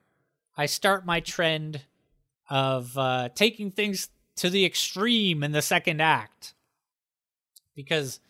i 0.57 0.65
start 0.65 1.05
my 1.05 1.21
trend 1.21 1.83
of 2.49 2.97
uh 2.97 3.29
taking 3.35 3.71
things 3.71 4.09
to 4.37 4.49
the 4.49 4.65
extreme 4.65 5.43
in 5.43 5.53
the 5.53 5.61
second 5.61 6.01
act 6.01 6.55
because 7.75 8.21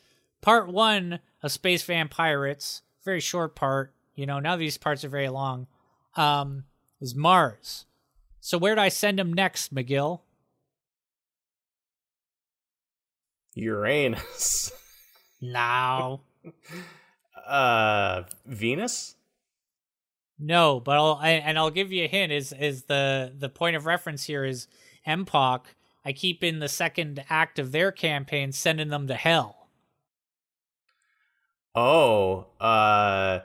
part 0.40 0.68
one 0.68 1.20
of 1.42 1.52
Space 1.52 1.86
Vampirates, 1.86 2.82
very 3.05 3.20
short 3.20 3.55
part, 3.55 3.92
you 4.14 4.26
know, 4.26 4.38
of 4.38 4.59
these 4.59 4.78
parts 4.78 5.05
are 5.05 5.09
very 5.09 5.28
long, 5.28 5.66
um, 6.16 6.64
is 7.01 7.14
Mars. 7.14 7.86
So 8.40 8.59
where'd 8.59 8.78
I 8.78 8.88
send 8.88 9.20
him 9.20 9.32
next, 9.32 9.74
McGill? 9.74 10.20
Uranus. 13.55 14.72
No. 15.41 16.21
uh, 17.47 18.23
Venus. 18.47 19.17
No, 20.39 20.81
but 20.81 20.97
I'll 20.97 21.19
I, 21.21 21.31
and 21.33 21.59
I'll 21.59 21.71
give 21.71 21.93
you 21.93 22.05
a 22.05 22.09
hint. 22.09 22.33
Is 22.33 22.53
is 22.53 22.85
the 22.85 23.33
the 23.37 23.51
point 23.51 23.77
of 23.77 23.85
reference 23.85 24.25
here 24.25 24.45
is 24.45 24.69
MPOC. 25.07 25.61
I 26.05 26.12
keep 26.12 26.43
in 26.43 26.61
the 26.61 26.69
second 26.69 27.23
act 27.29 27.59
of 27.59 27.73
their 27.73 27.93
campaign 27.93 28.53
sending 28.53 28.89
them 28.89 29.07
to 29.09 29.15
hell. 29.15 29.69
Oh, 31.75 32.47
uh, 32.59 33.41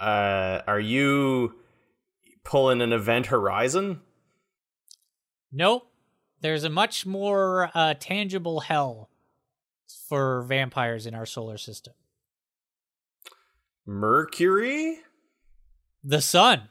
uh, 0.00 0.62
are 0.66 0.80
you 0.80 1.56
pulling 2.44 2.80
an 2.80 2.92
Event 2.92 3.26
Horizon? 3.26 4.00
Nope. 5.52 5.90
There's 6.40 6.62
a 6.62 6.70
much 6.70 7.04
more 7.04 7.70
uh, 7.74 7.94
tangible 7.98 8.60
hell 8.60 9.10
for 10.08 10.42
vampires 10.42 11.06
in 11.06 11.14
our 11.14 11.26
solar 11.26 11.58
system. 11.58 11.94
Mercury? 13.86 14.98
The 16.04 16.20
sun. 16.20 16.68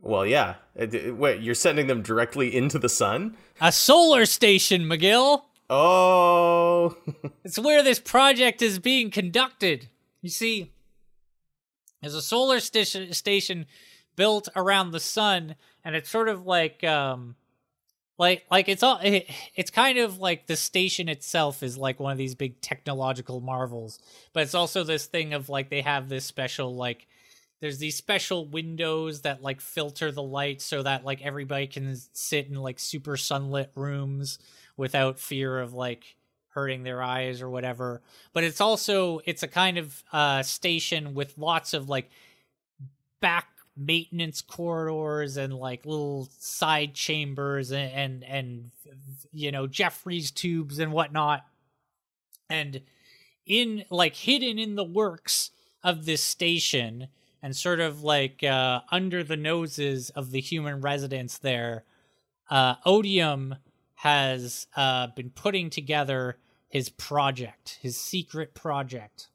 Well, 0.00 0.26
yeah. 0.26 0.56
Wait, 0.74 1.40
you're 1.40 1.54
sending 1.54 1.86
them 1.86 2.02
directly 2.02 2.54
into 2.54 2.78
the 2.78 2.88
sun? 2.88 3.36
A 3.60 3.70
solar 3.70 4.26
station, 4.26 4.82
McGill. 4.82 5.42
Oh. 5.70 6.96
it's 7.44 7.58
where 7.58 7.82
this 7.82 8.00
project 8.00 8.60
is 8.60 8.78
being 8.80 9.10
conducted. 9.10 9.88
You 10.20 10.28
see, 10.28 10.72
there's 12.00 12.14
a 12.14 12.22
solar 12.22 12.58
st- 12.58 13.14
station 13.14 13.66
built 14.16 14.48
around 14.56 14.90
the 14.90 15.00
sun, 15.00 15.54
and 15.84 15.94
it's 15.94 16.10
sort 16.10 16.28
of 16.28 16.46
like 16.46 16.82
um, 16.82 17.36
like 18.18 18.44
like 18.50 18.68
it's 18.68 18.82
all 18.82 18.98
it, 19.02 19.28
it's 19.54 19.70
kind 19.70 19.98
of 19.98 20.18
like 20.18 20.46
the 20.46 20.56
station 20.56 21.08
itself 21.08 21.62
is 21.62 21.76
like 21.76 21.98
one 21.98 22.12
of 22.12 22.18
these 22.18 22.34
big 22.34 22.60
technological 22.60 23.40
marvels 23.40 23.98
but 24.32 24.42
it's 24.42 24.54
also 24.54 24.84
this 24.84 25.06
thing 25.06 25.34
of 25.34 25.48
like 25.48 25.70
they 25.70 25.80
have 25.80 26.08
this 26.08 26.24
special 26.24 26.74
like 26.74 27.06
there's 27.62 27.78
these 27.78 27.94
special 27.94 28.44
windows 28.48 29.20
that 29.20 29.40
like 29.40 29.60
filter 29.60 30.10
the 30.10 30.22
light 30.22 30.60
so 30.60 30.82
that 30.82 31.04
like 31.04 31.24
everybody 31.24 31.68
can 31.68 31.96
sit 32.12 32.48
in 32.48 32.56
like 32.56 32.80
super 32.80 33.16
sunlit 33.16 33.70
rooms 33.76 34.40
without 34.76 35.20
fear 35.20 35.60
of 35.60 35.72
like 35.72 36.16
hurting 36.48 36.82
their 36.82 37.00
eyes 37.00 37.40
or 37.40 37.48
whatever. 37.48 38.02
But 38.32 38.42
it's 38.42 38.60
also 38.60 39.20
it's 39.24 39.44
a 39.44 39.48
kind 39.48 39.78
of 39.78 40.02
uh 40.12 40.42
station 40.42 41.14
with 41.14 41.38
lots 41.38 41.72
of 41.72 41.88
like 41.88 42.10
back 43.20 43.46
maintenance 43.76 44.42
corridors 44.42 45.36
and 45.36 45.54
like 45.54 45.86
little 45.86 46.28
side 46.38 46.94
chambers 46.94 47.70
and 47.70 47.92
and, 47.92 48.24
and 48.24 48.70
you 49.32 49.50
know 49.50 49.66
Jefferies 49.66 50.30
tubes 50.30 50.78
and 50.78 50.92
whatnot. 50.92 51.44
And 52.50 52.82
in 53.46 53.84
like 53.90 54.14
hidden 54.14 54.58
in 54.58 54.74
the 54.74 54.84
works 54.84 55.50
of 55.82 56.04
this 56.04 56.22
station 56.22 57.08
and 57.42 57.56
sort 57.56 57.80
of 57.80 58.02
like 58.02 58.44
uh, 58.44 58.80
under 58.90 59.24
the 59.24 59.36
noses 59.36 60.10
of 60.10 60.30
the 60.30 60.40
human 60.40 60.80
residents 60.80 61.38
there 61.38 61.84
uh, 62.50 62.74
odium 62.84 63.56
has 63.96 64.66
uh, 64.76 65.08
been 65.08 65.30
putting 65.30 65.70
together 65.70 66.38
his 66.68 66.88
project 66.90 67.78
his 67.80 67.96
secret 67.96 68.54
project. 68.54 69.28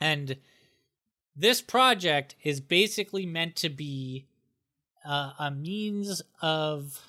And 0.00 0.36
this 1.36 1.60
project 1.60 2.36
is 2.42 2.60
basically 2.60 3.26
meant 3.26 3.56
to 3.56 3.68
be 3.68 4.26
uh, 5.04 5.32
a 5.38 5.50
means 5.50 6.22
of 6.40 7.00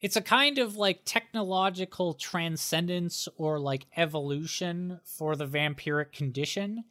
it's 0.00 0.16
a 0.16 0.22
kind 0.22 0.58
of 0.58 0.76
like 0.76 1.00
technological 1.04 2.14
transcendence 2.14 3.26
or 3.36 3.58
like 3.58 3.86
evolution 3.96 5.00
for 5.04 5.34
the 5.34 5.46
vampiric 5.46 6.12
condition. 6.12 6.84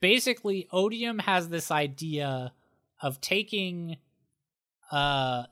Basically 0.00 0.66
odium 0.72 1.18
has 1.20 1.48
this 1.48 1.70
idea 1.70 2.52
of 3.02 3.20
taking 3.20 3.96
uh 4.90 5.44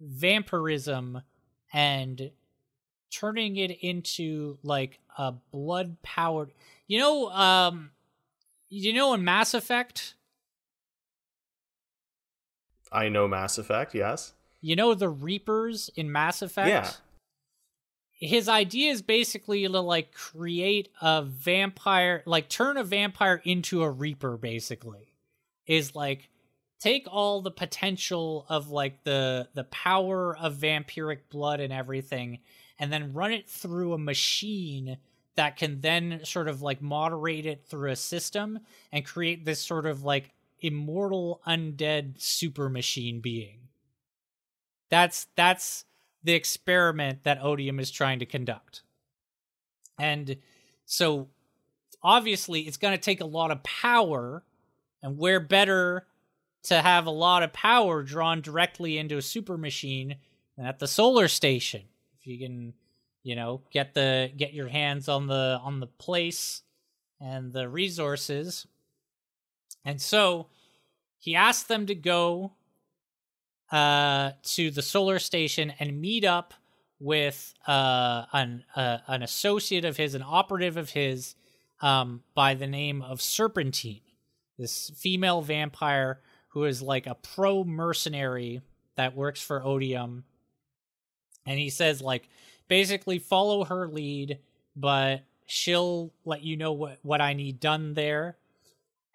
vampirism 0.00 1.22
and 1.72 2.30
turning 3.10 3.56
it 3.56 3.70
into 3.82 4.58
like 4.62 4.98
a 5.18 5.32
blood 5.32 5.96
powered 6.02 6.50
you 6.90 6.98
know, 6.98 7.30
um, 7.30 7.90
you 8.68 8.92
know, 8.92 9.14
in 9.14 9.22
Mass 9.22 9.54
Effect. 9.54 10.14
I 12.90 13.08
know 13.08 13.28
Mass 13.28 13.58
Effect. 13.58 13.94
Yes. 13.94 14.32
You 14.60 14.74
know 14.74 14.94
the 14.94 15.08
Reapers 15.08 15.88
in 15.94 16.10
Mass 16.10 16.42
Effect. 16.42 16.68
Yeah. 16.68 16.90
His 18.10 18.48
idea 18.48 18.90
is 18.90 19.02
basically 19.02 19.68
to 19.68 19.80
like 19.80 20.12
create 20.12 20.88
a 21.00 21.22
vampire, 21.22 22.24
like 22.26 22.48
turn 22.48 22.76
a 22.76 22.82
vampire 22.82 23.40
into 23.44 23.84
a 23.84 23.90
Reaper. 23.90 24.36
Basically, 24.36 25.14
is 25.68 25.94
like 25.94 26.28
take 26.80 27.06
all 27.08 27.40
the 27.40 27.52
potential 27.52 28.46
of 28.48 28.68
like 28.70 29.04
the 29.04 29.46
the 29.54 29.64
power 29.64 30.36
of 30.36 30.56
vampiric 30.56 31.20
blood 31.30 31.60
and 31.60 31.72
everything, 31.72 32.40
and 32.80 32.92
then 32.92 33.12
run 33.12 33.32
it 33.32 33.48
through 33.48 33.92
a 33.92 33.98
machine 33.98 34.98
that 35.40 35.56
can 35.56 35.80
then 35.80 36.20
sort 36.22 36.48
of 36.48 36.60
like 36.60 36.82
moderate 36.82 37.46
it 37.46 37.64
through 37.64 37.90
a 37.90 37.96
system 37.96 38.58
and 38.92 39.06
create 39.06 39.46
this 39.46 39.58
sort 39.58 39.86
of 39.86 40.04
like 40.04 40.34
immortal 40.60 41.40
undead 41.46 42.20
super 42.20 42.68
machine 42.68 43.20
being. 43.20 43.60
That's 44.90 45.28
that's 45.36 45.86
the 46.22 46.34
experiment 46.34 47.24
that 47.24 47.42
Odium 47.42 47.80
is 47.80 47.90
trying 47.90 48.18
to 48.18 48.26
conduct. 48.26 48.82
And 49.98 50.36
so 50.84 51.28
obviously 52.02 52.60
it's 52.60 52.76
going 52.76 52.92
to 52.92 53.02
take 53.02 53.22
a 53.22 53.26
lot 53.26 53.50
of 53.50 53.62
power 53.62 54.42
and 55.02 55.16
where 55.16 55.40
better 55.40 56.06
to 56.64 56.82
have 56.82 57.06
a 57.06 57.10
lot 57.10 57.42
of 57.42 57.54
power 57.54 58.02
drawn 58.02 58.42
directly 58.42 58.98
into 58.98 59.16
a 59.16 59.22
super 59.22 59.56
machine 59.56 60.16
than 60.58 60.66
at 60.66 60.80
the 60.80 60.86
solar 60.86 61.28
station. 61.28 61.84
If 62.20 62.26
you 62.26 62.38
can 62.38 62.74
you 63.22 63.36
know 63.36 63.62
get 63.70 63.94
the 63.94 64.30
get 64.36 64.54
your 64.54 64.68
hands 64.68 65.08
on 65.08 65.26
the 65.26 65.60
on 65.62 65.80
the 65.80 65.86
place 65.86 66.62
and 67.20 67.52
the 67.52 67.68
resources. 67.68 68.66
And 69.84 70.00
so 70.00 70.48
he 71.18 71.34
asked 71.34 71.68
them 71.68 71.86
to 71.86 71.94
go 71.94 72.52
uh 73.70 74.32
to 74.42 74.70
the 74.70 74.82
solar 74.82 75.18
station 75.18 75.72
and 75.78 76.00
meet 76.00 76.24
up 76.24 76.54
with 76.98 77.54
uh 77.66 78.24
an 78.32 78.64
uh, 78.74 78.98
an 79.06 79.22
associate 79.22 79.84
of 79.84 79.96
his 79.96 80.14
an 80.14 80.24
operative 80.26 80.76
of 80.76 80.90
his 80.90 81.34
um 81.80 82.22
by 82.34 82.54
the 82.54 82.66
name 82.66 83.00
of 83.02 83.22
serpentine 83.22 84.00
this 84.60 84.90
female 84.94 85.40
vampire 85.40 86.20
who 86.48 86.64
is 86.64 86.82
like 86.82 87.06
a 87.06 87.14
pro 87.14 87.64
mercenary 87.64 88.60
that 88.96 89.16
works 89.16 89.40
for 89.40 89.64
odium. 89.64 90.24
And 91.46 91.58
he 91.58 91.70
says 91.70 92.02
like 92.02 92.28
basically 92.70 93.18
follow 93.18 93.64
her 93.64 93.88
lead, 93.88 94.38
but 94.76 95.24
she'll 95.44 96.12
let 96.24 96.42
you 96.42 96.56
know 96.56 96.72
what, 96.72 96.98
what 97.02 97.20
I 97.20 97.34
need 97.34 97.58
done 97.58 97.94
there. 97.94 98.38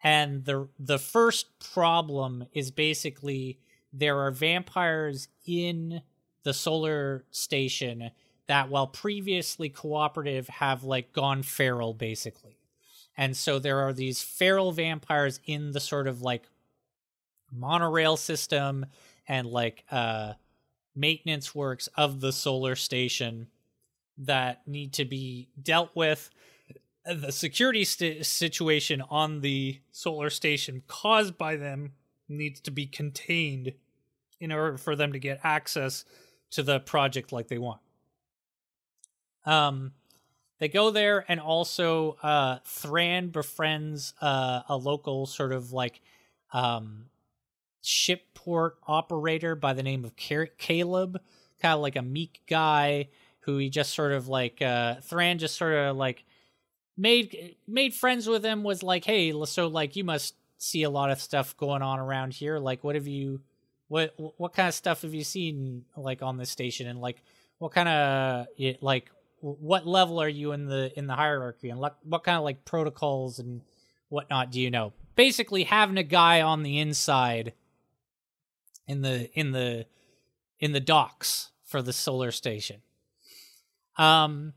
And 0.03 0.44
the 0.44 0.68
the 0.77 0.99
first 0.99 1.57
problem 1.73 2.45
is 2.53 2.69
basically 2.69 3.57
there 3.91 4.19
are 4.19 4.30
vampires 4.30 5.30
in 5.48 6.02
the 6.44 6.53
solar 6.53 7.23
station 7.32 8.11
that 8.45 8.69
while 8.69 8.86
previously 8.88 9.69
cooperative 9.69 10.48
have 10.49 10.84
like 10.84 11.14
gone 11.14 11.41
feral 11.41 11.94
basically. 11.94 12.60
And 13.18 13.36
so 13.36 13.57
there 13.57 13.80
are 13.80 13.94
these 13.94 14.22
feral 14.22 14.73
vampires 14.73 15.40
in 15.45 15.72
the 15.72 15.80
sort 15.80 16.07
of 16.07 16.22
like 16.22 16.44
monorail 17.52 18.18
system 18.18 18.86
and 19.27 19.48
like 19.48 19.86
uh 19.90 20.34
maintenance 20.95 21.53
works 21.53 21.88
of 21.95 22.22
the 22.22 22.31
solar 22.31 22.76
station 22.76 23.47
that 24.17 24.67
need 24.67 24.93
to 24.93 25.05
be 25.05 25.49
dealt 25.61 25.91
with. 25.95 26.30
The 27.05 27.31
security 27.31 27.84
st- 27.84 28.26
situation 28.26 29.01
on 29.09 29.41
the 29.41 29.80
solar 29.91 30.30
station 30.30 30.84
caused 30.88 31.38
by 31.38 31.55
them 31.55 31.93
needs 32.27 32.59
to 32.61 32.72
be 32.72 32.88
contained 32.88 33.73
in 34.39 34.51
order 34.51 34.77
for 34.77 34.95
them 34.95 35.13
to 35.13 35.19
get 35.19 35.39
access 35.43 36.05
to 36.51 36.63
the 36.63 36.80
project 36.80 37.31
like 37.31 37.47
they 37.47 37.57
want. 37.57 37.81
Um, 39.45 39.93
they 40.59 40.67
go 40.69 40.89
there, 40.89 41.26
and 41.27 41.39
also 41.39 42.17
uh, 42.23 42.59
Thran 42.65 43.30
befriends 43.30 44.13
uh, 44.22 44.61
a 44.69 44.77
local 44.77 45.26
sort 45.26 45.51
of 45.51 45.73
like 45.73 46.01
um, 46.53 47.05
shipport 47.85 48.71
operator 48.87 49.55
by 49.55 49.73
the 49.73 49.83
name 49.83 50.03
of 50.05 50.15
Caleb, 50.15 51.19
kind 51.61 51.73
of 51.73 51.81
like 51.81 51.95
a 51.95 52.01
meek 52.01 52.41
guy 52.47 53.09
who 53.41 53.57
he 53.57 53.69
just 53.69 53.93
sort 53.93 54.11
of 54.11 54.27
like 54.27 54.61
uh, 54.61 54.95
Thran 55.01 55.37
just 55.37 55.55
sort 55.55 55.73
of 55.73 55.95
like 55.95 56.25
made 56.97 57.55
made 57.67 57.93
friends 57.93 58.27
with 58.27 58.43
him. 58.43 58.63
Was 58.63 58.83
like, 58.83 59.05
hey, 59.05 59.33
so 59.45 59.67
like 59.67 59.95
you 59.95 60.03
must 60.03 60.35
see 60.57 60.83
a 60.83 60.89
lot 60.89 61.11
of 61.11 61.21
stuff 61.21 61.55
going 61.57 61.81
on 61.81 61.99
around 61.99 62.33
here. 62.33 62.59
Like, 62.59 62.83
what 62.83 62.95
have 62.95 63.07
you? 63.07 63.41
What 63.87 64.15
what 64.37 64.53
kind 64.53 64.67
of 64.67 64.73
stuff 64.73 65.03
have 65.03 65.13
you 65.13 65.23
seen 65.23 65.85
like 65.95 66.23
on 66.23 66.37
this 66.37 66.49
station 66.49 66.87
and 66.87 66.99
like 66.99 67.21
what 67.59 67.71
kind 67.71 67.87
of 67.87 68.47
like 68.81 69.11
what 69.39 69.85
level 69.85 70.19
are 70.19 70.27
you 70.27 70.53
in 70.53 70.65
the 70.65 70.91
in 70.97 71.05
the 71.05 71.13
hierarchy 71.13 71.69
and 71.69 71.79
what, 71.79 71.97
what 72.03 72.23
kind 72.23 72.37
of 72.37 72.43
like 72.43 72.65
protocols 72.65 73.37
and 73.37 73.61
whatnot 74.09 74.51
do 74.51 74.59
you 74.59 74.71
know 74.71 74.93
basically 75.15 75.63
having 75.63 75.97
a 75.97 76.03
guy 76.03 76.41
on 76.41 76.63
the 76.63 76.79
inside 76.79 77.53
in 78.87 79.01
the 79.01 79.31
in 79.37 79.51
the 79.51 79.85
in 80.59 80.71
the 80.71 80.79
docks 80.79 81.51
for 81.63 81.81
the 81.81 81.93
solar 81.93 82.31
station. 82.31 82.81
Um 83.97 84.53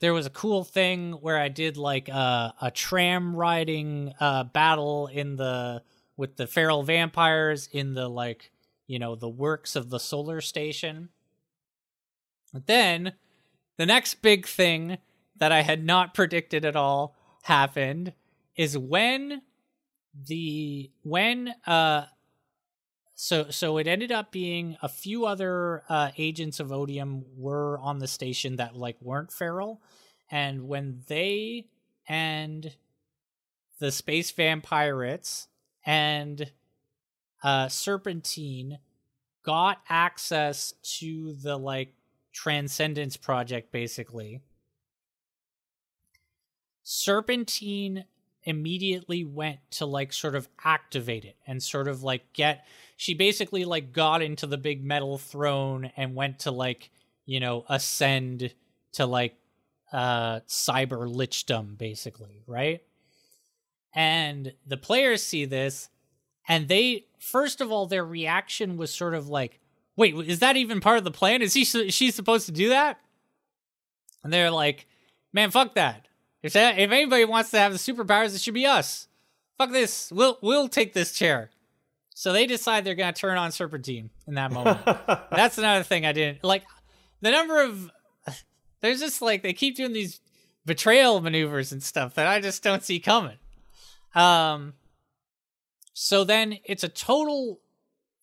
there 0.00 0.14
was 0.14 0.26
a 0.26 0.30
cool 0.30 0.62
thing 0.62 1.12
where 1.12 1.38
i 1.38 1.48
did 1.48 1.76
like 1.76 2.08
a, 2.08 2.54
a 2.62 2.70
tram 2.70 3.34
riding 3.34 4.12
uh 4.20 4.44
battle 4.44 5.08
in 5.08 5.34
the 5.34 5.82
with 6.16 6.36
the 6.36 6.46
feral 6.46 6.82
vampires 6.82 7.68
in 7.72 7.94
the 7.94 8.08
like 8.08 8.50
you 8.86 8.98
know 8.98 9.14
the 9.14 9.28
works 9.28 9.76
of 9.76 9.88
the 9.88 10.00
solar 10.00 10.42
station. 10.42 11.08
But 12.52 12.66
then 12.66 13.12
the 13.76 13.86
next 13.86 14.16
big 14.16 14.46
thing 14.46 14.98
that 15.36 15.52
I 15.52 15.62
had 15.62 15.84
not 15.84 16.14
predicted 16.14 16.64
at 16.64 16.76
all 16.76 17.14
happened 17.44 18.12
is 18.56 18.76
when 18.76 19.42
the 20.26 20.90
when 21.02 21.54
uh 21.66 22.06
so 23.20 23.50
so 23.50 23.78
it 23.78 23.88
ended 23.88 24.12
up 24.12 24.30
being 24.30 24.76
a 24.80 24.88
few 24.88 25.26
other 25.26 25.82
uh 25.88 26.10
agents 26.16 26.60
of 26.60 26.70
odium 26.70 27.24
were 27.36 27.78
on 27.80 27.98
the 27.98 28.06
station 28.06 28.56
that 28.56 28.76
like 28.76 28.96
weren't 29.00 29.32
feral 29.32 29.82
and 30.30 30.68
when 30.68 31.02
they 31.08 31.66
and 32.08 32.76
the 33.80 33.90
space 33.90 34.30
vampirates 34.30 35.48
and 35.84 36.52
uh 37.42 37.66
serpentine 37.66 38.78
got 39.42 39.80
access 39.88 40.74
to 40.82 41.32
the 41.32 41.56
like 41.56 41.94
Transcendence 42.32 43.16
Project, 43.16 43.72
basically. 43.72 44.40
Serpentine 46.82 48.04
immediately 48.44 49.24
went 49.24 49.58
to 49.70 49.86
like 49.86 50.12
sort 50.12 50.34
of 50.34 50.48
activate 50.64 51.24
it 51.24 51.36
and 51.46 51.62
sort 51.62 51.88
of 51.88 52.02
like 52.02 52.32
get 52.32 52.64
she 52.98 53.14
basically 53.14 53.64
like 53.64 53.92
got 53.92 54.20
into 54.20 54.46
the 54.46 54.58
big 54.58 54.84
metal 54.84 55.16
throne 55.16 55.90
and 55.96 56.14
went 56.14 56.40
to 56.40 56.50
like 56.50 56.90
you 57.24 57.40
know 57.40 57.64
ascend 57.68 58.52
to 58.92 59.06
like 59.06 59.34
uh 59.92 60.40
cyber 60.40 61.08
lichdom 61.08 61.78
basically 61.78 62.42
right 62.46 62.82
and 63.94 64.52
the 64.66 64.76
players 64.76 65.22
see 65.22 65.46
this 65.46 65.88
and 66.46 66.68
they 66.68 67.06
first 67.18 67.62
of 67.62 67.72
all 67.72 67.86
their 67.86 68.04
reaction 68.04 68.76
was 68.76 68.94
sort 68.94 69.14
of 69.14 69.28
like 69.28 69.60
wait, 69.98 70.14
is 70.14 70.38
that 70.38 70.56
even 70.56 70.80
part 70.80 70.96
of 70.96 71.04
the 71.04 71.10
plan? 71.10 71.42
Is 71.42 71.52
he 71.52 71.62
is 71.62 71.92
she 71.92 72.10
supposed 72.10 72.46
to 72.46 72.52
do 72.52 72.70
that? 72.70 72.98
And 74.22 74.32
they're 74.32 74.50
like, 74.50 74.86
man, 75.32 75.50
fuck 75.50 75.74
that. 75.74 76.06
If 76.40 76.52
that, 76.52 76.78
if 76.78 76.90
anybody 76.90 77.24
wants 77.24 77.50
to 77.50 77.58
have 77.58 77.72
the 77.72 77.78
superpowers, 77.78 78.34
it 78.34 78.40
should 78.40 78.54
be 78.54 78.64
us. 78.64 79.08
Fuck 79.58 79.72
this. 79.72 80.10
We'll 80.12 80.38
we'll 80.40 80.68
take 80.68 80.94
this 80.94 81.12
chair. 81.12 81.50
So 82.18 82.32
they 82.32 82.46
decide 82.46 82.82
they're 82.82 82.96
gonna 82.96 83.12
turn 83.12 83.38
on 83.38 83.52
Serpentine 83.52 84.10
in 84.26 84.34
that 84.34 84.50
moment. 84.50 84.80
That's 85.30 85.56
another 85.56 85.84
thing 85.84 86.04
I 86.04 86.10
didn't 86.10 86.42
like. 86.42 86.64
The 87.20 87.30
number 87.30 87.62
of 87.62 87.92
there's 88.80 88.98
just 88.98 89.22
like 89.22 89.44
they 89.44 89.52
keep 89.52 89.76
doing 89.76 89.92
these 89.92 90.20
betrayal 90.66 91.20
maneuvers 91.20 91.70
and 91.70 91.80
stuff 91.80 92.14
that 92.14 92.26
I 92.26 92.40
just 92.40 92.64
don't 92.64 92.82
see 92.82 92.98
coming. 92.98 93.36
Um. 94.16 94.74
So 95.92 96.24
then 96.24 96.58
it's 96.64 96.82
a 96.82 96.88
total 96.88 97.60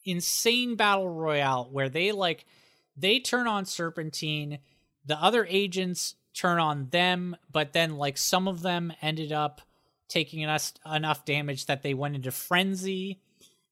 insane 0.04 0.76
battle 0.76 1.08
royale 1.08 1.70
where 1.72 1.88
they 1.88 2.12
like 2.12 2.44
they 2.98 3.22
turn 3.22 3.48
on 3.48 3.64
Serpentine, 3.64 4.60
the 5.06 5.16
other 5.24 5.48
agents 5.50 6.16
turn 6.34 6.60
on 6.60 6.90
them, 6.90 7.38
but 7.50 7.72
then 7.72 7.96
like 7.96 8.18
some 8.18 8.50
of 8.50 8.62
them 8.62 8.92
ended 9.02 9.32
up 9.32 9.62
taking 10.10 10.42
enough 10.42 10.74
enough 10.94 11.24
damage 11.24 11.68
that 11.68 11.82
they 11.82 11.94
went 11.94 12.16
into 12.16 12.32
frenzy, 12.32 13.22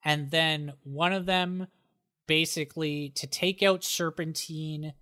and 0.03 0.31
then 0.31 0.73
one 0.83 1.13
of 1.13 1.25
them 1.25 1.67
basically 2.27 3.09
to 3.09 3.27
take 3.27 3.61
out 3.61 3.83
Serpentine 3.83 4.93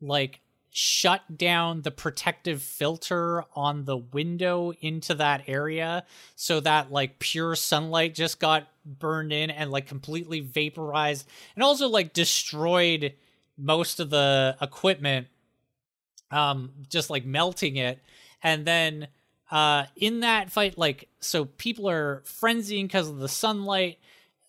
like 0.00 0.40
shut 0.70 1.22
down 1.36 1.82
the 1.82 1.90
protective 1.90 2.60
filter 2.60 3.44
on 3.54 3.84
the 3.84 3.96
window 3.96 4.72
into 4.80 5.14
that 5.14 5.44
area 5.46 6.04
so 6.34 6.58
that 6.58 6.90
like 6.90 7.20
pure 7.20 7.54
sunlight 7.54 8.12
just 8.12 8.40
got 8.40 8.66
burned 8.84 9.32
in 9.32 9.50
and 9.50 9.70
like 9.70 9.86
completely 9.86 10.40
vaporized 10.40 11.28
and 11.54 11.62
also 11.62 11.88
like 11.88 12.12
destroyed 12.12 13.14
most 13.56 14.00
of 14.00 14.10
the 14.10 14.56
equipment 14.60 15.28
um 16.32 16.70
just 16.88 17.08
like 17.08 17.24
melting 17.24 17.76
it. 17.76 18.00
And 18.42 18.66
then 18.66 19.06
uh 19.54 19.86
in 19.94 20.20
that 20.20 20.50
fight 20.50 20.76
like 20.76 21.08
so 21.20 21.44
people 21.44 21.88
are 21.88 22.22
frenzying 22.26 22.82
because 22.82 23.08
of 23.08 23.18
the 23.18 23.28
sunlight. 23.28 23.98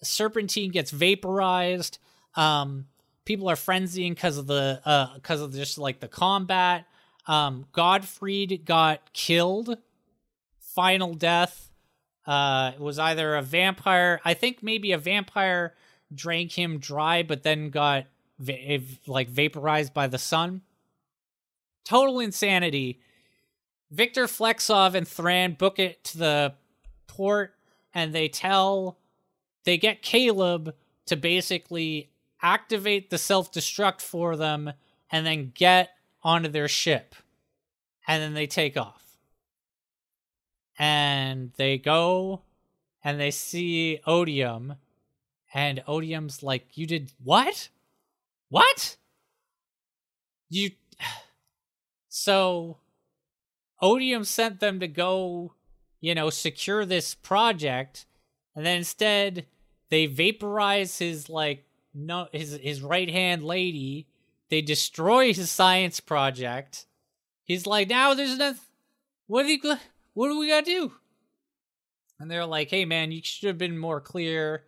Serpentine 0.02 0.72
gets 0.72 0.90
vaporized. 0.90 2.00
Um 2.36 2.88
people 3.24 3.48
are 3.48 3.56
frenzying 3.56 4.10
because 4.16 4.38
of 4.40 4.48
the 4.48 4.82
uh 4.84 5.14
because 5.14 5.42
of 5.42 5.54
just 5.54 5.78
like 5.78 6.00
the 6.00 6.08
combat. 6.08 6.88
Um 7.28 7.68
godfried 7.72 8.66
got 8.66 9.14
killed. 9.14 9.78
Final 10.60 11.14
death. 11.14 11.70
Uh 12.26 12.72
it 12.74 12.82
was 12.82 12.98
either 12.98 13.36
a 13.36 13.44
vampire 13.44 14.20
i 14.26 14.34
think 14.34 14.64
maybe 14.64 14.92
a 14.92 14.98
vampire 14.98 15.76
drank 16.14 16.54
him 16.54 16.80
dry 16.80 17.22
but 17.22 17.44
then 17.44 17.70
got 17.70 18.06
va- 18.40 18.80
like 19.06 19.30
vaporized 19.30 19.94
by 19.94 20.08
the 20.08 20.18
sun. 20.18 20.62
Total 21.84 22.20
insanity 22.20 23.00
victor 23.96 24.26
flexov 24.26 24.94
and 24.94 25.08
thran 25.08 25.54
book 25.54 25.80
it 25.80 26.04
to 26.04 26.18
the 26.18 26.54
port 27.08 27.56
and 27.94 28.14
they 28.14 28.28
tell 28.28 28.98
they 29.64 29.78
get 29.78 30.02
caleb 30.02 30.76
to 31.06 31.16
basically 31.16 32.12
activate 32.42 33.10
the 33.10 33.18
self 33.18 33.52
destruct 33.52 34.02
for 34.02 34.36
them, 34.36 34.72
and 35.12 35.26
then 35.26 35.52
get 35.56 35.90
onto 36.24 36.50
their 36.50 36.68
ship. 36.68 37.16
And 38.08 38.22
then 38.22 38.34
they 38.34 38.48
take 38.48 38.78
off. 38.78 39.18
And 40.78 41.52
they 41.58 41.78
go 41.78 42.42
and 43.04 43.20
they 43.20 43.32
see 43.32 44.00
Odium. 44.06 44.76
And 45.54 45.84
Odium's 45.88 46.44
like, 46.44 46.78
You 46.78 46.86
did 46.86 47.12
what? 47.24 47.70
What? 48.50 48.98
You. 50.50 50.72
So, 52.18 52.78
Odium 53.82 54.24
sent 54.24 54.60
them 54.60 54.80
to 54.80 54.88
go, 54.88 55.54
you 56.02 56.16
know, 56.16 56.30
secure 56.30 56.86
this 56.86 57.16
project. 57.16 58.06
And 58.56 58.66
then 58.66 58.78
instead, 58.78 59.46
they 59.90 60.06
vaporize 60.06 60.98
his, 60.98 61.30
like, 61.30 61.66
no 61.96 62.28
his 62.32 62.60
his 62.62 62.82
right 62.82 63.10
hand 63.10 63.44
lady. 63.44 64.08
They 64.50 64.62
destroy 64.62 65.34
his 65.34 65.50
science 65.50 66.00
project. 66.00 66.86
He's 67.44 67.66
like, 67.66 67.90
now 67.90 68.14
there's 68.14 68.38
nothing. 68.38 68.62
What 69.28 69.44
do 69.44 69.54
you? 69.54 69.78
What 70.14 70.28
do 70.28 70.38
we 70.38 70.50
gotta 70.50 70.66
do? 70.66 70.92
And 72.20 72.30
they're 72.30 72.46
like, 72.46 72.70
hey 72.70 72.86
man, 72.86 73.12
you 73.12 73.22
should 73.24 73.48
have 73.48 73.58
been 73.58 73.78
more 73.78 74.02
clear. 74.02 74.64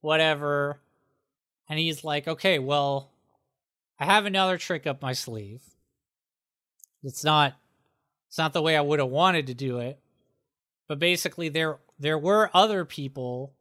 Whatever. 0.00 0.80
And 1.68 1.78
he's 1.78 2.04
like, 2.04 2.26
okay, 2.26 2.58
well, 2.58 3.10
I 3.98 4.04
have 4.04 4.26
another 4.26 4.58
trick 4.58 4.86
up 4.86 5.00
my 5.00 5.12
sleeve. 5.12 5.62
It's 7.04 7.24
not 7.24 7.54
it's 8.32 8.38
not 8.38 8.54
the 8.54 8.62
way 8.62 8.78
I 8.78 8.80
would 8.80 8.98
have 8.98 9.10
wanted 9.10 9.48
to 9.48 9.54
do 9.54 9.80
it. 9.80 10.00
But 10.88 10.98
basically 10.98 11.50
there 11.50 11.80
there 11.98 12.16
were 12.16 12.48
other 12.54 12.86
people 12.86 13.52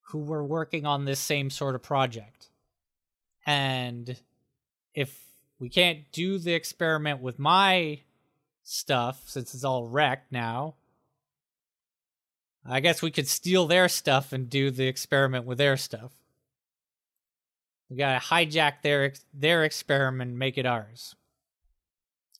who 0.00 0.20
were 0.20 0.42
working 0.42 0.86
on 0.86 1.04
this 1.04 1.20
same 1.20 1.50
sort 1.50 1.74
of 1.74 1.82
project 1.82 2.48
and 3.44 4.18
if 4.94 5.26
we 5.58 5.68
can't 5.68 6.10
do 6.10 6.38
the 6.38 6.54
experiment 6.54 7.20
with 7.20 7.38
my 7.38 8.00
stuff 8.62 9.24
since 9.26 9.52
it's 9.52 9.62
all 9.62 9.86
wrecked 9.86 10.32
now. 10.32 10.76
I 12.64 12.80
guess 12.80 13.02
we 13.02 13.10
could 13.10 13.28
steal 13.28 13.66
their 13.66 13.90
stuff 13.90 14.32
and 14.32 14.48
do 14.48 14.70
the 14.70 14.86
experiment 14.86 15.44
with 15.44 15.58
their 15.58 15.76
stuff. 15.76 16.12
We 17.90 17.98
gotta 17.98 18.24
hijack 18.24 18.80
their 18.80 19.12
their 19.34 19.64
experiment 19.64 20.30
and 20.30 20.38
make 20.38 20.56
it 20.56 20.64
ours. 20.64 21.14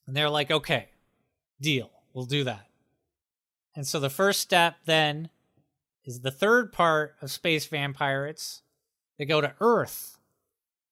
And 0.06 0.16
they're 0.16 0.30
like, 0.30 0.50
okay, 0.50 0.88
deal, 1.60 1.90
we'll 2.12 2.26
do 2.26 2.44
that. 2.44 2.66
And 3.74 3.86
so 3.86 3.98
the 3.98 4.10
first 4.10 4.40
step 4.40 4.76
then 4.84 5.30
is 6.04 6.20
the 6.20 6.30
third 6.30 6.72
part 6.72 7.16
of 7.20 7.30
Space 7.30 7.66
Vampirates. 7.66 8.60
They 9.18 9.24
go 9.24 9.40
to 9.40 9.54
Earth, 9.60 10.18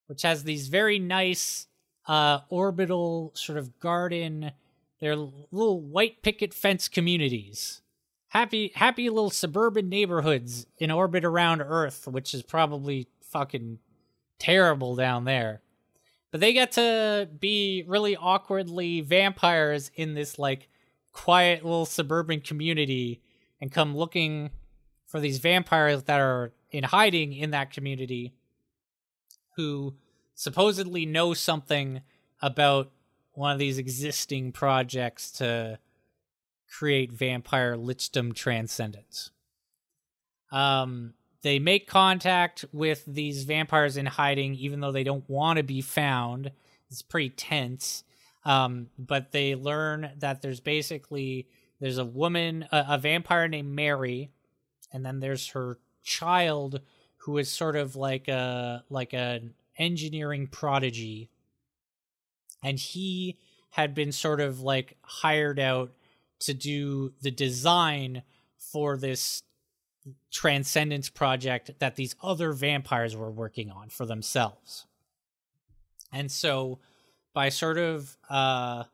which 0.06 0.22
has 0.22 0.44
these 0.44 0.68
very 0.68 0.98
nice 0.98 1.66
uh, 2.06 2.40
orbital 2.48 3.32
sort 3.34 3.58
of 3.58 3.78
garden. 3.78 4.52
They're 5.00 5.16
little 5.16 5.80
white 5.80 6.22
picket 6.22 6.54
fence 6.54 6.88
communities. 6.88 7.82
Happy, 8.28 8.72
happy 8.74 9.10
little 9.10 9.30
suburban 9.30 9.88
neighborhoods 9.88 10.66
in 10.78 10.90
orbit 10.90 11.24
around 11.24 11.60
Earth, 11.60 12.08
which 12.08 12.32
is 12.32 12.42
probably 12.42 13.08
fucking 13.20 13.78
terrible 14.38 14.96
down 14.96 15.24
there. 15.24 15.60
But 16.32 16.40
they 16.40 16.54
get 16.54 16.72
to 16.72 17.28
be 17.38 17.84
really 17.86 18.16
awkwardly 18.16 19.02
vampires 19.02 19.90
in 19.94 20.14
this 20.14 20.38
like 20.38 20.68
quiet 21.12 21.62
little 21.62 21.86
suburban 21.86 22.40
community 22.40 23.20
and 23.60 23.70
come 23.70 23.96
looking 23.96 24.50
for 25.06 25.20
these 25.20 25.38
vampires 25.38 26.04
that 26.04 26.20
are 26.20 26.52
in 26.70 26.84
hiding 26.84 27.34
in 27.34 27.50
that 27.50 27.70
community 27.70 28.32
who 29.56 29.94
supposedly 30.34 31.04
know 31.04 31.34
something 31.34 32.00
about 32.40 32.90
one 33.32 33.52
of 33.52 33.58
these 33.58 33.76
existing 33.76 34.52
projects 34.52 35.30
to 35.32 35.78
create 36.66 37.12
vampire 37.12 37.76
lichdom 37.76 38.34
transcendence. 38.34 39.30
Um, 40.50 41.12
they 41.42 41.58
make 41.58 41.88
contact 41.88 42.64
with 42.72 43.04
these 43.06 43.44
vampires 43.44 43.96
in 43.96 44.06
hiding, 44.06 44.54
even 44.54 44.80
though 44.80 44.92
they 44.92 45.04
don't 45.04 45.28
want 45.28 45.56
to 45.56 45.62
be 45.62 45.80
found. 45.80 46.52
It's 46.90 47.02
pretty 47.02 47.30
tense. 47.30 48.04
Um, 48.44 48.88
but 48.98 49.32
they 49.32 49.54
learn 49.54 50.10
that 50.18 50.42
there's 50.42 50.60
basically 50.60 51.48
there's 51.80 51.98
a 51.98 52.04
woman, 52.04 52.66
a, 52.70 52.84
a 52.90 52.98
vampire 52.98 53.48
named 53.48 53.74
Mary, 53.74 54.30
and 54.92 55.04
then 55.04 55.20
there's 55.20 55.48
her 55.48 55.78
child 56.02 56.80
who 57.18 57.38
is 57.38 57.50
sort 57.50 57.76
of 57.76 57.96
like 57.96 58.28
a 58.28 58.84
like 58.88 59.12
an 59.12 59.54
engineering 59.78 60.46
prodigy, 60.46 61.30
and 62.62 62.78
he 62.78 63.38
had 63.70 63.94
been 63.94 64.12
sort 64.12 64.40
of 64.40 64.60
like 64.60 64.96
hired 65.02 65.58
out 65.58 65.92
to 66.40 66.52
do 66.54 67.12
the 67.22 67.30
design 67.30 68.22
for 68.58 68.96
this 68.96 69.42
transcendence 70.30 71.08
project 71.08 71.70
that 71.78 71.96
these 71.96 72.16
other 72.22 72.52
vampires 72.52 73.16
were 73.16 73.30
working 73.30 73.70
on 73.70 73.88
for 73.88 74.06
themselves. 74.06 74.86
And 76.12 76.30
so 76.30 76.80
by 77.32 77.48
sort 77.48 77.78
of 77.78 78.16
uh 78.28 78.84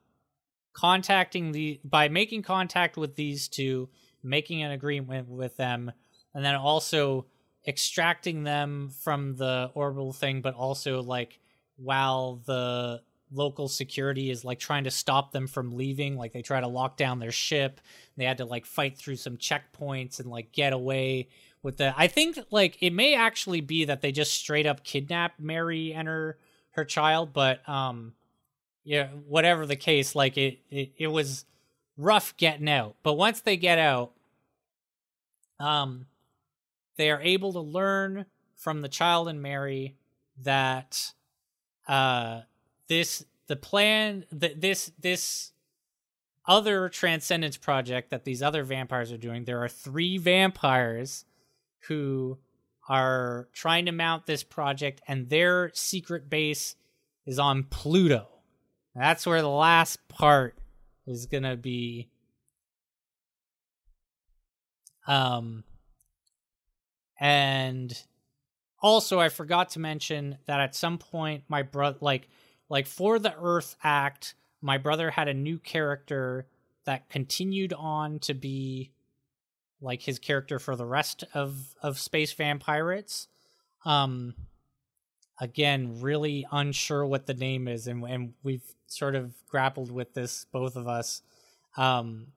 contacting 0.73 1.51
the 1.53 1.81
by 1.83 2.09
making 2.09 2.43
contact 2.43 2.97
with 2.97 3.17
these 3.17 3.49
two, 3.49 3.89
making 4.23 4.63
an 4.63 4.71
agreement 4.71 5.29
with 5.29 5.57
them, 5.57 5.91
and 6.35 6.45
then 6.45 6.55
also 6.55 7.27
extracting 7.67 8.45
them 8.45 8.91
from 9.03 9.37
the 9.37 9.71
orbital 9.75 10.13
thing, 10.13 10.41
but 10.41 10.55
also 10.55 11.03
like 11.03 11.41
while 11.77 12.41
the 12.47 13.03
local 13.33 13.69
security 13.69 14.31
is 14.31 14.45
like 14.45 14.59
trying 14.59 14.85
to 14.85 14.91
stop 14.91 15.33
them 15.33 15.47
from 15.47 15.77
leaving. 15.77 16.17
Like 16.17 16.33
they 16.33 16.43
try 16.43 16.61
to 16.61 16.69
lock 16.69 16.97
down 16.97 17.19
their 17.19 17.33
ship. 17.33 17.81
They 18.17 18.25
had 18.25 18.39
to 18.39 18.45
like 18.45 18.67
fight 18.67 18.97
through 18.97 19.17
some 19.17 19.37
checkpoints 19.37 20.21
and 20.21 20.31
like 20.31 20.53
get 20.53 20.73
away 20.73 21.29
with 21.61 21.79
the 21.79 21.93
i 21.97 22.07
think 22.07 22.39
like 22.53 22.81
it 22.81 22.93
may 22.93 23.17
actually 23.17 23.61
be 23.61 23.85
that 23.85 24.01
they 24.01 24.13
just 24.13 24.33
straight 24.33 24.65
up 24.65 24.85
kidnap 24.85 25.33
mary 25.41 25.93
and 25.93 26.07
her 26.07 26.39
her 26.71 26.85
child 26.85 27.33
but 27.33 27.69
um 27.69 28.15
yeah 28.85 29.09
whatever 29.27 29.67
the 29.67 29.77
case 29.77 30.15
like 30.15 30.39
it 30.39 30.61
it, 30.71 30.93
it 30.97 31.09
was 31.09 31.45
rough 31.99 32.37
getting 32.37 32.69
out. 32.69 32.95
But 33.03 33.15
once 33.15 33.41
they 33.41 33.57
get 33.57 33.79
out 33.79 34.13
um 35.61 36.07
they 36.97 37.11
are 37.11 37.21
able 37.21 37.53
to 37.53 37.61
learn 37.61 38.25
from 38.55 38.81
the 38.81 38.89
child 38.89 39.29
and 39.29 39.43
mary 39.43 39.97
that 40.41 41.13
uh 41.89 42.43
this 42.89 43.25
the 43.47 43.57
plan 43.57 44.25
that 44.33 44.61
this 44.61 44.93
this 44.99 45.53
other 46.47 46.89
transcendence 46.89 47.57
project 47.57 48.11
that 48.11 48.25
these 48.25 48.43
other 48.43 48.65
vampires 48.65 49.13
are 49.13 49.19
doing 49.19 49.45
there 49.45 49.63
are 49.63 49.69
three 49.69 50.19
vampires 50.19 51.25
who 51.87 52.39
are 52.89 53.49
trying 53.53 53.87
to 53.87 53.93
mount 53.93 54.27
this 54.27 54.43
project 54.43 55.01
and 55.07 55.29
their 55.29 55.71
secret 55.75 56.31
base 56.31 56.75
is 57.27 57.39
on 57.39 57.65
pluto. 57.65 58.27
That's 58.95 59.27
where 59.27 59.43
the 59.43 59.49
last 59.49 60.09
part 60.09 60.57
is 61.07 61.27
gonna 61.27 61.57
be. 61.57 62.09
Um 65.07 65.65
and 67.21 68.03
also 68.81 69.19
i 69.19 69.29
forgot 69.29 69.71
to 69.71 69.81
mention 69.81 70.39
that 70.47 70.61
at 70.61 70.75
some 70.75 70.99
point 70.99 71.43
my 71.49 71.63
brother 71.63 71.99
like 72.01 72.29
like 72.69 72.87
for 72.87 73.19
the 73.19 73.35
Earth 73.41 73.77
Act, 73.83 74.35
my 74.61 74.79
brother 74.79 75.11
had 75.11 75.29
a 75.29 75.35
new 75.35 75.59
character 75.59 76.47
that 76.85 77.09
continued 77.09 77.73
on 77.73 78.19
to 78.21 78.35
be 78.35 78.91
like 79.81 80.03
his 80.03 80.19
character 80.19 80.59
for 80.59 80.75
the 80.75 80.87
rest 80.87 81.25
of 81.35 81.75
of 81.83 81.99
Space 81.99 82.35
Vampirates. 82.35 83.27
Um 83.85 84.35
again, 85.41 86.01
really 86.01 86.45
unsure 86.51 87.07
what 87.07 87.27
the 87.27 87.35
name 87.35 87.69
is 87.69 87.87
and 87.87 88.05
and 88.05 88.35
we've 88.43 88.75
sort 88.87 89.15
of 89.15 89.35
grappled 89.49 89.91
with 89.91 90.15
this 90.15 90.47
both 90.51 90.77
of 90.77 90.89
us. 90.89 91.23
Um 91.77 92.29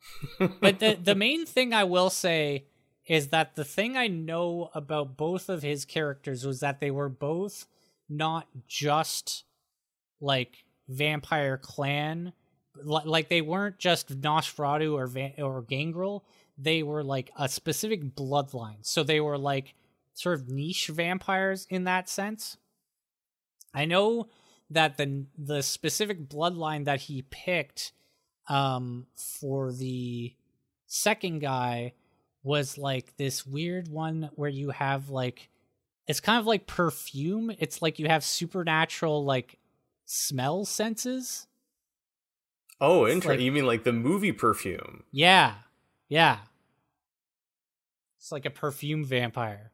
but 0.60 0.80
the 0.80 0.98
the 1.02 1.16
main 1.16 1.46
thing 1.46 1.74
I 1.74 1.86
will 1.86 2.10
say 2.10 2.66
is 3.08 3.30
that 3.30 3.56
the 3.56 3.66
thing 3.66 3.98
I 3.98 4.08
know 4.08 4.70
about 4.76 5.18
both 5.18 5.50
of 5.50 5.64
his 5.64 5.86
characters 5.86 6.46
was 6.46 6.60
that 6.60 6.80
they 6.80 6.92
were 6.92 7.10
both 7.10 7.66
not 8.08 8.48
just 8.68 9.46
like 10.22 10.64
vampire 10.88 11.58
clan 11.58 12.34
like 12.84 13.30
they 13.30 13.42
weren't 13.42 13.78
just 13.78 14.22
Nosferatu 14.22 14.94
or 14.94 15.08
Van- 15.08 15.34
or 15.40 15.62
Gangrel. 15.62 16.26
They 16.58 16.84
were 16.84 17.04
like 17.04 17.32
a 17.38 17.50
specific 17.50 18.16
bloodline. 18.16 18.86
So 18.86 19.04
they 19.04 19.20
were 19.20 19.38
like 19.38 19.76
sort 20.14 20.40
of 20.40 20.50
niche 20.50 20.88
vampires 20.88 21.68
in 21.70 21.86
that 21.86 22.10
sense. 22.10 22.58
I 23.74 23.86
know 23.86 24.30
that 24.70 24.98
the 24.98 25.26
the 25.38 25.62
specific 25.64 26.30
bloodline 26.30 26.86
that 26.86 27.02
he 27.02 27.24
picked 27.24 27.92
um 28.48 29.08
for 29.16 29.72
the 29.72 30.34
second 30.88 31.40
guy 31.40 31.94
was 32.44 32.78
like 32.78 33.16
this 33.18 33.46
weird 33.46 33.88
one 33.88 34.30
where 34.36 34.50
you 34.50 34.72
have 34.72 35.10
like 35.10 35.50
it's 36.08 36.20
kind 36.20 36.40
of 36.40 36.48
like 36.48 36.68
perfume. 36.68 37.52
It's 37.60 37.82
like 37.82 38.00
you 38.00 38.08
have 38.08 38.24
supernatural 38.24 39.24
like 39.24 39.58
smell 40.12 40.66
senses. 40.66 41.48
Oh, 42.82 43.08
interesting. 43.08 43.30
Like, 43.30 43.40
you 43.40 43.52
mean 43.52 43.66
like 43.66 43.84
the 43.84 43.94
movie 43.94 44.34
perfume? 44.34 45.04
Yeah. 45.12 45.56
Yeah. 46.10 46.40
It's 48.18 48.32
like 48.32 48.46
a 48.46 48.50
perfume 48.50 49.06
vampire. 49.06 49.72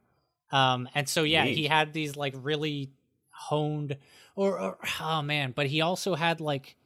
Um 0.52 0.88
and 0.94 1.08
so 1.08 1.24
yeah, 1.24 1.44
Neat. 1.44 1.56
he 1.56 1.66
had 1.66 1.92
these 1.92 2.16
like 2.16 2.34
really 2.36 2.92
honed 3.30 3.96
or, 4.36 4.58
or 4.60 4.78
oh 5.00 5.22
man, 5.22 5.52
but 5.54 5.66
he 5.66 5.80
also 5.80 6.14
had 6.14 6.40
like 6.40 6.76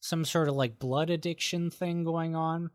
some 0.00 0.24
sort 0.24 0.48
of 0.48 0.54
like 0.54 0.78
blood 0.78 1.08
addiction 1.08 1.70
thing 1.70 2.04
going 2.04 2.36
on. 2.36 2.70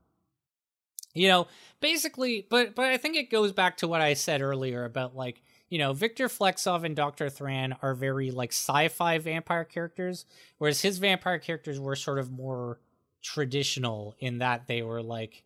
You 1.14 1.27
know, 1.27 1.47
basically, 1.80 2.45
but 2.49 2.73
but 2.73 2.85
I 2.85 2.97
think 2.97 3.15
it 3.15 3.30
goes 3.30 3.52
back 3.53 3.77
to 3.77 3.88
what 3.88 4.02
I 4.02 4.15
said 4.15 4.41
earlier 4.41 4.84
about 4.85 5.15
like 5.15 5.41
you 5.70 5.80
know, 5.80 5.94
Victor 5.94 6.28
Flexov 6.28 6.84
and 6.84 6.96
Dr. 6.96 7.30
Thran 7.30 7.76
are 7.82 7.96
very 7.96 8.32
like 8.32 8.52
sci-fi 8.52 9.18
vampire 9.18 9.64
characters, 9.66 10.26
whereas 10.58 10.82
his 10.82 11.00
vampire 11.00 11.40
characters 11.40 11.80
were 11.80 11.96
sort 11.96 12.20
of 12.20 12.32
more 12.32 12.80
traditional 13.24 14.16
in 14.20 14.38
that 14.40 14.68
they 14.68 14.84
were 14.84 15.02
like, 15.02 15.44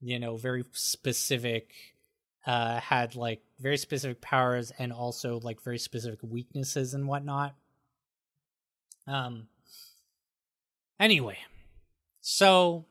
you 0.00 0.18
know, 0.18 0.36
very 0.36 0.64
specific, 0.72 1.72
uh, 2.46 2.78
had 2.80 3.16
like 3.16 3.40
very 3.58 3.78
specific 3.78 4.20
powers 4.20 4.72
and 4.78 4.92
also 4.92 5.40
like 5.40 5.62
very 5.62 5.78
specific 5.78 6.20
weaknesses 6.22 6.94
and 6.94 7.08
whatnot. 7.08 7.54
Um. 9.06 9.48
Anyway, 10.98 11.38
so 12.20 12.84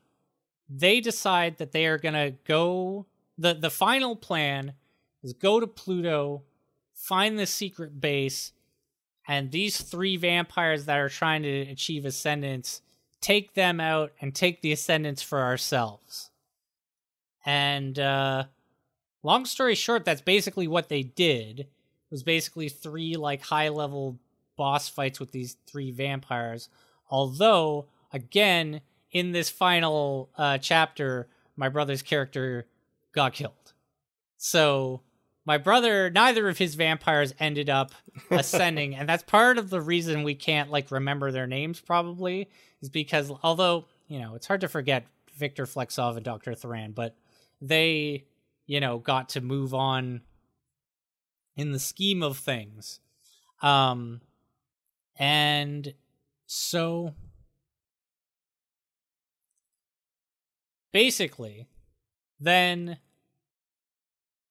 they 0.70 1.00
decide 1.00 1.58
that 1.60 1.72
they 1.72 1.86
are 1.86 1.98
gonna 1.98 2.32
go. 2.32 3.06
the 3.38 3.54
The 3.54 3.70
final 3.70 4.16
plan 4.16 4.74
is 5.24 5.34
go 5.34 5.60
to 5.60 5.68
Pluto 5.68 6.44
find 6.96 7.38
the 7.38 7.46
secret 7.46 8.02
base, 8.02 8.54
and 9.28 9.52
these 9.52 9.82
three 9.82 10.18
vampires 10.18 10.86
that 10.86 10.98
are 10.98 11.10
trying 11.10 11.44
to 11.44 11.62
achieve 11.62 12.06
ascendance 12.06 12.82
take 13.22 13.54
them 13.54 13.80
out 13.80 14.12
and 14.22 14.36
take 14.36 14.62
the 14.62 14.72
ascendance 14.72 15.22
for 15.22 15.42
ourselves. 15.42 16.30
And 17.46 17.98
uh 18.00 18.46
long 19.24 19.46
story 19.46 19.76
short, 19.76 20.06
that's 20.06 20.22
basically 20.22 20.68
what 20.68 20.90
they 20.90 21.04
did. 21.04 21.62
It 21.62 21.68
was 22.12 22.24
basically 22.24 22.70
three 22.70 23.16
like 23.16 23.42
high 23.42 23.70
level 23.70 24.20
boss 24.56 24.88
fights 24.88 25.20
with 25.20 25.32
these 25.32 25.58
three 25.66 25.92
vampires. 25.92 26.70
Although, 27.10 27.88
again, 28.14 28.82
in 29.12 29.32
this 29.32 29.50
final 29.50 30.30
uh 30.38 30.58
chapter, 30.60 31.28
my 31.56 31.70
brother's 31.70 32.02
character 32.04 32.68
got 33.12 33.34
killed. 33.34 33.74
So 34.38 35.02
my 35.46 35.58
brother, 35.60 36.10
neither 36.10 36.50
of 36.50 36.58
his 36.58 36.76
vampires 36.76 37.34
ended 37.40 37.70
up 37.70 37.92
ascending, 38.32 38.96
and 38.96 39.08
that's 39.08 39.24
part 39.24 39.58
of 39.58 39.70
the 39.70 39.82
reason 39.82 40.24
we 40.24 40.36
can't 40.36 40.72
like 40.72 40.92
remember 40.92 41.32
their 41.32 41.48
names. 41.48 41.80
Probably 41.80 42.50
is 42.82 42.90
because 42.90 43.32
although 43.44 43.86
you 44.08 44.20
know 44.20 44.36
it's 44.36 44.48
hard 44.48 44.62
to 44.62 44.68
forget 44.68 45.06
Victor 45.38 45.66
Flexov 45.66 46.16
and 46.16 46.26
Doctor 46.26 46.56
Thran, 46.56 46.92
but 46.92 47.16
they 47.62 48.26
you 48.66 48.80
know 48.80 48.98
got 48.98 49.30
to 49.30 49.42
move 49.42 49.74
on 49.74 50.22
in 51.56 51.72
the 51.72 51.80
scheme 51.80 52.24
of 52.24 52.38
things, 52.38 53.00
um, 53.62 54.22
and 55.18 55.94
so 56.48 57.14
basically, 60.92 61.68
then 62.40 62.98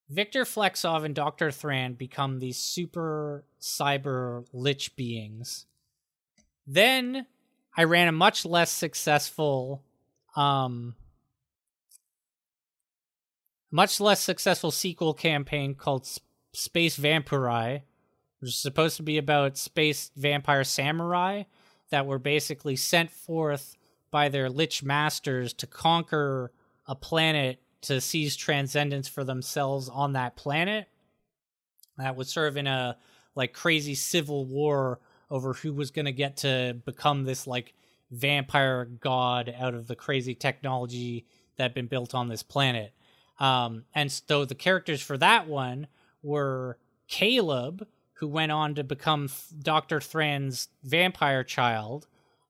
Victor 0.09 0.44
Flexov 0.44 1.05
and 1.05 1.14
Dr. 1.14 1.51
Thran 1.51 1.94
become 1.94 2.39
these 2.39 2.59
super 2.59 3.44
cyber 3.60 4.47
lich 4.52 4.94
beings. 4.97 5.66
Then 6.66 7.26
I 7.76 7.85
ran 7.85 8.09
a 8.09 8.12
much 8.12 8.44
less 8.44 8.70
successful 8.70 9.82
um 10.36 10.97
much 13.70 13.98
less 13.98 14.20
successful 14.20 14.70
sequel 14.70 15.14
campaign 15.14 15.74
called 15.74 16.09
Space 16.52 16.97
Vampiri, 16.97 17.82
which 18.39 18.51
is 18.51 18.56
supposed 18.56 18.97
to 18.98 19.02
be 19.02 19.18
about 19.18 19.59
space 19.59 20.12
vampire 20.16 20.62
samurai 20.62 21.43
that 21.90 22.06
were 22.06 22.20
basically 22.20 22.76
sent 22.76 23.10
forth 23.10 23.76
by 24.12 24.28
their 24.28 24.48
lich 24.48 24.85
masters 24.85 25.52
to 25.55 25.66
conquer 25.66 26.52
a 26.86 26.94
planet 26.94 27.64
to 27.85 28.01
seize 28.01 28.36
transcendence 28.36 29.09
for 29.09 29.24
themselves 29.24 29.89
on 29.89 30.12
that 30.12 30.36
planet. 30.36 30.89
That 31.98 32.16
was 32.16 32.32
sort 32.32 32.48
of 32.48 32.56
in 32.56 32.66
a 32.66 32.97
like 33.35 33.52
crazy 33.52 33.94
civil 33.94 34.47
war 34.47 35.01
over 35.31 35.55
who 35.55 35.73
was 35.73 35.90
going 35.90 36.05
to 36.05 36.12
get 36.12 36.39
to 36.39 36.77
become 36.85 37.24
this 37.24 37.47
like 37.47 37.74
vampire 38.11 38.85
god 38.85 39.55
out 39.59 39.74
of 39.74 39.86
the 39.86 39.97
crazy 39.97 40.35
technology 40.35 41.27
that 41.56 41.65
had 41.65 41.74
been 41.74 41.86
built 41.86 42.15
on 42.15 42.28
this 42.28 42.43
planet. 42.43 42.93
Um, 43.40 43.85
and 43.94 44.11
so 44.11 44.44
the 44.44 44.55
characters 44.55 45.02
for 45.02 45.19
that 45.19 45.48
one 45.48 45.89
were 46.23 46.78
Caleb, 47.09 47.86
who 48.15 48.28
went 48.28 48.52
on 48.52 48.74
to 48.77 48.85
become 48.85 49.28
Dr. 49.61 50.01
Thran's 50.01 50.69
vampire 50.82 51.44
child, 51.44 52.06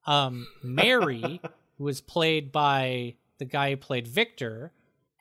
um, 0.06 0.46
Mary, 0.62 1.40
who 1.78 1.84
was 1.84 2.00
played 2.00 2.52
by 2.52 3.14
the 3.38 3.44
guy 3.44 3.70
who 3.70 3.76
played 3.76 4.06
Victor, 4.06 4.72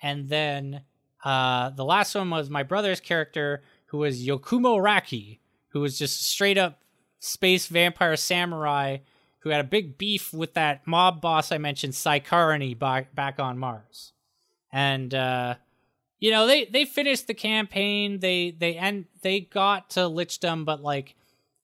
and 0.04 0.30
then 0.30 0.82
uh, 1.24 1.72
the 1.72 1.86
last 1.86 2.14
one 2.14 2.30
was 2.30 2.50
my 2.50 2.62
brother's 2.62 3.00
character, 3.00 3.64
who 3.88 3.98
was 3.98 4.28
Yokumo 4.28 4.80
Raki, 4.84 5.40
who 5.70 5.80
was 5.80 5.98
just 5.98 6.22
straight 6.24 6.60
up 6.60 6.84
space 7.20 7.68
vampire 7.68 8.18
samurai 8.18 8.98
who 9.44 9.50
had 9.50 9.60
a 9.60 9.66
big 9.66 9.98
beef 9.98 10.34
with 10.34 10.54
that 10.54 10.88
mob 10.88 11.20
boss 11.20 11.52
I 11.52 11.58
mentioned, 11.58 11.96
back 11.96 13.14
back 13.14 13.40
on 13.40 13.58
Mars. 13.58 14.14
And 14.72 15.14
uh, 15.14 15.56
you 16.20 16.32
know, 16.32 16.48
they 16.48 16.66
they 16.66 16.86
finished 16.86 17.28
the 17.28 17.34
campaign. 17.34 18.20
They 18.20 18.52
they 18.52 18.78
and 18.78 19.06
they 19.22 19.42
got 19.42 19.92
to 19.92 20.02
Lichdom, 20.02 20.64
but 20.64 20.82
like 20.82 21.16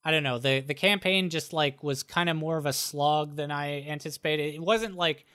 I 0.04 0.12
don't 0.12 0.24
know, 0.24 0.40
the 0.40 0.60
the 0.60 0.74
campaign 0.74 1.30
just 1.30 1.54
like 1.54 1.82
was 1.82 2.04
kind 2.04 2.30
of 2.30 2.36
more 2.36 2.58
of 2.58 2.66
a 2.66 2.74
slog 2.74 3.38
than 3.38 3.50
I 3.50 3.84
anticipated. 3.84 4.56
It 4.56 4.62
wasn't 4.62 4.96
like 4.96 5.26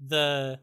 the 0.00 0.60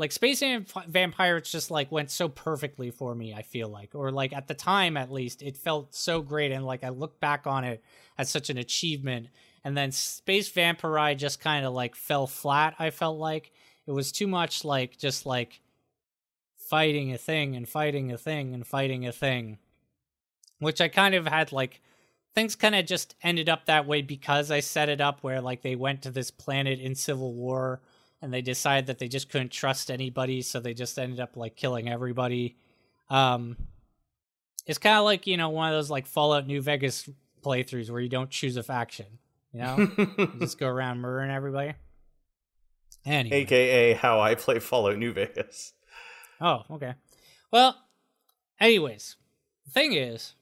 like 0.00 0.12
Space 0.12 0.42
Vampires 0.88 1.52
just 1.52 1.70
like 1.70 1.92
went 1.92 2.10
so 2.10 2.26
perfectly 2.26 2.90
for 2.90 3.14
me. 3.14 3.34
I 3.34 3.42
feel 3.42 3.68
like, 3.68 3.94
or 3.94 4.10
like 4.10 4.32
at 4.32 4.48
the 4.48 4.54
time 4.54 4.96
at 4.96 5.12
least, 5.12 5.42
it 5.42 5.58
felt 5.58 5.94
so 5.94 6.22
great, 6.22 6.52
and 6.52 6.64
like 6.64 6.82
I 6.82 6.88
look 6.88 7.20
back 7.20 7.46
on 7.46 7.64
it 7.64 7.84
as 8.16 8.30
such 8.30 8.48
an 8.48 8.56
achievement. 8.56 9.28
And 9.62 9.76
then 9.76 9.92
Space 9.92 10.48
vampire 10.48 11.14
just 11.14 11.38
kind 11.38 11.66
of 11.66 11.74
like 11.74 11.94
fell 11.94 12.26
flat. 12.26 12.76
I 12.78 12.88
felt 12.88 13.18
like 13.18 13.52
it 13.86 13.92
was 13.92 14.10
too 14.10 14.26
much 14.26 14.64
like 14.64 14.96
just 14.96 15.26
like 15.26 15.60
fighting 16.56 17.12
a 17.12 17.18
thing 17.18 17.54
and 17.54 17.68
fighting 17.68 18.10
a 18.10 18.16
thing 18.16 18.54
and 18.54 18.66
fighting 18.66 19.06
a 19.06 19.12
thing, 19.12 19.58
which 20.60 20.80
I 20.80 20.88
kind 20.88 21.14
of 21.14 21.26
had 21.26 21.52
like 21.52 21.82
things 22.34 22.56
kind 22.56 22.74
of 22.74 22.86
just 22.86 23.16
ended 23.22 23.50
up 23.50 23.66
that 23.66 23.86
way 23.86 24.00
because 24.00 24.50
I 24.50 24.60
set 24.60 24.88
it 24.88 25.02
up 25.02 25.22
where 25.22 25.42
like 25.42 25.60
they 25.60 25.76
went 25.76 26.00
to 26.02 26.10
this 26.10 26.30
planet 26.30 26.80
in 26.80 26.94
civil 26.94 27.34
war 27.34 27.82
and 28.22 28.32
they 28.32 28.42
decided 28.42 28.86
that 28.86 28.98
they 28.98 29.08
just 29.08 29.30
couldn't 29.30 29.50
trust 29.50 29.90
anybody, 29.90 30.42
so 30.42 30.60
they 30.60 30.74
just 30.74 30.98
ended 30.98 31.20
up 31.20 31.36
like 31.36 31.56
killing 31.56 31.88
everybody. 31.88 32.56
Um, 33.08 33.56
it's 34.66 34.78
kind 34.78 34.98
of 34.98 35.04
like 35.04 35.26
you 35.26 35.36
know 35.36 35.48
one 35.48 35.68
of 35.68 35.76
those 35.76 35.90
like 35.90 36.06
Fallout 36.06 36.46
New 36.46 36.60
Vegas 36.62 37.08
playthroughs 37.42 37.90
where 37.90 38.00
you 38.00 38.08
don't 38.08 38.30
choose 38.30 38.56
a 38.56 38.62
faction, 38.62 39.06
you 39.52 39.60
know, 39.60 39.76
you 40.18 40.32
just 40.38 40.58
go 40.58 40.68
around 40.68 41.00
murdering 41.00 41.30
everybody. 41.30 41.74
Anyway. 43.04 43.38
AKA 43.38 43.94
how 43.94 44.20
I 44.20 44.34
play 44.34 44.58
Fallout 44.58 44.98
New 44.98 45.12
Vegas. 45.12 45.72
Oh, 46.40 46.62
okay. 46.70 46.94
Well, 47.50 47.76
anyways, 48.60 49.16
the 49.64 49.70
thing 49.70 49.94
is, 49.94 50.34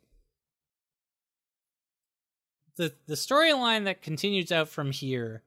the 2.77 2.93
the 3.07 3.15
storyline 3.15 3.85
that 3.85 4.03
continues 4.03 4.53
out 4.53 4.69
from 4.69 4.93
here 4.93 5.43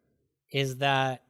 is 0.51 0.77
that 0.77 1.23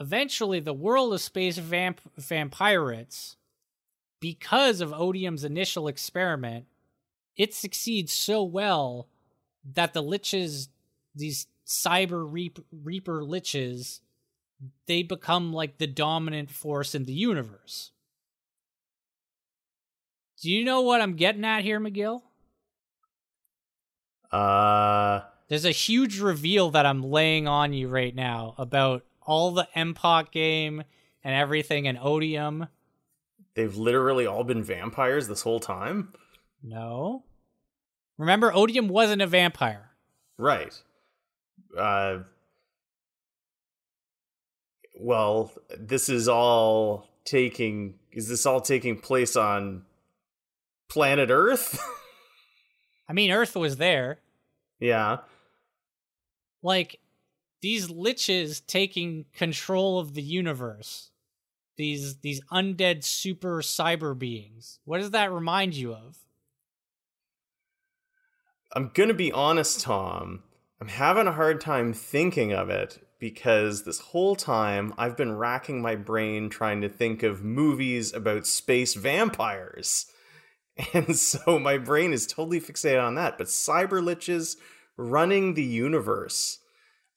eventually 0.00 0.58
the 0.58 0.72
world 0.72 1.12
of 1.12 1.20
space 1.20 1.58
vamp- 1.58 2.00
vampirates, 2.18 3.36
because 4.18 4.80
of 4.80 4.90
Odium's 4.90 5.44
initial 5.44 5.86
experiment, 5.86 6.66
it 7.36 7.54
succeeds 7.54 8.12
so 8.12 8.42
well 8.42 9.08
that 9.74 9.92
the 9.92 10.02
liches, 10.02 10.68
these 11.14 11.46
cyber 11.66 12.26
reap- 12.30 12.64
reaper 12.72 13.22
liches, 13.22 14.00
they 14.86 15.02
become 15.02 15.52
like 15.52 15.78
the 15.78 15.86
dominant 15.86 16.50
force 16.50 16.94
in 16.94 17.04
the 17.04 17.12
universe. 17.12 17.92
Do 20.42 20.50
you 20.50 20.64
know 20.64 20.80
what 20.80 21.02
I'm 21.02 21.14
getting 21.14 21.44
at 21.44 21.62
here, 21.62 21.78
McGill? 21.78 22.22
Uh 24.32 25.22
there's 25.48 25.64
a 25.64 25.72
huge 25.72 26.20
reveal 26.20 26.70
that 26.70 26.86
I'm 26.86 27.02
laying 27.02 27.48
on 27.48 27.72
you 27.72 27.88
right 27.88 28.14
now 28.14 28.54
about 28.56 29.04
all 29.26 29.50
the 29.52 29.68
MPOC 29.76 30.30
game 30.30 30.84
and 31.22 31.34
everything 31.34 31.86
and 31.86 31.98
Odium. 32.00 32.68
They've 33.54 33.76
literally 33.76 34.26
all 34.26 34.44
been 34.44 34.62
vampires 34.62 35.28
this 35.28 35.42
whole 35.42 35.60
time? 35.60 36.12
No. 36.62 37.24
Remember 38.16 38.52
Odium 38.52 38.88
wasn't 38.88 39.22
a 39.22 39.26
vampire. 39.26 39.90
Right. 40.38 40.74
Uh 41.76 42.20
well, 44.98 45.52
this 45.78 46.08
is 46.08 46.28
all 46.28 47.08
taking 47.24 47.94
is 48.12 48.28
this 48.28 48.46
all 48.46 48.60
taking 48.60 48.98
place 48.98 49.36
on 49.36 49.84
planet 50.88 51.30
Earth? 51.30 51.80
I 53.08 53.12
mean, 53.12 53.30
Earth 53.30 53.56
was 53.56 53.76
there. 53.76 54.18
Yeah. 54.78 55.18
Like 56.62 56.99
these 57.60 57.88
liches 57.88 58.64
taking 58.66 59.26
control 59.32 59.98
of 59.98 60.14
the 60.14 60.22
universe. 60.22 61.10
These 61.76 62.18
these 62.18 62.40
undead 62.52 63.04
super 63.04 63.62
cyber 63.62 64.18
beings. 64.18 64.80
What 64.84 64.98
does 64.98 65.12
that 65.12 65.32
remind 65.32 65.74
you 65.74 65.94
of? 65.94 66.18
I'm 68.72 68.90
to 69.08 69.14
be 69.14 69.32
honest, 69.32 69.80
Tom. 69.80 70.42
I'm 70.80 70.88
having 70.88 71.26
a 71.26 71.32
hard 71.32 71.60
time 71.60 71.92
thinking 71.92 72.52
of 72.52 72.70
it 72.70 73.06
because 73.18 73.84
this 73.84 74.00
whole 74.00 74.34
time 74.34 74.94
I've 74.96 75.16
been 75.16 75.36
racking 75.36 75.82
my 75.82 75.94
brain 75.94 76.48
trying 76.48 76.80
to 76.80 76.88
think 76.88 77.22
of 77.22 77.44
movies 77.44 78.12
about 78.14 78.46
space 78.46 78.94
vampires. 78.94 80.06
And 80.94 81.14
so 81.14 81.58
my 81.58 81.76
brain 81.76 82.14
is 82.14 82.26
totally 82.26 82.58
fixated 82.58 83.02
on 83.04 83.16
that. 83.16 83.36
But 83.36 83.48
cyber 83.48 84.02
liches 84.02 84.56
running 84.96 85.52
the 85.52 85.64
universe. 85.64 86.59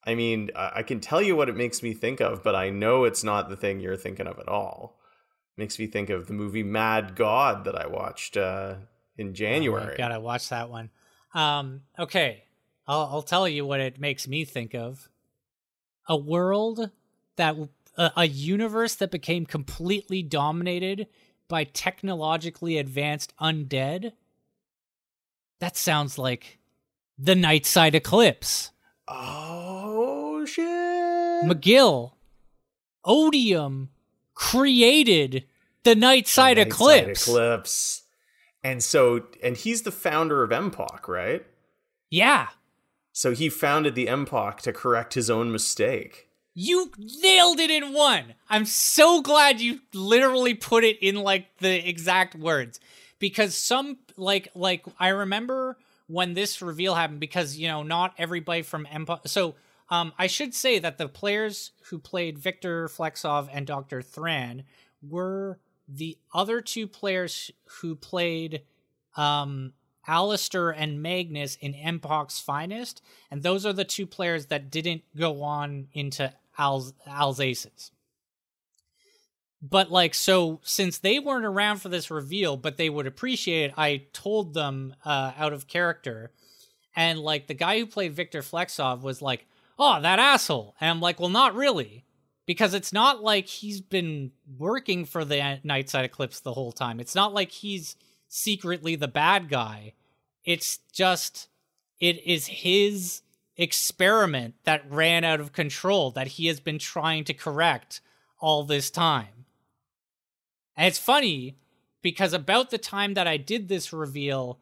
I 0.06 0.16
mean, 0.16 0.52
I 0.56 0.84
can 0.84 1.00
tell 1.00 1.22
you 1.22 1.36
what 1.36 1.50
it 1.50 1.56
makes 1.56 1.82
me 1.82 1.94
think 1.94 2.20
of, 2.20 2.44
but 2.44 2.56
I 2.56 2.70
know 2.70 3.06
it's 3.06 3.24
not 3.24 3.50
the 3.50 3.56
thing 3.56 3.80
you're 3.80 3.96
thinking 3.96 4.28
of 4.28 4.38
at 4.38 4.50
all. 4.50 5.00
It 5.56 5.62
makes 5.62 5.80
me 5.80 5.88
think 5.88 6.10
of 6.10 6.28
the 6.28 6.34
movie 6.34 6.64
Mad 6.64 7.16
God 7.16 7.64
that 7.66 7.76
I 7.76 7.88
watched 7.88 8.36
uh, 8.36 8.76
in 9.18 9.34
January. 9.34 9.94
Oh 9.94 9.98
God, 9.98 10.12
I 10.12 10.18
watched 10.18 10.50
that 10.50 10.70
one. 10.70 10.90
Um, 11.34 11.82
okay, 11.98 12.44
I'll, 12.86 13.10
I'll 13.12 13.22
tell 13.22 13.48
you 13.48 13.66
what 13.66 13.80
it 13.80 14.00
makes 14.00 14.28
me 14.28 14.44
think 14.44 14.76
of: 14.76 15.10
a 16.08 16.18
world 16.18 16.90
that 17.38 17.56
a, 17.98 18.12
a 18.18 18.28
universe 18.28 18.96
that 18.96 19.12
became 19.12 19.46
completely 19.46 20.22
dominated 20.22 21.08
by 21.48 21.64
technologically 21.64 22.78
advanced 22.78 23.34
undead. 23.40 24.14
That 25.60 25.78
sounds 25.78 26.18
like 26.18 26.60
the 27.18 27.36
Nightside 27.36 27.94
Eclipse. 27.94 28.72
Oh! 29.08 29.73
McGill, 31.43 32.11
Odium 33.05 33.89
created 34.34 35.45
the 35.84 35.95
Nightside, 35.95 36.55
Nightside 36.55 36.57
Eclipse. 36.57 37.27
Eclipse. 37.27 38.03
And 38.64 38.81
so, 38.81 39.23
and 39.43 39.57
he's 39.57 39.81
the 39.81 39.91
founder 39.91 40.43
of 40.43 40.49
MPOC, 40.51 41.07
right? 41.07 41.45
Yeah, 42.10 42.49
So 43.11 43.31
he 43.31 43.49
founded 43.49 43.95
the 43.95 44.05
MPOC 44.07 44.57
to 44.61 44.72
correct 44.73 45.15
his 45.15 45.30
own 45.30 45.51
mistake. 45.51 46.27
you 46.53 46.91
nailed 47.22 47.60
it 47.60 47.72
in 47.72 47.91
one. 47.93 48.35
I'm 48.49 48.65
so 48.65 49.22
glad 49.22 49.60
you 49.60 49.80
literally 49.93 50.53
put 50.53 50.84
it 50.84 50.99
in 51.01 51.15
like 51.15 51.47
the 51.57 51.88
exact 51.89 52.35
words 52.35 52.80
because 53.18 53.55
some 53.57 53.97
like 54.15 54.49
like 54.53 54.85
I 54.99 55.07
remember 55.10 55.77
when 56.07 56.35
this 56.35 56.61
reveal 56.61 56.93
happened 56.93 57.19
because 57.19 57.57
you 57.57 57.68
know 57.68 57.81
not 57.81 58.14
everybody 58.19 58.61
from 58.61 58.88
Empire. 58.91 59.19
So 59.26 59.55
um, 59.94 60.11
I 60.18 60.26
should 60.26 60.56
say 60.56 60.80
that 60.80 60.98
the 60.98 61.07
players 61.07 61.72
who 61.90 61.99
played 61.99 62.40
Victor 62.40 62.88
Flexov 62.88 63.48
and 63.53 63.68
Doctor 63.68 64.02
Thran 64.02 64.64
were 65.07 65.60
the 65.88 66.18
other 66.34 66.61
two 66.61 66.88
players 66.88 67.52
who 67.80 67.95
played 67.95 68.64
um, 69.15 69.74
Alistair 70.07 70.72
and 70.72 71.03
Magnus 71.03 71.57
in 71.61 71.76
MPOC's 71.76 72.40
Finest, 72.40 73.03
and 73.30 73.44
those 73.44 73.68
are 73.68 73.74
the 73.74 73.84
two 73.84 74.07
players 74.07 74.48
that 74.48 74.72
didn't 74.72 75.03
go 75.15 75.44
on 75.44 75.90
into 75.94 76.34
Al's 76.57 76.95
Alsace's. 77.06 77.91
But 79.61 79.91
like 79.91 80.15
so 80.15 80.60
since 80.64 80.98
they 80.98 81.20
weren't 81.20 81.45
around 81.45 81.84
for 81.84 81.90
this 81.90 82.10
reveal, 82.10 82.57
but 82.57 82.78
they 82.78 82.90
would 82.90 83.06
appreciate 83.06 83.65
it, 83.65 83.74
I 83.78 84.06
told 84.11 84.56
them 84.56 84.95
uh 85.06 85.34
out 85.38 85.53
of 85.53 85.68
character. 85.68 86.32
And 86.95 87.20
like 87.20 87.45
the 87.45 87.53
guy 87.53 87.78
who 87.78 87.86
played 87.86 88.15
Victor 88.15 88.41
Flexov 88.41 89.02
was 89.02 89.22
like, 89.22 89.45
"Oh, 89.84 90.01
that 90.01 90.19
asshole." 90.19 90.76
And 90.80 90.89
I'm 90.89 91.01
like, 91.01 91.19
"Well, 91.19 91.30
not 91.30 91.55
really." 91.55 92.05
Because 92.45 92.73
it's 92.73 92.91
not 92.91 93.23
like 93.23 93.47
he's 93.47 93.80
been 93.80 94.31
working 94.57 95.05
for 95.05 95.23
the 95.23 95.35
Nightside 95.64 96.03
Eclipse 96.03 96.41
the 96.41 96.53
whole 96.53 96.73
time. 96.73 96.99
It's 96.99 97.15
not 97.15 97.34
like 97.34 97.51
he's 97.51 97.95
secretly 98.27 98.95
the 98.95 99.07
bad 99.07 99.49
guy. 99.49 99.93
It's 100.43 100.80
just 100.91 101.47
it 101.99 102.22
is 102.26 102.47
his 102.47 103.22
experiment 103.55 104.55
that 104.64 104.89
ran 104.91 105.23
out 105.23 105.39
of 105.39 105.53
control 105.53 106.11
that 106.11 106.27
he 106.27 106.47
has 106.47 106.60
been 106.60 106.80
trying 106.80 107.23
to 107.26 107.34
correct 107.34 108.01
all 108.39 108.64
this 108.64 108.89
time. 108.89 109.45
And 110.76 110.88
it's 110.88 110.99
funny 110.99 111.57
because 112.01 112.34
about 112.34 112.72
the 112.72 112.77
time 112.77 113.14
that 113.14 113.27
I 113.27 113.38
did 113.38 113.68
this 113.68 113.93
reveal, 113.93 114.60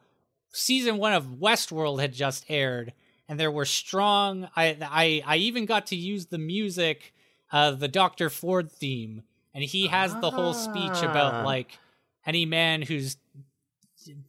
season 0.52 0.98
one 0.98 1.14
of 1.14 1.38
Westworld 1.40 2.00
had 2.00 2.12
just 2.12 2.44
aired, 2.48 2.92
and 3.28 3.38
there 3.38 3.50
were 3.50 3.64
strong. 3.64 4.48
I 4.56 4.76
I 4.82 5.22
I 5.26 5.36
even 5.36 5.66
got 5.66 5.86
to 5.88 5.96
use 5.96 6.26
the 6.26 6.38
music, 6.38 7.14
uh, 7.50 7.72
the 7.72 7.88
Doctor 7.88 8.30
Ford 8.30 8.70
theme, 8.70 9.22
and 9.54 9.64
he 9.64 9.86
has 9.88 10.14
the 10.20 10.30
whole 10.30 10.54
speech 10.54 11.02
Ah. 11.02 11.10
about 11.10 11.44
like 11.44 11.78
any 12.26 12.46
man 12.46 12.82
whose 12.82 13.16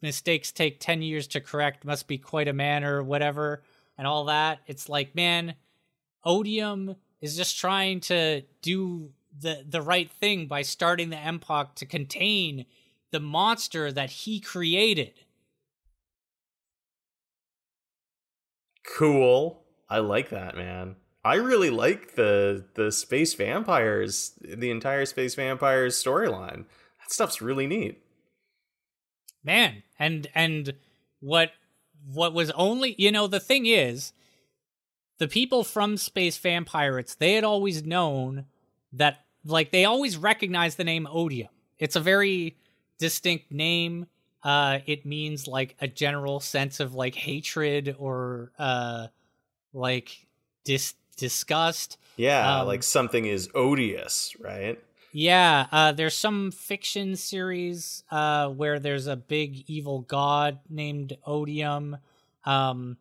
mistakes 0.02 0.52
take 0.52 0.80
ten 0.80 1.02
years 1.02 1.28
to 1.28 1.42
correct 1.42 1.86
must 1.86 2.08
be 2.08 2.18
quite 2.18 2.48
a 2.48 2.54
man 2.54 2.84
or 2.84 3.04
whatever, 3.04 3.64
and 3.98 4.06
all 4.08 4.26
that. 4.26 4.60
It's 4.68 4.88
like 4.90 5.16
man, 5.16 5.56
Odium 6.24 6.96
is 7.22 7.36
just 7.36 7.58
trying 7.58 8.00
to 8.02 8.44
do 8.62 9.12
the 9.40 9.66
the 9.68 9.82
right 9.82 10.10
thing 10.12 10.48
by 10.48 10.62
starting 10.62 11.10
the 11.10 11.16
MPOC 11.18 11.76
to 11.76 11.86
contain 11.86 12.66
the 13.12 13.20
monster 13.20 13.92
that 13.92 14.10
he 14.10 14.40
created. 14.40 15.23
Cool. 18.86 19.64
I 19.90 20.00
like 20.00 20.30
that, 20.30 20.56
man. 20.56 20.96
I 21.24 21.36
really 21.36 21.70
like 21.70 22.16
the 22.16 22.66
the 22.76 22.92
space 22.92 23.34
vampires, 23.34 24.34
the 24.42 24.72
entire 24.72 25.06
space 25.06 25.36
vampires 25.36 26.02
storyline. 26.02 26.66
That 27.00 27.12
stuff's 27.12 27.42
really 27.42 27.68
neat. 27.68 28.02
man 29.44 29.84
and 30.00 30.28
and 30.36 30.74
what 31.20 31.52
what 32.14 32.34
was 32.34 32.52
only 32.52 32.96
you 32.98 33.12
know 33.12 33.28
the 33.28 33.40
thing 33.40 33.66
is 33.66 34.14
the 35.20 35.28
people 35.28 35.64
from 35.64 35.98
space 35.98 36.38
vampirates 36.40 37.18
they 37.18 37.34
had 37.34 37.44
always 37.44 37.84
known 37.84 38.46
that 38.94 39.20
like 39.46 39.72
they 39.72 39.86
always 39.86 40.18
recognized 40.18 40.78
the 40.78 40.84
name 40.84 41.08
odium 41.12 41.50
it's 41.78 41.96
a 41.96 42.00
very 42.00 42.58
distinct 43.00 43.52
name 43.52 44.06
uh 44.44 44.80
it 44.86 45.06
means 45.06 45.48
like 45.48 45.76
a 45.80 45.88
general 45.88 46.40
sense 46.40 46.80
of 46.80 46.94
like 46.94 47.16
hatred 47.16 47.96
or 47.98 48.52
uh 48.60 49.08
like 49.74 50.28
dis 50.64 50.94
disgust 51.18 51.98
Yeah, 52.16 52.62
Um, 52.62 52.68
like 52.68 52.84
something 52.84 53.26
is 53.26 53.50
odious, 53.56 54.36
right? 54.40 54.80
Yeah, 55.16 55.68
uh, 55.72 55.92
there's 55.92 56.18
some 56.18 56.52
fiction 56.52 57.16
series 57.16 58.04
uh, 58.10 58.50
where 58.50 58.80
there's 58.80 59.06
a 59.06 59.16
big 59.16 59.64
evil 59.68 60.02
god 60.02 60.60
named 60.70 61.16
Odium. 61.24 61.98
Um, 62.46 62.98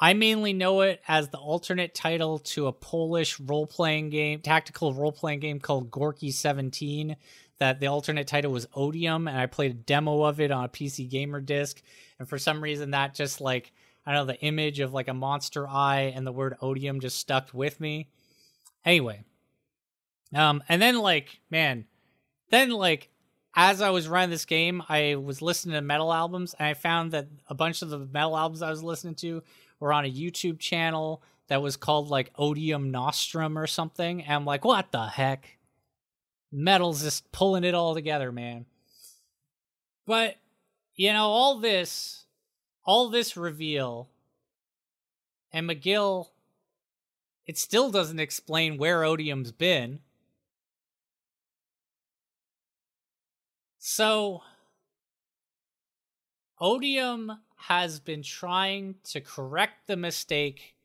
I 0.00 0.14
mainly 0.14 0.52
know 0.52 0.80
it 0.80 1.00
as 1.06 1.28
the 1.28 1.38
alternate 1.38 1.94
title 1.94 2.40
to 2.40 2.66
a 2.66 2.72
Polish 2.72 3.38
role 3.38 3.68
playing 3.68 4.10
game, 4.10 4.40
tactical 4.40 4.92
role 4.92 5.12
playing 5.12 5.38
game 5.38 5.60
called 5.60 5.92
Gorky 5.92 6.32
17. 6.32 7.14
That 7.62 7.78
the 7.78 7.86
alternate 7.86 8.26
title 8.26 8.50
was 8.50 8.66
Odium, 8.74 9.28
and 9.28 9.38
I 9.38 9.46
played 9.46 9.70
a 9.70 9.74
demo 9.74 10.24
of 10.24 10.40
it 10.40 10.50
on 10.50 10.64
a 10.64 10.68
PC 10.68 11.08
Gamer 11.08 11.40
disc. 11.40 11.80
And 12.18 12.28
for 12.28 12.36
some 12.36 12.60
reason, 12.60 12.90
that 12.90 13.14
just 13.14 13.40
like, 13.40 13.70
I 14.04 14.10
don't 14.10 14.26
know, 14.26 14.32
the 14.32 14.40
image 14.40 14.80
of 14.80 14.92
like 14.92 15.06
a 15.06 15.14
monster 15.14 15.68
eye 15.68 16.12
and 16.12 16.26
the 16.26 16.32
word 16.32 16.56
Odium 16.60 16.98
just 16.98 17.18
stuck 17.18 17.50
with 17.54 17.78
me. 17.78 18.08
Anyway, 18.84 19.22
um, 20.34 20.60
and 20.68 20.82
then 20.82 20.98
like, 20.98 21.38
man, 21.50 21.84
then 22.50 22.70
like, 22.70 23.10
as 23.54 23.80
I 23.80 23.90
was 23.90 24.08
running 24.08 24.30
this 24.30 24.44
game, 24.44 24.82
I 24.88 25.14
was 25.14 25.40
listening 25.40 25.74
to 25.74 25.82
metal 25.82 26.12
albums, 26.12 26.56
and 26.58 26.66
I 26.66 26.74
found 26.74 27.12
that 27.12 27.28
a 27.46 27.54
bunch 27.54 27.80
of 27.80 27.90
the 27.90 27.98
metal 28.00 28.36
albums 28.36 28.62
I 28.62 28.70
was 28.70 28.82
listening 28.82 29.14
to 29.16 29.40
were 29.78 29.92
on 29.92 30.04
a 30.04 30.12
YouTube 30.12 30.58
channel 30.58 31.22
that 31.46 31.62
was 31.62 31.76
called 31.76 32.08
like 32.08 32.32
Odium 32.36 32.90
Nostrum 32.90 33.56
or 33.56 33.68
something. 33.68 34.20
And 34.22 34.34
I'm 34.34 34.44
like, 34.44 34.64
what 34.64 34.90
the 34.90 35.06
heck? 35.06 35.58
Metal's 36.52 37.02
just 37.02 37.32
pulling 37.32 37.64
it 37.64 37.74
all 37.74 37.94
together, 37.94 38.30
man. 38.30 38.66
But 40.06 40.36
you 40.94 41.12
know, 41.12 41.24
all 41.24 41.58
this, 41.58 42.26
all 42.84 43.08
this 43.08 43.36
reveal, 43.36 44.10
and 45.52 45.68
McGill, 45.68 46.28
it 47.46 47.58
still 47.58 47.90
doesn't 47.90 48.20
explain 48.20 48.76
where 48.76 49.02
Odium's 49.02 49.52
been. 49.52 50.00
So, 53.78 54.42
Odium 56.60 57.40
has 57.56 57.98
been 57.98 58.22
trying 58.22 58.96
to 59.04 59.20
correct 59.20 59.86
the 59.86 59.96
mistake 59.96 60.76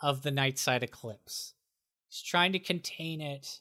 of 0.00 0.22
the 0.22 0.30
Nightside 0.30 0.82
Eclipse. 0.82 1.54
He's 2.08 2.22
trying 2.22 2.52
to 2.52 2.58
contain 2.58 3.20
it, 3.20 3.60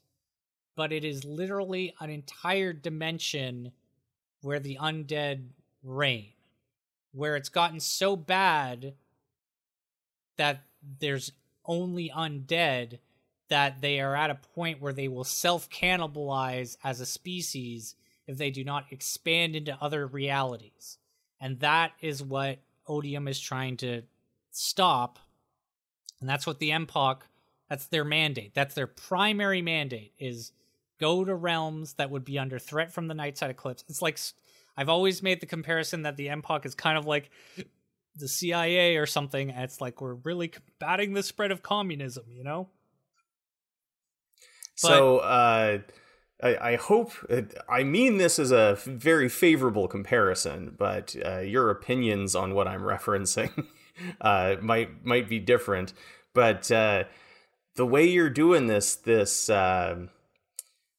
but 0.81 0.91
it 0.91 1.05
is 1.05 1.23
literally 1.23 1.93
an 1.99 2.09
entire 2.09 2.73
dimension 2.73 3.71
where 4.41 4.59
the 4.59 4.79
undead 4.81 5.49
reign, 5.83 6.33
where 7.11 7.35
it's 7.35 7.49
gotten 7.49 7.79
so 7.79 8.15
bad 8.15 8.95
that 10.37 10.63
there's 10.97 11.33
only 11.65 12.09
undead 12.09 12.97
that 13.49 13.79
they 13.79 13.99
are 13.99 14.15
at 14.15 14.31
a 14.31 14.39
point 14.55 14.81
where 14.81 14.91
they 14.91 15.07
will 15.07 15.23
self 15.23 15.69
cannibalize 15.69 16.77
as 16.83 16.99
a 16.99 17.05
species 17.05 17.93
if 18.25 18.39
they 18.39 18.49
do 18.49 18.63
not 18.63 18.85
expand 18.89 19.55
into 19.55 19.77
other 19.79 20.07
realities. 20.07 20.97
And 21.39 21.59
that 21.59 21.91
is 22.01 22.23
what 22.23 22.57
Odium 22.87 23.27
is 23.27 23.39
trying 23.39 23.77
to 23.77 24.01
stop. 24.49 25.19
And 26.19 26.27
that's 26.27 26.47
what 26.47 26.57
the 26.57 26.71
MPOC, 26.71 27.17
that's 27.69 27.85
their 27.85 28.03
mandate. 28.03 28.55
That's 28.55 28.73
their 28.73 28.87
primary 28.87 29.61
mandate 29.61 30.13
is 30.17 30.53
go 31.01 31.25
to 31.25 31.33
realms 31.33 31.93
that 31.93 32.11
would 32.11 32.23
be 32.23 32.37
under 32.37 32.59
threat 32.59 32.93
from 32.93 33.07
the 33.07 33.15
night 33.15 33.35
Nightside 33.35 33.49
Eclipse. 33.49 33.83
It's 33.89 34.01
like 34.01 34.19
I've 34.77 34.87
always 34.87 35.23
made 35.23 35.41
the 35.41 35.47
comparison 35.47 36.03
that 36.03 36.15
the 36.15 36.27
MPOC 36.27 36.65
is 36.65 36.75
kind 36.75 36.97
of 36.97 37.05
like 37.05 37.31
the 38.15 38.27
CIA 38.27 38.97
or 38.97 39.07
something. 39.07 39.49
It's 39.49 39.81
like 39.81 39.99
we're 39.99 40.13
really 40.13 40.47
combating 40.47 41.13
the 41.13 41.23
spread 41.23 41.51
of 41.51 41.63
communism, 41.63 42.25
you 42.29 42.43
know? 42.43 42.69
so, 44.75 45.17
uh, 45.17 45.79
I, 46.41 46.71
I 46.71 46.75
hope 46.75 47.11
I 47.69 47.83
mean 47.83 48.17
this 48.17 48.39
is 48.39 48.51
a 48.51 48.77
very 48.85 49.29
favorable 49.29 49.87
comparison, 49.87 50.75
but 50.77 51.15
uh, 51.25 51.39
your 51.39 51.69
opinions 51.69 52.35
on 52.35 52.53
what 52.53 52.67
I'm 52.67 52.81
referencing 52.95 53.67
uh, 54.21 54.55
might 54.61 55.03
might 55.03 55.27
be 55.27 55.39
different. 55.39 55.93
But 56.33 56.71
uh, 56.71 57.03
the 57.75 57.85
way 57.85 58.05
you're 58.05 58.29
doing 58.29 58.67
this, 58.67 58.95
this 58.95 59.49
uh, 59.49 60.07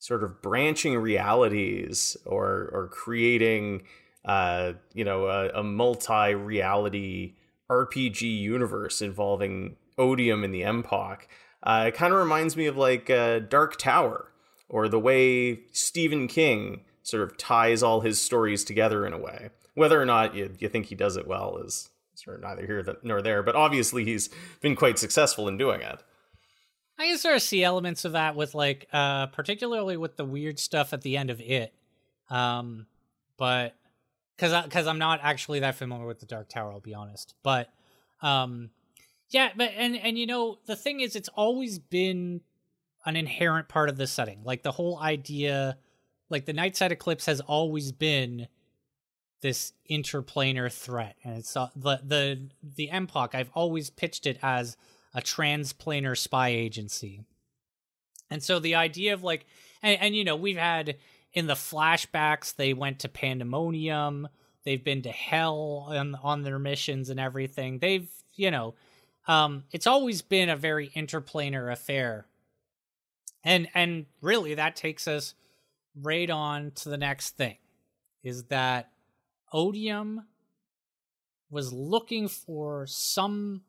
sort 0.02 0.24
of 0.24 0.42
branching 0.42 0.98
realities 0.98 2.16
or 2.26 2.68
or 2.72 2.88
creating, 2.88 3.84
uh, 4.24 4.72
you 4.92 5.04
know, 5.04 5.26
a, 5.26 5.60
a 5.60 5.62
multi-reality 5.62 7.34
RPG 7.70 8.22
universe 8.22 9.00
involving 9.00 9.76
Odium 9.96 10.42
and 10.42 10.52
the 10.52 10.62
MPOC, 10.62 11.18
uh, 11.62 11.84
it 11.86 11.94
kind 11.94 12.12
of 12.12 12.18
reminds 12.18 12.56
me 12.56 12.66
of 12.66 12.76
like 12.76 13.06
Dark 13.06 13.78
Tower 13.78 14.32
or 14.68 14.88
the 14.88 14.98
way 14.98 15.60
Stephen 15.70 16.26
King 16.26 16.80
sort 17.04 17.22
of 17.22 17.38
ties 17.38 17.80
all 17.80 18.00
his 18.00 18.20
stories 18.20 18.64
together 18.64 19.06
in 19.06 19.12
a 19.12 19.18
way. 19.18 19.50
Whether 19.74 20.02
or 20.02 20.06
not 20.06 20.34
you, 20.34 20.52
you 20.58 20.68
think 20.68 20.86
he 20.86 20.96
does 20.96 21.16
it 21.16 21.28
well 21.28 21.58
is 21.58 21.90
sort 22.16 22.38
of 22.38 22.42
neither 22.42 22.66
here 22.66 22.84
nor 23.04 23.22
there, 23.22 23.44
but 23.44 23.54
obviously 23.54 24.04
he's 24.04 24.30
been 24.60 24.74
quite 24.74 24.98
successful 24.98 25.46
in 25.46 25.56
doing 25.58 25.80
it. 25.80 26.02
I 27.02 27.06
can 27.08 27.18
sort 27.18 27.34
of 27.34 27.42
see 27.42 27.64
elements 27.64 28.04
of 28.04 28.12
that 28.12 28.36
with 28.36 28.54
like, 28.54 28.86
uh, 28.92 29.26
particularly 29.26 29.96
with 29.96 30.16
the 30.16 30.24
weird 30.24 30.60
stuff 30.60 30.92
at 30.92 31.02
the 31.02 31.16
end 31.16 31.30
of 31.30 31.40
it. 31.40 31.74
Um, 32.30 32.86
but 33.36 33.74
because 34.36 34.64
because 34.64 34.86
I'm 34.86 35.00
not 35.00 35.18
actually 35.20 35.58
that 35.60 35.74
familiar 35.74 36.06
with 36.06 36.20
the 36.20 36.26
Dark 36.26 36.48
Tower, 36.48 36.72
I'll 36.72 36.80
be 36.80 36.94
honest. 36.94 37.34
But 37.42 37.70
um, 38.22 38.70
yeah, 39.30 39.50
but 39.56 39.72
and 39.76 39.96
and 39.96 40.16
you 40.16 40.26
know 40.26 40.58
the 40.66 40.76
thing 40.76 41.00
is, 41.00 41.16
it's 41.16 41.28
always 41.30 41.80
been 41.80 42.40
an 43.04 43.16
inherent 43.16 43.68
part 43.68 43.88
of 43.88 43.96
the 43.96 44.06
setting. 44.06 44.44
Like 44.44 44.62
the 44.62 44.70
whole 44.70 44.96
idea, 45.00 45.78
like 46.30 46.46
the 46.46 46.54
Nightside 46.54 46.92
Eclipse 46.92 47.26
has 47.26 47.40
always 47.40 47.90
been 47.90 48.46
this 49.40 49.72
interplanar 49.90 50.72
threat, 50.72 51.16
and 51.24 51.36
it's 51.36 51.56
uh, 51.56 51.66
the 51.74 52.00
the 52.04 52.48
the 52.62 52.90
MPOC. 52.92 53.34
I've 53.34 53.50
always 53.54 53.90
pitched 53.90 54.24
it 54.24 54.38
as 54.40 54.76
a 55.14 55.20
transplanar 55.20 56.16
spy 56.16 56.48
agency, 56.50 57.24
and 58.30 58.42
so 58.42 58.58
the 58.58 58.74
idea 58.76 59.14
of 59.14 59.22
like, 59.22 59.46
and, 59.82 60.00
and 60.00 60.16
you 60.16 60.24
know, 60.24 60.36
we've 60.36 60.56
had 60.56 60.96
in 61.32 61.46
the 61.46 61.54
flashbacks 61.54 62.54
they 62.54 62.74
went 62.74 63.00
to 63.00 63.08
Pandemonium. 63.08 64.28
They've 64.64 64.82
been 64.82 65.02
to 65.02 65.10
hell 65.10 65.86
on 65.88 66.14
on 66.22 66.42
their 66.42 66.58
missions 66.58 67.10
and 67.10 67.18
everything. 67.18 67.78
They've 67.78 68.08
you 68.34 68.50
know, 68.50 68.74
um, 69.28 69.64
it's 69.72 69.86
always 69.86 70.22
been 70.22 70.48
a 70.48 70.56
very 70.56 70.88
interplanar 70.90 71.70
affair 71.70 72.26
and 73.44 73.68
and 73.74 74.06
really 74.20 74.54
that 74.54 74.76
takes 74.76 75.08
us 75.08 75.34
right 76.00 76.30
on 76.30 76.70
to 76.72 76.88
the 76.88 76.96
next 76.96 77.36
thing 77.36 77.56
is 78.22 78.44
that 78.44 78.90
odium 79.52 80.26
was 81.50 81.72
looking 81.72 82.28
for 82.28 82.86
some 82.86 83.62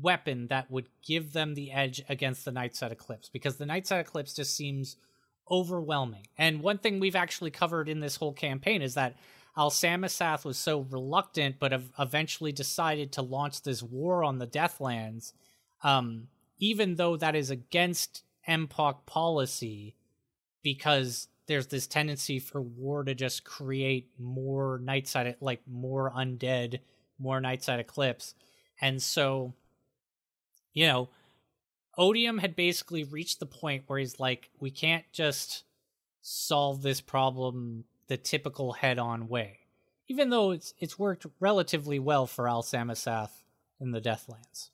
weapon 0.00 0.46
that 0.48 0.70
would 0.70 0.88
give 1.06 1.32
them 1.32 1.54
the 1.54 1.72
edge 1.72 2.02
against 2.08 2.44
the 2.44 2.50
nightside 2.50 2.92
eclipse 2.92 3.28
because 3.28 3.56
the 3.56 3.64
nightside 3.64 4.00
eclipse 4.00 4.34
just 4.34 4.56
seems 4.56 4.96
overwhelming. 5.50 6.26
And 6.38 6.62
one 6.62 6.78
thing 6.78 7.00
we've 7.00 7.16
actually 7.16 7.50
covered 7.50 7.88
in 7.88 8.00
this 8.00 8.16
whole 8.16 8.32
campaign 8.32 8.82
is 8.82 8.94
that 8.94 9.16
Al 9.56 9.70
Samasath 9.70 10.44
was 10.44 10.56
so 10.56 10.80
reluctant, 10.90 11.56
but 11.58 11.78
eventually 11.98 12.52
decided 12.52 13.12
to 13.12 13.22
launch 13.22 13.62
this 13.62 13.82
war 13.82 14.24
on 14.24 14.38
the 14.38 14.46
Deathlands, 14.46 15.32
um, 15.82 16.28
even 16.58 16.94
though 16.94 17.16
that 17.16 17.34
is 17.34 17.50
against 17.50 18.22
MPOC 18.48 19.04
policy 19.04 19.94
because 20.62 21.28
there's 21.48 21.66
this 21.66 21.86
tendency 21.86 22.38
for 22.38 22.62
war 22.62 23.04
to 23.04 23.14
just 23.14 23.44
create 23.44 24.08
more 24.18 24.80
nightside 24.82 25.34
like 25.40 25.60
more 25.66 26.10
undead 26.16 26.80
more 27.22 27.40
nightside 27.40 27.78
eclipse. 27.78 28.34
And 28.80 29.02
so 29.02 29.54
you 30.72 30.86
know 30.86 31.08
odium 31.98 32.38
had 32.38 32.56
basically 32.56 33.04
reached 33.04 33.40
the 33.40 33.46
point 33.46 33.84
where 33.86 33.98
he's 33.98 34.18
like 34.18 34.50
we 34.60 34.70
can't 34.70 35.04
just 35.12 35.64
solve 36.20 36.82
this 36.82 37.00
problem 37.00 37.84
the 38.08 38.16
typical 38.16 38.72
head-on 38.72 39.28
way 39.28 39.58
even 40.08 40.30
though 40.30 40.50
it's 40.50 40.74
it's 40.78 40.98
worked 40.98 41.26
relatively 41.40 41.98
well 41.98 42.26
for 42.26 42.48
al 42.48 42.62
samasath 42.62 43.30
in 43.80 43.90
the 43.90 44.00
deathlands 44.00 44.70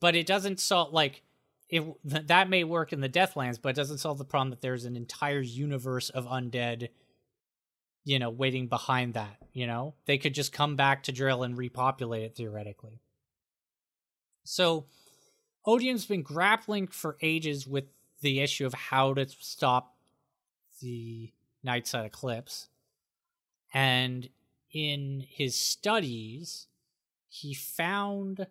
but 0.00 0.16
it 0.16 0.26
doesn't 0.26 0.58
solve 0.60 0.92
like 0.92 1.22
it 1.72 1.82
that 2.04 2.50
may 2.50 2.64
work 2.64 2.92
in 2.92 3.00
the 3.00 3.08
Deathlands, 3.08 3.58
but 3.60 3.70
it 3.70 3.76
doesn't 3.76 3.98
solve 3.98 4.18
the 4.18 4.26
problem 4.26 4.50
that 4.50 4.60
there's 4.60 4.84
an 4.84 4.94
entire 4.94 5.40
universe 5.40 6.10
of 6.10 6.26
undead, 6.26 6.90
you 8.04 8.18
know, 8.18 8.28
waiting 8.28 8.66
behind 8.66 9.14
that. 9.14 9.38
You 9.54 9.66
know, 9.66 9.94
they 10.04 10.18
could 10.18 10.34
just 10.34 10.52
come 10.52 10.76
back 10.76 11.04
to 11.04 11.12
drill 11.12 11.42
and 11.42 11.56
repopulate 11.56 12.24
it 12.24 12.36
theoretically. 12.36 13.00
So, 14.44 14.84
Odium's 15.66 16.06
been 16.06 16.22
grappling 16.22 16.88
for 16.88 17.16
ages 17.20 17.66
with 17.66 17.84
the 18.20 18.40
issue 18.40 18.66
of 18.66 18.74
how 18.74 19.14
to 19.14 19.26
stop 19.40 19.94
the 20.80 21.32
Nightside 21.64 22.06
Eclipse, 22.06 22.68
and 23.72 24.28
in 24.72 25.24
his 25.28 25.54
studies, 25.54 26.66
he 27.28 27.54
found 27.54 28.46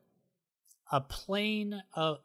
a 0.91 1.01
plane 1.01 1.83
of 1.93 2.19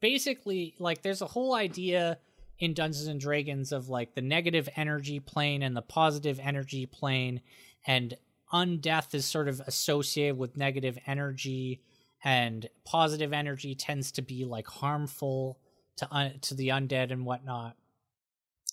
basically 0.00 0.74
like 0.78 1.02
there's 1.02 1.22
a 1.22 1.26
whole 1.26 1.54
idea 1.54 2.18
in 2.58 2.74
Dungeons 2.74 3.06
and 3.06 3.20
Dragons 3.20 3.72
of 3.72 3.88
like 3.88 4.14
the 4.14 4.22
negative 4.22 4.68
energy 4.76 5.20
plane 5.20 5.62
and 5.62 5.76
the 5.76 5.82
positive 5.82 6.38
energy 6.42 6.86
plane 6.86 7.40
and 7.86 8.14
undeath 8.52 9.14
is 9.14 9.24
sort 9.24 9.48
of 9.48 9.60
associated 9.60 10.36
with 10.36 10.56
negative 10.56 10.98
energy 11.06 11.80
and 12.22 12.68
positive 12.84 13.32
energy 13.32 13.74
tends 13.74 14.12
to 14.12 14.22
be 14.22 14.44
like 14.44 14.66
harmful 14.66 15.58
to 15.96 16.08
un- 16.10 16.38
to 16.42 16.54
the 16.54 16.68
undead 16.68 17.10
and 17.10 17.24
whatnot. 17.24 17.76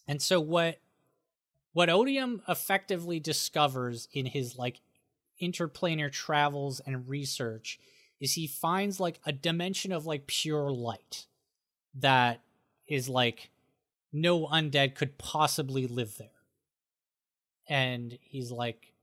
And 0.07 0.21
so 0.21 0.39
what 0.39 0.79
what 1.73 1.89
Odium 1.89 2.41
effectively 2.47 3.19
discovers 3.19 4.07
in 4.11 4.25
his 4.25 4.57
like 4.57 4.81
interplanar 5.41 6.11
travels 6.11 6.79
and 6.85 7.07
research 7.07 7.79
is 8.19 8.33
he 8.33 8.47
finds 8.47 8.99
like 8.99 9.19
a 9.25 9.31
dimension 9.31 9.91
of 9.91 10.05
like 10.05 10.25
pure 10.27 10.71
light 10.71 11.27
that 11.93 12.41
is 12.87 13.07
like 13.07 13.51
no 14.11 14.47
undead 14.47 14.95
could 14.95 15.17
possibly 15.17 15.85
live 15.85 16.17
there. 16.17 16.29
And 17.69 18.17
he's 18.21 18.51
like, 18.51 18.93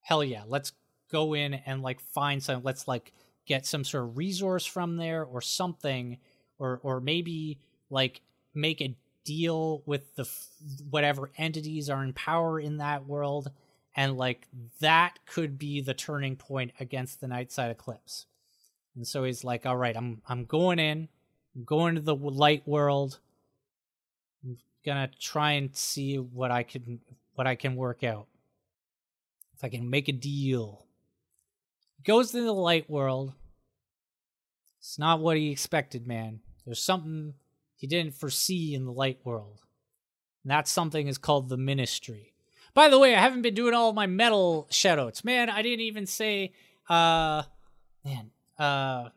hell 0.00 0.22
yeah, 0.22 0.44
let's 0.46 0.72
go 1.10 1.34
in 1.34 1.54
and 1.54 1.82
like 1.82 2.00
find 2.00 2.42
some, 2.42 2.62
let's 2.62 2.86
like 2.86 3.12
get 3.46 3.66
some 3.66 3.84
sort 3.84 4.04
of 4.04 4.16
resource 4.16 4.64
from 4.64 4.96
there 4.96 5.24
or 5.24 5.40
something, 5.40 6.18
or, 6.58 6.80
or 6.82 7.00
maybe 7.00 7.58
like 7.90 8.20
make 8.54 8.80
a 8.80 8.96
deal 9.24 9.82
with 9.86 10.14
the 10.16 10.28
whatever 10.90 11.30
entities 11.38 11.88
are 11.88 12.04
in 12.04 12.12
power 12.12 12.60
in 12.60 12.76
that 12.76 13.06
world 13.06 13.50
and 13.96 14.18
like 14.18 14.46
that 14.80 15.18
could 15.24 15.58
be 15.58 15.80
the 15.80 15.94
turning 15.94 16.36
point 16.36 16.70
against 16.78 17.22
the 17.22 17.26
night 17.26 17.50
side 17.50 17.70
eclipse 17.70 18.26
and 18.94 19.06
so 19.06 19.24
he's 19.24 19.44
like, 19.44 19.66
"All 19.66 19.76
right, 19.76 19.96
I'm 19.96 20.22
I'm 20.28 20.44
going 20.44 20.78
in, 20.78 21.08
I'm 21.54 21.64
going 21.64 21.96
to 21.96 22.00
the 22.00 22.14
light 22.14 22.66
world. 22.66 23.18
I'm 24.44 24.58
gonna 24.84 25.10
try 25.18 25.52
and 25.52 25.74
see 25.74 26.16
what 26.18 26.50
I 26.50 26.62
can 26.62 27.00
what 27.34 27.46
I 27.46 27.56
can 27.56 27.76
work 27.76 28.04
out. 28.04 28.26
If 29.54 29.64
I 29.64 29.68
can 29.68 29.90
make 29.90 30.08
a 30.08 30.12
deal." 30.12 30.86
Goes 32.04 32.32
to 32.32 32.42
the 32.42 32.52
light 32.52 32.88
world. 32.88 33.32
It's 34.78 34.98
not 34.98 35.20
what 35.20 35.38
he 35.38 35.50
expected, 35.50 36.06
man. 36.06 36.40
There's 36.66 36.82
something 36.82 37.34
he 37.76 37.86
didn't 37.86 38.14
foresee 38.14 38.74
in 38.74 38.84
the 38.84 38.92
light 38.92 39.20
world. 39.24 39.60
And 40.42 40.50
that 40.50 40.68
something 40.68 41.08
is 41.08 41.16
called 41.16 41.48
the 41.48 41.56
ministry. 41.56 42.34
By 42.74 42.88
the 42.88 42.98
way, 42.98 43.14
I 43.14 43.20
haven't 43.20 43.42
been 43.42 43.54
doing 43.54 43.72
all 43.72 43.92
my 43.92 44.06
metal 44.06 44.68
shoutouts. 44.70 45.24
Man, 45.24 45.48
I 45.48 45.62
didn't 45.62 45.80
even 45.80 46.06
say 46.06 46.52
uh 46.88 47.44
man, 48.04 48.30
uh 48.58 49.08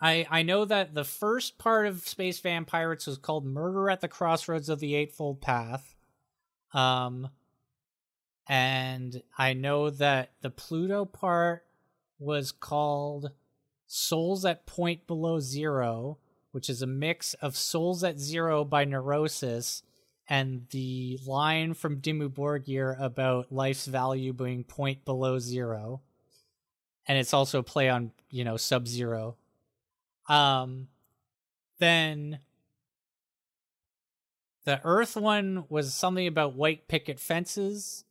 I 0.00 0.26
I 0.28 0.42
know 0.42 0.66
that 0.66 0.94
the 0.94 1.04
first 1.04 1.56
part 1.56 1.86
of 1.86 2.06
Space 2.06 2.40
Vampirates 2.40 3.06
was 3.06 3.16
called 3.16 3.46
Murder 3.46 3.88
at 3.88 4.00
the 4.00 4.08
Crossroads 4.08 4.68
of 4.68 4.80
the 4.80 4.94
Eightfold 4.94 5.40
Path. 5.40 5.94
Um 6.72 7.30
and 8.46 9.22
I 9.38 9.52
know 9.52 9.90
that 9.90 10.32
the 10.42 10.50
Pluto 10.50 11.04
part 11.04 11.64
was 12.18 12.52
called 12.52 13.30
Souls 13.86 14.44
at 14.44 14.66
Point 14.66 15.06
Below 15.06 15.40
Zero, 15.40 16.18
which 16.52 16.68
is 16.68 16.82
a 16.82 16.86
mix 16.86 17.34
of 17.34 17.56
Souls 17.56 18.04
at 18.04 18.18
Zero 18.18 18.64
by 18.64 18.84
Neurosis 18.84 19.82
and 20.28 20.66
the 20.70 21.18
line 21.26 21.74
from 21.74 22.00
Dimmu 22.00 22.30
Borgir 22.30 22.98
about 23.00 23.52
life's 23.52 23.86
value 23.86 24.32
being 24.32 24.64
point 24.64 25.04
below 25.04 25.38
zero 25.38 26.00
and 27.06 27.18
it's 27.18 27.34
also 27.34 27.60
a 27.60 27.62
play 27.62 27.88
on 27.88 28.12
you 28.30 28.44
know 28.44 28.56
Sub 28.56 28.86
Zero. 28.86 29.36
Um, 30.28 30.88
then 31.78 32.38
The 34.64 34.80
Earth 34.84 35.16
one 35.16 35.64
was 35.68 35.94
something 35.94 36.26
about 36.26 36.54
white 36.54 36.88
picket 36.88 37.20
fences. 37.20 38.03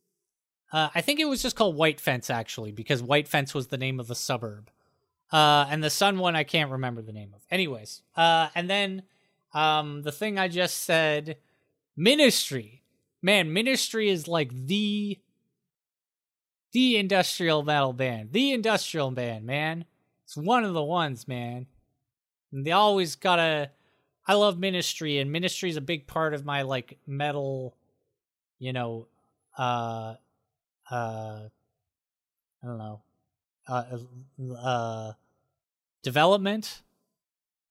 Uh, 0.74 0.88
I 0.92 1.02
think 1.02 1.20
it 1.20 1.26
was 1.26 1.40
just 1.40 1.54
called 1.54 1.76
White 1.76 2.00
Fence 2.00 2.28
actually, 2.28 2.72
because 2.72 3.00
White 3.00 3.28
Fence 3.28 3.54
was 3.54 3.68
the 3.68 3.78
name 3.78 4.00
of 4.00 4.08
the 4.08 4.16
suburb. 4.16 4.72
Uh, 5.30 5.66
and 5.70 5.84
the 5.84 5.88
Sun 5.88 6.18
one 6.18 6.34
I 6.34 6.42
can't 6.42 6.72
remember 6.72 7.00
the 7.00 7.12
name 7.12 7.32
of. 7.32 7.42
Anyways, 7.48 8.02
uh, 8.16 8.48
and 8.56 8.68
then 8.68 9.04
um, 9.52 10.02
the 10.02 10.10
thing 10.10 10.36
I 10.36 10.48
just 10.48 10.78
said, 10.78 11.36
Ministry. 11.96 12.82
Man, 13.22 13.52
Ministry 13.52 14.10
is 14.10 14.26
like 14.26 14.52
the 14.52 15.20
the 16.72 16.96
industrial 16.96 17.62
metal 17.62 17.92
band, 17.92 18.32
the 18.32 18.50
industrial 18.50 19.12
band, 19.12 19.46
man. 19.46 19.84
It's 20.24 20.36
one 20.36 20.64
of 20.64 20.74
the 20.74 20.82
ones, 20.82 21.28
man. 21.28 21.66
And 22.50 22.66
they 22.66 22.72
always 22.72 23.14
gotta. 23.14 23.70
I 24.26 24.34
love 24.34 24.58
Ministry, 24.58 25.18
and 25.18 25.30
Ministry 25.30 25.70
is 25.70 25.76
a 25.76 25.80
big 25.80 26.08
part 26.08 26.34
of 26.34 26.44
my 26.44 26.62
like 26.62 26.98
metal, 27.06 27.76
you 28.58 28.72
know, 28.72 29.06
uh, 29.56 30.14
uh, 30.90 31.48
I 32.62 32.66
don't 32.66 32.78
know, 32.78 33.02
uh, 33.68 33.84
uh, 34.56 35.12
development. 36.02 36.82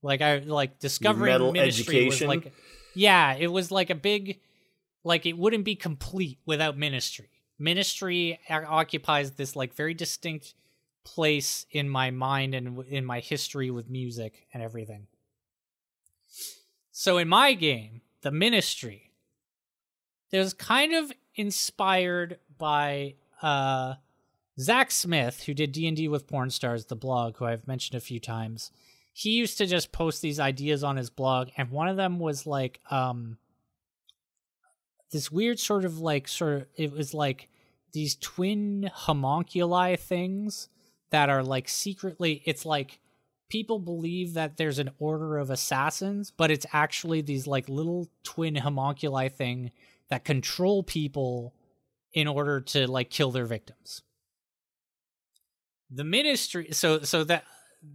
Like 0.01 0.21
I 0.21 0.39
like 0.39 0.79
discovering 0.79 1.31
metal 1.31 1.51
Ministry 1.51 1.97
education? 1.97 2.27
was 2.27 2.43
like, 2.43 2.53
yeah, 2.93 3.35
it 3.35 3.47
was 3.47 3.71
like 3.71 3.89
a 3.89 3.95
big, 3.95 4.39
like 5.03 5.25
it 5.25 5.37
wouldn't 5.37 5.63
be 5.63 5.75
complete 5.75 6.39
without 6.45 6.77
Ministry. 6.77 7.29
Ministry 7.57 8.39
occupies 8.49 9.31
this 9.31 9.55
like 9.55 9.73
very 9.73 9.93
distinct 9.93 10.55
place 11.05 11.65
in 11.71 11.89
my 11.89 12.11
mind 12.11 12.53
and 12.53 12.77
w- 12.77 12.89
in 12.89 13.05
my 13.05 13.19
history 13.19 13.71
with 13.71 13.89
music 13.89 14.47
and 14.53 14.61
everything. 14.61 15.07
So 16.91 17.17
in 17.17 17.27
my 17.27 17.53
game, 17.53 18.01
the 18.21 18.31
Ministry, 18.31 19.11
was 20.31 20.53
kind 20.53 20.93
of 20.93 21.11
inspired 21.35 22.39
by 22.57 23.15
uh, 23.41 23.95
Zak 24.59 24.91
Smith, 24.91 25.43
who 25.43 25.53
did 25.53 25.71
D 25.71 25.87
and 25.87 25.97
D 25.97 26.07
with 26.07 26.27
Porn 26.27 26.49
Stars, 26.49 26.85
the 26.85 26.95
blog, 26.95 27.37
who 27.37 27.45
I've 27.45 27.67
mentioned 27.67 27.97
a 27.97 28.01
few 28.01 28.19
times. 28.19 28.71
He 29.13 29.31
used 29.31 29.57
to 29.59 29.65
just 29.65 29.91
post 29.91 30.21
these 30.21 30.39
ideas 30.39 30.83
on 30.83 30.97
his 30.97 31.09
blog, 31.09 31.49
and 31.57 31.69
one 31.69 31.87
of 31.87 31.97
them 31.97 32.19
was 32.19 32.47
like 32.47 32.79
um, 32.89 33.37
this 35.13 35.31
weird 35.31 35.59
sort 35.59 35.85
of 35.85 35.99
like 35.99 36.27
sort 36.27 36.53
of 36.55 36.67
it 36.75 36.91
was 36.91 37.13
like 37.13 37.47
these 37.93 38.15
twin 38.15 38.89
homunculi 38.91 39.95
things 39.95 40.67
that 41.11 41.29
are 41.29 41.43
like 41.43 41.69
secretly 41.69 42.41
it's 42.45 42.65
like 42.65 42.99
people 43.47 43.77
believe 43.77 44.33
that 44.33 44.57
there's 44.57 44.79
an 44.79 44.89
order 44.97 45.37
of 45.37 45.51
assassins 45.51 46.31
but 46.31 46.49
it's 46.49 46.65
actually 46.73 47.21
these 47.21 47.45
like 47.45 47.69
little 47.69 48.09
twin 48.23 48.55
homunculi 48.55 49.29
thing 49.29 49.71
that 50.09 50.25
control 50.25 50.81
people 50.81 51.53
in 52.13 52.27
order 52.27 52.61
to 52.61 52.89
like 52.89 53.09
kill 53.09 53.31
their 53.31 53.45
victims. 53.45 54.01
The 55.89 56.03
ministry 56.03 56.69
so 56.71 57.01
so 57.01 57.23
that 57.25 57.43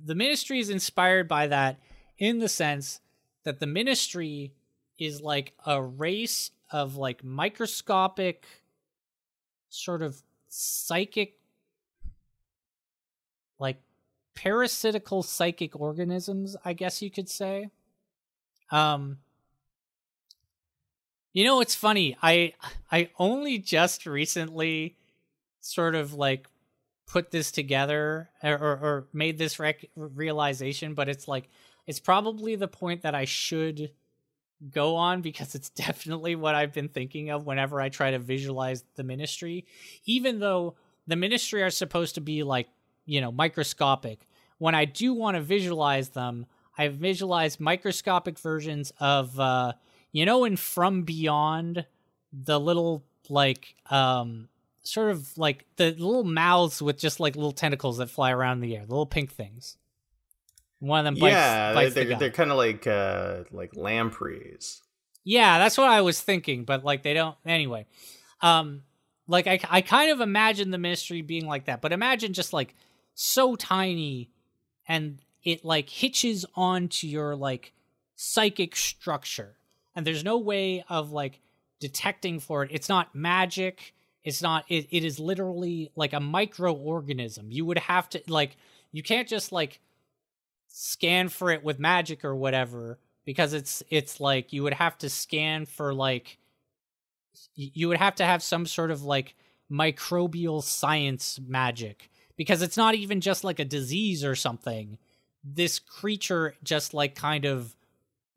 the 0.05 0.15
ministry 0.15 0.61
is 0.61 0.71
inspired 0.71 1.29
by 1.29 1.47
that 1.49 1.81
in 2.19 2.39
the 2.39 2.49
sense 2.49 3.01
that 3.45 3.61
the 3.61 3.67
ministry 3.67 4.53
is 4.99 5.21
like 5.21 5.55
a 5.65 5.83
race 5.83 6.51
of 6.71 6.97
like 6.97 7.25
microscopic 7.25 8.45
sort 9.71 10.03
of 10.03 10.23
psychic 10.49 11.35
like 13.59 13.81
parasitical 14.35 15.23
psychic 15.23 15.79
organisms 15.79 16.57
i 16.65 16.73
guess 16.73 17.03
you 17.03 17.11
could 17.11 17.29
say. 17.29 17.71
Um 18.71 19.19
you 21.33 21.45
know 21.45 21.61
it's 21.61 21.75
funny 21.75 22.17
i 22.23 22.53
i 22.91 23.09
only 23.19 23.59
just 23.59 24.07
recently 24.07 24.97
sort 25.61 25.95
of 25.95 26.15
like 26.15 26.47
put 27.07 27.31
this 27.31 27.51
together 27.51 28.29
or 28.43 28.53
or, 28.53 28.73
or 28.73 29.07
made 29.13 29.39
this 29.39 29.59
rec- 29.59 29.89
realization 29.97 30.95
but 30.95 31.09
it's 31.09 31.29
like 31.29 31.49
it's 31.87 32.01
probably 32.01 32.57
the 32.57 32.69
point 32.69 33.03
that 33.03 33.15
i 33.15 33.25
should 33.25 33.91
go 34.71 34.97
on 34.97 35.23
because 35.23 35.55
it's 35.55 35.71
definitely 35.87 36.37
what 36.37 36.55
I've 36.55 36.73
been 36.73 36.89
thinking 36.89 37.31
of 37.31 37.47
whenever 37.47 37.81
I 37.81 37.89
try 37.89 38.11
to 38.11 38.19
visualize 38.19 38.85
the 38.97 39.05
ministry. 39.05 39.67
Even 40.05 40.41
though 40.41 40.75
the 41.07 41.17
ministry 41.17 41.63
are 41.63 41.71
supposed 41.71 42.17
to 42.17 42.21
be 42.21 42.43
like, 42.43 42.69
you 43.07 43.21
know, 43.21 43.33
microscopic, 43.33 44.27
when 44.59 44.75
I 44.75 44.85
do 44.85 45.15
want 45.15 45.37
to 45.37 45.41
visualize 45.41 46.11
them, 46.11 46.47
I've 46.77 46.95
visualized 46.95 47.61
microscopic 47.61 48.39
versions 48.39 48.93
of 49.01 49.39
uh 49.39 49.73
you 50.13 50.25
know 50.27 50.45
in 50.45 50.57
From 50.57 51.03
Beyond 51.03 51.87
the 52.33 52.59
little 52.59 53.05
like 53.29 53.75
um 53.91 54.49
sort 54.83 55.11
of 55.11 55.37
like 55.37 55.67
the 55.77 55.91
little 55.91 56.25
mouths 56.25 56.81
with 56.81 56.99
just 56.99 57.21
like 57.21 57.37
little 57.37 57.53
tentacles 57.53 57.99
that 57.99 58.11
fly 58.11 58.33
around 58.33 58.59
in 58.59 58.61
the 58.63 58.77
air, 58.77 58.85
the 58.87 58.91
little 58.91 59.07
pink 59.07 59.33
things. 59.33 59.77
One 60.81 61.01
of 61.01 61.05
them 61.05 61.15
bites, 61.21 61.33
yeah, 61.33 61.75
bites 61.75 61.95
they're 61.95 62.05
guy. 62.05 62.19
they're 62.19 62.31
kind 62.31 62.51
of 62.51 62.57
like 62.57 62.87
uh 62.87 63.45
like 63.51 63.77
lampreys. 63.77 64.81
Yeah, 65.25 65.59
that's 65.59 65.77
what 65.77 65.89
I 65.89 66.01
was 66.01 66.21
thinking, 66.21 66.65
but 66.65 66.85
like 66.85 67.03
they 67.03 67.15
don't 67.15 67.37
anyway. 67.45 67.87
Um 68.41 68.83
like 69.27 69.47
I 69.47 69.61
I 69.69 69.81
kind 69.83 70.11
of 70.11 70.21
imagine 70.21 70.71
the 70.71 70.79
ministry 70.79 71.23
being 71.23 71.47
like 71.47 71.67
that, 71.67 71.83
but 71.83 71.93
imagine 71.93 72.33
just 72.33 72.53
like 72.53 72.75
so 73.15 73.57
tiny 73.57 74.31
and 74.87 75.19
it 75.43 75.65
like 75.65 75.91
hitches 75.91 76.47
onto 76.55 77.07
your 77.07 77.37
like 77.37 77.73
psychic 78.15 78.75
structure 78.75 79.58
and 79.99 80.07
there's 80.07 80.23
no 80.23 80.39
way 80.39 80.85
of 80.89 81.11
like 81.11 81.41
detecting 81.81 82.39
for 82.39 82.63
it. 82.63 82.71
It's 82.73 82.89
not 82.89 83.17
magic. 83.17 83.95
It's 84.23 84.41
not 84.41 84.65
it, 84.69 84.87
it 84.93 85.05
is 85.05 85.19
literally 85.19 85.91
like 85.97 86.13
a 86.13 86.21
microorganism. 86.21 87.47
You 87.53 87.65
would 87.65 87.79
have 87.79 88.09
to 88.11 88.23
like 88.29 88.57
you 88.93 89.03
can't 89.03 89.27
just 89.27 89.51
like 89.51 89.81
scan 90.69 91.29
for 91.29 91.51
it 91.51 91.65
with 91.65 91.81
magic 91.81 92.25
or 92.25 92.37
whatever 92.37 93.01
because 93.25 93.53
it's 93.53 93.83
it's 93.91 94.21
like 94.21 94.53
you 94.53 94.63
would 94.63 94.75
have 94.75 94.97
to 94.99 95.11
scan 95.11 95.67
for 95.67 95.93
like 95.93 96.39
you 97.57 97.89
would 97.89 97.99
have 97.99 98.15
to 98.15 98.25
have 98.25 98.41
some 98.41 98.67
sort 98.67 98.93
of 98.93 99.03
like 99.03 99.35
microbial 99.69 100.63
science 100.63 101.41
magic 101.45 102.09
because 102.37 102.63
it's 102.63 102.77
not 102.77 102.95
even 102.95 103.21
just 103.21 103.43
like 103.43 103.59
a 103.59 103.65
disease 103.65 104.23
or 104.23 104.37
something 104.37 104.97
this 105.43 105.81
creature 105.81 106.55
just 106.63 106.95
like 106.95 107.17
kind 107.17 107.45
of 107.45 107.75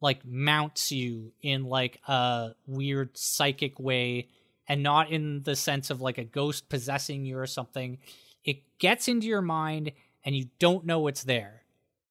like 0.02 0.26
mounts 0.26 0.92
you 0.92 1.32
in 1.42 1.64
like 1.64 2.02
a 2.08 2.52
weird 2.66 3.16
psychic 3.16 3.80
way 3.80 4.28
and 4.68 4.84
not 4.84 5.12
in 5.12 5.44
the 5.44 5.56
sense 5.56 5.90
of 5.90 6.02
like 6.02 6.18
a 6.18 6.24
ghost 6.24 6.68
possessing 6.70 7.24
you 7.24 7.38
or 7.38 7.46
something. 7.46 8.00
It 8.44 8.80
gets 8.80 9.08
into 9.08 9.28
your 9.28 9.42
mind 9.42 9.92
and 10.26 10.36
you 10.36 10.48
don't 10.60 10.86
know 10.86 11.08
it's 11.08 11.24
there. 11.24 11.64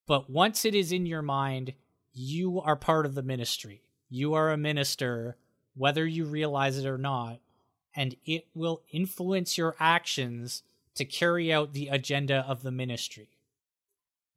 But 0.06 0.30
once 0.30 0.64
it 0.64 0.74
is 0.74 0.92
in 0.92 1.04
your 1.04 1.22
mind 1.22 1.74
you 2.12 2.60
are 2.60 2.76
part 2.76 3.06
of 3.06 3.14
the 3.14 3.22
ministry. 3.22 3.82
You 4.08 4.34
are 4.34 4.50
a 4.50 4.56
minister 4.56 5.36
whether 5.74 6.06
you 6.06 6.24
realize 6.24 6.78
it 6.78 6.86
or 6.86 6.98
not 6.98 7.40
and 7.94 8.14
it 8.24 8.46
will 8.54 8.82
influence 8.92 9.58
your 9.58 9.74
actions 9.80 10.62
to 10.94 11.04
carry 11.04 11.52
out 11.52 11.72
the 11.72 11.88
agenda 11.88 12.44
of 12.46 12.62
the 12.62 12.70
ministry. 12.70 13.28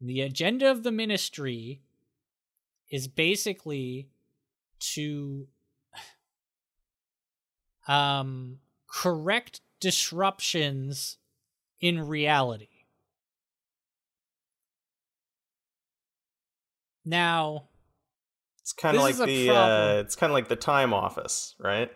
The 0.02 0.22
agenda 0.22 0.70
of 0.70 0.84
the 0.84 0.92
ministry 0.92 1.82
is 2.94 3.08
basically 3.10 4.08
to 4.80 5.48
um 7.88 8.60
correct 8.88 9.62
disruptions 9.80 11.18
in 11.82 12.00
reality 12.08 12.68
now 17.06 17.68
It's 18.62 18.74
kind 18.74 18.96
of 18.98 19.04
like 19.04 19.22
the 19.24 19.56
uh, 19.56 19.94
it's 20.00 20.16
kind 20.16 20.32
of 20.32 20.36
like 20.36 20.48
the 20.48 20.56
time 20.56 20.94
office, 20.94 21.56
right? 21.60 21.92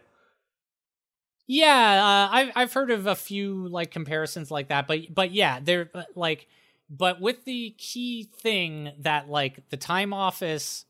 Yeah, 1.48 2.28
uh, 2.30 2.36
I've 2.36 2.52
I've 2.56 2.74
heard 2.74 2.92
of 2.92 3.08
a 3.08 3.16
few 3.16 3.68
like 3.70 3.92
comparisons 3.92 4.52
like 4.52 4.68
that, 4.68 4.86
but 4.88 5.14
but 5.14 5.32
yeah, 5.32 5.60
they're 5.62 5.90
uh, 5.94 6.04
like, 6.16 6.48
but 6.90 7.22
with 7.22 7.46
the 7.46 7.72
key 7.78 8.24
thing 8.24 8.92
that 9.00 9.30
like 9.30 9.70
the 9.70 9.78
time 9.78 10.12
office 10.14 10.86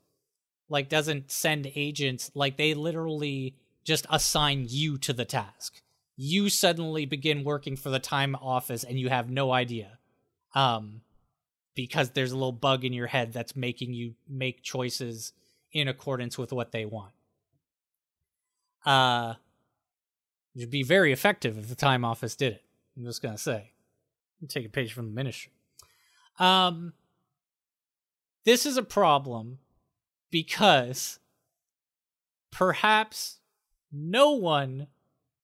like 0.70 0.90
doesn't 0.90 1.32
send 1.32 1.72
agents, 1.76 2.32
like 2.34 2.58
they 2.58 2.74
literally 2.74 3.56
just 3.84 4.06
assign 4.10 4.66
you 4.68 4.98
to 4.98 5.14
the 5.14 5.26
task. 5.26 5.82
You 6.16 6.50
suddenly 6.50 7.06
begin 7.06 7.44
working 7.44 7.76
for 7.76 7.90
the 7.90 8.00
time 8.00 8.36
office 8.36 8.84
and 8.84 9.00
you 9.00 9.10
have 9.10 9.30
no 9.30 9.52
idea, 9.52 10.00
um, 10.56 11.02
because 11.76 12.10
there's 12.10 12.32
a 12.32 12.36
little 12.36 12.52
bug 12.52 12.84
in 12.84 12.92
your 12.92 13.08
head 13.08 13.34
that's 13.34 13.56
making 13.56 13.94
you 13.94 14.16
make 14.28 14.64
choices 14.64 15.34
in 15.72 15.88
accordance 15.88 16.38
with 16.38 16.52
what 16.52 16.72
they 16.72 16.86
want. 16.86 17.14
Uh 18.86 19.36
It'd 20.56 20.72
be 20.72 20.82
very 20.82 21.12
effective 21.12 21.56
if 21.58 21.70
the 21.70 21.76
time 21.76 22.04
office 22.04 22.36
did 22.36 22.54
it. 22.54 22.64
I'm 22.96 23.06
just 23.06 23.22
gonna 23.22 23.38
say. 23.38 23.74
Take 24.48 24.66
a 24.66 24.70
page 24.70 24.92
from 24.94 25.06
the 25.06 25.14
ministry. 25.14 25.52
Um 26.40 26.94
this 28.44 28.66
is 28.66 28.78
a 28.78 28.84
problem 28.84 29.60
because 30.32 31.20
perhaps 32.52 33.40
no 33.92 34.32
one 34.32 34.88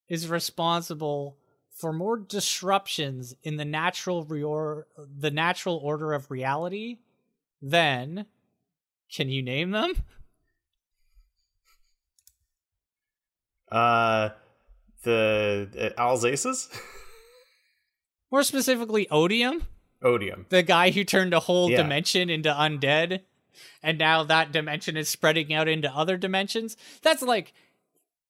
is 0.10 0.28
responsible 0.28 1.38
for 1.70 1.92
more 1.94 2.18
disruptions 2.18 3.36
in 3.44 3.58
the 3.58 3.66
natural 3.66 4.26
reor- 4.26 4.84
the 5.20 5.32
natural 5.32 5.78
order 5.78 6.14
of 6.14 6.30
reality 6.30 7.00
than 7.62 8.26
can 9.14 9.30
you 9.30 9.42
name 9.42 9.72
them? 9.72 9.94
Uh, 13.72 14.30
the 15.04 15.94
uh, 15.98 16.02
Alsaces, 16.02 16.70
More 18.32 18.44
specifically, 18.44 19.08
Odium, 19.10 19.64
Odium. 20.02 20.46
the 20.50 20.62
guy 20.64 20.92
who 20.92 21.04
turned 21.04 21.34
a 21.34 21.40
whole 21.40 21.70
Yeah. 21.72 21.78
dimension 21.78 22.30
into 22.30 22.50
undead, 22.54 23.22
and 23.82 23.98
now 23.98 24.24
that 24.24 24.52
dimension 24.52 24.98
is 24.98 25.10
spreading 25.10 25.54
out 25.54 25.68
into 25.68 25.92
other 25.92 26.18
dimensions. 26.18 26.78
That's 27.02 27.22
like, 27.22 27.54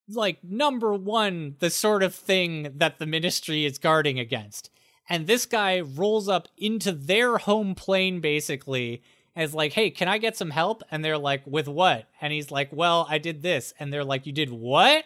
like 0.10 0.44
number 0.44 0.94
one, 0.94 1.56
the 1.60 1.70
sort 1.70 2.04
of 2.04 2.14
thing 2.14 2.74
that 2.76 3.00
the 3.00 3.06
Ministry 3.06 3.66
is 3.66 3.78
guarding 3.78 4.20
against. 4.20 4.70
And 5.10 5.28
this 5.28 5.45
guy 5.45 5.82
rolls 5.82 6.30
up 6.30 6.48
into 6.58 6.91
their 6.91 7.38
home 7.38 7.76
plane 7.76 8.22
basically 8.22 9.02
as 9.36 9.54
like, 9.54 9.74
"Hey, 9.74 9.90
can 9.90 10.08
I 10.08 10.18
get 10.18 10.38
some 10.38 10.52
help?" 10.52 10.84
And 10.91 11.04
they're 11.04 11.18
like, 11.18 11.45
"With 11.45 11.68
what?" 11.68 12.08
And 12.22 12.32
he's 12.32 12.52
like, 12.52 12.70
"Well, 12.72 13.08
I 13.10 13.18
did 13.18 13.41
this." 13.41 13.74
And 13.80 13.91
they're 13.91 14.04
like, 14.04 14.26
"You 14.26 14.32
did 14.32 14.52
what?" 14.52 15.06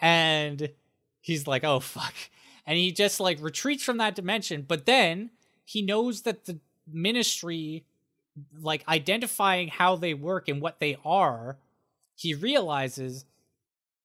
And 0.00 0.70
he's 1.20 1.46
like, 1.46 1.64
"Oh 1.64 1.80
fuck." 1.80 2.14
And 2.66 2.76
he 2.76 2.92
just 2.92 3.20
like 3.20 3.40
retreats 3.40 3.82
from 3.82 3.98
that 3.98 4.14
dimension, 4.14 4.62
but 4.66 4.86
then 4.86 5.30
he 5.64 5.82
knows 5.82 6.22
that 6.22 6.46
the 6.46 6.58
ministry 6.90 7.84
like 8.60 8.86
identifying 8.88 9.68
how 9.68 9.96
they 9.96 10.14
work 10.14 10.48
and 10.48 10.60
what 10.60 10.80
they 10.80 10.96
are, 11.04 11.58
he 12.14 12.34
realizes 12.34 13.24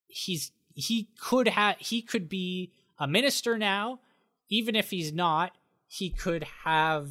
he's 0.08 0.52
he 0.76 1.10
could 1.20 1.48
have 1.48 1.78
he 1.80 2.02
could 2.02 2.30
be 2.30 2.72
a 3.00 3.08
minister 3.08 3.58
now. 3.58 4.00
Even 4.50 4.76
if 4.76 4.90
he's 4.90 5.14
not 5.14 5.54
he 5.88 6.10
could 6.10 6.44
have 6.64 7.10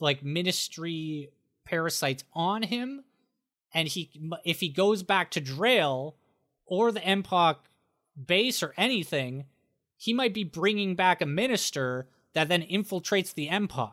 like 0.00 0.22
ministry 0.22 1.30
parasites 1.64 2.24
on 2.32 2.62
him. 2.62 3.04
And 3.74 3.88
he 3.88 4.10
if 4.44 4.60
he 4.60 4.68
goes 4.68 5.02
back 5.02 5.30
to 5.32 5.40
Drail 5.40 6.14
or 6.66 6.92
the 6.92 7.00
MPOC 7.00 7.56
base 8.26 8.62
or 8.62 8.74
anything 8.76 9.46
he 9.98 10.14
might 10.14 10.32
be 10.32 10.44
bringing 10.44 10.94
back 10.94 11.20
a 11.20 11.26
minister 11.26 12.08
that 12.32 12.48
then 12.48 12.62
infiltrates 12.62 13.34
the 13.34 13.48
MPOC 13.48 13.92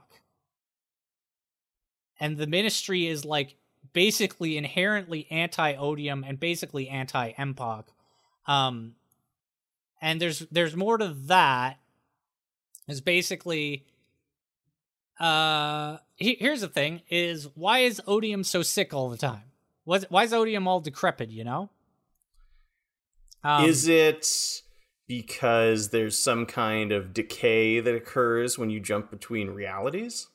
and 2.19 2.37
the 2.37 2.47
ministry 2.47 3.07
is 3.07 3.25
like 3.25 3.55
basically 3.93 4.57
inherently 4.57 5.27
anti-odium 5.31 6.23
and 6.27 6.39
basically 6.39 6.89
anti-MPOC 6.89 7.85
um 8.47 8.95
and 10.01 10.21
there's 10.21 10.39
there's 10.51 10.75
more 10.75 10.97
to 10.97 11.15
that. 11.25 11.79
Is 12.87 13.01
basically 13.01 13.85
uh 15.19 15.97
he, 16.15 16.37
here's 16.39 16.61
the 16.61 16.67
thing 16.67 17.01
is 17.09 17.49
why 17.55 17.79
is 17.79 18.01
odium 18.05 18.43
so 18.43 18.61
sick 18.61 18.93
all 18.93 19.09
the 19.09 19.17
time? 19.17 19.43
Was 19.85 20.05
why 20.09 20.23
is 20.23 20.33
odium 20.33 20.67
all 20.67 20.79
decrepit 20.79 21.29
you 21.29 21.43
know? 21.43 21.69
Um, 23.43 23.65
Is 23.65 23.87
it 23.87 24.27
because 25.07 25.89
there's 25.89 26.17
some 26.17 26.45
kind 26.45 26.91
of 26.91 27.13
decay 27.13 27.79
that 27.79 27.95
occurs 27.95 28.57
when 28.57 28.69
you 28.69 28.79
jump 28.79 29.11
between 29.11 29.49
realities? 29.51 30.27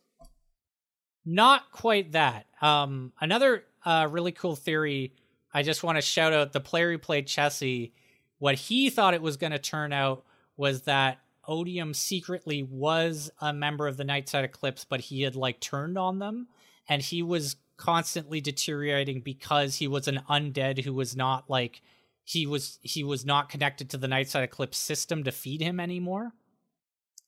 Not 1.25 1.71
quite 1.73 2.13
that. 2.13 2.47
Um, 2.63 3.13
another 3.21 3.65
uh, 3.85 4.09
really 4.11 4.33
cool 4.33 4.57
theory. 4.57 5.15
I 5.53 5.63
just 5.63 5.83
want 5.83 5.97
to 5.97 6.03
shout 6.03 6.33
out 6.33 6.53
the 6.53 6.61
player 6.61 6.91
who 6.91 6.99
played 6.99 7.27
Chessie. 7.27 7.93
What 8.39 8.55
he 8.55 8.91
thought 8.91 9.15
it 9.15 9.23
was 9.23 9.37
going 9.37 9.53
to 9.53 9.59
turn 9.59 9.93
out 9.93 10.25
was 10.57 10.83
that 10.83 11.19
Odium 11.47 11.95
secretly 11.95 12.63
was 12.63 13.31
a 13.41 13.53
member 13.53 13.87
of 13.87 13.97
the 13.97 14.05
Nightside 14.05 14.45
Eclipse, 14.45 14.85
but 14.85 15.01
he 15.01 15.23
had 15.23 15.37
like 15.37 15.61
turned 15.61 15.99
on 15.99 16.19
them, 16.19 16.49
and 16.89 17.03
he 17.03 17.23
was 17.23 17.57
constantly 17.77 18.41
deteriorating 18.41 19.21
because 19.21 19.77
he 19.77 19.89
was 19.89 20.07
an 20.07 20.21
undead 20.29 20.85
who 20.85 20.93
was 20.93 21.17
not 21.17 21.49
like 21.49 21.83
he 22.25 22.47
was 22.47 22.79
he 22.83 23.03
was 23.03 23.25
not 23.25 23.49
connected 23.49 23.91
to 23.91 23.97
the 23.97 24.07
Nightside 24.07 24.45
Eclipse 24.45 24.79
system 24.79 25.25
to 25.25 25.33
feed 25.33 25.61
him 25.61 25.81
anymore 25.81 26.33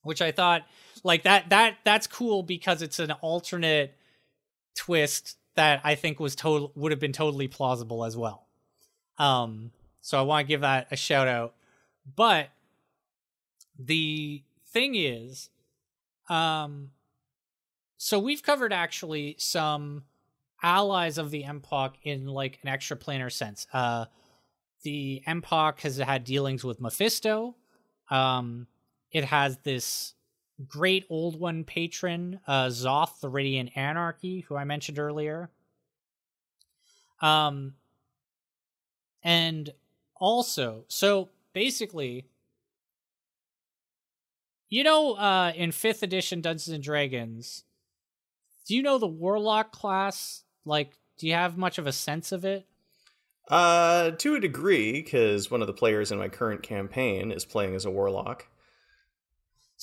which 0.02 0.22
I 0.22 0.32
thought 0.32 0.62
like 1.04 1.24
that 1.24 1.50
that 1.50 1.78
that's 1.84 2.06
cool 2.06 2.42
because 2.42 2.82
it's 2.82 2.98
an 2.98 3.12
alternate 3.12 3.96
twist 4.76 5.36
that 5.54 5.80
I 5.84 5.94
think 5.94 6.20
was 6.20 6.34
total 6.34 6.72
would 6.74 6.92
have 6.92 7.00
been 7.00 7.12
totally 7.12 7.48
plausible 7.48 8.04
as 8.04 8.16
well. 8.16 8.46
Um 9.18 9.72
so 10.00 10.18
I 10.18 10.22
want 10.22 10.46
to 10.46 10.48
give 10.48 10.62
that 10.62 10.88
a 10.90 10.96
shout 10.96 11.28
out. 11.28 11.54
But 12.16 12.50
the 13.78 14.42
thing 14.68 14.94
is 14.94 15.50
um 16.28 16.90
so 17.96 18.18
we've 18.18 18.42
covered 18.42 18.72
actually 18.72 19.36
some 19.38 20.04
allies 20.62 21.18
of 21.18 21.30
the 21.30 21.44
MPOC 21.44 21.94
in 22.02 22.26
like 22.26 22.58
an 22.62 22.68
extra 22.68 22.96
planar 22.96 23.30
sense. 23.30 23.66
Uh 23.72 24.06
the 24.82 25.22
MPOC 25.26 25.80
has 25.80 25.98
had 25.98 26.24
dealings 26.24 26.64
with 26.64 26.80
Mephisto. 26.80 27.56
Um 28.10 28.66
it 29.12 29.24
has 29.24 29.58
this 29.58 30.14
great 30.66 31.04
old 31.10 31.38
one 31.38 31.64
patron, 31.64 32.40
uh, 32.46 32.66
Zoth, 32.66 33.20
the 33.20 33.28
Radiant 33.28 33.76
Anarchy, 33.76 34.40
who 34.40 34.56
I 34.56 34.64
mentioned 34.64 34.98
earlier. 34.98 35.50
Um, 37.20 37.74
and 39.22 39.72
also, 40.16 40.84
so 40.88 41.28
basically, 41.52 42.26
you 44.68 44.82
know, 44.82 45.14
uh, 45.14 45.52
in 45.54 45.72
fifth 45.72 46.02
edition 46.02 46.40
Dungeons 46.40 46.68
and 46.68 46.82
Dragons, 46.82 47.64
do 48.66 48.74
you 48.74 48.82
know 48.82 48.98
the 48.98 49.06
Warlock 49.06 49.72
class? 49.72 50.44
Like, 50.64 50.98
do 51.18 51.26
you 51.26 51.34
have 51.34 51.58
much 51.58 51.78
of 51.78 51.86
a 51.86 51.92
sense 51.92 52.32
of 52.32 52.44
it? 52.44 52.66
Uh, 53.48 54.12
to 54.12 54.34
a 54.34 54.40
degree, 54.40 54.92
because 54.92 55.50
one 55.50 55.60
of 55.60 55.66
the 55.66 55.72
players 55.72 56.10
in 56.10 56.18
my 56.18 56.28
current 56.28 56.62
campaign 56.62 57.30
is 57.30 57.44
playing 57.44 57.74
as 57.74 57.84
a 57.84 57.90
warlock. 57.90 58.46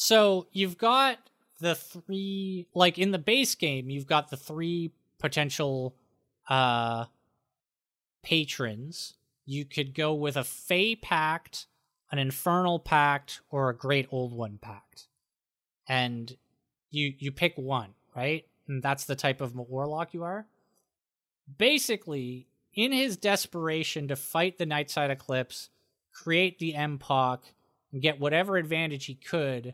So 0.01 0.47
you've 0.53 0.77
got 0.77 1.17
the 1.59 1.75
three, 1.75 2.67
like 2.73 2.97
in 2.97 3.11
the 3.11 3.19
base 3.19 3.53
game, 3.53 3.89
you've 3.89 4.07
got 4.07 4.29
the 4.29 4.37
three 4.37 4.93
potential 5.19 5.93
uh 6.47 7.03
patrons. 8.23 9.15
You 9.45 9.65
could 9.65 9.93
go 9.93 10.13
with 10.13 10.37
a 10.37 10.45
Fey 10.45 10.95
Pact, 10.95 11.65
an 12.13 12.17
Infernal 12.17 12.79
Pact, 12.79 13.41
or 13.51 13.67
a 13.67 13.75
Great 13.75 14.07
Old 14.09 14.31
One 14.31 14.57
Pact, 14.61 15.09
and 15.85 16.33
you 16.91 17.13
you 17.17 17.33
pick 17.33 17.57
one, 17.57 17.89
right? 18.15 18.45
And 18.69 18.81
that's 18.81 19.03
the 19.03 19.17
type 19.17 19.41
of 19.41 19.53
warlock 19.57 20.13
you 20.13 20.23
are. 20.23 20.47
Basically, 21.57 22.47
in 22.73 22.93
his 22.93 23.17
desperation 23.17 24.07
to 24.07 24.15
fight 24.15 24.59
the 24.59 24.65
Nightside 24.65 25.09
Eclipse, 25.09 25.71
create 26.13 26.57
the 26.57 26.71
MPOC, 26.73 27.39
and 27.91 28.01
get 28.01 28.21
whatever 28.21 28.55
advantage 28.55 29.07
he 29.07 29.15
could, 29.15 29.73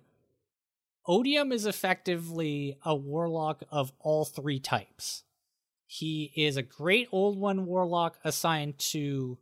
Odium 1.07 1.51
is 1.51 1.65
effectively 1.65 2.77
a 2.83 2.95
warlock 2.95 3.63
of 3.69 3.91
all 3.99 4.25
three 4.25 4.59
types. 4.59 5.23
He 5.85 6.31
is 6.35 6.57
a 6.57 6.63
great 6.63 7.07
old 7.11 7.37
one 7.37 7.65
warlock 7.67 8.17
assigned 8.23 8.79
to 8.79 9.37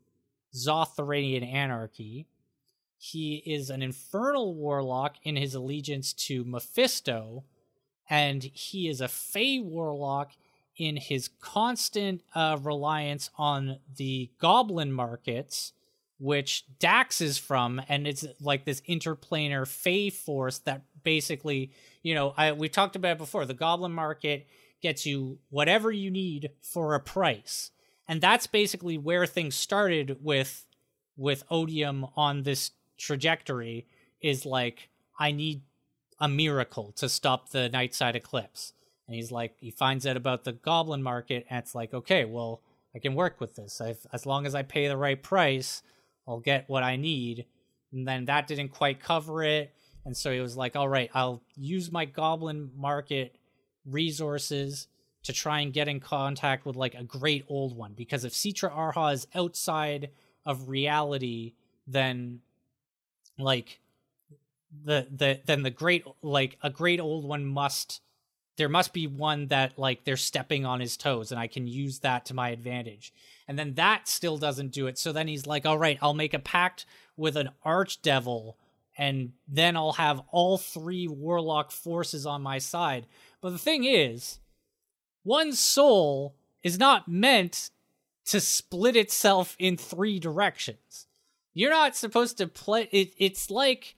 Zoth 0.53 0.95
the 0.95 1.03
Radiant 1.03 1.45
Anarchy. 1.45 2.27
He 2.97 3.43
is 3.45 3.69
an 3.69 3.81
infernal 3.81 4.53
warlock 4.55 5.15
in 5.23 5.35
his 5.35 5.55
allegiance 5.55 6.13
to 6.13 6.43
Mephisto, 6.43 7.43
and 8.09 8.43
he 8.43 8.89
is 8.89 8.99
a 8.99 9.07
Fey 9.07 9.59
warlock 9.59 10.31
in 10.75 10.97
his 10.97 11.29
constant 11.39 12.21
uh, 12.35 12.57
reliance 12.61 13.29
on 13.37 13.79
the 13.95 14.31
goblin 14.39 14.91
markets, 14.91 15.73
which 16.19 16.65
Dax 16.79 17.21
is 17.21 17.37
from, 17.37 17.81
and 17.87 18.07
it's 18.07 18.25
like 18.41 18.65
this 18.65 18.81
interplanar 18.81 19.67
Fey 19.67 20.09
force 20.09 20.59
that 20.59 20.81
basically, 21.03 21.71
you 22.01 22.15
know, 22.15 22.33
I 22.37 22.51
we 22.51 22.69
talked 22.69 22.95
about 22.95 23.13
it 23.13 23.17
before. 23.17 23.45
The 23.45 23.53
goblin 23.53 23.91
market 23.91 24.47
gets 24.81 25.05
you 25.05 25.39
whatever 25.49 25.91
you 25.91 26.11
need 26.11 26.51
for 26.61 26.93
a 26.95 26.99
price, 26.99 27.71
and 28.07 28.21
that's 28.21 28.47
basically 28.47 28.97
where 28.97 29.25
things 29.25 29.55
started 29.55 30.17
with 30.21 30.65
with 31.15 31.43
Odium 31.49 32.07
on 32.15 32.43
this 32.43 32.71
trajectory. 32.97 33.87
Is 34.21 34.45
like 34.45 34.89
I 35.19 35.31
need 35.31 35.61
a 36.19 36.27
miracle 36.27 36.93
to 36.93 37.09
stop 37.09 37.49
the 37.49 37.69
Nightside 37.73 38.15
Eclipse. 38.15 38.73
And 39.07 39.15
he's 39.15 39.31
like, 39.31 39.55
he 39.59 39.71
finds 39.71 40.07
out 40.07 40.15
about 40.15 40.45
the 40.45 40.53
goblin 40.53 41.03
market, 41.03 41.45
and 41.49 41.59
it's 41.59 41.75
like, 41.75 41.93
okay, 41.93 42.23
well, 42.23 42.61
I 42.95 42.99
can 42.99 43.15
work 43.15 43.41
with 43.41 43.55
this. 43.55 43.81
I've, 43.81 44.05
as 44.13 44.25
long 44.25 44.45
as 44.45 44.55
I 44.55 44.61
pay 44.61 44.87
the 44.87 44.97
right 44.97 45.21
price, 45.21 45.83
I'll 46.27 46.39
get 46.39 46.69
what 46.69 46.83
I 46.83 46.95
need. 46.95 47.45
And 47.91 48.07
then 48.07 48.25
that 48.25 48.47
didn't 48.47 48.69
quite 48.69 49.01
cover 49.01 49.43
it. 49.43 49.73
And 50.05 50.15
so 50.17 50.31
he 50.31 50.39
was 50.39 50.57
like, 50.57 50.75
all 50.75 50.89
right, 50.89 51.09
I'll 51.13 51.41
use 51.55 51.91
my 51.91 52.05
goblin 52.05 52.71
market 52.75 53.35
resources 53.85 54.87
to 55.23 55.31
try 55.33 55.61
and 55.61 55.71
get 55.71 55.87
in 55.87 55.99
contact 55.99 56.65
with 56.65 56.75
like 56.75 56.95
a 56.95 57.03
great 57.03 57.45
old 57.47 57.75
one. 57.75 57.93
Because 57.93 58.25
if 58.25 58.33
Citra 58.33 58.75
Arha 58.75 59.07
is 59.07 59.27
outside 59.33 60.09
of 60.45 60.67
reality 60.69 61.53
then 61.87 62.39
like 63.37 63.79
the 64.83 65.07
the 65.15 65.39
than 65.45 65.63
the 65.63 65.69
great 65.69 66.05
like 66.21 66.57
a 66.61 66.69
great 66.69 66.99
old 66.99 67.25
one 67.25 67.45
must 67.45 68.01
there 68.57 68.69
must 68.69 68.93
be 68.93 69.07
one 69.07 69.47
that 69.47 69.77
like 69.79 70.03
they're 70.03 70.15
stepping 70.17 70.65
on 70.65 70.79
his 70.79 70.95
toes 70.95 71.31
and 71.31 71.39
I 71.39 71.47
can 71.47 71.65
use 71.65 71.99
that 71.99 72.25
to 72.25 72.35
my 72.35 72.49
advantage. 72.49 73.11
And 73.47 73.57
then 73.57 73.73
that 73.75 74.07
still 74.07 74.37
doesn't 74.37 74.71
do 74.71 74.85
it. 74.85 74.99
So 74.99 75.11
then 75.11 75.27
he's 75.27 75.47
like, 75.47 75.65
"All 75.65 75.77
right, 75.77 75.97
I'll 76.03 76.13
make 76.13 76.35
a 76.35 76.39
pact 76.39 76.85
with 77.17 77.35
an 77.35 77.49
archdevil 77.65 78.53
and 78.97 79.33
then 79.47 79.75
I'll 79.75 79.93
have 79.93 80.21
all 80.31 80.57
three 80.57 81.07
warlock 81.07 81.71
forces 81.71 82.25
on 82.25 82.41
my 82.41 82.57
side." 82.57 83.07
But 83.41 83.51
the 83.51 83.57
thing 83.57 83.83
is, 83.83 84.39
one 85.23 85.53
soul 85.53 86.35
is 86.63 86.79
not 86.79 87.07
meant 87.07 87.71
to 88.25 88.39
split 88.39 88.95
itself 88.95 89.55
in 89.59 89.77
three 89.77 90.19
directions. 90.19 91.07
You're 91.53 91.71
not 91.71 91.95
supposed 91.95 92.37
to 92.37 92.47
play 92.47 92.87
it 92.91 93.13
it's 93.17 93.51
like 93.51 93.95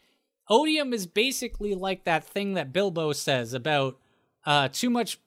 odium 0.50 0.94
is 0.94 1.08
basically 1.08 1.74
like 1.76 2.04
that 2.04 2.26
thing 2.26 2.54
that 2.54 2.74
Bilbo 2.74 3.14
says 3.14 3.54
about 3.54 3.98
uh, 4.46 4.70
too 4.72 4.90
much, 4.90 5.20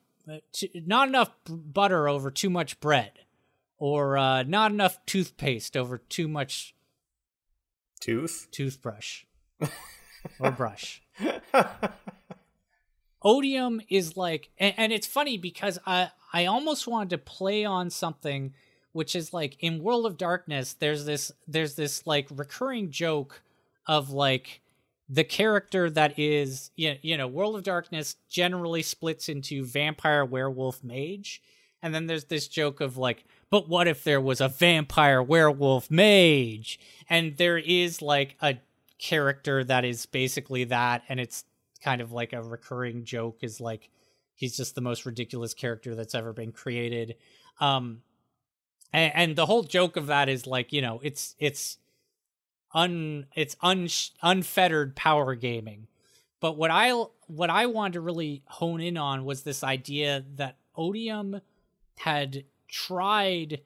too, 0.53 0.69
not 0.75 1.09
enough 1.09 1.31
butter 1.47 2.09
over 2.09 2.31
too 2.31 2.51
much 2.51 2.79
bread, 2.81 3.13
or 3.79 4.17
uh, 4.19 4.43
not 4.43 4.71
enough 4.71 5.05
toothpaste 5.07 5.77
over 5.77 5.99
too 5.99 6.29
much 6.29 6.75
tooth 8.01 8.47
toothbrush 8.53 9.25
or 10.41 10.51
brush. 10.51 11.03
Odium 13.23 13.81
is 13.89 14.17
like, 14.17 14.51
and, 14.59 14.75
and 14.77 14.93
it's 14.93 15.07
funny 15.07 15.39
because 15.39 15.79
I 15.87 16.11
I 16.33 16.47
almost 16.47 16.87
wanted 16.87 17.11
to 17.11 17.19
play 17.19 17.65
on 17.65 17.91
something 17.91 18.55
which 18.93 19.15
is 19.15 19.33
like 19.33 19.57
in 19.61 19.83
World 19.83 20.07
of 20.07 20.17
Darkness. 20.17 20.75
There's 20.75 21.05
this 21.05 21.33
there's 21.47 21.75
this 21.75 22.07
like 22.07 22.27
recurring 22.31 22.91
joke 22.91 23.43
of 23.87 24.11
like 24.11 24.61
the 25.09 25.25
character 25.25 25.89
that 25.89 26.19
is 26.19 26.71
you 26.77 27.17
know 27.17 27.27
world 27.27 27.57
of 27.57 27.63
darkness 27.63 28.17
generally 28.29 28.83
splits 28.83 29.29
into 29.29 29.65
vampire 29.65 30.25
werewolf 30.25 30.85
mage 30.85 31.43
and 31.83 31.95
then 31.95 32.07
there's 32.07 32.25
this 32.25 32.47
joke 32.47 32.81
of 32.81 32.99
like 32.99 33.25
but 33.51 33.69
what 33.69 33.89
if 33.89 34.05
there 34.05 34.21
was 34.21 34.41
a 34.41 34.49
vampire 34.49 35.23
werewolf 35.23 35.91
mage 35.91 36.79
and 37.09 37.39
there 37.39 37.57
is 37.57 38.03
like 38.03 38.37
a 38.43 38.57
character 38.99 39.63
that 39.65 39.85
is 39.85 40.07
basically 40.07 40.65
that 40.65 41.03
and 41.09 41.21
it's 41.21 41.45
kind 41.83 42.01
of 42.01 42.13
like 42.13 42.33
a 42.33 42.43
recurring 42.43 43.05
joke 43.05 43.39
is 43.43 43.61
like 43.61 43.91
he's 44.35 44.57
just 44.57 44.75
the 44.75 44.81
most 44.81 45.07
ridiculous 45.07 45.55
character 45.55 45.95
that's 45.95 46.15
ever 46.15 46.33
been 46.33 46.51
created 46.51 47.15
um 47.61 48.03
and, 48.93 49.13
and 49.15 49.37
the 49.37 49.47
whole 49.47 49.63
joke 49.63 49.97
of 49.97 50.07
that 50.09 50.29
is 50.29 50.47
like 50.47 50.73
you 50.73 50.83
know 50.83 51.01
it's 51.03 51.35
it's 51.39 51.79
un 52.75 53.27
it's 53.35 53.57
un 53.63 53.89
unfettered 54.23 54.97
power 54.97 55.35
gaming. 55.35 55.87
But 56.41 56.57
what 56.57 56.71
I 56.71 56.93
what 57.27 57.51
I 57.51 57.67
wanted 57.67 57.95
to 57.95 58.01
really 58.01 58.43
hone 58.47 58.81
in 58.81 58.97
on 58.97 59.25
was 59.25 59.43
this 59.43 59.65
idea 59.65 60.25
that 60.37 60.57
Odium 60.77 61.41
had 61.99 62.45
tried 62.69 63.61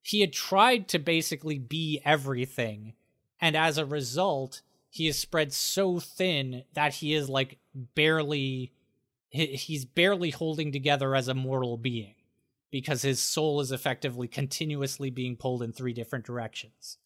he 0.00 0.20
had 0.20 0.32
tried 0.32 0.88
to 0.88 0.98
basically 0.98 1.58
be 1.58 2.00
everything 2.04 2.94
and 3.40 3.56
as 3.56 3.78
a 3.78 3.84
result 3.84 4.62
he 4.94 5.08
is 5.08 5.18
spread 5.18 5.52
so 5.52 5.98
thin 5.98 6.62
that 6.74 6.94
he 6.94 7.14
is 7.14 7.28
like 7.28 7.58
barely 7.96 8.72
he's 9.28 9.84
barely 9.84 10.30
holding 10.30 10.70
together 10.70 11.16
as 11.16 11.26
a 11.26 11.34
mortal 11.34 11.76
being 11.76 12.14
because 12.70 13.02
his 13.02 13.18
soul 13.18 13.60
is 13.60 13.72
effectively 13.72 14.28
continuously 14.28 15.10
being 15.10 15.34
pulled 15.34 15.64
in 15.64 15.72
three 15.72 15.92
different 15.92 16.24
directions. 16.24 16.98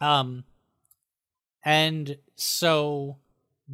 Um, 0.00 0.44
and 1.62 2.16
so 2.36 3.18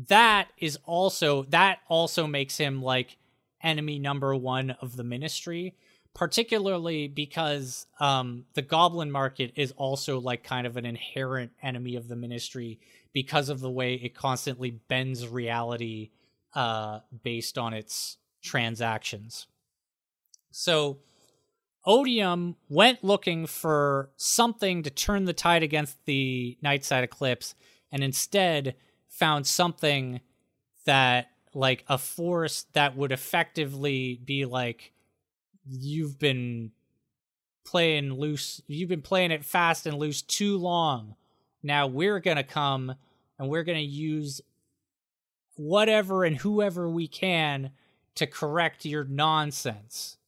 that 0.09 0.49
is 0.59 0.77
also 0.85 1.45
that 1.51 1.79
also 1.87 2.27
makes 2.27 2.57
him 2.57 2.83
like 2.83 3.17
enemy 3.63 4.01
number 4.01 4.35
one 4.35 4.73
of 4.81 4.97
the 4.97 5.05
ministry 5.05 5.77
particularly 6.15 7.09
because 7.09 7.87
um 8.01 8.45
the 8.55 8.63
goblin 8.63 9.11
market 9.11 9.53
is 9.57 9.73
also 9.73 10.21
like 10.21 10.45
kind 10.45 10.67
of 10.67 10.77
an 10.77 10.87
inherent 10.87 11.51
enemy 11.63 11.97
of 11.97 12.09
the 12.09 12.17
ministry 12.17 12.79
because 13.13 13.49
of 13.49 13.61
the 13.61 13.71
way 13.71 13.95
it 13.95 14.15
constantly 14.15 14.71
bends 14.89 15.27
reality 15.27 16.11
uh 16.55 17.01
based 17.23 17.59
on 17.59 17.75
its 17.75 18.19
transactions. 18.43 19.47
So 20.51 20.99
Odium 21.87 22.57
went 22.69 23.05
looking 23.05 23.47
for 23.47 24.11
something 24.17 24.83
to 24.85 24.91
turn 24.91 25.27
the 25.27 25.33
tide 25.33 25.63
against 25.63 26.03
the 26.07 26.57
Nightside 26.65 27.03
Eclipse 27.03 27.55
and 27.93 28.03
instead 28.03 28.75
found 29.09 29.47
something 29.47 30.21
that, 30.87 31.29
like, 31.53 31.85
a 31.89 31.99
force 31.99 32.67
that 32.73 32.97
would 32.97 33.13
effectively 33.13 34.21
be 34.25 34.47
like, 34.47 34.93
you've 35.69 36.19
been 36.19 36.73
playing 37.65 38.13
loose, 38.13 38.61
you've 38.67 38.89
been 38.89 39.03
playing 39.03 39.31
it 39.31 39.45
fast 39.45 39.87
and 39.87 39.99
loose 39.99 40.23
too 40.23 40.59
long. 40.59 41.17
Now 41.63 41.87
we're 41.87 42.21
going 42.21 42.37
to 42.37 42.45
come 42.45 42.95
and 43.39 43.49
we're 43.49 43.65
going 43.65 43.79
to 43.79 43.85
use 43.85 44.41
whatever 45.57 46.25
and 46.25 46.37
whoever 46.37 46.89
we 46.89 47.09
can 47.09 47.71
to 48.17 48.27
correct 48.27 48.85
your 48.85 49.05
nonsense 49.05 50.19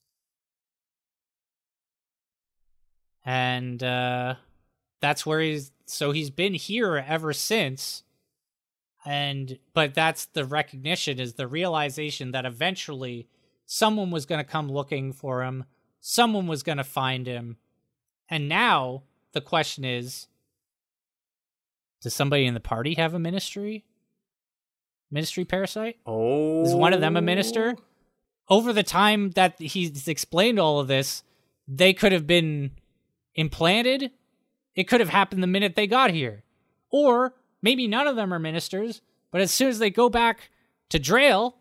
and 3.27 3.83
uh, 3.83 4.37
that's 5.01 5.27
where 5.27 5.41
he's. 5.41 5.73
So 5.87 6.13
he's 6.13 6.31
been 6.31 6.55
here 6.55 6.97
ever 6.97 7.33
since, 7.33 8.05
and 9.05 9.59
but 9.75 9.95
that's 9.95 10.27
the 10.27 10.45
recognition 10.45 11.21
is 11.21 11.35
the 11.35 11.49
realization 11.49 12.31
that 12.31 12.47
eventually 12.47 13.27
someone 13.67 14.11
was 14.11 14.25
going 14.25 14.43
to 14.43 14.51
come 14.51 14.71
looking 14.71 15.13
for 15.13 15.43
him, 15.43 15.65
someone 16.01 16.47
was 16.47 16.63
going 16.63 16.79
to 16.79 16.85
find 16.85 17.27
him, 17.27 17.59
and 18.31 18.49
now 18.49 19.03
the 19.33 19.41
question 19.41 19.85
is. 19.85 20.29
Does 22.03 22.15
somebody 22.15 22.47
in 22.47 22.55
the 22.55 22.61
party 22.61 22.95
have 22.95 23.15
a 23.15 23.19
ministry? 23.19 23.85
Ministry 25.11 25.45
parasite? 25.45 25.97
Oh. 26.07 26.63
Is 26.63 26.75
one 26.75 26.93
of 26.93 27.01
them 27.01 27.17
a 27.17 27.23
minister? 27.23 27.75
Oh. 27.77 27.83
Over 28.49 28.73
the 28.73 28.83
time 28.83 29.31
that 29.31 29.59
he's 29.59 30.07
explained 30.07 30.59
all 30.59 30.79
of 30.79 30.89
this, 30.89 31.23
they 31.67 31.93
could 31.93 32.13
have 32.13 32.27
been 32.27 32.73
implanted, 33.35 34.11
it 34.75 34.85
could 34.85 35.01
have 35.01 35.09
happened 35.09 35.43
the 35.43 35.49
minute 35.49 35.75
they 35.75 35.87
got 35.87 36.11
here. 36.11 36.45
Or 36.91 37.35
maybe 37.61 37.89
none 37.89 38.07
of 38.07 38.17
them 38.17 38.33
are 38.33 38.39
ministers, 38.39 39.03
but 39.33 39.41
as 39.41 39.51
soon 39.51 39.69
as 39.69 39.79
they 39.79 39.91
go 39.91 40.09
back 40.09 40.51
to 40.91 41.01
Drael, 41.01 41.55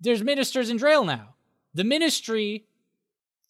there's 0.00 0.22
ministers 0.22 0.70
in 0.70 0.78
Drael 0.78 1.06
now. 1.06 1.34
The 1.74 1.84
ministry, 1.84 2.64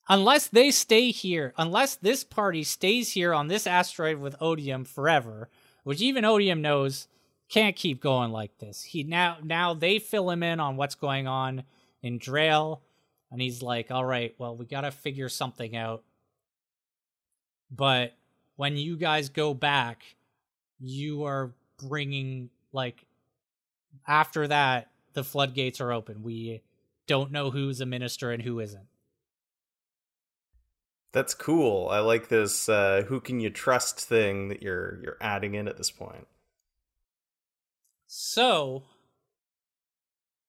unless 0.08 0.48
they 0.48 0.70
stay 0.70 1.10
here, 1.10 1.54
unless 1.56 1.96
this 1.96 2.24
party 2.24 2.62
stays 2.62 3.12
here 3.12 3.32
on 3.32 3.48
this 3.48 3.66
asteroid 3.66 4.18
with 4.18 4.36
Odium 4.40 4.84
forever, 4.84 5.48
which 5.84 6.00
even 6.00 6.24
Odium 6.24 6.60
knows 6.62 7.08
can't 7.48 7.76
keep 7.76 8.00
going 8.00 8.30
like 8.30 8.58
this. 8.58 8.82
He 8.82 9.04
now 9.04 9.38
now 9.42 9.72
they 9.72 9.98
fill 9.98 10.30
him 10.30 10.42
in 10.42 10.60
on 10.60 10.76
what's 10.76 10.94
going 10.94 11.26
on 11.26 11.62
in 12.02 12.18
Drael, 12.18 12.80
and 13.30 13.40
he's 13.40 13.62
like, 13.62 13.90
"All 13.90 14.04
right, 14.04 14.34
well, 14.38 14.54
we 14.54 14.66
got 14.66 14.82
to 14.82 14.90
figure 14.90 15.28
something 15.28 15.74
out." 15.74 16.02
but 17.70 18.14
when 18.56 18.76
you 18.76 18.96
guys 18.96 19.28
go 19.28 19.54
back 19.54 20.02
you 20.80 21.24
are 21.24 21.52
bringing 21.78 22.50
like 22.72 23.06
after 24.06 24.48
that 24.48 24.90
the 25.18 25.24
floodgates 25.24 25.80
are 25.80 25.92
open. 25.92 26.22
We 26.22 26.62
don't 27.08 27.32
know 27.32 27.50
who's 27.50 27.80
a 27.80 27.86
minister 27.86 28.30
and 28.30 28.40
who 28.40 28.60
isn't. 28.60 28.86
That's 31.10 31.34
cool. 31.34 31.88
I 31.88 31.98
like 31.98 32.28
this 32.28 32.68
uh 32.68 33.02
who 33.08 33.20
can 33.20 33.40
you 33.40 33.50
trust 33.50 34.00
thing 34.00 34.48
that 34.48 34.62
you're 34.62 35.00
you're 35.02 35.16
adding 35.20 35.54
in 35.54 35.66
at 35.66 35.76
this 35.76 35.90
point. 35.90 36.28
So 38.06 38.84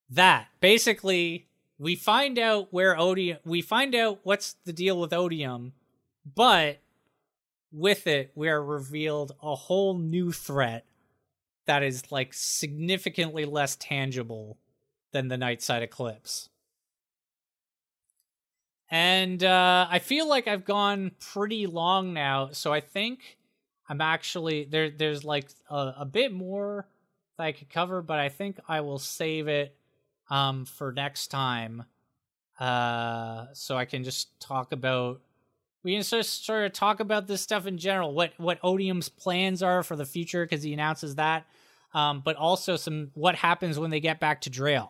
that 0.07 0.49
basically 0.59 1.47
we 1.79 1.95
find 1.95 2.37
out 2.37 2.67
where 2.71 2.95
odium 2.95 3.39
we 3.43 3.63
find 3.63 3.95
out 3.95 4.19
what's 4.21 4.53
the 4.65 4.73
deal 4.73 4.99
with 4.99 5.13
odium 5.13 5.73
but 6.35 6.79
with 7.71 8.07
it, 8.07 8.31
we 8.35 8.49
are 8.49 8.63
revealed 8.63 9.33
a 9.41 9.55
whole 9.55 9.97
new 9.97 10.31
threat 10.31 10.85
that 11.69 11.83
is 11.83 12.11
like 12.11 12.33
significantly 12.33 13.45
less 13.45 13.75
tangible 13.75 14.57
than 15.11 15.27
the 15.27 15.37
night 15.37 15.61
side 15.61 15.83
Eclipse. 15.83 16.49
And 18.89 19.43
uh, 19.43 19.85
I 19.87 19.99
feel 19.99 20.27
like 20.27 20.47
I've 20.47 20.65
gone 20.65 21.11
pretty 21.19 21.67
long 21.67 22.11
now, 22.11 22.49
so 22.53 22.73
I 22.73 22.79
think 22.79 23.37
I'm 23.87 24.01
actually 24.01 24.63
there. 24.63 24.89
There's 24.89 25.23
like 25.23 25.47
a, 25.69 25.93
a 25.99 26.05
bit 26.05 26.33
more 26.33 26.87
that 27.37 27.43
I 27.43 27.51
could 27.51 27.69
cover, 27.69 28.01
but 28.01 28.17
I 28.17 28.29
think 28.29 28.59
I 28.67 28.81
will 28.81 28.97
save 28.97 29.47
it 29.47 29.75
um, 30.31 30.65
for 30.65 30.91
next 30.91 31.27
time, 31.27 31.83
uh, 32.59 33.45
so 33.53 33.77
I 33.77 33.85
can 33.85 34.03
just 34.03 34.39
talk 34.39 34.71
about 34.71 35.21
we 35.83 35.93
can 35.93 36.03
sort 36.03 36.21
of, 36.21 36.25
sort 36.25 36.65
of 36.65 36.73
talk 36.73 36.99
about 36.99 37.27
this 37.27 37.41
stuff 37.41 37.67
in 37.67 37.77
general. 37.77 38.11
What 38.11 38.33
what 38.37 38.59
Odium's 38.61 39.09
plans 39.09 39.61
are 39.61 39.83
for 39.83 39.95
the 39.95 40.05
future 40.05 40.45
because 40.45 40.63
he 40.63 40.73
announces 40.73 41.15
that, 41.15 41.45
um, 41.93 42.21
but 42.23 42.35
also 42.35 42.75
some 42.75 43.11
what 43.13 43.35
happens 43.35 43.79
when 43.79 43.89
they 43.89 43.99
get 43.99 44.19
back 44.19 44.41
to 44.41 44.49
Drail. 44.49 44.89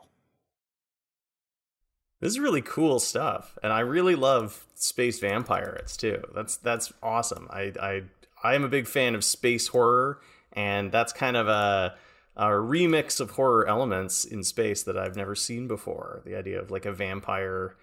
This 2.21 2.31
is 2.31 2.39
really 2.39 2.61
cool 2.61 2.99
stuff, 2.99 3.57
and 3.63 3.71
I 3.71 3.79
really 3.79 4.15
love 4.15 4.65
space 4.75 5.19
vampires 5.19 5.95
too. 5.95 6.21
That's 6.35 6.57
that's 6.57 6.91
awesome. 7.01 7.47
I 7.49 7.73
I 7.81 8.01
I 8.43 8.55
am 8.55 8.63
a 8.63 8.69
big 8.69 8.87
fan 8.87 9.15
of 9.15 9.23
space 9.23 9.67
horror, 9.67 10.19
and 10.53 10.91
that's 10.91 11.13
kind 11.13 11.37
of 11.37 11.47
a 11.47 11.95
a 12.35 12.45
remix 12.47 13.19
of 13.19 13.31
horror 13.31 13.67
elements 13.67 14.25
in 14.25 14.43
space 14.43 14.83
that 14.83 14.97
I've 14.97 15.15
never 15.15 15.35
seen 15.35 15.67
before. 15.67 16.21
The 16.25 16.35
idea 16.35 16.61
of 16.61 16.71
like 16.71 16.85
a 16.85 16.91
vampire 16.91 17.75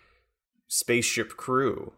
spaceship 0.69 1.31
crew. 1.37 1.93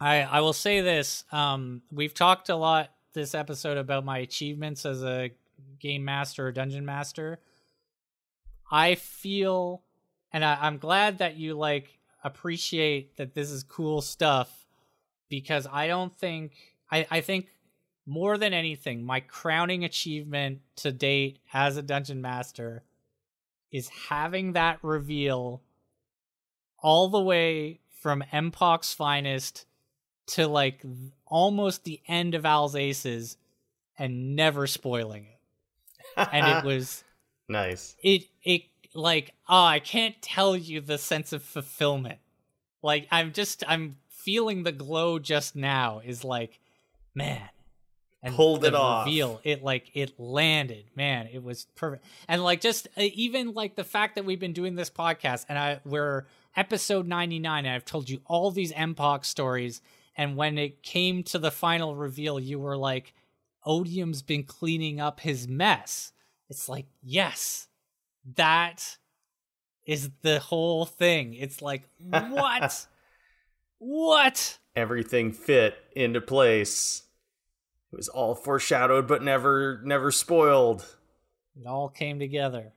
I 0.00 0.22
I 0.22 0.40
will 0.40 0.52
say 0.52 0.80
this. 0.80 1.24
Um, 1.30 1.82
we've 1.92 2.14
talked 2.14 2.48
a 2.48 2.56
lot 2.56 2.90
this 3.12 3.34
episode 3.34 3.76
about 3.76 4.04
my 4.04 4.18
achievements 4.18 4.86
as 4.86 5.02
a 5.02 5.30
game 5.78 6.04
master 6.04 6.48
or 6.48 6.52
dungeon 6.52 6.84
master. 6.84 7.40
I 8.70 8.94
feel 8.94 9.82
and 10.32 10.44
I, 10.44 10.58
I'm 10.60 10.78
glad 10.78 11.18
that 11.18 11.36
you 11.36 11.54
like 11.54 11.98
appreciate 12.22 13.16
that 13.16 13.34
this 13.34 13.50
is 13.50 13.62
cool 13.62 14.00
stuff 14.02 14.66
because 15.28 15.66
I 15.70 15.86
don't 15.86 16.16
think 16.16 16.52
I, 16.90 17.06
I 17.10 17.20
think 17.20 17.48
more 18.06 18.38
than 18.38 18.52
anything, 18.52 19.04
my 19.04 19.20
crowning 19.20 19.84
achievement 19.84 20.60
to 20.76 20.92
date 20.92 21.38
as 21.52 21.76
a 21.76 21.82
dungeon 21.82 22.20
master 22.20 22.82
is 23.70 23.88
having 24.08 24.54
that 24.54 24.78
reveal 24.82 25.62
all 26.82 27.08
the 27.08 27.20
way 27.20 27.80
from 28.00 28.24
MPOC's 28.32 28.92
finest 28.92 29.66
to 30.26 30.48
like 30.48 30.82
almost 31.26 31.84
the 31.84 32.00
end 32.08 32.34
of 32.34 32.44
Al's 32.44 32.74
Aces 32.74 33.36
and 33.98 34.34
never 34.34 34.66
spoiling 34.66 35.24
it. 35.24 35.39
And 36.16 36.46
it 36.46 36.64
was 36.64 37.04
nice. 37.48 37.96
It 38.02 38.24
it 38.42 38.62
like 38.94 39.34
oh 39.48 39.64
i 39.64 39.78
can't 39.78 40.20
tell 40.20 40.56
you 40.56 40.80
the 40.80 40.98
sense 40.98 41.32
of 41.32 41.42
fulfillment. 41.42 42.18
Like 42.82 43.06
i'm 43.10 43.32
just 43.32 43.62
i'm 43.68 43.96
feeling 44.08 44.62
the 44.62 44.72
glow 44.72 45.18
just 45.18 45.56
now 45.56 46.00
is 46.04 46.24
like 46.24 46.60
man. 47.14 47.48
And 48.22 48.34
pulled 48.34 48.66
it 48.66 48.74
off. 48.74 49.06
reveal 49.06 49.40
it 49.44 49.62
like 49.62 49.90
it 49.94 50.18
landed. 50.18 50.84
Man 50.94 51.28
it 51.32 51.42
was 51.42 51.66
perfect. 51.74 52.04
And 52.28 52.42
like 52.42 52.60
just 52.60 52.86
uh, 52.96 53.02
even 53.14 53.54
like 53.54 53.76
the 53.76 53.84
fact 53.84 54.16
that 54.16 54.24
we've 54.24 54.40
been 54.40 54.52
doing 54.52 54.74
this 54.74 54.90
podcast 54.90 55.46
and 55.48 55.58
i 55.58 55.80
we're 55.84 56.26
episode 56.56 57.06
99 57.06 57.64
and 57.64 57.74
i've 57.74 57.84
told 57.84 58.10
you 58.10 58.20
all 58.26 58.50
these 58.50 58.72
MPOC 58.72 59.24
stories. 59.24 59.80
And 60.16 60.36
when 60.36 60.58
it 60.58 60.82
came 60.82 61.22
to 61.24 61.38
the 61.38 61.50
final 61.50 61.94
reveal 61.94 62.38
you 62.38 62.58
were 62.58 62.76
like 62.76 63.14
odium's 63.64 64.22
been 64.22 64.44
cleaning 64.44 65.00
up 65.00 65.20
his 65.20 65.46
mess 65.46 66.12
it's 66.48 66.68
like 66.68 66.86
yes 67.02 67.68
that 68.36 68.98
is 69.86 70.10
the 70.22 70.38
whole 70.38 70.86
thing. 70.86 71.34
It's 71.34 71.60
like, 71.60 71.82
what? 71.98 72.86
what? 73.78 74.58
Everything 74.76 75.32
fit 75.32 75.76
into 75.96 76.20
place. 76.20 77.02
It 77.92 77.96
was 77.96 78.08
all 78.08 78.36
foreshadowed 78.36 79.08
but 79.08 79.22
never 79.22 79.80
never 79.84 80.12
spoiled. 80.12 80.96
It 81.60 81.66
all 81.66 81.88
came 81.88 82.20
together. 82.20 82.72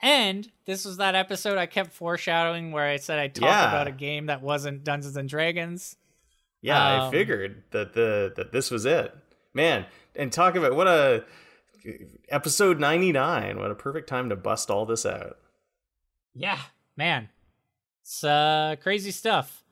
And 0.00 0.48
this 0.66 0.84
was 0.84 0.98
that 0.98 1.14
episode 1.14 1.58
I 1.58 1.66
kept 1.66 1.92
foreshadowing 1.92 2.70
where 2.70 2.84
I 2.84 2.96
said 2.96 3.18
I'd 3.18 3.34
talk 3.34 3.48
yeah. 3.48 3.68
about 3.68 3.88
a 3.88 3.92
game 3.92 4.26
that 4.26 4.42
wasn't 4.42 4.84
Dungeons 4.84 5.16
and 5.16 5.28
Dragons. 5.28 5.96
Yeah, 6.60 7.04
um, 7.04 7.08
I 7.08 7.10
figured 7.10 7.62
that 7.70 7.94
the 7.94 8.32
that 8.36 8.52
this 8.52 8.70
was 8.70 8.84
it. 8.84 9.14
Man, 9.54 9.86
and 10.18 10.32
talk 10.32 10.56
about 10.56 10.74
what 10.74 10.88
a 10.88 11.24
episode 12.28 12.80
99 12.80 13.58
what 13.58 13.70
a 13.70 13.74
perfect 13.74 14.08
time 14.08 14.28
to 14.28 14.36
bust 14.36 14.70
all 14.70 14.84
this 14.84 15.06
out. 15.06 15.38
Yeah 16.34 16.58
man. 16.96 17.28
It's 18.02 18.24
uh 18.24 18.76
crazy 18.82 19.12
stuff. 19.12 19.64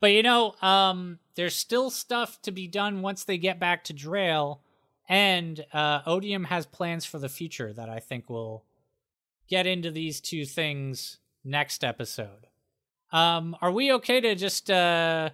But 0.00 0.12
you 0.12 0.22
know 0.22 0.54
um 0.62 1.18
there's 1.36 1.54
still 1.54 1.90
stuff 1.90 2.40
to 2.42 2.50
be 2.50 2.66
done 2.66 3.02
once 3.02 3.24
they 3.24 3.38
get 3.38 3.60
back 3.60 3.84
to 3.84 3.94
drail 3.94 4.60
and 5.08 5.64
uh 5.72 6.00
odium 6.06 6.44
has 6.44 6.66
plans 6.66 7.04
for 7.04 7.18
the 7.18 7.28
future 7.28 7.72
that 7.72 7.88
i 7.88 7.98
think 7.98 8.30
will 8.30 8.64
get 9.48 9.66
into 9.66 9.90
these 9.90 10.20
two 10.20 10.44
things 10.44 11.18
next 11.44 11.84
episode. 11.84 12.46
Um 13.12 13.56
are 13.60 13.72
we 13.72 13.92
okay 13.92 14.20
to 14.20 14.34
just 14.34 14.70
uh 14.70 15.30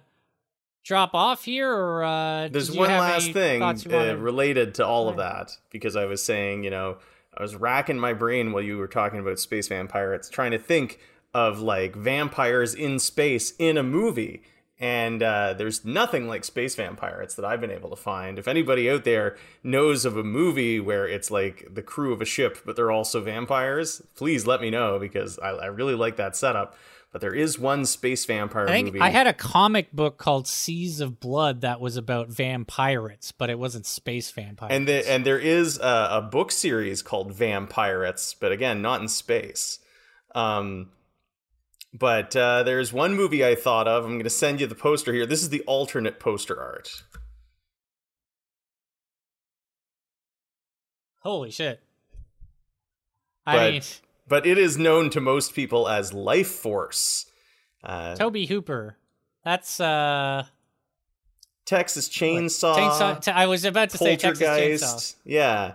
drop 0.87 1.13
off 1.13 1.43
here, 1.43 1.69
or 1.69 2.03
uh, 2.03 2.47
there's 2.47 2.71
one 2.71 2.89
last 2.89 3.33
thing 3.33 3.61
uh, 3.61 4.15
related 4.17 4.75
to 4.75 4.85
all 4.85 5.09
of 5.09 5.17
that 5.17 5.51
because 5.69 5.97
I 5.97 6.05
was 6.05 6.23
saying, 6.23 6.63
you 6.63 6.69
know, 6.69 6.97
I 7.37 7.41
was 7.41 7.55
racking 7.55 7.99
my 7.99 8.13
brain 8.13 8.53
while 8.53 8.63
you 8.63 8.77
were 8.77 8.87
talking 8.87 9.19
about 9.19 9.37
space 9.37 9.67
vampires, 9.67 10.29
trying 10.29 10.51
to 10.51 10.57
think 10.57 10.99
of 11.33 11.59
like 11.59 11.93
vampires 11.95 12.73
in 12.73 12.99
space 12.99 13.53
in 13.59 13.77
a 13.77 13.83
movie. 13.83 14.41
And 14.79 15.23
uh, 15.23 15.55
there's 15.57 15.83
nothing 15.83 16.27
like 16.27 16.45
space 16.45 16.75
vampires 16.75 17.35
that 17.35 17.43
I've 17.43 17.59
been 17.59 17.71
able 17.71 17.89
to 17.89 17.95
find. 17.95 18.37
If 18.39 18.47
anybody 18.47 18.89
out 18.89 19.03
there 19.03 19.35
knows 19.63 20.05
of 20.05 20.15
a 20.15 20.23
movie 20.23 20.79
where 20.79 21.07
it's 21.07 21.31
like 21.31 21.67
the 21.73 21.81
crew 21.81 22.13
of 22.13 22.21
a 22.21 22.25
ship, 22.25 22.59
but 22.63 22.75
they're 22.75 22.91
also 22.91 23.19
vampires, 23.19 24.03
please 24.15 24.45
let 24.45 24.61
me 24.61 24.69
know 24.69 24.99
because 24.99 25.37
I, 25.39 25.49
I 25.49 25.65
really 25.65 25.95
like 25.95 26.15
that 26.17 26.35
setup 26.35 26.75
but 27.11 27.21
there 27.21 27.33
is 27.33 27.57
one 27.57 27.85
space 27.85 28.25
vampire 28.25 28.67
I 28.67 28.83
movie. 28.83 28.99
I 28.99 29.09
had 29.09 29.27
a 29.27 29.33
comic 29.33 29.91
book 29.91 30.17
called 30.17 30.47
Seas 30.47 30.99
of 30.99 31.19
Blood 31.19 31.61
that 31.61 31.79
was 31.79 31.97
about 31.97 32.29
vampirates, 32.29 33.31
but 33.37 33.49
it 33.49 33.57
wasn't 33.57 33.85
space 33.85 34.29
vampires. 34.31 34.71
And 34.71 34.87
the, 34.87 35.09
and 35.09 35.25
there 35.25 35.39
is 35.39 35.79
a, 35.79 36.09
a, 36.11 36.21
book 36.21 36.51
series 36.51 37.01
called 37.01 37.33
Vampirates, 37.33 38.35
but 38.39 38.51
again, 38.51 38.81
not 38.81 39.01
in 39.01 39.07
space. 39.07 39.79
Um, 40.35 40.89
but 41.93 42.35
uh, 42.35 42.63
there's 42.63 42.91
one 42.91 43.15
movie 43.15 43.45
I 43.45 43.55
thought 43.55 43.87
of. 43.87 44.03
I'm 44.03 44.11
going 44.11 44.23
to 44.23 44.29
send 44.29 44.59
you 44.59 44.67
the 44.67 44.75
poster 44.75 45.13
here. 45.13 45.25
This 45.25 45.41
is 45.41 45.49
the 45.49 45.61
alternate 45.61 46.19
poster 46.19 46.59
art. 46.59 47.03
Holy 51.21 51.51
shit! 51.51 51.81
I 53.45 53.55
but, 53.55 53.71
mean, 53.71 53.81
but 54.27 54.45
it 54.45 54.57
is 54.57 54.77
known 54.77 55.09
to 55.11 55.21
most 55.21 55.53
people 55.53 55.87
as 55.87 56.13
Life 56.13 56.49
Force. 56.49 57.25
Uh, 57.83 58.15
Tobe 58.15 58.47
Hooper. 58.47 58.97
That's 59.43 59.79
uh 59.79 60.45
Texas 61.65 62.09
Chainsaw. 62.09 62.75
Chainsaw 62.75 63.21
t- 63.21 63.31
I 63.31 63.45
was 63.45 63.65
about 63.65 63.89
to 63.91 63.97
say 63.97 64.15
Texas 64.15 64.47
Chainsaw. 64.47 65.15
Yeah. 65.25 65.73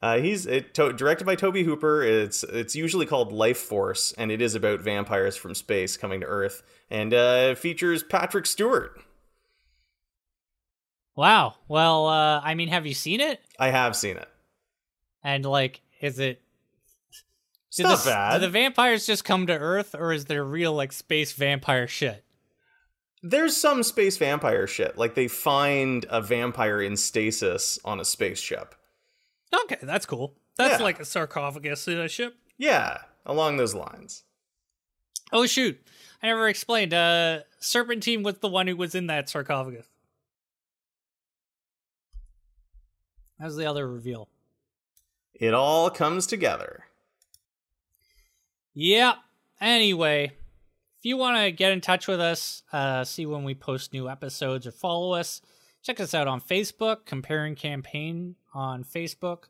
Uh, 0.00 0.18
he's 0.18 0.46
it, 0.46 0.74
to, 0.74 0.92
directed 0.92 1.24
by 1.24 1.34
Tobe 1.34 1.56
Hooper. 1.56 2.02
It's 2.02 2.44
it's 2.44 2.76
usually 2.76 3.04
called 3.04 3.32
Life 3.32 3.58
Force, 3.58 4.12
and 4.16 4.30
it 4.30 4.40
is 4.40 4.54
about 4.54 4.80
vampires 4.80 5.36
from 5.36 5.54
space 5.54 5.96
coming 5.96 6.20
to 6.20 6.26
Earth, 6.26 6.62
and 6.88 7.12
uh, 7.12 7.54
features 7.56 8.04
Patrick 8.04 8.46
Stewart. 8.46 9.00
Wow. 11.16 11.54
Well, 11.66 12.06
uh, 12.06 12.40
I 12.44 12.54
mean, 12.54 12.68
have 12.68 12.86
you 12.86 12.94
seen 12.94 13.20
it? 13.20 13.40
I 13.58 13.70
have 13.70 13.96
seen 13.96 14.16
it. 14.16 14.28
And 15.24 15.44
like, 15.44 15.80
is 16.00 16.20
it 16.20 16.40
it's 17.68 17.80
not 17.80 17.98
the, 17.98 18.10
bad. 18.10 18.34
Do 18.34 18.40
the 18.40 18.50
vampires 18.50 19.06
just 19.06 19.24
come 19.24 19.46
to 19.46 19.58
Earth, 19.58 19.94
or 19.94 20.12
is 20.12 20.24
there 20.24 20.44
real 20.44 20.72
like 20.72 20.92
space 20.92 21.32
vampire 21.32 21.86
shit? 21.86 22.24
There's 23.22 23.56
some 23.56 23.82
space 23.82 24.16
vampire 24.16 24.66
shit. 24.66 24.96
Like 24.96 25.14
they 25.14 25.28
find 25.28 26.06
a 26.08 26.20
vampire 26.20 26.80
in 26.80 26.96
stasis 26.96 27.78
on 27.84 28.00
a 28.00 28.04
spaceship. 28.04 28.74
Okay, 29.64 29.78
that's 29.82 30.06
cool. 30.06 30.34
That's 30.56 30.78
yeah. 30.78 30.84
like 30.84 31.00
a 31.00 31.04
sarcophagus 31.04 31.86
in 31.88 31.98
a 31.98 32.08
ship. 32.08 32.36
Yeah, 32.56 32.98
along 33.26 33.56
those 33.56 33.74
lines. 33.74 34.24
Oh 35.32 35.46
shoot! 35.46 35.78
I 36.22 36.28
never 36.28 36.48
explained. 36.48 36.94
Uh, 36.94 37.40
Serpentine 37.60 38.22
was 38.22 38.38
the 38.38 38.48
one 38.48 38.66
who 38.66 38.76
was 38.76 38.94
in 38.94 39.08
that 39.08 39.28
sarcophagus. 39.28 39.86
That 43.38 43.46
was 43.46 43.56
the 43.56 43.66
other 43.66 43.88
reveal. 43.88 44.28
It 45.34 45.54
all 45.54 45.90
comes 45.90 46.26
together. 46.26 46.87
Yep. 48.74 49.16
Anyway, 49.60 50.32
if 50.98 51.04
you 51.04 51.16
want 51.16 51.36
to 51.36 51.52
get 51.52 51.72
in 51.72 51.80
touch 51.80 52.06
with 52.06 52.20
us, 52.20 52.62
uh, 52.72 53.04
see 53.04 53.26
when 53.26 53.44
we 53.44 53.54
post 53.54 53.92
new 53.92 54.08
episodes 54.08 54.66
or 54.66 54.72
follow 54.72 55.12
us, 55.12 55.40
check 55.82 56.00
us 56.00 56.14
out 56.14 56.28
on 56.28 56.40
Facebook, 56.40 57.04
Comparing 57.06 57.54
Campaign 57.54 58.36
on 58.54 58.84
Facebook. 58.84 59.44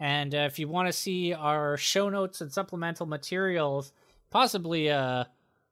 And 0.00 0.34
uh, 0.34 0.38
if 0.38 0.58
you 0.58 0.68
want 0.68 0.88
to 0.88 0.92
see 0.92 1.32
our 1.32 1.76
show 1.76 2.08
notes 2.08 2.40
and 2.40 2.52
supplemental 2.52 3.06
materials, 3.06 3.92
possibly, 4.30 4.90
uh, 4.90 5.24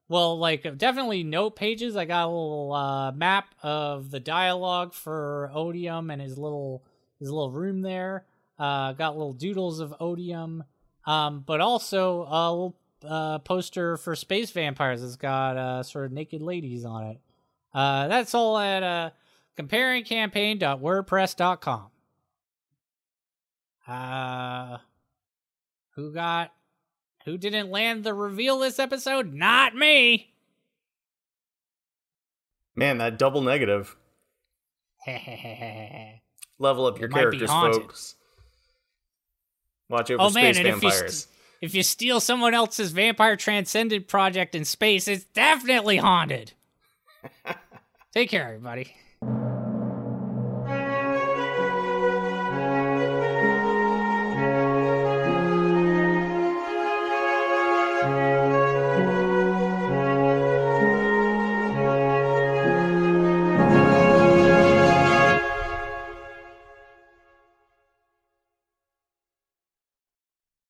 well, 0.09 0.39
like 0.39 0.63
definitely 0.79 1.25
note 1.25 1.57
pages. 1.57 1.97
I 1.97 2.05
got 2.05 2.25
a 2.25 2.27
little 2.27 2.73
uh, 2.73 3.13
map 3.13 3.55
of 3.63 4.11
the 4.11 4.21
dialogue 4.21 4.95
for 4.95 5.51
Odium 5.53 6.11
and 6.11 6.23
his 6.23 6.39
little 6.39 6.85
his 7.19 7.31
little 7.31 7.51
room 7.51 7.83
there. 7.83 8.25
Uh, 8.59 8.93
got 8.93 9.17
little 9.17 9.33
doodles 9.33 9.81
of 9.81 9.95
Odium, 10.01 10.65
um, 11.07 11.43
but 11.47 11.61
also 11.61 12.27
a 12.29 12.51
little 12.51 12.77
uh, 13.07 13.39
poster 13.41 13.97
for 13.97 14.15
Space 14.17 14.51
Vampires. 14.51 15.03
It's 15.03 15.17
got 15.17 15.57
uh, 15.57 15.83
sort 15.83 16.05
of 16.07 16.13
naked 16.13 16.43
ladies 16.43 16.85
on 16.85 17.07
it. 17.07 17.19
Uh, 17.73 18.09
that's 18.09 18.35
all 18.35 18.59
at 18.59 18.83
uh, 18.83 19.11
comparingcampaign.wordpress.com. 19.59 21.87
Uh, 23.87 24.79
who 25.97 26.13
got? 26.13 26.53
Who 27.25 27.37
didn't 27.37 27.71
land 27.71 28.05
the 28.05 28.15
reveal 28.15 28.59
this 28.59 28.79
episode? 28.79 29.35
Not 29.35 29.75
me. 29.75 30.33
Man, 32.75 32.97
that 32.99 33.19
double 33.19 33.43
negative. 33.43 33.97
Level 36.59 36.87
up 36.87 36.99
your 36.99 37.11
It 37.11 37.13
characters, 37.13 37.51
folks. 37.51 38.15
Watch 39.89 40.09
for 40.09 40.17
oh 40.19 40.31
man, 40.31 40.55
space 40.55 40.59
you 40.59 40.65
vampires. 40.73 41.27
If 41.61 41.75
you 41.75 41.83
steal 41.83 42.21
someone 42.21 42.55
else's 42.55 42.93
vampire 42.93 43.37
transcendent 43.37 44.09
project 44.09 44.55
in 44.55 44.65
space, 44.65 45.07
it's 45.07 45.25
definitely 45.25 45.99
haunted. 45.99 46.53
Take 48.13 48.31
care, 48.31 48.47
everybody. 48.47 48.95